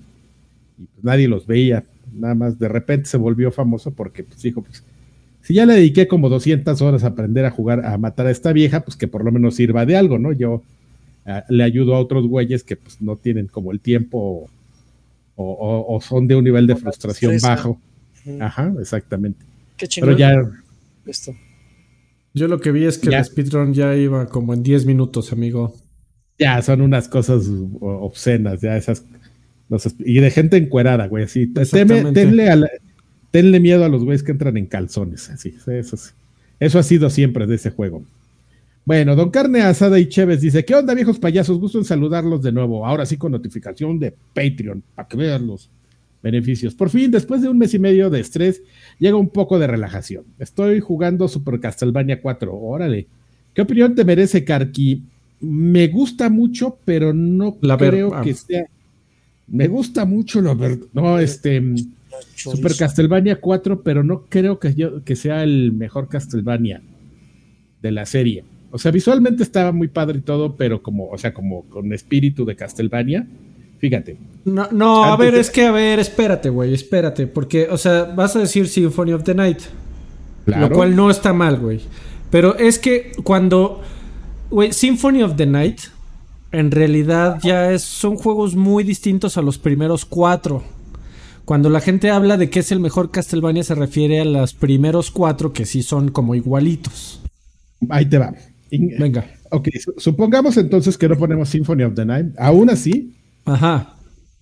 y, 0.78 0.84
pues, 0.94 1.04
nadie 1.04 1.28
los 1.28 1.46
veía. 1.46 1.84
Nada 2.14 2.34
más 2.34 2.58
de 2.58 2.68
repente 2.68 3.06
se 3.06 3.18
volvió 3.18 3.50
famoso 3.52 3.90
porque 3.90 4.22
pues 4.24 4.40
dijo, 4.40 4.62
pues 4.62 4.82
si 5.42 5.52
ya 5.54 5.66
le 5.66 5.74
dediqué 5.74 6.08
como 6.08 6.30
200 6.30 6.80
horas 6.80 7.04
a 7.04 7.08
aprender 7.08 7.44
a 7.44 7.50
jugar, 7.50 7.84
a 7.84 7.98
matar 7.98 8.26
a 8.26 8.30
esta 8.30 8.52
vieja, 8.54 8.80
pues 8.80 8.96
que 8.96 9.08
por 9.08 9.24
lo 9.24 9.30
menos 9.30 9.56
sirva 9.56 9.84
de 9.84 9.96
algo, 9.96 10.18
¿no? 10.18 10.32
Yo 10.32 10.62
ah, 11.26 11.44
le 11.50 11.62
ayudo 11.64 11.94
a 11.94 12.00
otros 12.00 12.26
güeyes 12.26 12.64
que 12.64 12.76
pues 12.76 13.02
no 13.02 13.16
tienen 13.16 13.46
como 13.46 13.72
el 13.72 13.80
tiempo 13.80 14.48
o, 15.36 15.44
o- 15.44 15.96
o 15.96 16.00
son 16.00 16.26
de 16.26 16.34
un 16.34 16.44
nivel 16.44 16.66
de 16.66 16.74
frustración 16.76 17.32
bajo. 17.42 17.80
Ajá, 18.40 18.72
exactamente. 18.80 19.44
Qué 19.78 19.88
chingón. 19.88 20.16
Pero 20.16 20.18
ya, 20.18 20.34
Esto. 21.06 21.34
Yo 22.34 22.46
lo 22.48 22.60
que 22.60 22.70
vi 22.72 22.84
es 22.84 22.98
que 22.98 23.10
Ya. 23.10 23.18
el 23.20 23.24
speedrun 23.24 23.72
ya 23.72 23.96
iba 23.96 24.26
como 24.26 24.52
en 24.52 24.62
10 24.62 24.84
minutos, 24.86 25.32
amigo. 25.32 25.74
Ya, 26.38 26.60
son 26.62 26.82
unas 26.82 27.08
cosas 27.08 27.48
obscenas, 27.80 28.60
ya 28.60 28.76
esas. 28.76 29.04
y 30.00 30.20
de 30.20 30.30
gente 30.30 30.56
encuerada, 30.56 31.06
güey, 31.08 31.24
así. 31.24 31.46
tenle, 31.46 32.68
tenle 33.30 33.60
miedo 33.60 33.84
a 33.84 33.88
los 33.88 34.04
güeyes 34.04 34.22
que 34.22 34.32
entran 34.32 34.56
en 34.56 34.66
calzones, 34.66 35.30
así. 35.30 35.54
Eso, 35.66 35.96
eso 36.60 36.78
ha 36.78 36.82
sido 36.82 37.10
siempre 37.10 37.46
de 37.46 37.54
ese 37.56 37.70
juego. 37.70 38.04
Bueno, 38.84 39.16
don 39.16 39.30
Carne 39.30 39.60
Asada 39.62 39.98
y 39.98 40.08
Chévez 40.08 40.40
dice: 40.40 40.64
¿Qué 40.64 40.74
onda, 40.74 40.94
viejos 40.94 41.18
payasos? 41.18 41.58
Gusto 41.58 41.78
en 41.78 41.84
saludarlos 41.84 42.42
de 42.42 42.52
nuevo. 42.52 42.86
Ahora 42.86 43.04
sí 43.04 43.16
con 43.18 43.32
notificación 43.32 43.98
de 43.98 44.14
Patreon, 44.34 44.82
para 44.94 45.08
que 45.08 45.16
vean 45.16 45.46
los 45.46 45.70
beneficios. 46.22 46.74
Por 46.74 46.90
fin, 46.90 47.10
después 47.10 47.42
de 47.42 47.48
un 47.48 47.58
mes 47.58 47.74
y 47.74 47.78
medio 47.78 48.10
de 48.10 48.20
estrés, 48.20 48.62
llega 48.98 49.16
un 49.16 49.28
poco 49.28 49.58
de 49.58 49.66
relajación. 49.66 50.24
Estoy 50.38 50.80
jugando 50.80 51.28
Super 51.28 51.60
Castlevania 51.60 52.20
4. 52.20 52.54
Órale. 52.54 53.06
¿Qué 53.54 53.62
opinión 53.62 53.94
te 53.94 54.04
merece, 54.04 54.44
Karki? 54.44 55.02
Me 55.40 55.88
gusta 55.88 56.28
mucho, 56.30 56.78
pero 56.84 57.12
no 57.12 57.56
creo 57.56 58.20
que 58.22 58.34
sea. 58.34 58.66
Me 59.46 59.66
gusta 59.66 60.04
mucho 60.04 60.40
lo 60.40 60.56
No, 60.92 61.18
este. 61.18 61.62
Super 62.34 62.74
Castlevania 62.76 63.40
4, 63.40 63.82
pero 63.82 64.02
no 64.02 64.22
creo 64.28 64.58
que, 64.58 64.74
yo, 64.74 65.04
que 65.04 65.14
sea 65.14 65.44
el 65.44 65.72
mejor 65.72 66.08
Castlevania 66.08 66.82
de 67.80 67.92
la 67.92 68.06
serie. 68.06 68.44
O 68.70 68.78
sea, 68.78 68.90
visualmente 68.90 69.42
estaba 69.42 69.72
muy 69.72 69.88
padre 69.88 70.18
y 70.18 70.22
todo, 70.22 70.56
pero 70.56 70.82
como, 70.82 71.08
o 71.08 71.18
sea, 71.18 71.32
como 71.32 71.62
con 71.64 71.92
espíritu 71.92 72.44
de 72.44 72.56
Castlevania. 72.56 73.26
Fíjate. 73.78 74.18
No, 74.44 74.68
no 74.72 75.04
a 75.04 75.16
ver, 75.16 75.34
es 75.34 75.50
que, 75.50 75.66
a 75.66 75.72
ver, 75.72 75.98
espérate, 75.98 76.48
güey, 76.48 76.74
espérate. 76.74 77.26
Porque, 77.26 77.68
o 77.70 77.78
sea, 77.78 78.04
vas 78.04 78.34
a 78.36 78.40
decir 78.40 78.68
Symphony 78.68 79.12
of 79.12 79.24
the 79.24 79.34
Night. 79.34 79.60
Lo 80.46 80.70
cual 80.70 80.96
no 80.96 81.10
está 81.10 81.32
mal, 81.32 81.58
güey. 81.58 81.80
Pero 82.30 82.56
es 82.56 82.78
que 82.78 83.12
cuando. 83.22 83.82
Güey, 84.50 84.72
Symphony 84.72 85.22
of 85.22 85.36
the 85.36 85.46
Night. 85.46 85.80
En 86.50 86.70
realidad 86.70 87.40
ya 87.42 87.72
es, 87.72 87.82
son 87.82 88.16
juegos 88.16 88.56
muy 88.56 88.82
distintos 88.82 89.36
a 89.36 89.42
los 89.42 89.58
primeros 89.58 90.06
cuatro. 90.06 90.64
Cuando 91.44 91.68
la 91.68 91.80
gente 91.80 92.10
habla 92.10 92.38
de 92.38 92.48
que 92.48 92.60
es 92.60 92.72
el 92.72 92.80
mejor 92.80 93.10
Castlevania, 93.10 93.64
se 93.64 93.74
refiere 93.74 94.20
a 94.20 94.24
los 94.24 94.54
primeros 94.54 95.10
cuatro 95.10 95.52
que 95.52 95.66
sí 95.66 95.82
son 95.82 96.10
como 96.10 96.34
igualitos. 96.34 97.20
Ahí 97.90 98.06
te 98.06 98.16
va. 98.16 98.32
Venga. 98.70 99.26
Ok, 99.50 99.68
supongamos 99.96 100.56
entonces 100.56 100.98
que 100.98 101.08
no 101.08 101.16
ponemos 101.16 101.48
Symphony 101.48 101.84
of 101.84 101.94
the 101.94 102.04
Night. 102.04 102.34
Aún 102.38 102.70
así, 102.70 103.14
Ajá. 103.48 103.94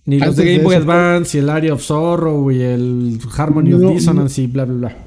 Ni 0.05 0.19
los 0.19 0.37
de 0.37 0.45
Game 0.45 0.63
Boy 0.63 0.75
Advance, 0.75 1.37
y 1.37 1.41
el 1.41 1.49
Area 1.49 1.73
of 1.73 1.81
Sorrow, 1.81 2.49
y 2.49 2.61
el 2.61 3.19
Harmony 3.35 3.73
of 3.73 3.93
Dissonance, 3.93 4.41
y 4.41 4.47
bla, 4.47 4.63
bla, 4.63 4.75
bla. 4.75 4.97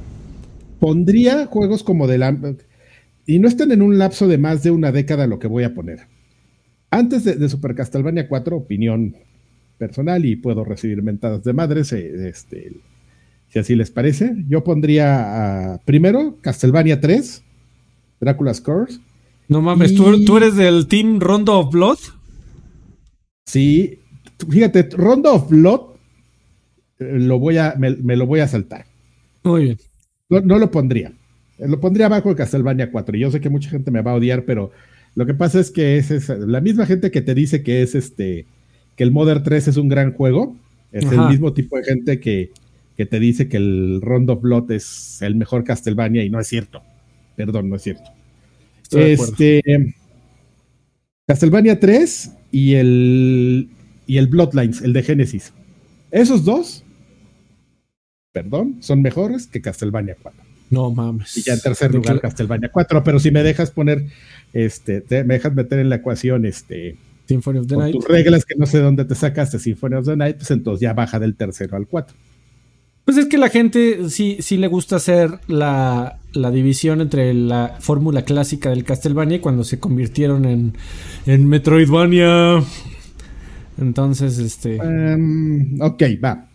Pondría 0.78 1.46
juegos 1.46 1.82
como 1.82 2.06
de 2.06 2.18
la. 2.18 2.36
Y 3.26 3.38
no 3.38 3.48
estén 3.48 3.72
en 3.72 3.80
un 3.80 3.96
lapso 3.96 4.28
de 4.28 4.36
más 4.36 4.62
de 4.62 4.70
una 4.70 4.92
década 4.92 5.26
lo 5.26 5.38
que 5.38 5.46
voy 5.46 5.64
a 5.64 5.74
poner. 5.74 6.00
Antes 6.90 7.24
de, 7.24 7.48
Super 7.48 7.74
Castlevania 7.74 8.28
4, 8.28 8.56
opinión 8.56 9.16
personal, 9.78 10.24
y 10.26 10.36
puedo 10.36 10.64
recibir 10.64 11.02
mentadas 11.02 11.44
de 11.44 11.52
madres, 11.54 11.92
este, 11.92 12.72
si 13.48 13.58
así 13.58 13.74
les 13.76 13.90
parece. 13.90 14.34
Yo 14.48 14.64
pondría 14.64 15.80
primero 15.86 16.36
Castlevania 16.42 17.00
3, 17.00 17.42
Dracula's 18.20 18.60
Curse. 18.60 18.98
No 19.48 19.62
mames, 19.62 19.94
¿tú, 19.94 20.24
¿tú 20.26 20.36
eres 20.36 20.56
del 20.56 20.88
Team 20.88 21.20
Rondo 21.20 21.58
of 21.58 21.72
Blood? 21.72 21.98
Sí, 23.50 23.98
fíjate, 24.48 24.88
Rondo 24.92 25.34
of 25.34 25.50
Blood 25.50 25.80
eh, 27.00 27.18
lo 27.18 27.40
voy 27.40 27.56
a, 27.56 27.74
me, 27.76 28.16
lo 28.16 28.24
voy 28.24 28.38
a 28.38 28.46
saltar. 28.46 28.86
Muy 29.42 29.64
bien. 29.64 29.78
No, 30.28 30.56
lo 30.56 30.70
pondría. 30.70 31.12
Lo 31.58 31.80
pondría 31.80 32.06
abajo 32.06 32.28
de 32.28 32.36
Castlevania 32.36 32.92
4. 32.92 33.16
Yo 33.18 33.28
sé 33.32 33.40
que 33.40 33.50
mucha 33.50 33.68
gente 33.68 33.90
me 33.90 34.02
va 34.02 34.12
a 34.12 34.14
odiar, 34.14 34.44
pero 34.44 34.70
lo 35.16 35.26
que 35.26 35.34
pasa 35.34 35.58
es 35.58 35.72
que 35.72 35.98
es, 35.98 36.28
la 36.28 36.60
misma 36.60 36.86
gente 36.86 37.10
que 37.10 37.22
te 37.22 37.34
dice 37.34 37.64
que 37.64 37.82
es 37.82 37.96
este 37.96 38.46
que 38.94 39.02
el 39.02 39.10
Modern 39.10 39.42
3 39.42 39.66
es 39.66 39.76
un 39.76 39.88
gran 39.88 40.12
juego. 40.12 40.56
Es 40.92 41.10
el 41.10 41.20
mismo 41.28 41.52
tipo 41.52 41.76
de 41.76 41.84
gente 41.84 42.20
que, 42.20 42.50
que 42.96 43.06
te 43.06 43.18
dice 43.18 43.48
que 43.48 43.56
el 43.56 44.00
Rondo 44.00 44.34
of 44.34 44.42
Blood 44.42 44.70
es 44.70 45.22
el 45.22 45.34
mejor 45.34 45.64
Castlevania 45.64 46.22
y 46.22 46.30
no 46.30 46.38
es 46.38 46.46
cierto. 46.46 46.82
Perdón, 47.34 47.68
no 47.68 47.76
es 47.76 47.82
cierto. 47.82 48.10
este 48.92 49.60
Castlevania 51.26 51.80
3 51.80 52.36
y 52.50 52.74
el, 52.74 53.68
y 54.06 54.18
el 54.18 54.26
Bloodlines, 54.26 54.82
el 54.82 54.92
de 54.92 55.02
Genesis. 55.02 55.52
Esos 56.10 56.44
dos, 56.44 56.84
perdón, 58.32 58.78
son 58.80 59.02
mejores 59.02 59.46
que 59.46 59.60
Castlevania 59.60 60.16
4. 60.20 60.42
No 60.70 60.90
mames. 60.90 61.36
Y 61.36 61.42
ya 61.42 61.54
en 61.54 61.60
tercer 61.60 61.92
lugar, 61.92 62.20
Castlevania 62.20 62.70
4. 62.72 63.02
Pero 63.02 63.18
si 63.18 63.30
me 63.30 63.42
dejas 63.42 63.72
poner, 63.72 64.06
este, 64.52 65.04
me 65.24 65.34
dejas 65.34 65.52
meter 65.54 65.80
en 65.80 65.88
la 65.88 65.96
ecuación, 65.96 66.46
este. 66.46 66.96
Symphony 67.26 67.58
of 67.58 67.66
the 67.66 67.76
Night. 67.76 67.94
Tus 67.94 68.06
reglas 68.06 68.44
que 68.44 68.54
no 68.56 68.66
sé 68.66 68.78
dónde 68.78 69.04
te 69.04 69.14
sacaste 69.14 69.58
Symphony 69.58 69.94
of 69.96 70.06
the 70.06 70.16
Night, 70.16 70.36
pues 70.36 70.50
entonces 70.50 70.80
ya 70.80 70.92
baja 70.92 71.18
del 71.18 71.36
tercero 71.36 71.76
al 71.76 71.86
4. 71.86 72.16
Pues 73.04 73.16
es 73.16 73.26
que 73.26 73.38
la 73.38 73.48
gente 73.48 74.08
sí, 74.10 74.38
sí 74.40 74.56
le 74.56 74.68
gusta 74.68 74.96
hacer 74.96 75.30
la, 75.48 76.19
la 76.32 76.50
división 76.50 77.00
entre 77.00 77.34
la 77.34 77.76
fórmula 77.80 78.22
clásica 78.22 78.70
del 78.70 78.84
Castlevania 78.84 79.36
y 79.36 79.40
cuando 79.40 79.64
se 79.64 79.78
convirtieron 79.78 80.44
en, 80.44 80.74
en 81.26 81.48
Metroidvania. 81.48 82.62
Entonces, 83.78 84.38
este. 84.38 84.76
Em, 84.76 85.80
ok, 85.80 86.02
va. 86.22 86.48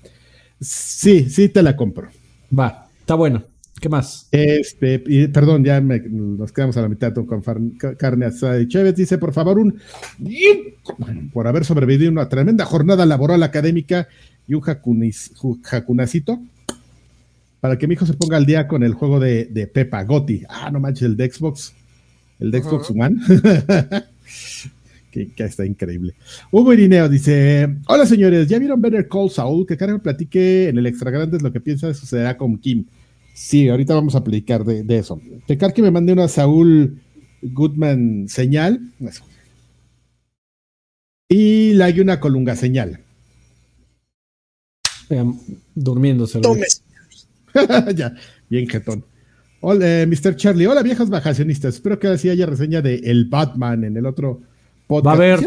Sí, 0.59 1.29
sí 1.29 1.49
te 1.49 1.63
la 1.63 1.75
compro. 1.75 2.09
Va, 2.57 2.87
está 2.99 3.15
bueno. 3.15 3.43
¿Qué 3.79 3.89
más? 3.89 4.29
Este, 4.31 4.99
perdón, 5.27 5.63
ya 5.63 5.81
nos 5.81 6.51
quedamos 6.53 6.77
a 6.77 6.81
la 6.81 6.89
mitad 6.89 7.13
con 7.13 7.43
carne 7.97 8.25
asada 8.25 8.59
y 8.61 8.67
Chévez. 8.67 8.95
Dice, 8.95 9.17
por 9.17 9.33
favor, 9.33 9.59
un 9.59 9.79
por 11.33 11.47
haber 11.47 11.65
sobrevivido 11.65 12.09
una 12.09 12.29
tremenda 12.29 12.65
jornada 12.65 13.05
laboral 13.05 13.43
académica 13.43 14.07
y 14.47 14.53
un 14.53 14.61
jacunacito 14.61 16.39
para 17.65 17.79
que 17.79 17.87
mi 17.87 17.95
hijo 17.95 18.05
se 18.05 18.13
ponga 18.13 18.37
al 18.37 18.45
día 18.45 18.67
con 18.67 18.83
el 18.83 18.93
juego 18.93 19.19
de, 19.19 19.45
de 19.45 19.65
Pepa 19.65 20.03
Gotti. 20.03 20.43
Ah, 20.47 20.69
no 20.69 20.79
manches, 20.79 21.01
el 21.01 21.17
de 21.17 21.31
Xbox. 21.31 21.73
El 22.39 22.51
de 22.51 22.61
Xbox 22.61 22.91
One. 22.91 23.15
que, 25.11 25.31
está 25.37 25.65
increíble. 25.65 26.13
Hugo 26.51 26.73
Irineo 26.73 27.09
dice: 27.09 27.77
Hola 27.87 28.05
señores, 28.05 28.47
¿ya 28.47 28.59
vieron 28.59 28.79
Better 28.79 29.07
Call 29.07 29.31
Saul? 29.31 29.65
Que 29.65 29.77
Karen 29.77 29.99
platique 29.99 30.69
en 30.69 30.77
el 30.77 30.85
Extra 30.85 31.09
Grandes 31.09 31.41
lo 31.41 31.51
que 31.51 31.59
piensa 31.59 31.91
sucederá 31.95 32.37
con 32.37 32.55
Kim. 32.59 32.85
Sí, 33.33 33.67
ahorita 33.67 33.95
vamos 33.95 34.13
a 34.13 34.23
platicar 34.23 34.63
de, 34.63 34.83
de 34.83 34.99
eso. 34.99 35.19
Que 35.47 35.57
que 35.57 35.81
me 35.81 35.89
mande 35.89 36.13
una 36.13 36.27
Saúl 36.27 37.01
Goodman 37.41 38.27
señal. 38.29 38.79
Y 41.29 41.73
la 41.73 41.85
hay 41.85 41.99
una 41.99 42.19
colunga 42.19 42.55
señal. 42.55 42.99
durmiéndose. 45.73 46.41
ya, 47.95 48.13
bien 48.49 48.67
jetón. 48.67 49.05
Hola, 49.61 50.01
eh, 50.01 50.05
Mr. 50.05 50.35
Charlie. 50.35 50.67
Hola, 50.67 50.83
viejas 50.83 51.09
vacacionistas. 51.09 51.75
Espero 51.75 51.97
que 51.97 52.07
así 52.07 52.29
haya 52.29 52.45
reseña 52.45 52.81
de 52.81 52.95
El 52.95 53.25
Batman 53.25 53.83
en 53.83 53.97
el 53.97 54.05
otro 54.05 54.41
podcast. 54.87 55.07
Va 55.07 55.13
a 55.13 55.17
ver. 55.17 55.39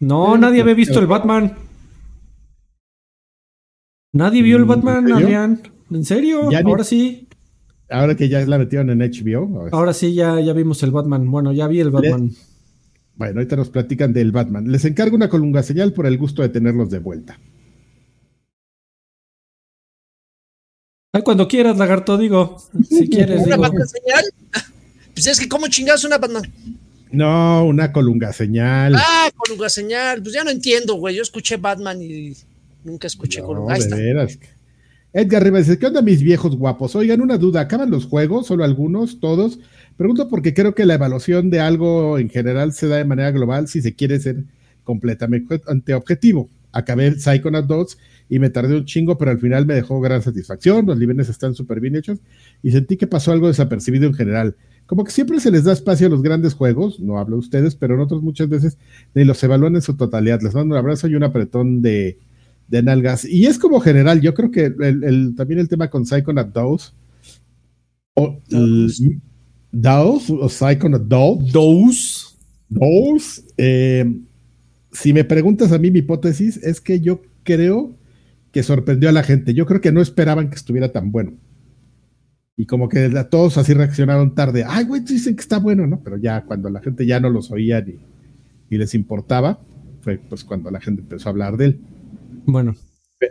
No, 0.00 0.36
nadie 0.36 0.62
había 0.62 0.74
visto 0.74 0.98
el 0.98 1.06
Batman. 1.06 1.54
Nadie 4.12 4.42
vio 4.42 4.56
el 4.56 4.64
Batman, 4.64 5.12
Adrián. 5.12 5.60
¿En 5.90 6.04
serio? 6.04 6.48
Ahora 6.64 6.84
sí. 6.84 7.28
Ahora 7.88 8.16
que 8.16 8.28
ya 8.28 8.44
la 8.46 8.58
metieron 8.58 8.90
en 8.90 8.98
HBO. 8.98 9.68
Ahora 9.72 9.92
sí, 9.92 10.14
ya, 10.14 10.40
ya 10.40 10.52
vimos 10.52 10.82
el 10.82 10.90
Batman. 10.90 11.30
Bueno, 11.30 11.52
ya 11.52 11.68
vi 11.68 11.80
el 11.80 11.90
Batman. 11.90 12.30
Bueno, 13.14 13.40
ahorita 13.40 13.56
nos 13.56 13.68
platican 13.68 14.12
del 14.12 14.32
Batman. 14.32 14.70
Les 14.70 14.84
encargo 14.84 15.14
una 15.14 15.28
colunga 15.28 15.62
señal 15.62 15.92
por 15.92 16.06
el 16.06 16.16
gusto 16.16 16.42
de 16.42 16.48
tenerlos 16.48 16.90
de 16.90 16.98
vuelta. 17.00 17.38
Ay, 21.12 21.22
cuando 21.22 21.48
quieras, 21.48 21.76
lagarto, 21.76 22.16
digo. 22.16 22.56
Si 22.88 23.08
quieres. 23.08 23.44
¿Una 23.44 23.56
digo. 23.56 23.84
señal? 23.86 24.24
Pues 25.12 25.26
es 25.26 25.40
que, 25.40 25.48
¿cómo 25.48 25.66
chingados 25.66 26.04
una 26.04 26.16
banda? 26.16 26.40
No, 27.10 27.66
una 27.66 27.92
colunga 27.92 28.32
señal. 28.32 28.94
Ah, 28.96 29.28
colunga 29.36 29.68
señal. 29.68 30.22
Pues 30.22 30.34
ya 30.34 30.44
no 30.44 30.50
entiendo, 30.50 30.94
güey. 30.94 31.16
Yo 31.16 31.22
escuché 31.22 31.56
Batman 31.56 32.00
y 32.00 32.32
nunca 32.84 33.08
escuché 33.08 33.42
colunga. 33.42 33.76
De 33.76 33.88
veras. 33.96 34.38
Edgar 35.12 35.42
Rivas 35.42 35.66
dice: 35.66 35.78
¿Qué 35.78 35.86
onda, 35.86 36.00
mis 36.00 36.22
viejos 36.22 36.56
guapos? 36.56 36.94
Oigan, 36.94 37.20
una 37.20 37.36
duda. 37.36 37.62
¿Acaban 37.62 37.90
los 37.90 38.06
juegos? 38.06 38.46
¿Solo 38.46 38.64
algunos? 38.64 39.18
¿Todos? 39.20 39.58
Pregunto 39.96 40.28
porque 40.28 40.54
creo 40.54 40.74
que 40.74 40.86
la 40.86 40.94
evaluación 40.94 41.50
de 41.50 41.60
algo 41.60 42.16
en 42.18 42.30
general 42.30 42.72
se 42.72 42.86
da 42.86 42.96
de 42.96 43.04
manera 43.04 43.32
global 43.32 43.68
si 43.68 43.82
se 43.82 43.94
quiere 43.94 44.20
ser 44.20 44.44
completamente 44.84 45.92
objetivo. 45.92 46.48
Acabé 46.72 47.18
Psychonaut 47.18 47.66
2 47.66 47.98
y 48.30 48.38
me 48.38 48.48
tardé 48.48 48.76
un 48.76 48.86
chingo, 48.86 49.18
pero 49.18 49.32
al 49.32 49.38
final 49.38 49.66
me 49.66 49.74
dejó 49.74 50.00
gran 50.00 50.22
satisfacción, 50.22 50.86
los 50.86 50.98
niveles 50.98 51.28
están 51.28 51.54
súper 51.54 51.80
bien 51.80 51.96
hechos 51.96 52.20
y 52.62 52.70
sentí 52.70 52.96
que 52.96 53.06
pasó 53.06 53.32
algo 53.32 53.48
desapercibido 53.48 54.06
en 54.06 54.14
general. 54.14 54.56
Como 54.86 55.04
que 55.04 55.10
siempre 55.10 55.40
se 55.40 55.50
les 55.50 55.64
da 55.64 55.72
espacio 55.72 56.06
a 56.06 56.10
los 56.10 56.22
grandes 56.22 56.54
juegos, 56.54 57.00
no 57.00 57.18
hablo 57.18 57.36
de 57.36 57.40
ustedes, 57.40 57.74
pero 57.74 57.94
en 57.94 58.00
otros 58.00 58.22
muchas 58.22 58.48
veces 58.48 58.78
ni 59.14 59.24
los 59.24 59.42
evalúan 59.42 59.74
en 59.74 59.82
su 59.82 59.96
totalidad. 59.96 60.40
Les 60.42 60.54
mando 60.54 60.74
un 60.74 60.78
abrazo 60.78 61.08
y 61.08 61.14
un 61.16 61.24
apretón 61.24 61.82
de, 61.82 62.18
de 62.68 62.82
nalgas. 62.82 63.24
Y 63.24 63.46
es 63.46 63.58
como 63.58 63.80
general, 63.80 64.20
yo 64.20 64.32
creo 64.32 64.50
que 64.50 64.66
el, 64.66 65.34
también 65.36 65.60
el 65.60 65.68
tema 65.68 65.90
con 65.90 66.06
Psychonaut 66.06 66.52
2 66.52 66.94
o, 68.14 68.40
2 69.72 70.30
o 70.30 70.48
Psychonaut 70.48 71.02
2 71.02 71.52
2 71.52 72.30
Dos, 72.70 73.44
eh, 73.56 74.04
si 74.92 75.12
me 75.12 75.24
preguntas 75.24 75.72
a 75.72 75.78
mí, 75.78 75.90
mi 75.90 75.98
hipótesis 75.98 76.56
es 76.58 76.80
que 76.80 77.00
yo 77.00 77.20
creo 77.42 77.96
que 78.52 78.62
sorprendió 78.62 79.08
a 79.08 79.12
la 79.12 79.22
gente. 79.22 79.54
Yo 79.54 79.66
creo 79.66 79.80
que 79.80 79.92
no 79.92 80.00
esperaban 80.00 80.50
que 80.50 80.56
estuviera 80.56 80.92
tan 80.92 81.12
bueno. 81.12 81.38
Y 82.56 82.66
como 82.66 82.88
que 82.88 83.08
todos 83.30 83.56
así 83.56 83.72
reaccionaron 83.72 84.34
tarde. 84.34 84.64
Ay, 84.66 84.84
güey, 84.84 85.00
dicen 85.02 85.34
que 85.34 85.40
está 85.40 85.58
bueno, 85.58 85.86
¿no? 85.86 86.02
Pero 86.02 86.18
ya 86.18 86.44
cuando 86.44 86.68
la 86.68 86.80
gente 86.80 87.06
ya 87.06 87.20
no 87.20 87.30
los 87.30 87.50
oía 87.50 87.80
ni, 87.80 87.96
les 88.76 88.94
importaba, 88.94 89.60
fue 90.02 90.18
pues 90.18 90.44
cuando 90.44 90.70
la 90.70 90.80
gente 90.80 91.02
empezó 91.02 91.28
a 91.28 91.32
hablar 91.32 91.56
de 91.56 91.66
él. 91.66 91.80
Bueno, 92.44 92.74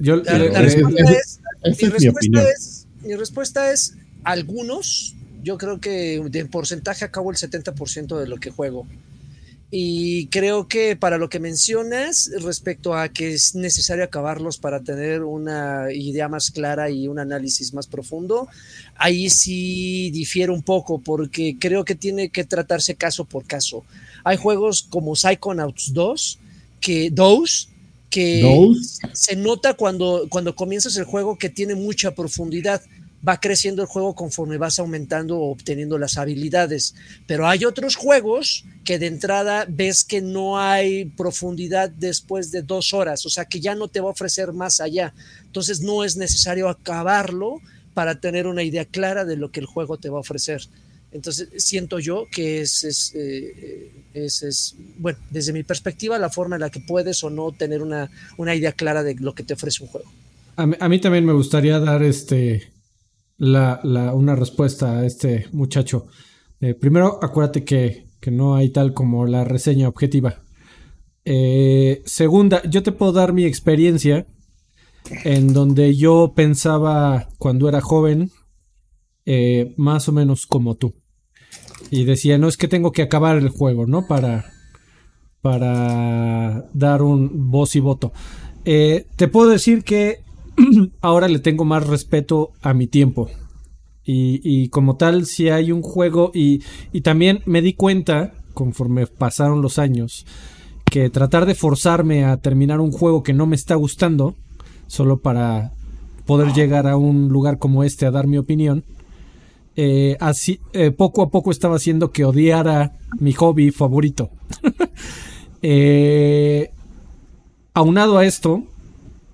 yo 0.01 0.17
la, 0.17 0.37
respuesta 0.61 1.11
es, 1.11 1.39
mi, 1.81 1.89
respuesta 1.89 2.49
es, 2.49 2.87
mi 3.03 3.15
respuesta 3.15 3.71
es 3.71 3.97
algunos. 4.23 5.15
Yo 5.43 5.57
creo 5.57 5.79
que 5.79 6.21
de 6.29 6.45
porcentaje 6.45 7.05
acabo 7.05 7.31
el 7.31 7.37
70% 7.37 8.19
de 8.19 8.27
lo 8.27 8.37
que 8.37 8.51
juego. 8.51 8.87
Y 9.71 10.27
creo 10.27 10.67
que 10.67 10.95
para 10.95 11.19
lo 11.19 11.29
que 11.29 11.39
mencionas 11.39 12.31
respecto 12.41 12.95
a 12.95 13.09
que 13.09 13.33
es 13.35 13.53
necesario 13.53 14.03
acabarlos 14.03 14.57
para 14.57 14.81
tener 14.81 15.23
una 15.23 15.93
idea 15.93 16.27
más 16.27 16.49
clara 16.49 16.89
y 16.89 17.07
un 17.07 17.19
análisis 17.19 17.71
más 17.75 17.85
profundo, 17.85 18.47
ahí 18.95 19.29
sí 19.29 20.09
difiere 20.09 20.51
un 20.51 20.63
poco 20.63 20.99
porque 20.99 21.57
creo 21.59 21.85
que 21.85 21.93
tiene 21.93 22.29
que 22.29 22.45
tratarse 22.45 22.95
caso 22.95 23.25
por 23.25 23.45
caso. 23.45 23.85
Hay 24.23 24.37
juegos 24.37 24.81
como 24.81 25.15
Psychonauts 25.15 25.93
2, 25.93 26.39
que 26.81 27.11
2, 27.11 27.69
que 28.09 28.73
se 29.13 29.35
nota 29.35 29.75
cuando, 29.75 30.25
cuando 30.29 30.55
comienzas 30.55 30.97
el 30.97 31.03
juego 31.03 31.37
que 31.37 31.49
tiene 31.49 31.75
mucha 31.75 32.15
profundidad 32.15 32.81
va 33.27 33.39
creciendo 33.39 33.81
el 33.81 33.87
juego 33.87 34.15
conforme 34.15 34.57
vas 34.57 34.79
aumentando 34.79 35.37
o 35.37 35.51
obteniendo 35.51 35.97
las 35.97 36.17
habilidades. 36.17 36.95
Pero 37.27 37.47
hay 37.47 37.65
otros 37.65 37.95
juegos 37.95 38.65
que 38.85 38.99
de 38.99 39.07
entrada 39.07 39.65
ves 39.67 40.03
que 40.03 40.21
no 40.21 40.59
hay 40.59 41.05
profundidad 41.05 41.89
después 41.89 42.51
de 42.51 42.61
dos 42.61 42.93
horas, 42.93 43.25
o 43.25 43.29
sea 43.29 43.45
que 43.45 43.59
ya 43.59 43.75
no 43.75 43.87
te 43.87 43.99
va 43.99 44.09
a 44.09 44.13
ofrecer 44.13 44.53
más 44.53 44.79
allá. 44.79 45.13
Entonces 45.43 45.81
no 45.81 46.03
es 46.03 46.15
necesario 46.15 46.69
acabarlo 46.69 47.61
para 47.93 48.19
tener 48.19 48.47
una 48.47 48.63
idea 48.63 48.85
clara 48.85 49.25
de 49.25 49.35
lo 49.35 49.51
que 49.51 49.59
el 49.59 49.65
juego 49.65 49.97
te 49.97 50.09
va 50.09 50.17
a 50.17 50.21
ofrecer. 50.21 50.61
Entonces 51.11 51.49
siento 51.57 51.99
yo 51.99 52.27
que 52.31 52.61
es, 52.61 52.83
es, 52.83 53.13
eh, 53.15 53.91
es, 54.13 54.75
bueno, 54.97 55.17
desde 55.31 55.53
mi 55.53 55.63
perspectiva, 55.63 56.19
la 56.19 56.29
forma 56.29 56.55
en 56.55 56.61
la 56.61 56.69
que 56.69 56.79
puedes 56.79 57.23
o 57.23 57.29
no 57.29 57.51
tener 57.51 57.81
una, 57.81 58.09
una 58.37 58.53
idea 58.55 58.71
clara 58.71 59.01
de 59.03 59.15
lo 59.15 59.33
que 59.33 59.43
te 59.43 59.55
ofrece 59.55 59.83
un 59.83 59.89
juego. 59.89 60.09
A 60.55 60.67
mí, 60.67 60.75
a 60.79 60.87
mí 60.87 60.99
también 60.99 61.25
me 61.25 61.33
gustaría 61.33 61.79
dar 61.79 62.03
este 62.03 62.69
la, 63.39 64.13
una 64.13 64.35
respuesta 64.35 64.99
a 64.99 65.05
este 65.05 65.47
muchacho. 65.51 66.07
Eh, 66.61 66.75
primero, 66.75 67.19
acuérdate 67.21 67.63
que, 67.63 68.05
que, 68.19 68.31
no 68.31 68.55
hay 68.55 68.69
tal 68.69 68.93
como 68.93 69.25
la 69.25 69.43
reseña 69.43 69.87
objetiva. 69.87 70.43
Eh, 71.25 72.01
segunda, 72.05 72.61
yo 72.69 72.83
te 72.83 72.91
puedo 72.91 73.13
dar 73.13 73.33
mi 73.33 73.45
experiencia 73.45 74.27
en 75.23 75.53
donde 75.53 75.95
yo 75.95 76.33
pensaba 76.35 77.29
cuando 77.37 77.69
era 77.69 77.81
joven, 77.81 78.31
eh, 79.25 79.73
más 79.77 80.09
o 80.09 80.11
menos 80.11 80.45
como 80.45 80.75
tú. 80.75 80.93
Y 81.89 82.03
decía, 82.03 82.37
no 82.37 82.47
es 82.47 82.57
que 82.57 82.67
tengo 82.67 82.91
que 82.91 83.01
acabar 83.01 83.37
el 83.37 83.49
juego, 83.49 83.87
¿no? 83.87 84.05
Para, 84.05 84.51
para 85.41 86.69
dar 86.73 87.01
un 87.01 87.49
voz 87.49 87.75
y 87.75 87.79
voto. 87.79 88.11
te 88.63 89.27
puedo 89.31 89.49
decir 89.49 89.83
que 89.83 90.23
ahora 91.01 91.27
le 91.27 91.39
tengo 91.39 91.65
más 91.65 91.87
respeto 91.87 92.51
a 92.61 92.73
mi 92.73 92.87
tiempo. 92.87 93.29
Y, 94.11 94.69
como 94.69 94.97
tal, 94.97 95.27
si 95.27 95.49
hay 95.49 95.71
un 95.71 95.83
juego 95.83 96.31
y, 96.33 96.61
también 97.03 97.43
me 97.45 97.61
di 97.61 97.73
cuenta, 97.73 98.33
conforme 98.55 99.05
pasaron 99.05 99.61
los 99.61 99.77
años, 99.77 100.25
que 100.85 101.11
tratar 101.11 101.45
de 101.45 101.53
forzarme 101.53 102.25
a 102.25 102.37
terminar 102.37 102.79
un 102.79 102.91
juego 102.91 103.21
que 103.21 103.33
no 103.33 103.45
me 103.45 103.55
está 103.55 103.75
gustando, 103.75 104.33
solo 104.87 105.19
para 105.19 105.73
poder 106.25 106.53
llegar 106.53 106.87
a 106.87 106.97
un 106.97 107.29
lugar 107.29 107.59
como 107.59 107.83
este 107.83 108.07
a 108.07 108.11
dar 108.11 108.25
mi 108.25 108.39
opinión, 108.39 108.83
eh, 109.75 110.17
así 110.19 110.59
eh, 110.73 110.89
poco 110.89 111.21
a 111.21 111.29
poco 111.29 111.51
estaba 111.51 111.75
haciendo 111.75 112.11
que 112.11 112.25
odiara 112.25 112.97
mi 113.19 113.33
hobby 113.33 113.69
favorito. 113.69 114.31
eh, 115.61 116.71
aunado 117.75 118.17
a 118.17 118.25
esto, 118.25 118.63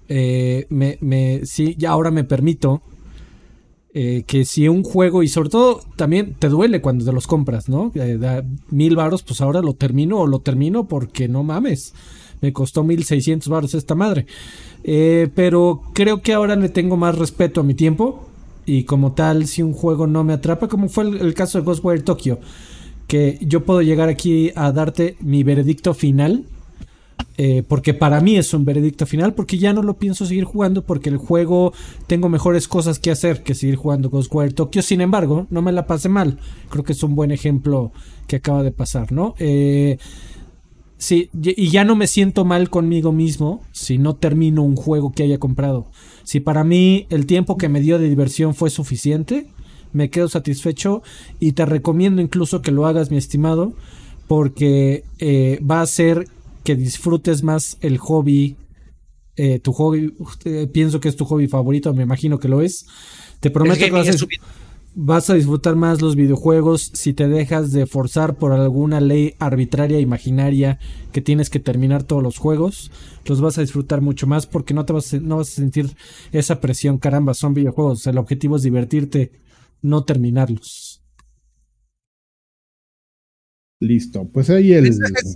eh, 0.08 0.66
me, 0.70 0.98
me, 1.02 1.46
sí, 1.46 1.76
ya 1.78 1.92
ahora 1.92 2.12
me 2.12 2.24
permito 2.24 2.82
eh, 3.94 4.24
que 4.28 4.46
si 4.46 4.68
un 4.68 4.84
juego, 4.84 5.24
y 5.24 5.28
sobre 5.28 5.50
todo 5.50 5.80
también 5.96 6.36
te 6.38 6.50
duele 6.50 6.82
cuando 6.82 7.06
te 7.06 7.12
los 7.12 7.28
compras, 7.28 7.70
¿no? 7.70 7.92
Eh, 7.96 8.18
da 8.20 8.44
mil 8.70 8.96
varos, 8.96 9.24
pues 9.24 9.42
ahora 9.42 9.62
lo 9.62 9.74
termino 9.74 10.20
o 10.20 10.28
lo 10.28 10.40
termino 10.40 10.88
porque 10.88 11.28
no 11.28 11.44
mames. 11.44 11.94
Me 12.42 12.52
costó 12.52 12.84
mil 12.84 13.06
seiscientos 13.06 13.48
varos 13.48 13.74
esta 13.74 13.96
madre. 13.96 14.26
pero 14.84 15.82
creo 15.94 16.22
que 16.22 16.34
ahora 16.34 16.56
le 16.56 16.70
tengo 16.70 16.98
más 16.98 17.18
respeto 17.18 17.62
a 17.62 17.64
mi 17.64 17.74
tiempo. 17.74 18.28
Y 18.68 18.84
como 18.84 19.14
tal, 19.14 19.46
si 19.48 19.62
un 19.62 19.74
juego 19.74 20.08
no 20.08 20.24
me 20.24 20.34
atrapa, 20.34 20.68
como 20.68 20.90
fue 20.90 21.06
el, 21.06 21.18
el 21.22 21.34
caso 21.34 21.60
de 21.60 21.66
Ghostwire 21.66 22.02
Tokyo, 22.02 22.40
que 23.08 23.38
yo 23.42 23.64
puedo 23.64 23.82
llegar 23.82 24.10
aquí 24.10 24.52
a 24.56 24.72
darte 24.72 25.16
mi 25.22 25.44
veredicto 25.44 25.94
final 25.94 26.46
eh, 27.38 27.64
porque 27.68 27.94
para 27.94 28.22
mí 28.22 28.38
es 28.38 28.54
un 28.54 28.64
veredicto 28.64 29.06
final, 29.06 29.34
porque 29.34 29.58
ya 29.58 29.74
no 29.74 29.84
lo 29.84 29.98
pienso 29.98 30.26
seguir 30.26 30.46
jugando, 30.46 30.86
porque 30.86 31.10
el 31.10 31.18
juego 31.18 31.74
tengo 32.08 32.30
mejores 32.30 32.68
cosas 32.68 32.98
que 33.00 33.12
hacer 33.12 33.44
que 33.44 33.56
seguir 33.56 33.76
jugando 33.76 34.10
Ghostwire 34.10 34.54
Tokyo. 34.54 34.82
Sin 34.82 35.02
embargo, 35.02 35.48
no 35.50 35.62
me 35.62 35.72
la 35.72 35.86
pasé 35.86 36.08
mal. 36.08 36.40
Creo 36.70 36.84
que 36.84 36.94
es 36.94 37.04
un 37.04 37.16
buen 37.16 37.32
ejemplo 37.32 37.92
que 38.28 38.38
acaba 38.38 38.64
de 38.64 38.72
pasar, 38.72 39.12
¿no? 39.12 39.36
Eh, 39.38 39.98
sí, 40.98 41.30
y 41.34 41.70
ya 41.70 41.84
no 41.84 41.96
me 41.96 42.08
siento 42.08 42.46
mal 42.46 42.70
conmigo 42.70 43.12
mismo 43.12 43.62
si 43.74 43.98
no 43.98 44.16
termino 44.16 44.64
un 44.64 44.78
juego 44.78 45.12
que 45.12 45.24
haya 45.24 45.38
comprado. 45.38 45.88
Si 46.24 46.40
para 46.40 46.64
mí 46.64 47.06
el 47.10 47.26
tiempo 47.26 47.58
que 47.58 47.70
me 47.70 47.82
dio 47.82 48.00
de 48.00 48.10
diversión 48.10 48.56
fue 48.56 48.70
suficiente, 48.70 49.48
me 49.92 50.10
quedo 50.10 50.30
satisfecho 50.30 51.04
y 51.40 51.52
te 51.52 51.66
recomiendo 51.66 52.22
incluso 52.22 52.62
que 52.62 52.72
lo 52.72 52.86
hagas, 52.86 53.12
mi 53.12 53.18
estimado, 53.18 53.74
porque 54.28 55.04
eh, 55.20 55.60
va 55.70 55.82
a 55.82 55.86
ser 55.86 56.28
que 56.66 56.76
disfrutes 56.76 57.44
más 57.44 57.78
el 57.80 57.98
hobby, 58.00 58.58
eh, 59.38 59.60
tu 59.60 59.72
hobby, 59.72 60.14
eh, 60.44 60.68
pienso 60.68 61.00
que 61.00 61.08
es 61.08 61.16
tu 61.16 61.24
hobby 61.24 61.48
favorito, 61.48 61.94
me 61.94 62.04
imagino 62.04 62.40
que 62.40 62.50
lo 62.50 62.62
es. 62.62 62.88
Te 63.40 63.52
prometo 63.52 63.86
que 63.86 63.92
vas 63.92 65.30
a, 65.30 65.34
disfrutar 65.36 65.76
más 65.76 66.02
los 66.02 66.16
videojuegos 66.16 66.90
si 66.94 67.14
te 67.14 67.28
dejas 67.28 67.72
de 67.72 67.86
forzar 67.86 68.38
por 68.38 68.52
alguna 68.52 69.00
ley 69.00 69.36
arbitraria, 69.40 70.00
imaginaria, 70.00 70.80
que 71.12 71.22
tienes 71.22 71.50
que 71.50 71.60
terminar 71.60 72.04
todos 72.04 72.24
los 72.24 72.40
juegos. 72.40 72.92
Los 73.26 73.42
vas 73.42 73.58
a 73.60 73.62
disfrutar 73.62 74.02
mucho 74.02 74.26
más 74.26 74.48
porque 74.48 74.74
no 74.74 74.86
te 74.86 74.94
vas 74.94 75.14
no 75.14 75.38
vas 75.38 75.50
a 75.50 75.56
sentir 75.56 75.96
esa 76.32 76.60
presión, 76.62 76.98
caramba, 76.98 77.36
son 77.36 77.54
videojuegos. 77.54 78.08
El 78.08 78.18
objetivo 78.18 78.56
es 78.56 78.64
divertirte, 78.64 79.32
no 79.82 80.04
terminarlos. 80.04 80.85
Listo, 83.82 84.24
pues 84.32 84.50
ahí 84.50 84.72
el. 84.72 84.90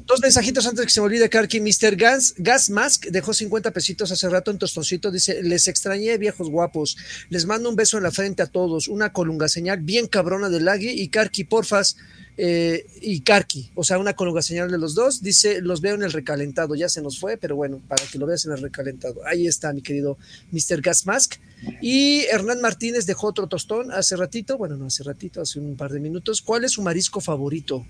dos 0.06 0.22
mensajitos 0.22 0.66
antes 0.66 0.86
que 0.86 0.92
se 0.92 1.02
me 1.02 1.08
olvide, 1.08 1.28
Karki. 1.28 1.60
Mr. 1.60 1.98
Gas, 1.98 2.36
Gas 2.38 2.70
Mask 2.70 3.08
dejó 3.08 3.34
50 3.34 3.72
pesitos 3.72 4.14
hace 4.14 4.30
rato 4.30 4.50
en 4.50 4.58
Tostoncito. 4.58 5.12
Dice: 5.12 5.44
Les 5.44 5.68
extrañé, 5.68 6.18
viejos 6.18 6.50
guapos. 6.50 6.96
Les 7.28 7.46
mando 7.46 7.70
un 7.70 7.76
beso 7.76 7.98
en 7.98 8.04
la 8.04 8.12
frente 8.12 8.42
a 8.42 8.48
todos. 8.48 8.88
Una 8.88 9.12
colunga 9.12 9.50
señal 9.50 9.82
bien 9.82 10.08
cabrona 10.08 10.48
de 10.50 10.62
Lagui 10.62 10.90
y 10.90 11.10
Karki, 11.10 11.44
porfas. 11.44 11.98
Eh, 12.38 12.86
y 13.02 13.20
Karki, 13.20 13.72
o 13.76 13.84
sea, 13.84 14.00
una 14.00 14.14
colunga 14.14 14.42
señal 14.42 14.72
de 14.72 14.78
los 14.78 14.96
dos. 14.96 15.22
Dice: 15.22 15.60
Los 15.60 15.82
veo 15.82 15.96
en 15.96 16.04
el 16.04 16.14
recalentado. 16.14 16.76
Ya 16.76 16.88
se 16.88 17.02
nos 17.02 17.20
fue, 17.20 17.36
pero 17.36 17.58
bueno, 17.58 17.82
para 17.90 18.06
que 18.06 18.18
lo 18.18 18.26
veas 18.26 18.46
en 18.46 18.54
el 18.54 18.62
recalentado. 18.62 19.20
Ahí 19.28 19.48
está, 19.48 19.74
mi 19.74 19.82
querido 19.82 20.18
Mr. 20.54 20.80
Gas 20.80 21.06
Mask. 21.06 21.36
Y 21.82 22.22
Hernán 22.32 22.62
Martínez 22.62 23.06
dejó 23.06 23.28
otro 23.28 23.48
tostón 23.48 23.92
hace 23.92 24.16
ratito. 24.16 24.58
Bueno, 24.58 24.78
no 24.78 24.86
hace 24.86 25.04
ratito, 25.04 25.42
hace 25.42 25.60
un 25.60 25.76
par 25.76 25.92
de 25.92 26.00
minutos. 26.00 26.42
¿Cuál 26.42 26.64
es 26.64 26.72
su 26.72 26.82
marisco 26.82 27.20
favorito? 27.20 27.86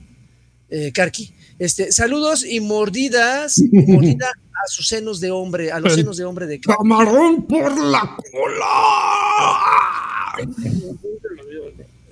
Eh, 0.70 0.92
Karki. 0.92 1.34
Este, 1.58 1.92
saludos 1.92 2.46
y 2.46 2.60
mordidas, 2.60 3.62
mordida 3.72 4.28
a 4.28 4.68
sus 4.68 4.88
senos 4.88 5.20
de 5.20 5.32
hombre, 5.32 5.72
a 5.72 5.80
los 5.80 5.94
senos 5.94 6.18
de 6.18 6.26
hombre 6.26 6.48
de 6.48 6.60
Camarón 6.60 7.46
por 7.48 7.78
la 7.78 8.18
cola. 8.32 9.60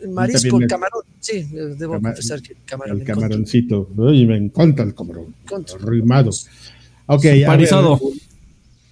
Marisco, 0.09 0.59
el 0.61 0.67
camarón, 0.67 1.01
sí, 1.19 1.47
debo 1.77 1.99
confesar 1.99 2.41
que 2.41 2.53
el 2.53 2.59
camarón. 2.65 3.01
El 3.01 3.05
camaroncito, 3.05 3.89
y 4.13 4.25
me 4.25 4.37
encanta 4.37 4.83
el 4.83 4.93
camarón. 4.93 5.33
Rimado. 5.81 6.31
Ok, 7.07 7.25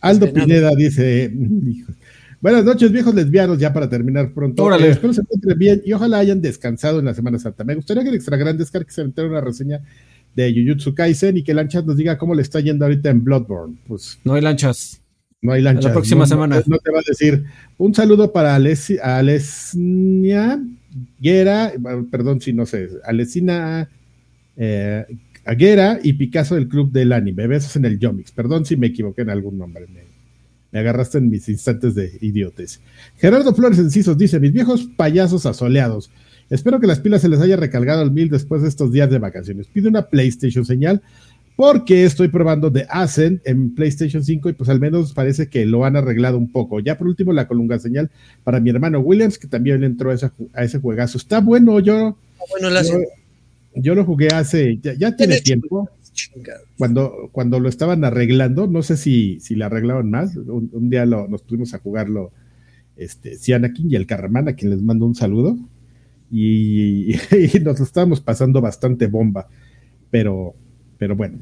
Aldo 0.02 0.32
Pineda 0.32 0.72
dice, 0.76 1.32
Buenas 2.42 2.66
noches, 2.66 2.92
viejos 2.92 3.16
lesbianos, 3.16 3.60
ya 3.60 3.74
para 3.74 3.90
terminar 3.90 4.34
pronto. 4.34 4.76
Eh, 4.76 4.90
espero 4.90 5.14
se 5.14 5.22
encuentren 5.22 5.58
bien 5.58 5.82
y 5.86 5.94
ojalá 5.94 6.20
hayan 6.20 6.42
descansado 6.42 7.00
en 7.00 7.06
la 7.06 7.14
Semana 7.14 7.40
Santa. 7.40 7.64
Me 7.64 7.76
gustaría 7.76 8.04
que 8.04 8.10
el 8.10 8.16
Extra 8.16 8.38
Grande 8.38 8.66
que 8.66 8.92
se 8.92 9.04
metiera 9.04 9.30
una 9.30 9.42
reseña 9.42 9.82
de 10.36 10.54
Jujutsu 10.54 10.94
Kaisen 10.94 11.38
y 11.38 11.44
que 11.44 11.54
Lanchas 11.54 11.86
nos 11.86 11.98
diga 11.98 12.18
cómo 12.18 12.36
le 12.36 12.42
está 12.42 12.60
yendo 12.60 12.86
ahorita 12.86 13.10
en 13.10 13.24
Bloodborne. 13.24 13.78
Pues 13.88 14.20
no 14.24 14.34
hay 14.34 14.42
lanchas. 14.42 15.02
No 15.42 15.54
hay 15.54 15.62
lanchas. 15.62 15.86
La 15.86 15.94
próxima 15.94 16.26
semana. 16.26 16.62
No, 16.66 16.78
te 16.78 16.92
va 16.92 17.00
a 17.00 17.04
decir. 17.08 17.46
Un 17.78 17.94
saludo 17.94 18.34
para 18.34 18.56
Alesnia 18.56 20.60
Guera, 21.20 21.74
perdón 22.10 22.42
si 22.42 22.54
no 22.54 22.66
sé, 22.66 22.90
Alesina 23.04 23.90
eh, 24.56 25.06
Aguera 25.44 26.00
y 26.02 26.14
Picasso 26.14 26.56
del 26.56 26.68
Club 26.68 26.92
del 26.92 27.12
Anime. 27.12 27.48
Besos 27.48 27.76
en 27.76 27.86
el 27.86 28.00
Yomix. 28.00 28.32
Perdón 28.32 28.66
si 28.66 28.78
me 28.78 28.88
equivoqué 28.88 29.22
en 29.22 29.30
algún 29.30 29.58
nombre. 29.58 29.86
Me, 29.88 30.15
me 30.76 30.82
agarraste 30.82 31.20
en 31.20 31.30
mis 31.30 31.48
instantes 31.48 31.96
de 31.96 32.18
idiotes. 32.20 32.82
Gerardo 33.16 33.56
Flores 33.56 33.80
Encisos 33.80 34.18
dice: 34.18 34.42
Mis 34.42 34.52
viejos 34.52 34.90
payasos 34.98 35.46
asoleados. 35.46 36.12
Espero 36.50 36.82
que 36.82 36.86
las 36.86 37.00
pilas 37.00 37.22
se 37.22 37.30
les 37.30 37.40
haya 37.40 37.56
recargado 37.56 38.02
al 38.02 38.12
mil 38.12 38.30
después 38.30 38.62
de 38.62 38.68
estos 38.68 38.92
días 38.92 39.10
de 39.10 39.18
vacaciones. 39.18 39.68
Pide 39.68 39.88
una 39.88 40.10
PlayStation 40.10 40.66
señal 40.66 41.02
porque 41.56 42.04
estoy 42.04 42.28
probando 42.28 42.74
The 42.74 42.88
Ascent 42.90 43.42
en 43.48 43.74
PlayStation 43.74 44.22
5 44.22 44.50
y 44.50 44.54
pues 44.54 44.68
al 44.68 44.82
menos 44.82 45.14
parece 45.14 45.48
que 45.48 45.66
lo 45.66 45.86
han 45.86 45.96
arreglado 45.96 46.38
un 46.38 46.52
poco. 46.52 46.82
Ya 46.82 46.98
por 46.98 47.08
último 47.08 47.32
la 47.32 47.48
colunga 47.48 47.80
señal 47.80 48.12
para 48.44 48.60
mi 48.60 48.70
hermano 48.70 49.00
Williams 49.00 49.38
que 49.38 49.48
también 49.48 49.82
entró 49.82 50.12
a, 50.12 50.16
esa, 50.16 50.34
a 50.54 50.66
ese 50.66 50.80
juegazo. 50.80 51.18
Está 51.18 51.40
bueno, 51.40 51.80
yo, 51.80 52.18
Bueno, 52.50 52.70
la 52.70 52.84
yo, 52.84 53.00
yo 53.76 53.96
lo 53.96 54.04
jugué 54.04 54.28
hace, 54.28 54.78
ya, 54.84 54.94
ya 54.94 55.16
tiene 55.16 55.40
tiempo. 55.40 55.90
Cuando, 56.78 57.30
cuando 57.32 57.60
lo 57.60 57.70
estaban 57.70 58.04
arreglando, 58.04 58.68
no 58.68 58.82
sé 58.84 58.98
si, 58.98 59.40
si 59.40 59.56
le 59.56 59.66
arreglaron 59.66 60.10
más. 60.10 60.36
Un, 60.36 60.90
día 60.90 61.06
lo, 61.06 61.28
nos 61.28 61.42
pusimos 61.44 61.74
a 61.74 61.80
jugarlo, 61.80 62.32
este, 62.96 63.38
Sianakin 63.38 63.92
y 63.92 63.96
el 63.96 64.06
Carramán, 64.06 64.48
a 64.48 64.54
quien 64.54 64.72
les 64.72 64.82
mando 64.82 65.06
un 65.06 65.16
saludo. 65.16 65.58
Y, 66.32 67.14
y 67.32 67.60
nos 67.64 67.80
lo 67.80 67.86
estábamos 67.86 68.22
pasando 68.22 68.62
bastante 68.62 69.08
bomba. 69.08 69.48
Pero, 70.12 70.56
pero 70.98 71.16
bueno, 71.16 71.40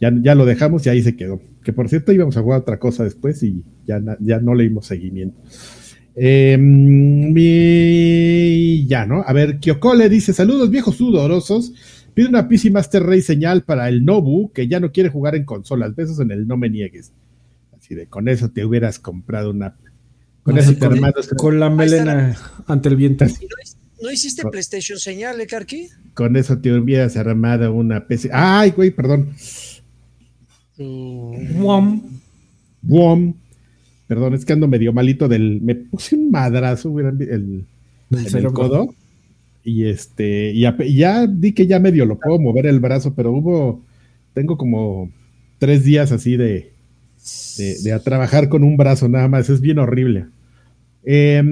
ya, 0.00 0.12
ya 0.22 0.34
lo 0.34 0.44
dejamos 0.46 0.86
y 0.86 0.90
ahí 0.90 1.02
se 1.02 1.16
quedó. 1.16 1.40
Que 1.62 1.72
por 1.72 1.88
cierto 1.88 2.12
íbamos 2.12 2.36
a 2.36 2.42
jugar 2.42 2.60
otra 2.60 2.78
cosa 2.78 3.04
después 3.04 3.42
y 3.42 3.62
ya, 3.86 4.00
ya 4.20 4.40
no 4.40 4.54
le 4.54 4.64
dimos 4.64 4.86
seguimiento. 4.86 5.40
Eh, 6.20 6.58
mi, 6.58 7.44
ya, 8.88 9.06
¿no? 9.06 9.22
A 9.24 9.32
ver, 9.32 9.60
Kyoko 9.60 9.94
le 9.94 10.08
dice: 10.08 10.32
Saludos, 10.32 10.68
viejos 10.68 10.96
sudorosos. 10.96 11.72
Pide 12.18 12.30
una 12.30 12.48
PC 12.48 12.72
Master 12.72 13.04
Race 13.04 13.22
señal 13.22 13.62
para 13.62 13.88
el 13.88 14.04
Nobu, 14.04 14.50
que 14.50 14.66
ya 14.66 14.80
no 14.80 14.90
quiere 14.90 15.08
jugar 15.08 15.36
en 15.36 15.44
consolas. 15.44 15.94
Besos 15.94 16.18
en 16.18 16.32
el 16.32 16.48
no 16.48 16.56
me 16.56 16.68
niegues. 16.68 17.12
Así 17.78 17.94
de 17.94 18.08
con 18.08 18.28
eso 18.28 18.50
te 18.50 18.64
hubieras 18.64 18.98
comprado 18.98 19.50
una. 19.50 19.76
Con 20.42 20.58
eso 20.58 20.72
te 20.72 20.80
con, 20.80 20.98
con 21.36 21.60
la 21.60 21.70
melena 21.70 22.36
ante 22.66 22.88
el 22.88 22.96
viento. 22.96 23.24
¿Y 23.24 24.02
¿No, 24.02 24.10
hiciste 24.10 24.42
PlayStation 24.50 24.98
señal, 24.98 25.40
eh, 25.40 25.46
Karki? 25.46 25.90
con 26.14 26.34
eso 26.34 26.58
te 26.58 26.72
hubieras 26.72 27.16
armado 27.16 27.72
una 27.72 28.04
PC. 28.08 28.30
Ay, 28.32 28.72
güey, 28.72 28.90
perdón. 28.90 29.36
Muam. 30.76 32.02
Wom. 32.82 33.34
Perdón, 34.08 34.34
es 34.34 34.44
que 34.44 34.54
ando 34.54 34.66
medio 34.66 34.92
malito 34.92 35.28
del. 35.28 35.60
Me 35.60 35.76
puse 35.76 36.16
un 36.16 36.32
madrazo 36.32 36.90
güey, 36.90 37.06
el, 37.06 37.64
en 38.10 38.36
el 38.36 38.52
codo. 38.52 38.92
Y 39.64 39.84
este, 39.84 40.52
y 40.52 40.62
ya 40.96 41.26
di 41.26 41.52
que 41.52 41.66
ya 41.66 41.78
medio 41.78 42.06
lo 42.06 42.18
puedo 42.18 42.38
mover 42.38 42.66
el 42.66 42.80
brazo, 42.80 43.14
pero 43.14 43.32
hubo, 43.32 43.82
tengo 44.32 44.56
como 44.56 45.10
tres 45.58 45.84
días 45.84 46.12
así 46.12 46.36
de, 46.36 46.72
de, 47.82 47.92
a 47.92 47.98
trabajar 47.98 48.48
con 48.48 48.62
un 48.62 48.76
brazo 48.76 49.08
nada 49.08 49.28
más, 49.28 49.50
es 49.50 49.60
bien 49.60 49.78
horrible. 49.78 50.26
Eh, 51.04 51.42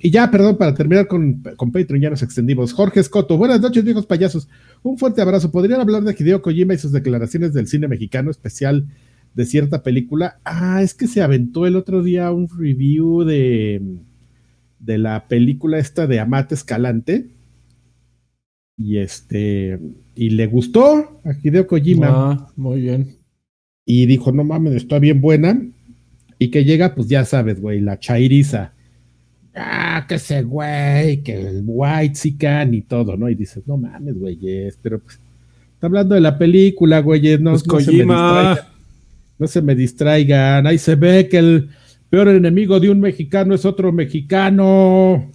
y 0.00 0.10
ya, 0.10 0.30
perdón, 0.30 0.56
para 0.56 0.74
terminar 0.74 1.06
con, 1.06 1.42
con 1.56 1.70
Patreon, 1.70 2.00
ya 2.00 2.10
nos 2.10 2.22
extendimos. 2.22 2.72
Jorge 2.72 3.00
Escoto, 3.00 3.36
buenas 3.36 3.60
noches, 3.60 3.84
viejos 3.84 4.06
payasos. 4.06 4.48
Un 4.82 4.98
fuerte 4.98 5.22
abrazo. 5.22 5.50
¿Podrían 5.50 5.80
hablar 5.80 6.02
de 6.02 6.14
Hideo 6.18 6.42
Kojima 6.42 6.74
y 6.74 6.78
sus 6.78 6.92
declaraciones 6.92 7.52
del 7.52 7.68
cine 7.68 7.88
mexicano 7.88 8.30
especial 8.30 8.86
de 9.34 9.44
cierta 9.46 9.82
película? 9.82 10.38
Ah, 10.44 10.82
es 10.82 10.94
que 10.94 11.06
se 11.06 11.22
aventó 11.22 11.66
el 11.66 11.76
otro 11.76 12.02
día 12.02 12.32
un 12.32 12.48
review 12.48 13.22
de, 13.22 13.80
de 14.80 14.98
la 14.98 15.28
película 15.28 15.78
esta 15.78 16.06
de 16.06 16.18
Amate 16.18 16.54
Escalante. 16.54 17.26
Y 18.78 18.98
este, 18.98 19.78
y 20.14 20.30
le 20.30 20.46
gustó 20.46 21.20
a 21.24 21.32
Hideo 21.42 21.66
Kojima 21.66 22.08
Ah, 22.10 22.48
muy 22.56 22.82
bien. 22.82 23.16
y 23.86 24.06
dijo, 24.06 24.32
no 24.32 24.44
mames, 24.44 24.74
está 24.74 24.98
bien 24.98 25.20
buena. 25.20 25.60
Y 26.38 26.50
que 26.50 26.64
llega, 26.64 26.94
pues 26.94 27.08
ya 27.08 27.24
sabes, 27.24 27.60
güey, 27.60 27.80
la 27.80 27.98
chairiza. 27.98 28.72
Ah, 29.54 30.04
que 30.06 30.16
ese 30.16 30.42
güey, 30.42 31.22
que 31.22 31.40
el 31.40 31.62
white 31.64 32.14
sican 32.14 32.74
y 32.74 32.82
todo, 32.82 33.16
¿no? 33.16 33.30
Y 33.30 33.34
dices, 33.34 33.66
no 33.66 33.78
mames, 33.78 34.18
güey, 34.18 34.38
pero 34.82 34.98
pues, 35.00 35.18
está 35.72 35.86
hablando 35.86 36.14
de 36.14 36.20
la 36.20 36.36
película, 36.36 37.00
güey, 37.00 37.38
no, 37.38 37.52
Pues 37.52 37.66
no 37.66 37.80
se 37.80 37.92
me 37.92 38.04
distraigan. 38.04 38.58
No 39.38 39.46
se 39.46 39.62
me 39.62 39.74
distraigan. 39.74 40.66
Ahí 40.66 40.76
se 40.78 40.94
ve 40.94 41.28
que 41.28 41.38
el 41.38 41.70
peor 42.10 42.28
enemigo 42.28 42.78
de 42.80 42.90
un 42.90 43.00
mexicano 43.00 43.54
es 43.54 43.64
otro 43.64 43.92
mexicano. 43.92 45.30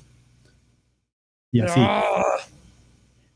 Y 1.52 1.60
así. 1.62 1.80
Ah, 1.84 2.04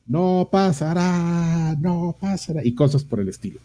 No 0.08 0.50
pasará, 0.52 1.76
no 1.82 2.16
pasará. 2.20 2.64
Y 2.64 2.76
cosas 2.76 3.04
por 3.04 3.20
el 3.20 3.30
estilo. 3.30 3.60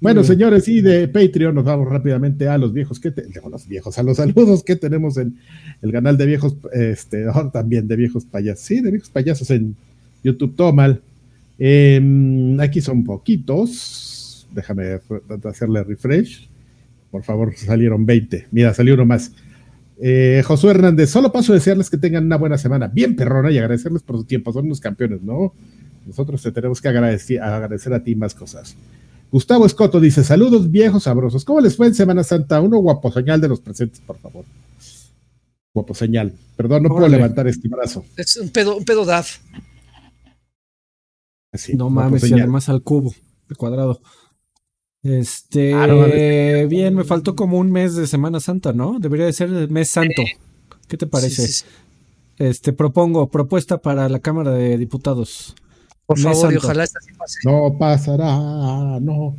Bueno, 0.00 0.20
Mm. 0.22 0.24
señores, 0.24 0.68
y 0.68 0.80
de 0.82 1.08
Patreon 1.08 1.54
nos 1.54 1.64
vamos 1.64 1.88
rápidamente 1.88 2.48
a 2.48 2.58
los 2.58 2.72
viejos 2.72 3.00
que 3.00 3.10
te- 3.10 3.22
digo, 3.26 3.48
los 3.48 3.66
viejos, 3.66 3.98
a 3.98 4.02
los 4.02 4.16
saludos 4.18 4.62
que 4.62 4.76
tenemos 4.76 5.16
en 5.16 5.38
el 5.80 5.92
canal 5.92 6.18
de 6.18 6.26
viejos, 6.26 6.56
este, 6.72 7.26
oh, 7.28 7.48
también 7.50 7.88
de 7.88 7.96
viejos 7.96 8.24
payasos, 8.24 8.64
sí, 8.64 8.80
de 8.80 8.90
viejos 8.90 9.08
payasos 9.10 9.50
en 9.50 9.74
YouTube, 10.22 10.54
todo 10.56 10.72
mal. 10.72 11.00
Em, 11.58 12.58
aquí 12.60 12.80
son 12.80 13.04
poquitos. 13.04 14.46
Déjame 14.54 14.98
hacerle 15.44 15.82
refresh. 15.84 16.48
Por 17.10 17.22
favor, 17.22 17.54
salieron 17.56 18.04
20. 18.04 18.46
Mira, 18.50 18.74
salió 18.74 18.94
uno 18.94 19.06
más. 19.06 19.32
Eh, 19.98 20.42
Josué 20.44 20.72
Hernández, 20.72 21.08
solo 21.08 21.32
paso 21.32 21.52
a 21.52 21.54
desearles 21.56 21.88
que 21.88 21.96
tengan 21.96 22.26
una 22.26 22.36
buena 22.36 22.58
semana, 22.58 22.88
bien 22.88 23.16
perrona, 23.16 23.50
y 23.50 23.56
agradecerles 23.58 24.02
por 24.02 24.16
su 24.18 24.24
tiempo. 24.24 24.52
Son 24.52 24.66
unos 24.66 24.80
campeones, 24.80 25.22
¿no? 25.22 25.54
Nosotros 26.06 26.40
te 26.42 26.52
tenemos 26.52 26.80
que 26.80 26.88
agradecer, 26.88 27.42
agradecer 27.42 27.92
a 27.92 28.02
ti 28.02 28.14
más 28.14 28.34
cosas. 28.34 28.76
Gustavo 29.30 29.66
Escoto 29.66 30.00
dice: 30.00 30.22
Saludos 30.22 30.70
viejos 30.70 31.02
sabrosos. 31.02 31.44
¿Cómo 31.44 31.60
les 31.60 31.76
fue 31.76 31.88
en 31.88 31.94
Semana 31.94 32.22
Santa? 32.22 32.60
Uno 32.60 32.78
guapo 32.78 33.10
señal 33.10 33.40
de 33.40 33.48
los 33.48 33.60
presentes, 33.60 34.00
por 34.00 34.18
favor. 34.18 34.44
Guapo 35.74 35.94
señal. 35.94 36.32
Perdón, 36.56 36.84
no 36.84 36.88
puedo 36.90 37.08
levantar 37.08 37.46
este 37.48 37.68
brazo. 37.68 38.04
es 38.16 38.36
un 38.36 38.48
pedo, 38.50 38.76
un 38.76 38.84
pedo 38.84 39.04
DAF. 39.04 39.38
Así, 41.52 41.74
No 41.74 41.90
mames, 41.90 42.28
y 42.28 42.34
además 42.34 42.68
al 42.68 42.82
cubo, 42.82 43.14
de 43.48 43.54
cuadrado. 43.56 44.00
Este, 45.02 45.72
Ah, 45.74 45.86
bien, 46.68 46.94
me 46.94 47.04
faltó 47.04 47.36
como 47.36 47.58
un 47.58 47.70
mes 47.70 47.94
de 47.94 48.06
Semana 48.06 48.40
Santa, 48.40 48.72
¿no? 48.72 48.98
Debería 48.98 49.26
de 49.26 49.32
ser 49.32 49.50
el 49.50 49.68
mes 49.68 49.88
santo. 49.90 50.22
¿Qué 50.88 50.96
te 50.96 51.06
parece? 51.06 51.46
Sí, 51.46 51.52
sí, 51.52 51.64
sí. 51.64 51.64
Este, 52.38 52.72
propongo 52.72 53.28
propuesta 53.28 53.78
para 53.78 54.08
la 54.08 54.18
Cámara 54.20 54.50
de 54.52 54.76
Diputados. 54.78 55.54
Por 56.06 56.18
favor, 56.18 56.52
y 56.52 56.56
ojalá 56.56 56.84
esta 56.84 57.00
sí 57.00 57.12
pase. 57.18 57.38
No 57.44 57.76
pasará, 57.78 59.00
no. 59.00 59.36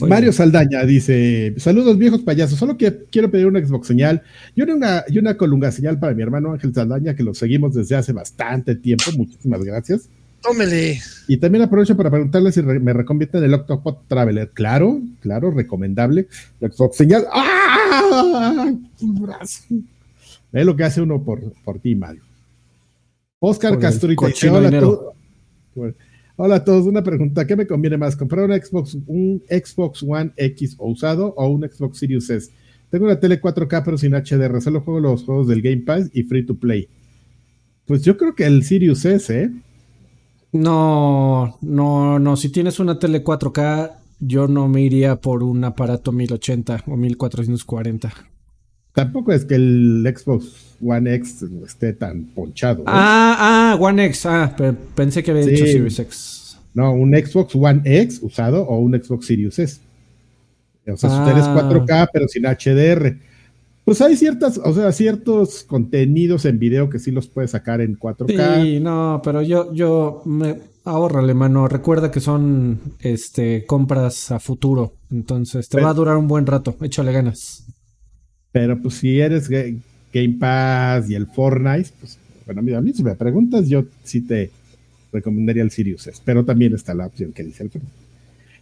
Muy 0.00 0.10
Mario 0.10 0.24
bien. 0.30 0.32
Saldaña 0.34 0.84
dice: 0.84 1.54
Saludos 1.56 1.96
viejos 1.96 2.20
payasos, 2.22 2.58
solo 2.58 2.76
que 2.76 3.04
quiero 3.10 3.30
pedir 3.30 3.46
una 3.46 3.64
Xbox 3.64 3.86
señal 3.86 4.22
y 4.54 4.62
una, 4.62 5.04
y 5.08 5.18
una 5.18 5.36
colunga 5.36 5.70
señal 5.72 5.98
para 5.98 6.14
mi 6.14 6.22
hermano 6.22 6.52
Ángel 6.52 6.74
Saldaña, 6.74 7.14
que 7.14 7.22
lo 7.22 7.32
seguimos 7.32 7.74
desde 7.74 7.94
hace 7.96 8.12
bastante 8.12 8.74
tiempo. 8.74 9.04
Muchísimas 9.16 9.62
gracias. 9.62 10.08
Tómele. 10.42 11.00
Y 11.26 11.38
también 11.38 11.62
aprovecho 11.64 11.96
para 11.96 12.10
preguntarle 12.10 12.52
si 12.52 12.60
re- 12.60 12.78
me 12.80 12.92
recomiendan 12.92 13.44
el 13.44 13.54
Octopod 13.54 13.96
Traveler. 14.08 14.50
Claro, 14.52 15.00
claro, 15.20 15.50
recomendable. 15.52 16.28
La 16.60 16.68
Xbox 16.70 16.96
señal. 16.96 17.24
¡Ah! 17.32 18.70
Un 19.00 19.14
brazo. 19.22 19.62
Ve 20.52 20.64
lo 20.64 20.76
que 20.76 20.84
hace 20.84 21.00
uno 21.00 21.22
por, 21.22 21.40
por 21.64 21.78
ti, 21.78 21.94
Mario. 21.94 22.22
Oscar 23.38 23.78
cochino 24.16 24.54
Hola 24.54 24.68
a 24.68 24.70
dinero". 24.70 24.88
todos. 24.90 25.13
Hola 26.36 26.56
a 26.56 26.64
todos, 26.64 26.86
una 26.86 27.02
pregunta, 27.02 27.46
¿qué 27.46 27.54
me 27.56 27.66
conviene 27.66 27.96
más? 27.96 28.16
¿Comprar 28.16 28.44
una 28.44 28.56
Xbox, 28.56 28.96
un 29.06 29.42
Xbox 29.48 30.02
One 30.02 30.32
X 30.36 30.74
o 30.78 30.90
usado 30.90 31.34
o 31.36 31.46
un 31.48 31.62
Xbox 31.62 31.98
Series 31.98 32.28
S? 32.28 32.50
Tengo 32.90 33.06
una 33.06 33.20
tele 33.20 33.40
4K 33.40 33.82
pero 33.84 33.98
sin 33.98 34.12
HDR, 34.12 34.60
solo 34.60 34.80
juego 34.80 35.00
los 35.00 35.24
juegos 35.24 35.48
del 35.48 35.62
Game 35.62 35.82
Pass 35.82 36.10
y 36.12 36.24
Free 36.24 36.44
to 36.44 36.56
Play. 36.56 36.88
Pues 37.86 38.02
yo 38.02 38.16
creo 38.16 38.34
que 38.34 38.46
el 38.46 38.64
Sirius 38.64 39.04
S, 39.04 39.42
¿eh? 39.42 39.50
No, 40.52 41.58
no, 41.60 42.18
no. 42.18 42.36
Si 42.36 42.48
tienes 42.50 42.78
una 42.78 42.98
tele 42.98 43.22
4K, 43.22 43.92
yo 44.20 44.46
no 44.48 44.68
me 44.68 44.82
iría 44.82 45.20
por 45.20 45.42
un 45.42 45.64
aparato 45.64 46.12
1080 46.12 46.84
o 46.86 46.96
1440. 46.96 48.12
Tampoco 48.94 49.32
es 49.32 49.44
que 49.44 49.56
el 49.56 50.14
Xbox 50.16 50.76
One 50.80 51.12
X 51.16 51.44
esté 51.66 51.92
tan 51.92 52.24
ponchado. 52.26 52.82
¿eh? 52.82 52.84
Ah, 52.86 53.72
ah, 53.74 53.76
One 53.80 54.04
X. 54.06 54.24
Ah, 54.26 54.54
pe- 54.56 54.72
pensé 54.94 55.22
que 55.22 55.32
había 55.32 55.42
Sí. 55.42 55.50
dicho 55.50 55.66
Series 55.66 55.98
X. 55.98 56.58
No, 56.74 56.92
un 56.92 57.12
Xbox 57.12 57.54
One 57.56 57.82
X 57.84 58.20
usado 58.22 58.62
o 58.64 58.78
un 58.78 58.92
Xbox 58.94 59.26
Series 59.26 59.58
S. 59.58 59.80
O 60.86 60.96
sea, 60.96 61.10
Ah. 61.12 61.18
si 61.18 61.24
tienes 61.32 61.48
4K 61.48 62.08
pero 62.12 62.28
sin 62.28 62.46
HDR. 62.46 63.18
Pues 63.84 64.00
hay 64.00 64.16
ciertas, 64.16 64.58
o 64.64 64.72
sea, 64.72 64.92
ciertos 64.92 65.64
contenidos 65.64 66.44
en 66.46 66.58
video 66.58 66.88
que 66.88 66.98
sí 66.98 67.10
los 67.10 67.26
puedes 67.26 67.50
sacar 67.50 67.80
en 67.80 67.96
4K. 67.96 68.62
Sí, 68.62 68.80
no, 68.80 69.20
pero 69.22 69.42
yo, 69.42 69.74
yo 69.74 70.22
me 70.24 70.58
ahórrale, 70.84 71.34
mano. 71.34 71.68
Recuerda 71.68 72.10
que 72.10 72.20
son 72.20 72.78
este 73.00 73.66
compras 73.66 74.30
a 74.30 74.38
futuro. 74.40 74.94
Entonces 75.10 75.68
te 75.68 75.76
Pero- 75.78 75.86
va 75.86 75.90
a 75.90 75.94
durar 75.94 76.16
un 76.16 76.28
buen 76.28 76.46
rato. 76.46 76.76
Échale 76.80 77.12
ganas. 77.12 77.63
Pero 78.54 78.80
pues 78.80 78.94
si 78.94 79.18
eres 79.20 79.50
ga- 79.50 79.76
Game 80.12 80.36
Pass 80.38 81.10
y 81.10 81.16
el 81.16 81.26
Fortnite, 81.26 81.90
pues 82.00 82.16
bueno, 82.46 82.62
mira, 82.62 82.78
a 82.78 82.80
mí 82.80 82.92
si 82.92 83.02
me 83.02 83.16
preguntas, 83.16 83.68
yo 83.68 83.84
sí 84.04 84.20
te 84.20 84.50
recomendaría 85.12 85.62
el 85.64 85.72
Sirius 85.72 86.06
S, 86.06 86.22
pero 86.24 86.44
también 86.44 86.72
está 86.72 86.94
la 86.94 87.06
opción 87.06 87.32
que 87.32 87.42
dice 87.42 87.64
Alfredo. 87.64 87.84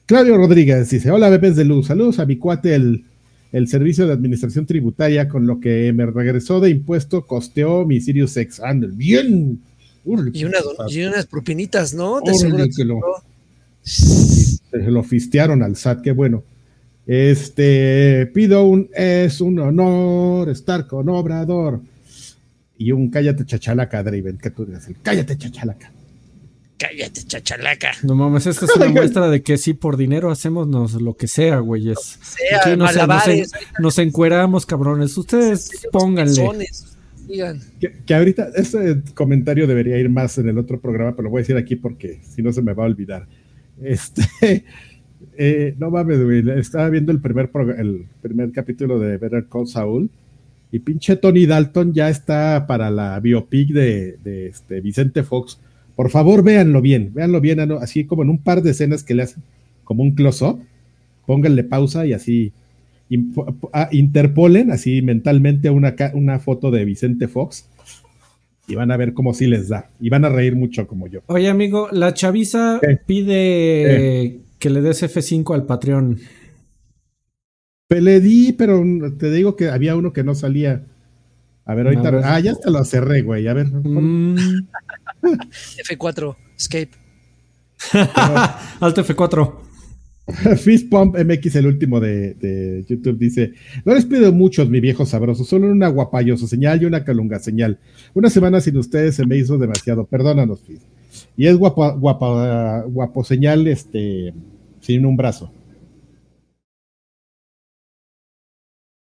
Claudio 0.06 0.36
Rodríguez 0.38 0.88
dice: 0.88 1.10
Hola, 1.10 1.28
bebés 1.28 1.56
de 1.56 1.64
luz. 1.66 1.88
Saludos 1.88 2.18
a 2.20 2.24
mi 2.26 2.36
cuate, 2.36 2.74
el, 2.74 3.04
el 3.52 3.68
servicio 3.68 4.06
de 4.06 4.14
administración 4.14 4.64
tributaria, 4.64 5.28
con 5.28 5.46
lo 5.46 5.60
que 5.60 5.92
me 5.92 6.06
regresó 6.06 6.58
de 6.58 6.70
impuesto, 6.70 7.26
costeó 7.26 7.84
mi 7.84 8.00
Sirius 8.00 8.34
X. 8.36 8.60
Andel, 8.60 8.92
bien. 8.92 9.60
Y, 10.40 10.44
una, 10.46 10.58
y 10.90 11.02
unas 11.04 11.26
propinitas, 11.26 11.92
¿no? 11.94 12.20
Seguro 12.34 12.64
que 12.76 12.84
lo- 12.84 13.00
se 13.84 14.90
lo 14.90 15.02
fistearon 15.02 15.62
al 15.62 15.76
SAT, 15.76 16.02
qué 16.02 16.12
bueno. 16.12 16.42
Este, 17.06 18.30
pido 18.32 18.64
un, 18.64 18.88
es 18.94 19.40
un 19.40 19.58
honor 19.58 20.48
estar 20.48 20.86
con 20.86 21.08
Obrador. 21.08 21.80
Y 22.78 22.90
un 22.92 23.10
cállate 23.10 23.44
chachalaca, 23.44 24.02
Draven, 24.02 24.38
que 24.38 24.50
tú 24.50 24.64
digas, 24.64 24.88
el 24.88 24.96
cállate 25.02 25.36
chachalaca. 25.36 25.92
Cállate, 26.78 27.22
chachalaca. 27.22 27.92
No 28.02 28.16
mames, 28.16 28.44
esta 28.48 28.64
es 28.64 28.74
una 28.74 28.88
muestra 28.88 29.28
de 29.30 29.40
que 29.42 29.56
sí, 29.56 29.72
por 29.72 29.96
dinero 29.96 30.32
hacemos 30.32 30.66
nos 30.66 30.94
lo 30.94 31.14
que 31.16 31.28
sea, 31.28 31.58
güeyes. 31.60 31.96
Sea, 32.20 32.58
Aquí 32.60 32.70
nos, 32.70 32.78
nos, 32.78 32.96
malabares, 32.96 33.52
en- 33.54 33.82
nos 33.82 33.98
encueramos, 33.98 34.66
cabrones. 34.66 35.16
Ustedes 35.16 35.70
pónganle. 35.92 36.44
que 38.04 38.14
ahorita, 38.14 38.48
este 38.56 39.00
comentario 39.14 39.68
debería 39.68 39.96
ir 39.96 40.08
más 40.08 40.38
en 40.38 40.48
el 40.48 40.58
otro 40.58 40.80
programa, 40.80 41.12
pero 41.12 41.24
lo 41.24 41.30
voy 41.30 41.40
a 41.40 41.42
decir 41.42 41.56
aquí 41.56 41.76
porque 41.76 42.20
si 42.28 42.42
no 42.42 42.52
se 42.52 42.62
me 42.62 42.72
va 42.72 42.82
a 42.82 42.86
olvidar. 42.86 43.28
Este, 43.80 44.64
eh, 45.36 45.74
no 45.78 45.90
mames, 45.90 46.22
güey, 46.22 46.42
estaba 46.58 46.88
viendo 46.90 47.12
el 47.12 47.20
primer, 47.20 47.50
el 47.78 48.04
primer 48.20 48.52
capítulo 48.52 48.98
de 48.98 49.18
Better 49.18 49.46
Call 49.50 49.66
Saul 49.66 50.10
y 50.70 50.78
pinche 50.78 51.16
Tony 51.16 51.46
Dalton 51.46 51.92
ya 51.92 52.08
está 52.08 52.66
para 52.66 52.90
la 52.90 53.18
biopic 53.20 53.70
de, 53.70 54.16
de 54.24 54.46
este 54.48 54.80
Vicente 54.80 55.22
Fox. 55.22 55.58
Por 55.94 56.08
favor, 56.10 56.42
véanlo 56.42 56.80
bien, 56.80 57.10
véanlo 57.12 57.40
bien, 57.40 57.60
ano- 57.60 57.78
así 57.78 58.04
como 58.04 58.22
en 58.22 58.30
un 58.30 58.38
par 58.38 58.62
de 58.62 58.70
escenas 58.70 59.04
que 59.04 59.14
le 59.14 59.24
hacen 59.24 59.42
como 59.84 60.02
un 60.02 60.12
close-up, 60.14 60.60
pónganle 61.26 61.64
pausa 61.64 62.06
y 62.06 62.14
así 62.14 62.52
ah, 63.72 63.88
interpolen 63.92 64.70
así 64.70 65.02
mentalmente 65.02 65.68
una, 65.68 65.94
una 66.14 66.38
foto 66.38 66.70
de 66.70 66.84
Vicente 66.86 67.28
Fox 67.28 67.68
y 68.66 68.74
van 68.74 68.90
a 68.90 68.96
ver 68.96 69.12
cómo 69.12 69.34
sí 69.34 69.46
les 69.46 69.68
da. 69.68 69.90
Y 70.00 70.08
van 70.08 70.24
a 70.24 70.30
reír 70.30 70.54
mucho 70.56 70.86
como 70.86 71.08
yo. 71.08 71.20
Oye, 71.26 71.48
amigo, 71.48 71.88
la 71.92 72.14
chaviza 72.14 72.78
¿Qué? 72.80 72.96
pide 73.04 74.38
que 74.62 74.70
le 74.70 74.80
des 74.80 75.02
F5 75.02 75.54
al 75.54 75.66
Patreon. 75.66 76.20
Le 77.90 78.20
di, 78.20 78.52
pero 78.52 78.80
te 79.18 79.30
digo 79.32 79.56
que 79.56 79.68
había 79.68 79.96
uno 79.96 80.12
que 80.12 80.22
no 80.22 80.36
salía. 80.36 80.86
A 81.64 81.74
ver, 81.74 81.88
ahorita. 81.88 82.20
Ah, 82.22 82.38
ya 82.38 82.52
hasta 82.52 82.70
lo 82.70 82.84
cerré, 82.84 83.22
güey. 83.22 83.48
A 83.48 83.54
ver. 83.54 83.66
Mm, 83.66 84.36
F4, 85.22 86.36
escape. 86.56 86.90
Alt 88.80 88.98
F4. 88.98 89.52
Fist 90.58 90.88
Pump 90.88 91.16
MX, 91.18 91.56
el 91.56 91.66
último 91.66 91.98
de, 91.98 92.34
de 92.34 92.84
YouTube, 92.88 93.18
dice: 93.18 93.54
No 93.84 93.94
les 93.94 94.06
pido 94.06 94.32
muchos, 94.32 94.70
mi 94.70 94.78
viejo 94.78 95.04
sabroso, 95.04 95.42
solo 95.42 95.66
una 95.66 95.88
guapayoso 95.88 96.46
señal 96.46 96.80
y 96.80 96.84
una 96.84 97.04
calunga 97.04 97.40
señal. 97.40 97.80
Una 98.14 98.30
semana 98.30 98.60
sin 98.60 98.76
ustedes 98.76 99.16
se 99.16 99.26
me 99.26 99.36
hizo 99.36 99.58
demasiado. 99.58 100.04
Perdónanos, 100.04 100.60
Fist. 100.60 100.84
Y 101.36 101.46
es 101.46 101.56
guapa, 101.56 101.90
guapa, 101.92 102.84
guapo 102.86 103.24
señal, 103.24 103.66
este, 103.66 104.32
sin 104.82 105.06
un 105.06 105.16
brazo. 105.16 105.50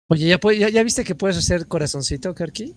Oye, 0.08 0.28
¿ya, 0.28 0.38
puede- 0.38 0.58
ya, 0.58 0.68
ya 0.68 0.82
viste 0.82 1.04
que 1.04 1.14
puedes 1.14 1.36
hacer 1.36 1.66
corazoncito, 1.66 2.34
Karki? 2.34 2.74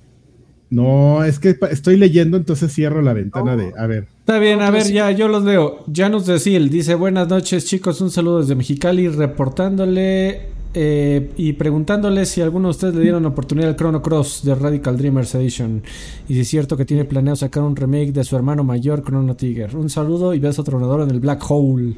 No, 0.69 1.23
es 1.23 1.39
que 1.39 1.55
estoy 1.71 1.95
leyendo, 1.95 2.35
entonces 2.35 2.73
cierro 2.73 3.01
la 3.01 3.13
ventana 3.13 3.55
de. 3.55 3.71
A 3.77 3.87
ver. 3.87 4.07
Está 4.19 4.37
bien, 4.37 4.61
a 4.61 4.69
ver, 4.69 4.83
sí. 4.83 4.93
ya 4.93 5.11
yo 5.11 5.29
los 5.29 5.43
leo. 5.43 5.85
Janus 5.93 6.25
Decil 6.25 6.69
dice: 6.69 6.95
Buenas 6.95 7.29
noches, 7.29 7.65
chicos. 7.65 8.01
Un 8.01 8.11
saludo 8.11 8.41
desde 8.41 8.55
Mexicali, 8.55 9.07
reportándole 9.07 10.47
eh, 10.73 11.31
y 11.37 11.53
preguntándole 11.53 12.25
si 12.25 12.41
alguno 12.41 12.67
de 12.67 12.71
ustedes 12.71 12.95
le 12.95 13.01
dieron 13.01 13.25
oportunidad 13.25 13.69
al 13.69 13.75
Chrono 13.77 14.01
Cross 14.01 14.43
de 14.43 14.55
Radical 14.55 14.97
Dreamers 14.97 15.35
Edition. 15.35 15.83
Y 16.27 16.33
si 16.33 16.39
es 16.41 16.47
cierto 16.49 16.75
que 16.75 16.83
tiene 16.83 17.05
planeado 17.05 17.37
sacar 17.37 17.63
un 17.63 17.75
remake 17.75 18.11
de 18.11 18.25
su 18.25 18.35
hermano 18.35 18.65
mayor, 18.65 19.03
Chrono 19.03 19.35
Trigger. 19.37 19.73
Un 19.75 19.89
saludo 19.89 20.33
y 20.33 20.39
beso 20.39 20.63
tronador 20.65 21.01
en 21.01 21.11
el 21.11 21.21
Black 21.21 21.43
Hole. 21.49 21.95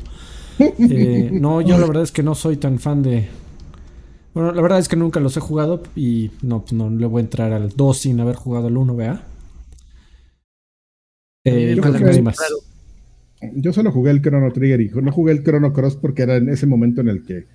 Eh, 0.59 1.29
no, 1.31 1.61
yo 1.61 1.77
la 1.77 1.87
verdad 1.87 2.03
es 2.03 2.11
que 2.11 2.23
no 2.23 2.35
soy 2.35 2.57
tan 2.57 2.79
fan 2.79 3.01
de. 3.01 3.27
Bueno, 4.33 4.51
la 4.51 4.61
verdad 4.61 4.79
es 4.79 4.87
que 4.87 4.95
nunca 4.95 5.19
los 5.19 5.35
he 5.37 5.39
jugado 5.39 5.81
y 5.95 6.31
no, 6.41 6.61
pues 6.61 6.73
no 6.73 6.89
le 6.89 7.05
voy 7.07 7.21
a 7.21 7.23
entrar 7.23 7.51
al 7.53 7.69
2 7.69 7.97
sin 7.97 8.19
haber 8.19 8.35
jugado 8.35 8.67
el 8.67 8.77
1, 8.77 8.95
¿vea? 8.95 9.23
Eh, 11.45 11.73
Yo 11.75 11.81
que 11.81 12.21
más. 12.21 12.37
solo 13.73 13.91
jugué 13.91 14.11
el 14.11 14.21
Chrono 14.21 14.51
Trigger 14.51 14.81
y 14.81 14.89
no 14.89 15.11
jugué 15.11 15.31
el 15.31 15.43
Chrono 15.43 15.71
Cross 15.73 15.95
porque 15.95 16.23
era 16.23 16.35
en 16.35 16.49
ese 16.49 16.65
momento 16.67 17.01
en 17.01 17.07
el 17.09 17.23
que, 17.23 17.37
en 17.37 17.45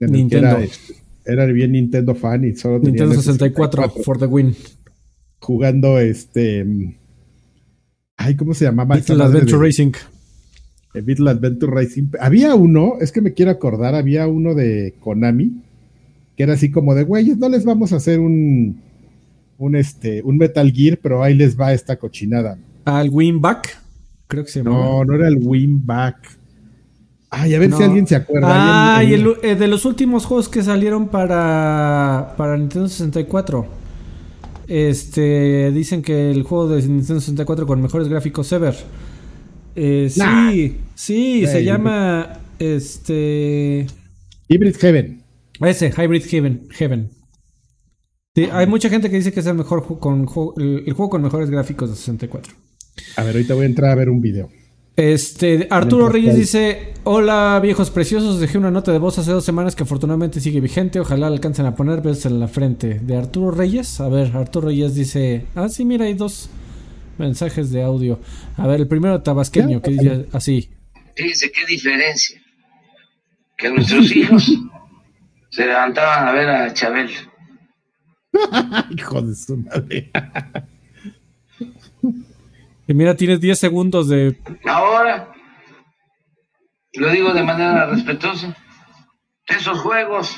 el 0.00 0.10
que 0.10 0.12
Nintendo. 0.16 0.48
era, 0.48 0.60
este, 0.62 0.94
era 1.24 1.46
bien 1.46 1.72
Nintendo 1.72 2.14
fan 2.14 2.44
y 2.44 2.54
solo 2.54 2.76
tenía 2.80 2.90
Nintendo 3.04 3.14
ese 3.14 3.32
64 3.32 3.88
for 4.04 4.18
the 4.18 4.26
win. 4.26 4.54
jugando 5.40 5.98
este 5.98 6.66
ay 8.16 8.36
cómo 8.36 8.54
se 8.54 8.66
llamaba 8.66 8.96
Little 8.96 9.22
Adventure 9.24 9.58
de- 9.58 9.64
Racing. 9.66 9.92
De 10.94 11.00
Beatle 11.02 11.30
Adventure 11.30 11.72
Racing 11.72 12.04
había 12.20 12.54
uno 12.54 12.94
es 13.00 13.12
que 13.12 13.20
me 13.20 13.34
quiero 13.34 13.50
acordar 13.50 13.94
había 13.94 14.26
uno 14.28 14.54
de 14.54 14.94
Konami 15.00 15.52
que 16.36 16.42
era 16.44 16.54
así 16.54 16.70
como 16.70 16.94
de 16.94 17.02
güeyes 17.04 17.36
no 17.36 17.48
les 17.48 17.64
vamos 17.64 17.92
a 17.92 17.96
hacer 17.96 18.20
un 18.20 18.80
un 19.58 19.76
este 19.76 20.22
un 20.22 20.36
Metal 20.38 20.70
Gear 20.72 20.98
pero 21.02 21.22
ahí 21.22 21.34
les 21.34 21.58
va 21.60 21.72
esta 21.74 21.96
cochinada 21.96 22.56
Al 22.86 23.10
Winback. 23.10 23.78
Creo 24.26 24.44
que 24.44 24.50
se 24.50 24.62
llama. 24.62 24.70
no 24.76 25.04
no 25.04 25.14
era 25.14 25.28
el 25.28 25.38
Winback 25.42 26.16
ay 27.30 27.54
a 27.54 27.58
ver 27.58 27.70
No. 27.70 27.76
si 27.76 27.82
alguien 27.82 28.06
se 28.06 28.14
acuerda 28.16 28.96
Ah, 28.98 29.02
y 29.04 29.14
el, 29.14 29.26
eh, 29.42 29.56
de 29.56 29.66
los 29.68 29.84
últimos 29.84 30.24
juegos 30.26 30.48
que 30.48 30.62
salieron 30.62 31.08
para, 31.08 32.34
para 32.36 32.56
Nintendo 32.56 32.88
64. 32.88 33.66
Este, 34.68 35.70
dicen 35.72 36.00
que 36.02 36.30
el 36.30 36.42
juego 36.42 36.68
de 36.68 36.82
Nintendo 36.82 37.20
64 37.20 37.66
con 37.66 37.82
mejores 37.82 38.08
gráficos 38.08 38.50
ever. 38.52 38.74
Eh, 39.76 40.08
sí, 40.10 40.76
sí, 40.94 41.46
se 41.46 41.64
llama 41.64 42.40
este 42.58 43.86
Hybrid 44.48 44.76
Heaven 44.76 45.22
ese 45.60 45.90
Hybrid 45.96 46.24
Heaven. 46.26 46.68
Heaven. 46.70 47.10
Sí, 48.34 48.48
hay 48.52 48.66
mucha 48.66 48.88
gente 48.88 49.08
que 49.10 49.16
dice 49.16 49.32
que 49.32 49.40
es 49.40 49.46
el 49.46 49.54
mejor 49.54 49.82
ju- 49.84 49.98
con 50.00 50.26
ju- 50.26 50.52
el, 50.60 50.92
juego 50.92 51.10
con 51.10 51.22
mejores 51.22 51.50
gráficos 51.50 51.90
de 51.90 51.96
64. 51.96 52.52
a 53.16 53.22
ver 53.24 53.34
ahorita 53.36 53.54
voy 53.54 53.62
a 53.64 53.66
entrar 53.66 53.90
a 53.90 53.94
ver 53.94 54.08
un 54.10 54.20
video 54.20 54.48
Este, 54.96 55.66
Arturo 55.70 56.08
Reyes 56.08 56.36
dice: 56.36 56.94
Hola 57.04 57.58
viejos 57.62 57.90
preciosos, 57.90 58.40
dejé 58.40 58.58
una 58.58 58.70
nota 58.70 58.92
de 58.92 58.98
voz 58.98 59.18
hace 59.18 59.30
dos 59.32 59.44
semanas 59.44 59.74
que 59.76 59.82
afortunadamente 59.84 60.40
sigue 60.40 60.60
vigente. 60.60 61.00
Ojalá 61.00 61.28
la 61.30 61.34
alcancen 61.36 61.66
a 61.66 61.74
poner 61.74 62.00
besos 62.00 62.26
en 62.26 62.38
la 62.40 62.46
frente. 62.48 63.00
De 63.00 63.16
Arturo 63.16 63.50
Reyes, 63.50 64.00
a 64.00 64.08
ver, 64.08 64.36
Arturo 64.36 64.68
Reyes 64.68 64.94
dice: 64.94 65.46
Ah, 65.54 65.68
sí, 65.68 65.84
mira, 65.84 66.04
hay 66.06 66.14
dos 66.14 66.48
mensajes 67.18 67.70
de 67.70 67.82
audio. 67.82 68.20
A 68.56 68.66
ver, 68.66 68.80
el 68.80 68.88
primero 68.88 69.22
tabasqueño 69.22 69.80
que 69.80 69.90
dice 69.92 70.26
así: 70.32 70.70
Fíjense 71.14 71.50
qué 71.52 71.66
diferencia. 71.66 72.40
Que 73.56 73.70
nuestros 73.70 74.10
hijos 74.14 74.50
se 75.50 75.66
levantaban 75.66 76.28
a 76.28 76.32
ver 76.32 76.48
a 76.48 76.74
Chabel. 76.74 77.10
hijo 78.96 79.22
de 79.22 79.34
su 79.36 79.56
madre 79.56 80.10
Y 82.88 82.94
mira, 82.94 83.14
tienes 83.14 83.40
10 83.40 83.58
segundos 83.58 84.08
de. 84.08 84.36
Ahora, 84.66 85.32
lo 86.94 87.10
digo 87.10 87.32
de 87.32 87.42
manera 87.42 87.86
respetuosa, 87.86 88.56
esos 89.46 89.78
juegos 89.80 90.36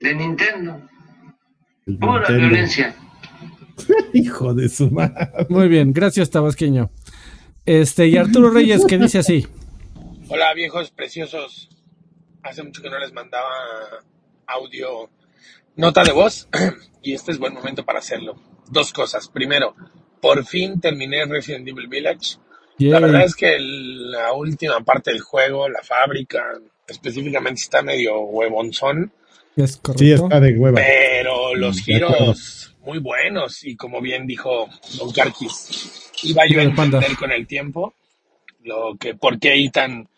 de 0.00 0.14
Nintendo, 0.14 0.80
pura 2.00 2.20
Nintendo. 2.20 2.40
violencia. 2.40 2.96
hijo 4.12 4.54
de 4.54 4.68
su 4.68 4.90
madre 4.90 5.28
Muy 5.48 5.68
bien, 5.68 5.92
gracias 5.92 6.30
tabasqueño. 6.30 6.90
Este, 7.64 8.06
y 8.08 8.16
Arturo 8.16 8.50
Reyes 8.50 8.84
que 8.86 8.96
dice 8.98 9.18
así: 9.18 9.46
Hola 10.28 10.54
viejos 10.54 10.90
preciosos. 10.90 11.68
Hace 12.42 12.62
mucho 12.62 12.80
que 12.80 12.90
no 12.90 12.98
les 12.98 13.12
mandaba 13.12 13.50
audio, 14.46 15.10
nota 15.74 16.04
de 16.04 16.12
voz 16.12 16.48
y 17.02 17.12
este 17.14 17.32
es 17.32 17.38
buen 17.38 17.54
momento 17.54 17.84
para 17.84 17.98
hacerlo. 17.98 18.36
Dos 18.70 18.92
cosas. 18.92 19.28
Primero, 19.28 19.74
por 20.20 20.44
fin 20.44 20.80
terminé 20.80 21.24
Resident 21.26 21.66
Evil 21.68 21.88
Village. 21.88 22.36
La 22.78 23.00
verdad 23.00 23.24
es 23.24 23.34
que 23.34 23.56
el- 23.56 24.10
la 24.10 24.32
última 24.32 24.80
parte 24.84 25.10
del 25.10 25.20
juego, 25.20 25.68
la 25.68 25.82
fábrica, 25.82 26.44
específicamente 26.86 27.62
está 27.62 27.82
medio 27.82 28.20
huevonzón, 28.20 29.12
Es 29.56 29.78
correcto. 29.78 30.04
Sí, 30.04 30.12
está 30.12 30.38
de 30.40 30.56
hueva. 30.58 30.76
pero 30.76 31.54
los 31.54 31.80
giros 31.80 32.65
muy 32.86 33.00
buenos 33.00 33.64
y 33.64 33.76
como 33.76 34.00
bien 34.00 34.28
dijo 34.28 34.68
Don 34.96 35.12
Carquis, 35.12 36.12
iba 36.22 36.44
yo 36.48 36.60
a 36.60 36.62
entender 36.62 37.16
con 37.18 37.32
el 37.32 37.46
tiempo 37.46 37.94
lo 38.62 38.96
que 38.98 39.14
por 39.14 39.40
qué 39.40 39.54
Ethan 39.54 40.08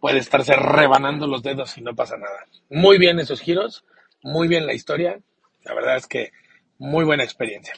puede 0.00 0.18
estarse 0.18 0.54
rebanando 0.56 1.28
los 1.28 1.44
dedos 1.44 1.78
y 1.78 1.82
no 1.82 1.94
pasa 1.94 2.16
nada. 2.16 2.46
Muy 2.68 2.98
bien 2.98 3.20
esos 3.20 3.40
giros, 3.40 3.84
muy 4.22 4.48
bien 4.48 4.66
la 4.66 4.74
historia, 4.74 5.20
la 5.62 5.74
verdad 5.74 5.96
es 5.96 6.08
que 6.08 6.32
muy 6.78 7.04
buena 7.04 7.22
experiencia. 7.22 7.74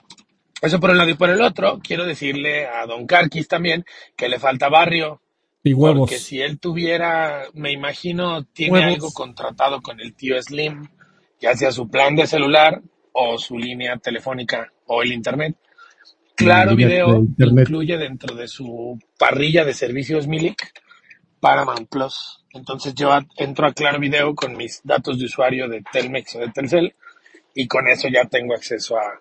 Eso 0.63 0.81
por 0.81 0.91
un 0.91 0.99
lado 0.99 1.11
y 1.11 1.15
por 1.15 1.29
el 1.29 1.43
otro, 1.43 1.79
quiero 1.87 2.07
decirle 2.07 2.67
a 2.67 2.87
Don 2.87 3.07
Carquis 3.07 3.49
también 3.49 3.85
que 4.17 4.31
le 4.31 4.39
falta 4.39 4.71
barrio. 4.71 5.21
Y 5.63 5.75
huevos. 5.75 6.09
Porque 6.09 6.19
si 6.19 6.41
él 6.41 6.59
tuviera, 6.59 7.45
me 7.53 7.71
imagino, 7.71 8.45
tiene 8.45 8.79
Huevos. 8.79 8.95
algo 8.95 9.13
contratado 9.13 9.83
con 9.83 10.01
el 10.01 10.15
tío 10.15 10.41
Slim, 10.43 10.89
ya 11.39 11.55
sea 11.55 11.71
su 11.71 11.91
plan 11.91 12.17
de 12.17 12.27
celular 12.27 12.81
o 13.21 13.37
su 13.37 13.59
línea 13.59 13.97
telefónica 13.97 14.73
o 14.87 15.03
el 15.03 15.13
internet. 15.13 15.57
Claro 16.37 16.77
Video 16.77 17.17
internet. 17.17 17.65
incluye 17.65 17.99
dentro 17.99 18.37
de 18.37 18.47
su 18.47 18.97
parrilla 19.19 19.65
de 19.65 19.75
servicios 19.75 20.29
Milik 20.29 20.73
Paramount 21.41 21.89
Plus. 21.89 22.45
Entonces 22.53 22.95
yo 22.95 23.11
entro 23.37 23.67
a 23.67 23.73
Claro 23.73 23.99
Video 23.99 24.35
con 24.37 24.57
mis 24.57 24.81
datos 24.85 25.19
de 25.19 25.25
usuario 25.25 25.69
de 25.69 25.83
Telmex 25.93 26.37
o 26.37 26.39
de 26.39 26.51
Telcel 26.51 26.95
y 27.55 27.67
con 27.67 27.89
eso 27.89 28.07
ya 28.09 28.25
tengo 28.27 28.55
acceso 28.55 28.97
a, 28.97 29.21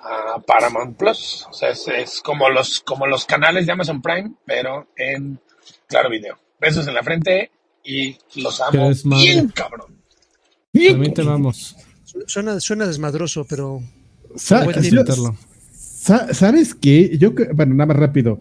a 0.00 0.38
Paramount 0.40 0.98
Plus. 0.98 1.46
O 1.48 1.52
sea, 1.54 1.70
es, 1.70 1.88
es 1.88 2.20
como 2.20 2.50
los 2.50 2.80
como 2.80 3.06
los 3.06 3.24
canales 3.24 3.64
de 3.64 3.72
Amazon 3.72 4.02
Prime, 4.02 4.32
pero 4.44 4.88
en 4.96 5.40
Claro 5.86 6.10
Video. 6.10 6.38
Besos 6.60 6.86
en 6.86 6.94
la 6.94 7.02
frente 7.02 7.50
y 7.82 8.18
los 8.34 8.60
amo 8.60 8.90
bien 9.02 9.48
cabrón. 9.48 10.02
También 10.74 11.14
te 11.14 11.22
vamos. 11.22 11.74
Suena, 12.26 12.60
suena 12.60 12.86
desmadroso, 12.86 13.46
pero 13.48 13.82
Sa- 14.36 14.64
Buen 14.64 14.76
yo- 14.82 14.88
intentarlo. 14.88 15.36
sa- 15.72 16.32
¿Sabes 16.34 16.74
qué? 16.74 17.16
Yo, 17.18 17.32
bueno, 17.54 17.74
nada 17.74 17.86
más 17.88 17.96
rápido. 17.96 18.40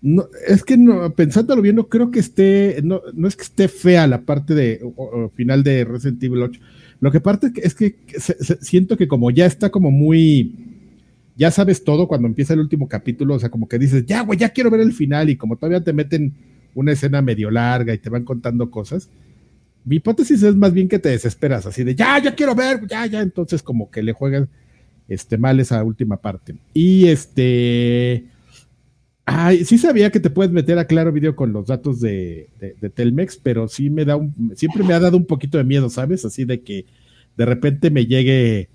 No, 0.00 0.26
es 0.46 0.62
que 0.62 0.76
no, 0.76 1.12
pensándolo 1.14 1.60
bien, 1.60 1.74
no 1.76 1.88
creo 1.88 2.10
que 2.10 2.20
esté, 2.20 2.80
no, 2.84 3.00
no 3.14 3.26
es 3.26 3.34
que 3.36 3.42
esté 3.42 3.66
fea 3.68 4.06
la 4.06 4.20
parte 4.22 4.54
de 4.54 4.80
o- 4.82 5.24
o 5.24 5.28
final 5.30 5.62
de 5.64 5.84
Resident 5.84 6.22
Evil 6.22 6.42
8. 6.42 6.60
Lo 7.00 7.10
que 7.10 7.20
parte 7.20 7.48
es 7.48 7.52
que, 7.52 7.60
es 7.62 7.74
que 7.74 8.20
se- 8.20 8.42
se- 8.44 8.58
siento 8.62 8.96
que 8.96 9.08
como 9.08 9.30
ya 9.30 9.44
está 9.46 9.70
como 9.70 9.90
muy, 9.90 10.54
ya 11.36 11.50
sabes 11.50 11.82
todo 11.84 12.06
cuando 12.08 12.28
empieza 12.28 12.54
el 12.54 12.60
último 12.60 12.88
capítulo, 12.88 13.34
o 13.34 13.38
sea, 13.38 13.48
como 13.50 13.68
que 13.68 13.78
dices, 13.78 14.04
ya, 14.06 14.22
güey, 14.22 14.38
ya 14.38 14.50
quiero 14.50 14.70
ver 14.70 14.80
el 14.80 14.92
final 14.92 15.30
y 15.30 15.36
como 15.36 15.56
todavía 15.56 15.82
te 15.82 15.92
meten 15.92 16.32
una 16.74 16.92
escena 16.92 17.20
medio 17.22 17.50
larga 17.50 17.92
y 17.94 17.98
te 17.98 18.08
van 18.10 18.24
contando 18.24 18.70
cosas. 18.70 19.08
Mi 19.84 19.96
hipótesis 19.96 20.42
es 20.42 20.54
más 20.54 20.72
bien 20.72 20.88
que 20.88 20.98
te 20.98 21.08
desesperas, 21.10 21.64
así 21.66 21.82
de, 21.84 21.94
ya, 21.94 22.18
ya 22.22 22.34
quiero 22.34 22.54
ver, 22.54 22.86
ya, 22.86 23.06
ya, 23.06 23.20
entonces 23.22 23.62
como 23.62 23.90
que 23.90 24.02
le 24.02 24.12
juegas 24.12 24.46
este, 25.08 25.38
mal 25.38 25.58
esa 25.60 25.82
última 25.82 26.16
parte. 26.18 26.56
Y 26.74 27.06
este. 27.08 28.26
Ay, 29.30 29.64
sí 29.66 29.76
sabía 29.76 30.10
que 30.10 30.20
te 30.20 30.30
puedes 30.30 30.50
meter 30.52 30.78
a 30.78 30.86
Claro 30.86 31.12
Video 31.12 31.36
con 31.36 31.52
los 31.52 31.66
datos 31.66 32.00
de, 32.00 32.48
de- 32.80 32.88
Telmex, 32.90 33.36
pero 33.36 33.68
sí 33.68 33.90
me 33.90 34.06
da 34.06 34.16
un, 34.16 34.52
siempre 34.56 34.82
me 34.82 34.94
ha 34.94 35.00
dado 35.00 35.18
un 35.18 35.26
poquito 35.26 35.58
de 35.58 35.64
miedo, 35.64 35.90
¿sabes? 35.90 36.24
Así 36.24 36.46
de 36.46 36.62
que 36.62 36.86
de 37.36 37.44
repente 37.44 37.90
me 37.90 38.06
llegue, 38.06 38.70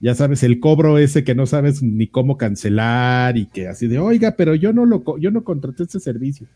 ya 0.00 0.14
sabes, 0.14 0.42
el 0.42 0.60
cobro 0.60 0.98
ese 0.98 1.24
que 1.24 1.34
no 1.34 1.46
sabes 1.46 1.82
ni 1.82 2.08
cómo 2.08 2.36
cancelar 2.36 3.38
y 3.38 3.46
que 3.46 3.68
así 3.68 3.86
de, 3.86 3.98
oiga, 3.98 4.32
pero 4.36 4.54
yo 4.54 4.74
no 4.74 4.84
lo, 4.84 5.02
yo 5.18 5.30
no 5.30 5.44
contraté 5.44 5.84
este 5.84 5.98
servicio. 5.98 6.46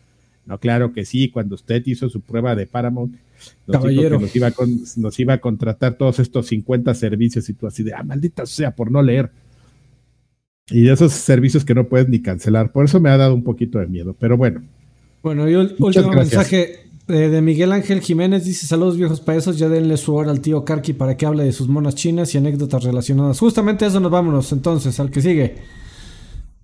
No, 0.47 0.59
claro 0.59 0.93
que 0.93 1.05
sí, 1.05 1.29
cuando 1.31 1.55
usted 1.55 1.83
hizo 1.87 2.09
su 2.09 2.21
prueba 2.23 2.57
de 2.57 2.67
Paramount, 2.67 3.15
nos, 3.67 3.85
dijo 3.85 4.03
que 4.03 4.11
nos, 4.11 4.37
iba 4.37 4.51
con- 4.51 4.81
nos 4.97 5.21
iba 5.21 5.35
a 5.35 5.39
contratar 5.41 5.95
todos 5.95 6.19
estos 6.19 6.47
50 6.49 6.93
servicios 6.95 7.49
y 7.49 7.55
tú 7.55 7.67
así 7.67 7.83
de, 7.83 7.95
ah, 7.95 8.03
maldita 8.03 8.45
sea, 8.47 8.75
por 8.75 8.91
no 8.91 9.03
leer. 9.03 9.31
Y 10.71 10.83
de 10.83 10.93
esos 10.93 11.12
servicios 11.12 11.65
que 11.65 11.75
no 11.75 11.89
puedes 11.89 12.09
ni 12.09 12.21
cancelar. 12.21 12.73
Por 12.73 12.85
eso 12.85 13.01
me 13.01 13.11
ha 13.11 13.17
dado 13.17 13.35
un 13.35 13.43
poquito 13.45 13.79
de 13.79 13.87
miedo. 13.87 14.15
Pero 14.19 14.37
bueno, 14.37 14.62
Bueno, 15.23 15.49
y 15.49 15.55
último 15.55 15.89
gracias. 15.89 16.15
mensaje 16.15 16.87
eh, 17.09 17.12
de 17.29 17.43
Miguel 17.43 17.73
Ángel 17.73 18.01
Jiménez. 18.01 18.45
Dice, 18.45 18.67
saludos 18.67 18.97
viejos 18.97 19.21
paesos, 19.21 19.59
ya 19.59 19.69
denle 19.69 19.97
su 19.97 20.15
hora 20.15 20.31
al 20.31 20.41
tío 20.41 20.65
Karki 20.65 20.93
para 20.93 21.17
que 21.17 21.27
hable 21.27 21.45
de 21.45 21.53
sus 21.53 21.67
monas 21.69 21.95
chinas 21.97 22.33
y 22.35 22.39
anécdotas 22.39 22.85
relacionadas. 22.85 23.39
Justamente 23.41 23.85
a 23.85 23.89
eso 23.89 23.99
nos 24.01 24.11
vámonos 24.12 24.53
entonces, 24.53 24.99
al 25.01 25.11
que 25.11 25.21
sigue. 25.23 25.57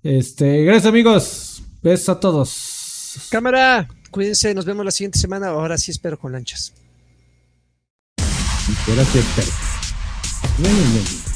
Este, 0.03 0.63
gracias 0.63 0.85
amigos. 0.85 1.63
Besos 1.83 2.09
a 2.09 2.19
todos. 2.19 2.73
Cámara, 3.29 3.87
cuídense, 4.11 4.53
nos 4.53 4.65
vemos 4.65 4.85
la 4.85 4.91
siguiente 4.91 5.19
semana. 5.19 5.47
Ahora 5.47 5.77
sí 5.77 5.91
espero 5.91 6.17
con 6.17 6.31
lanchas. 6.31 6.73
no, 10.59 10.69
no, 10.69 10.75
no. 10.75 11.26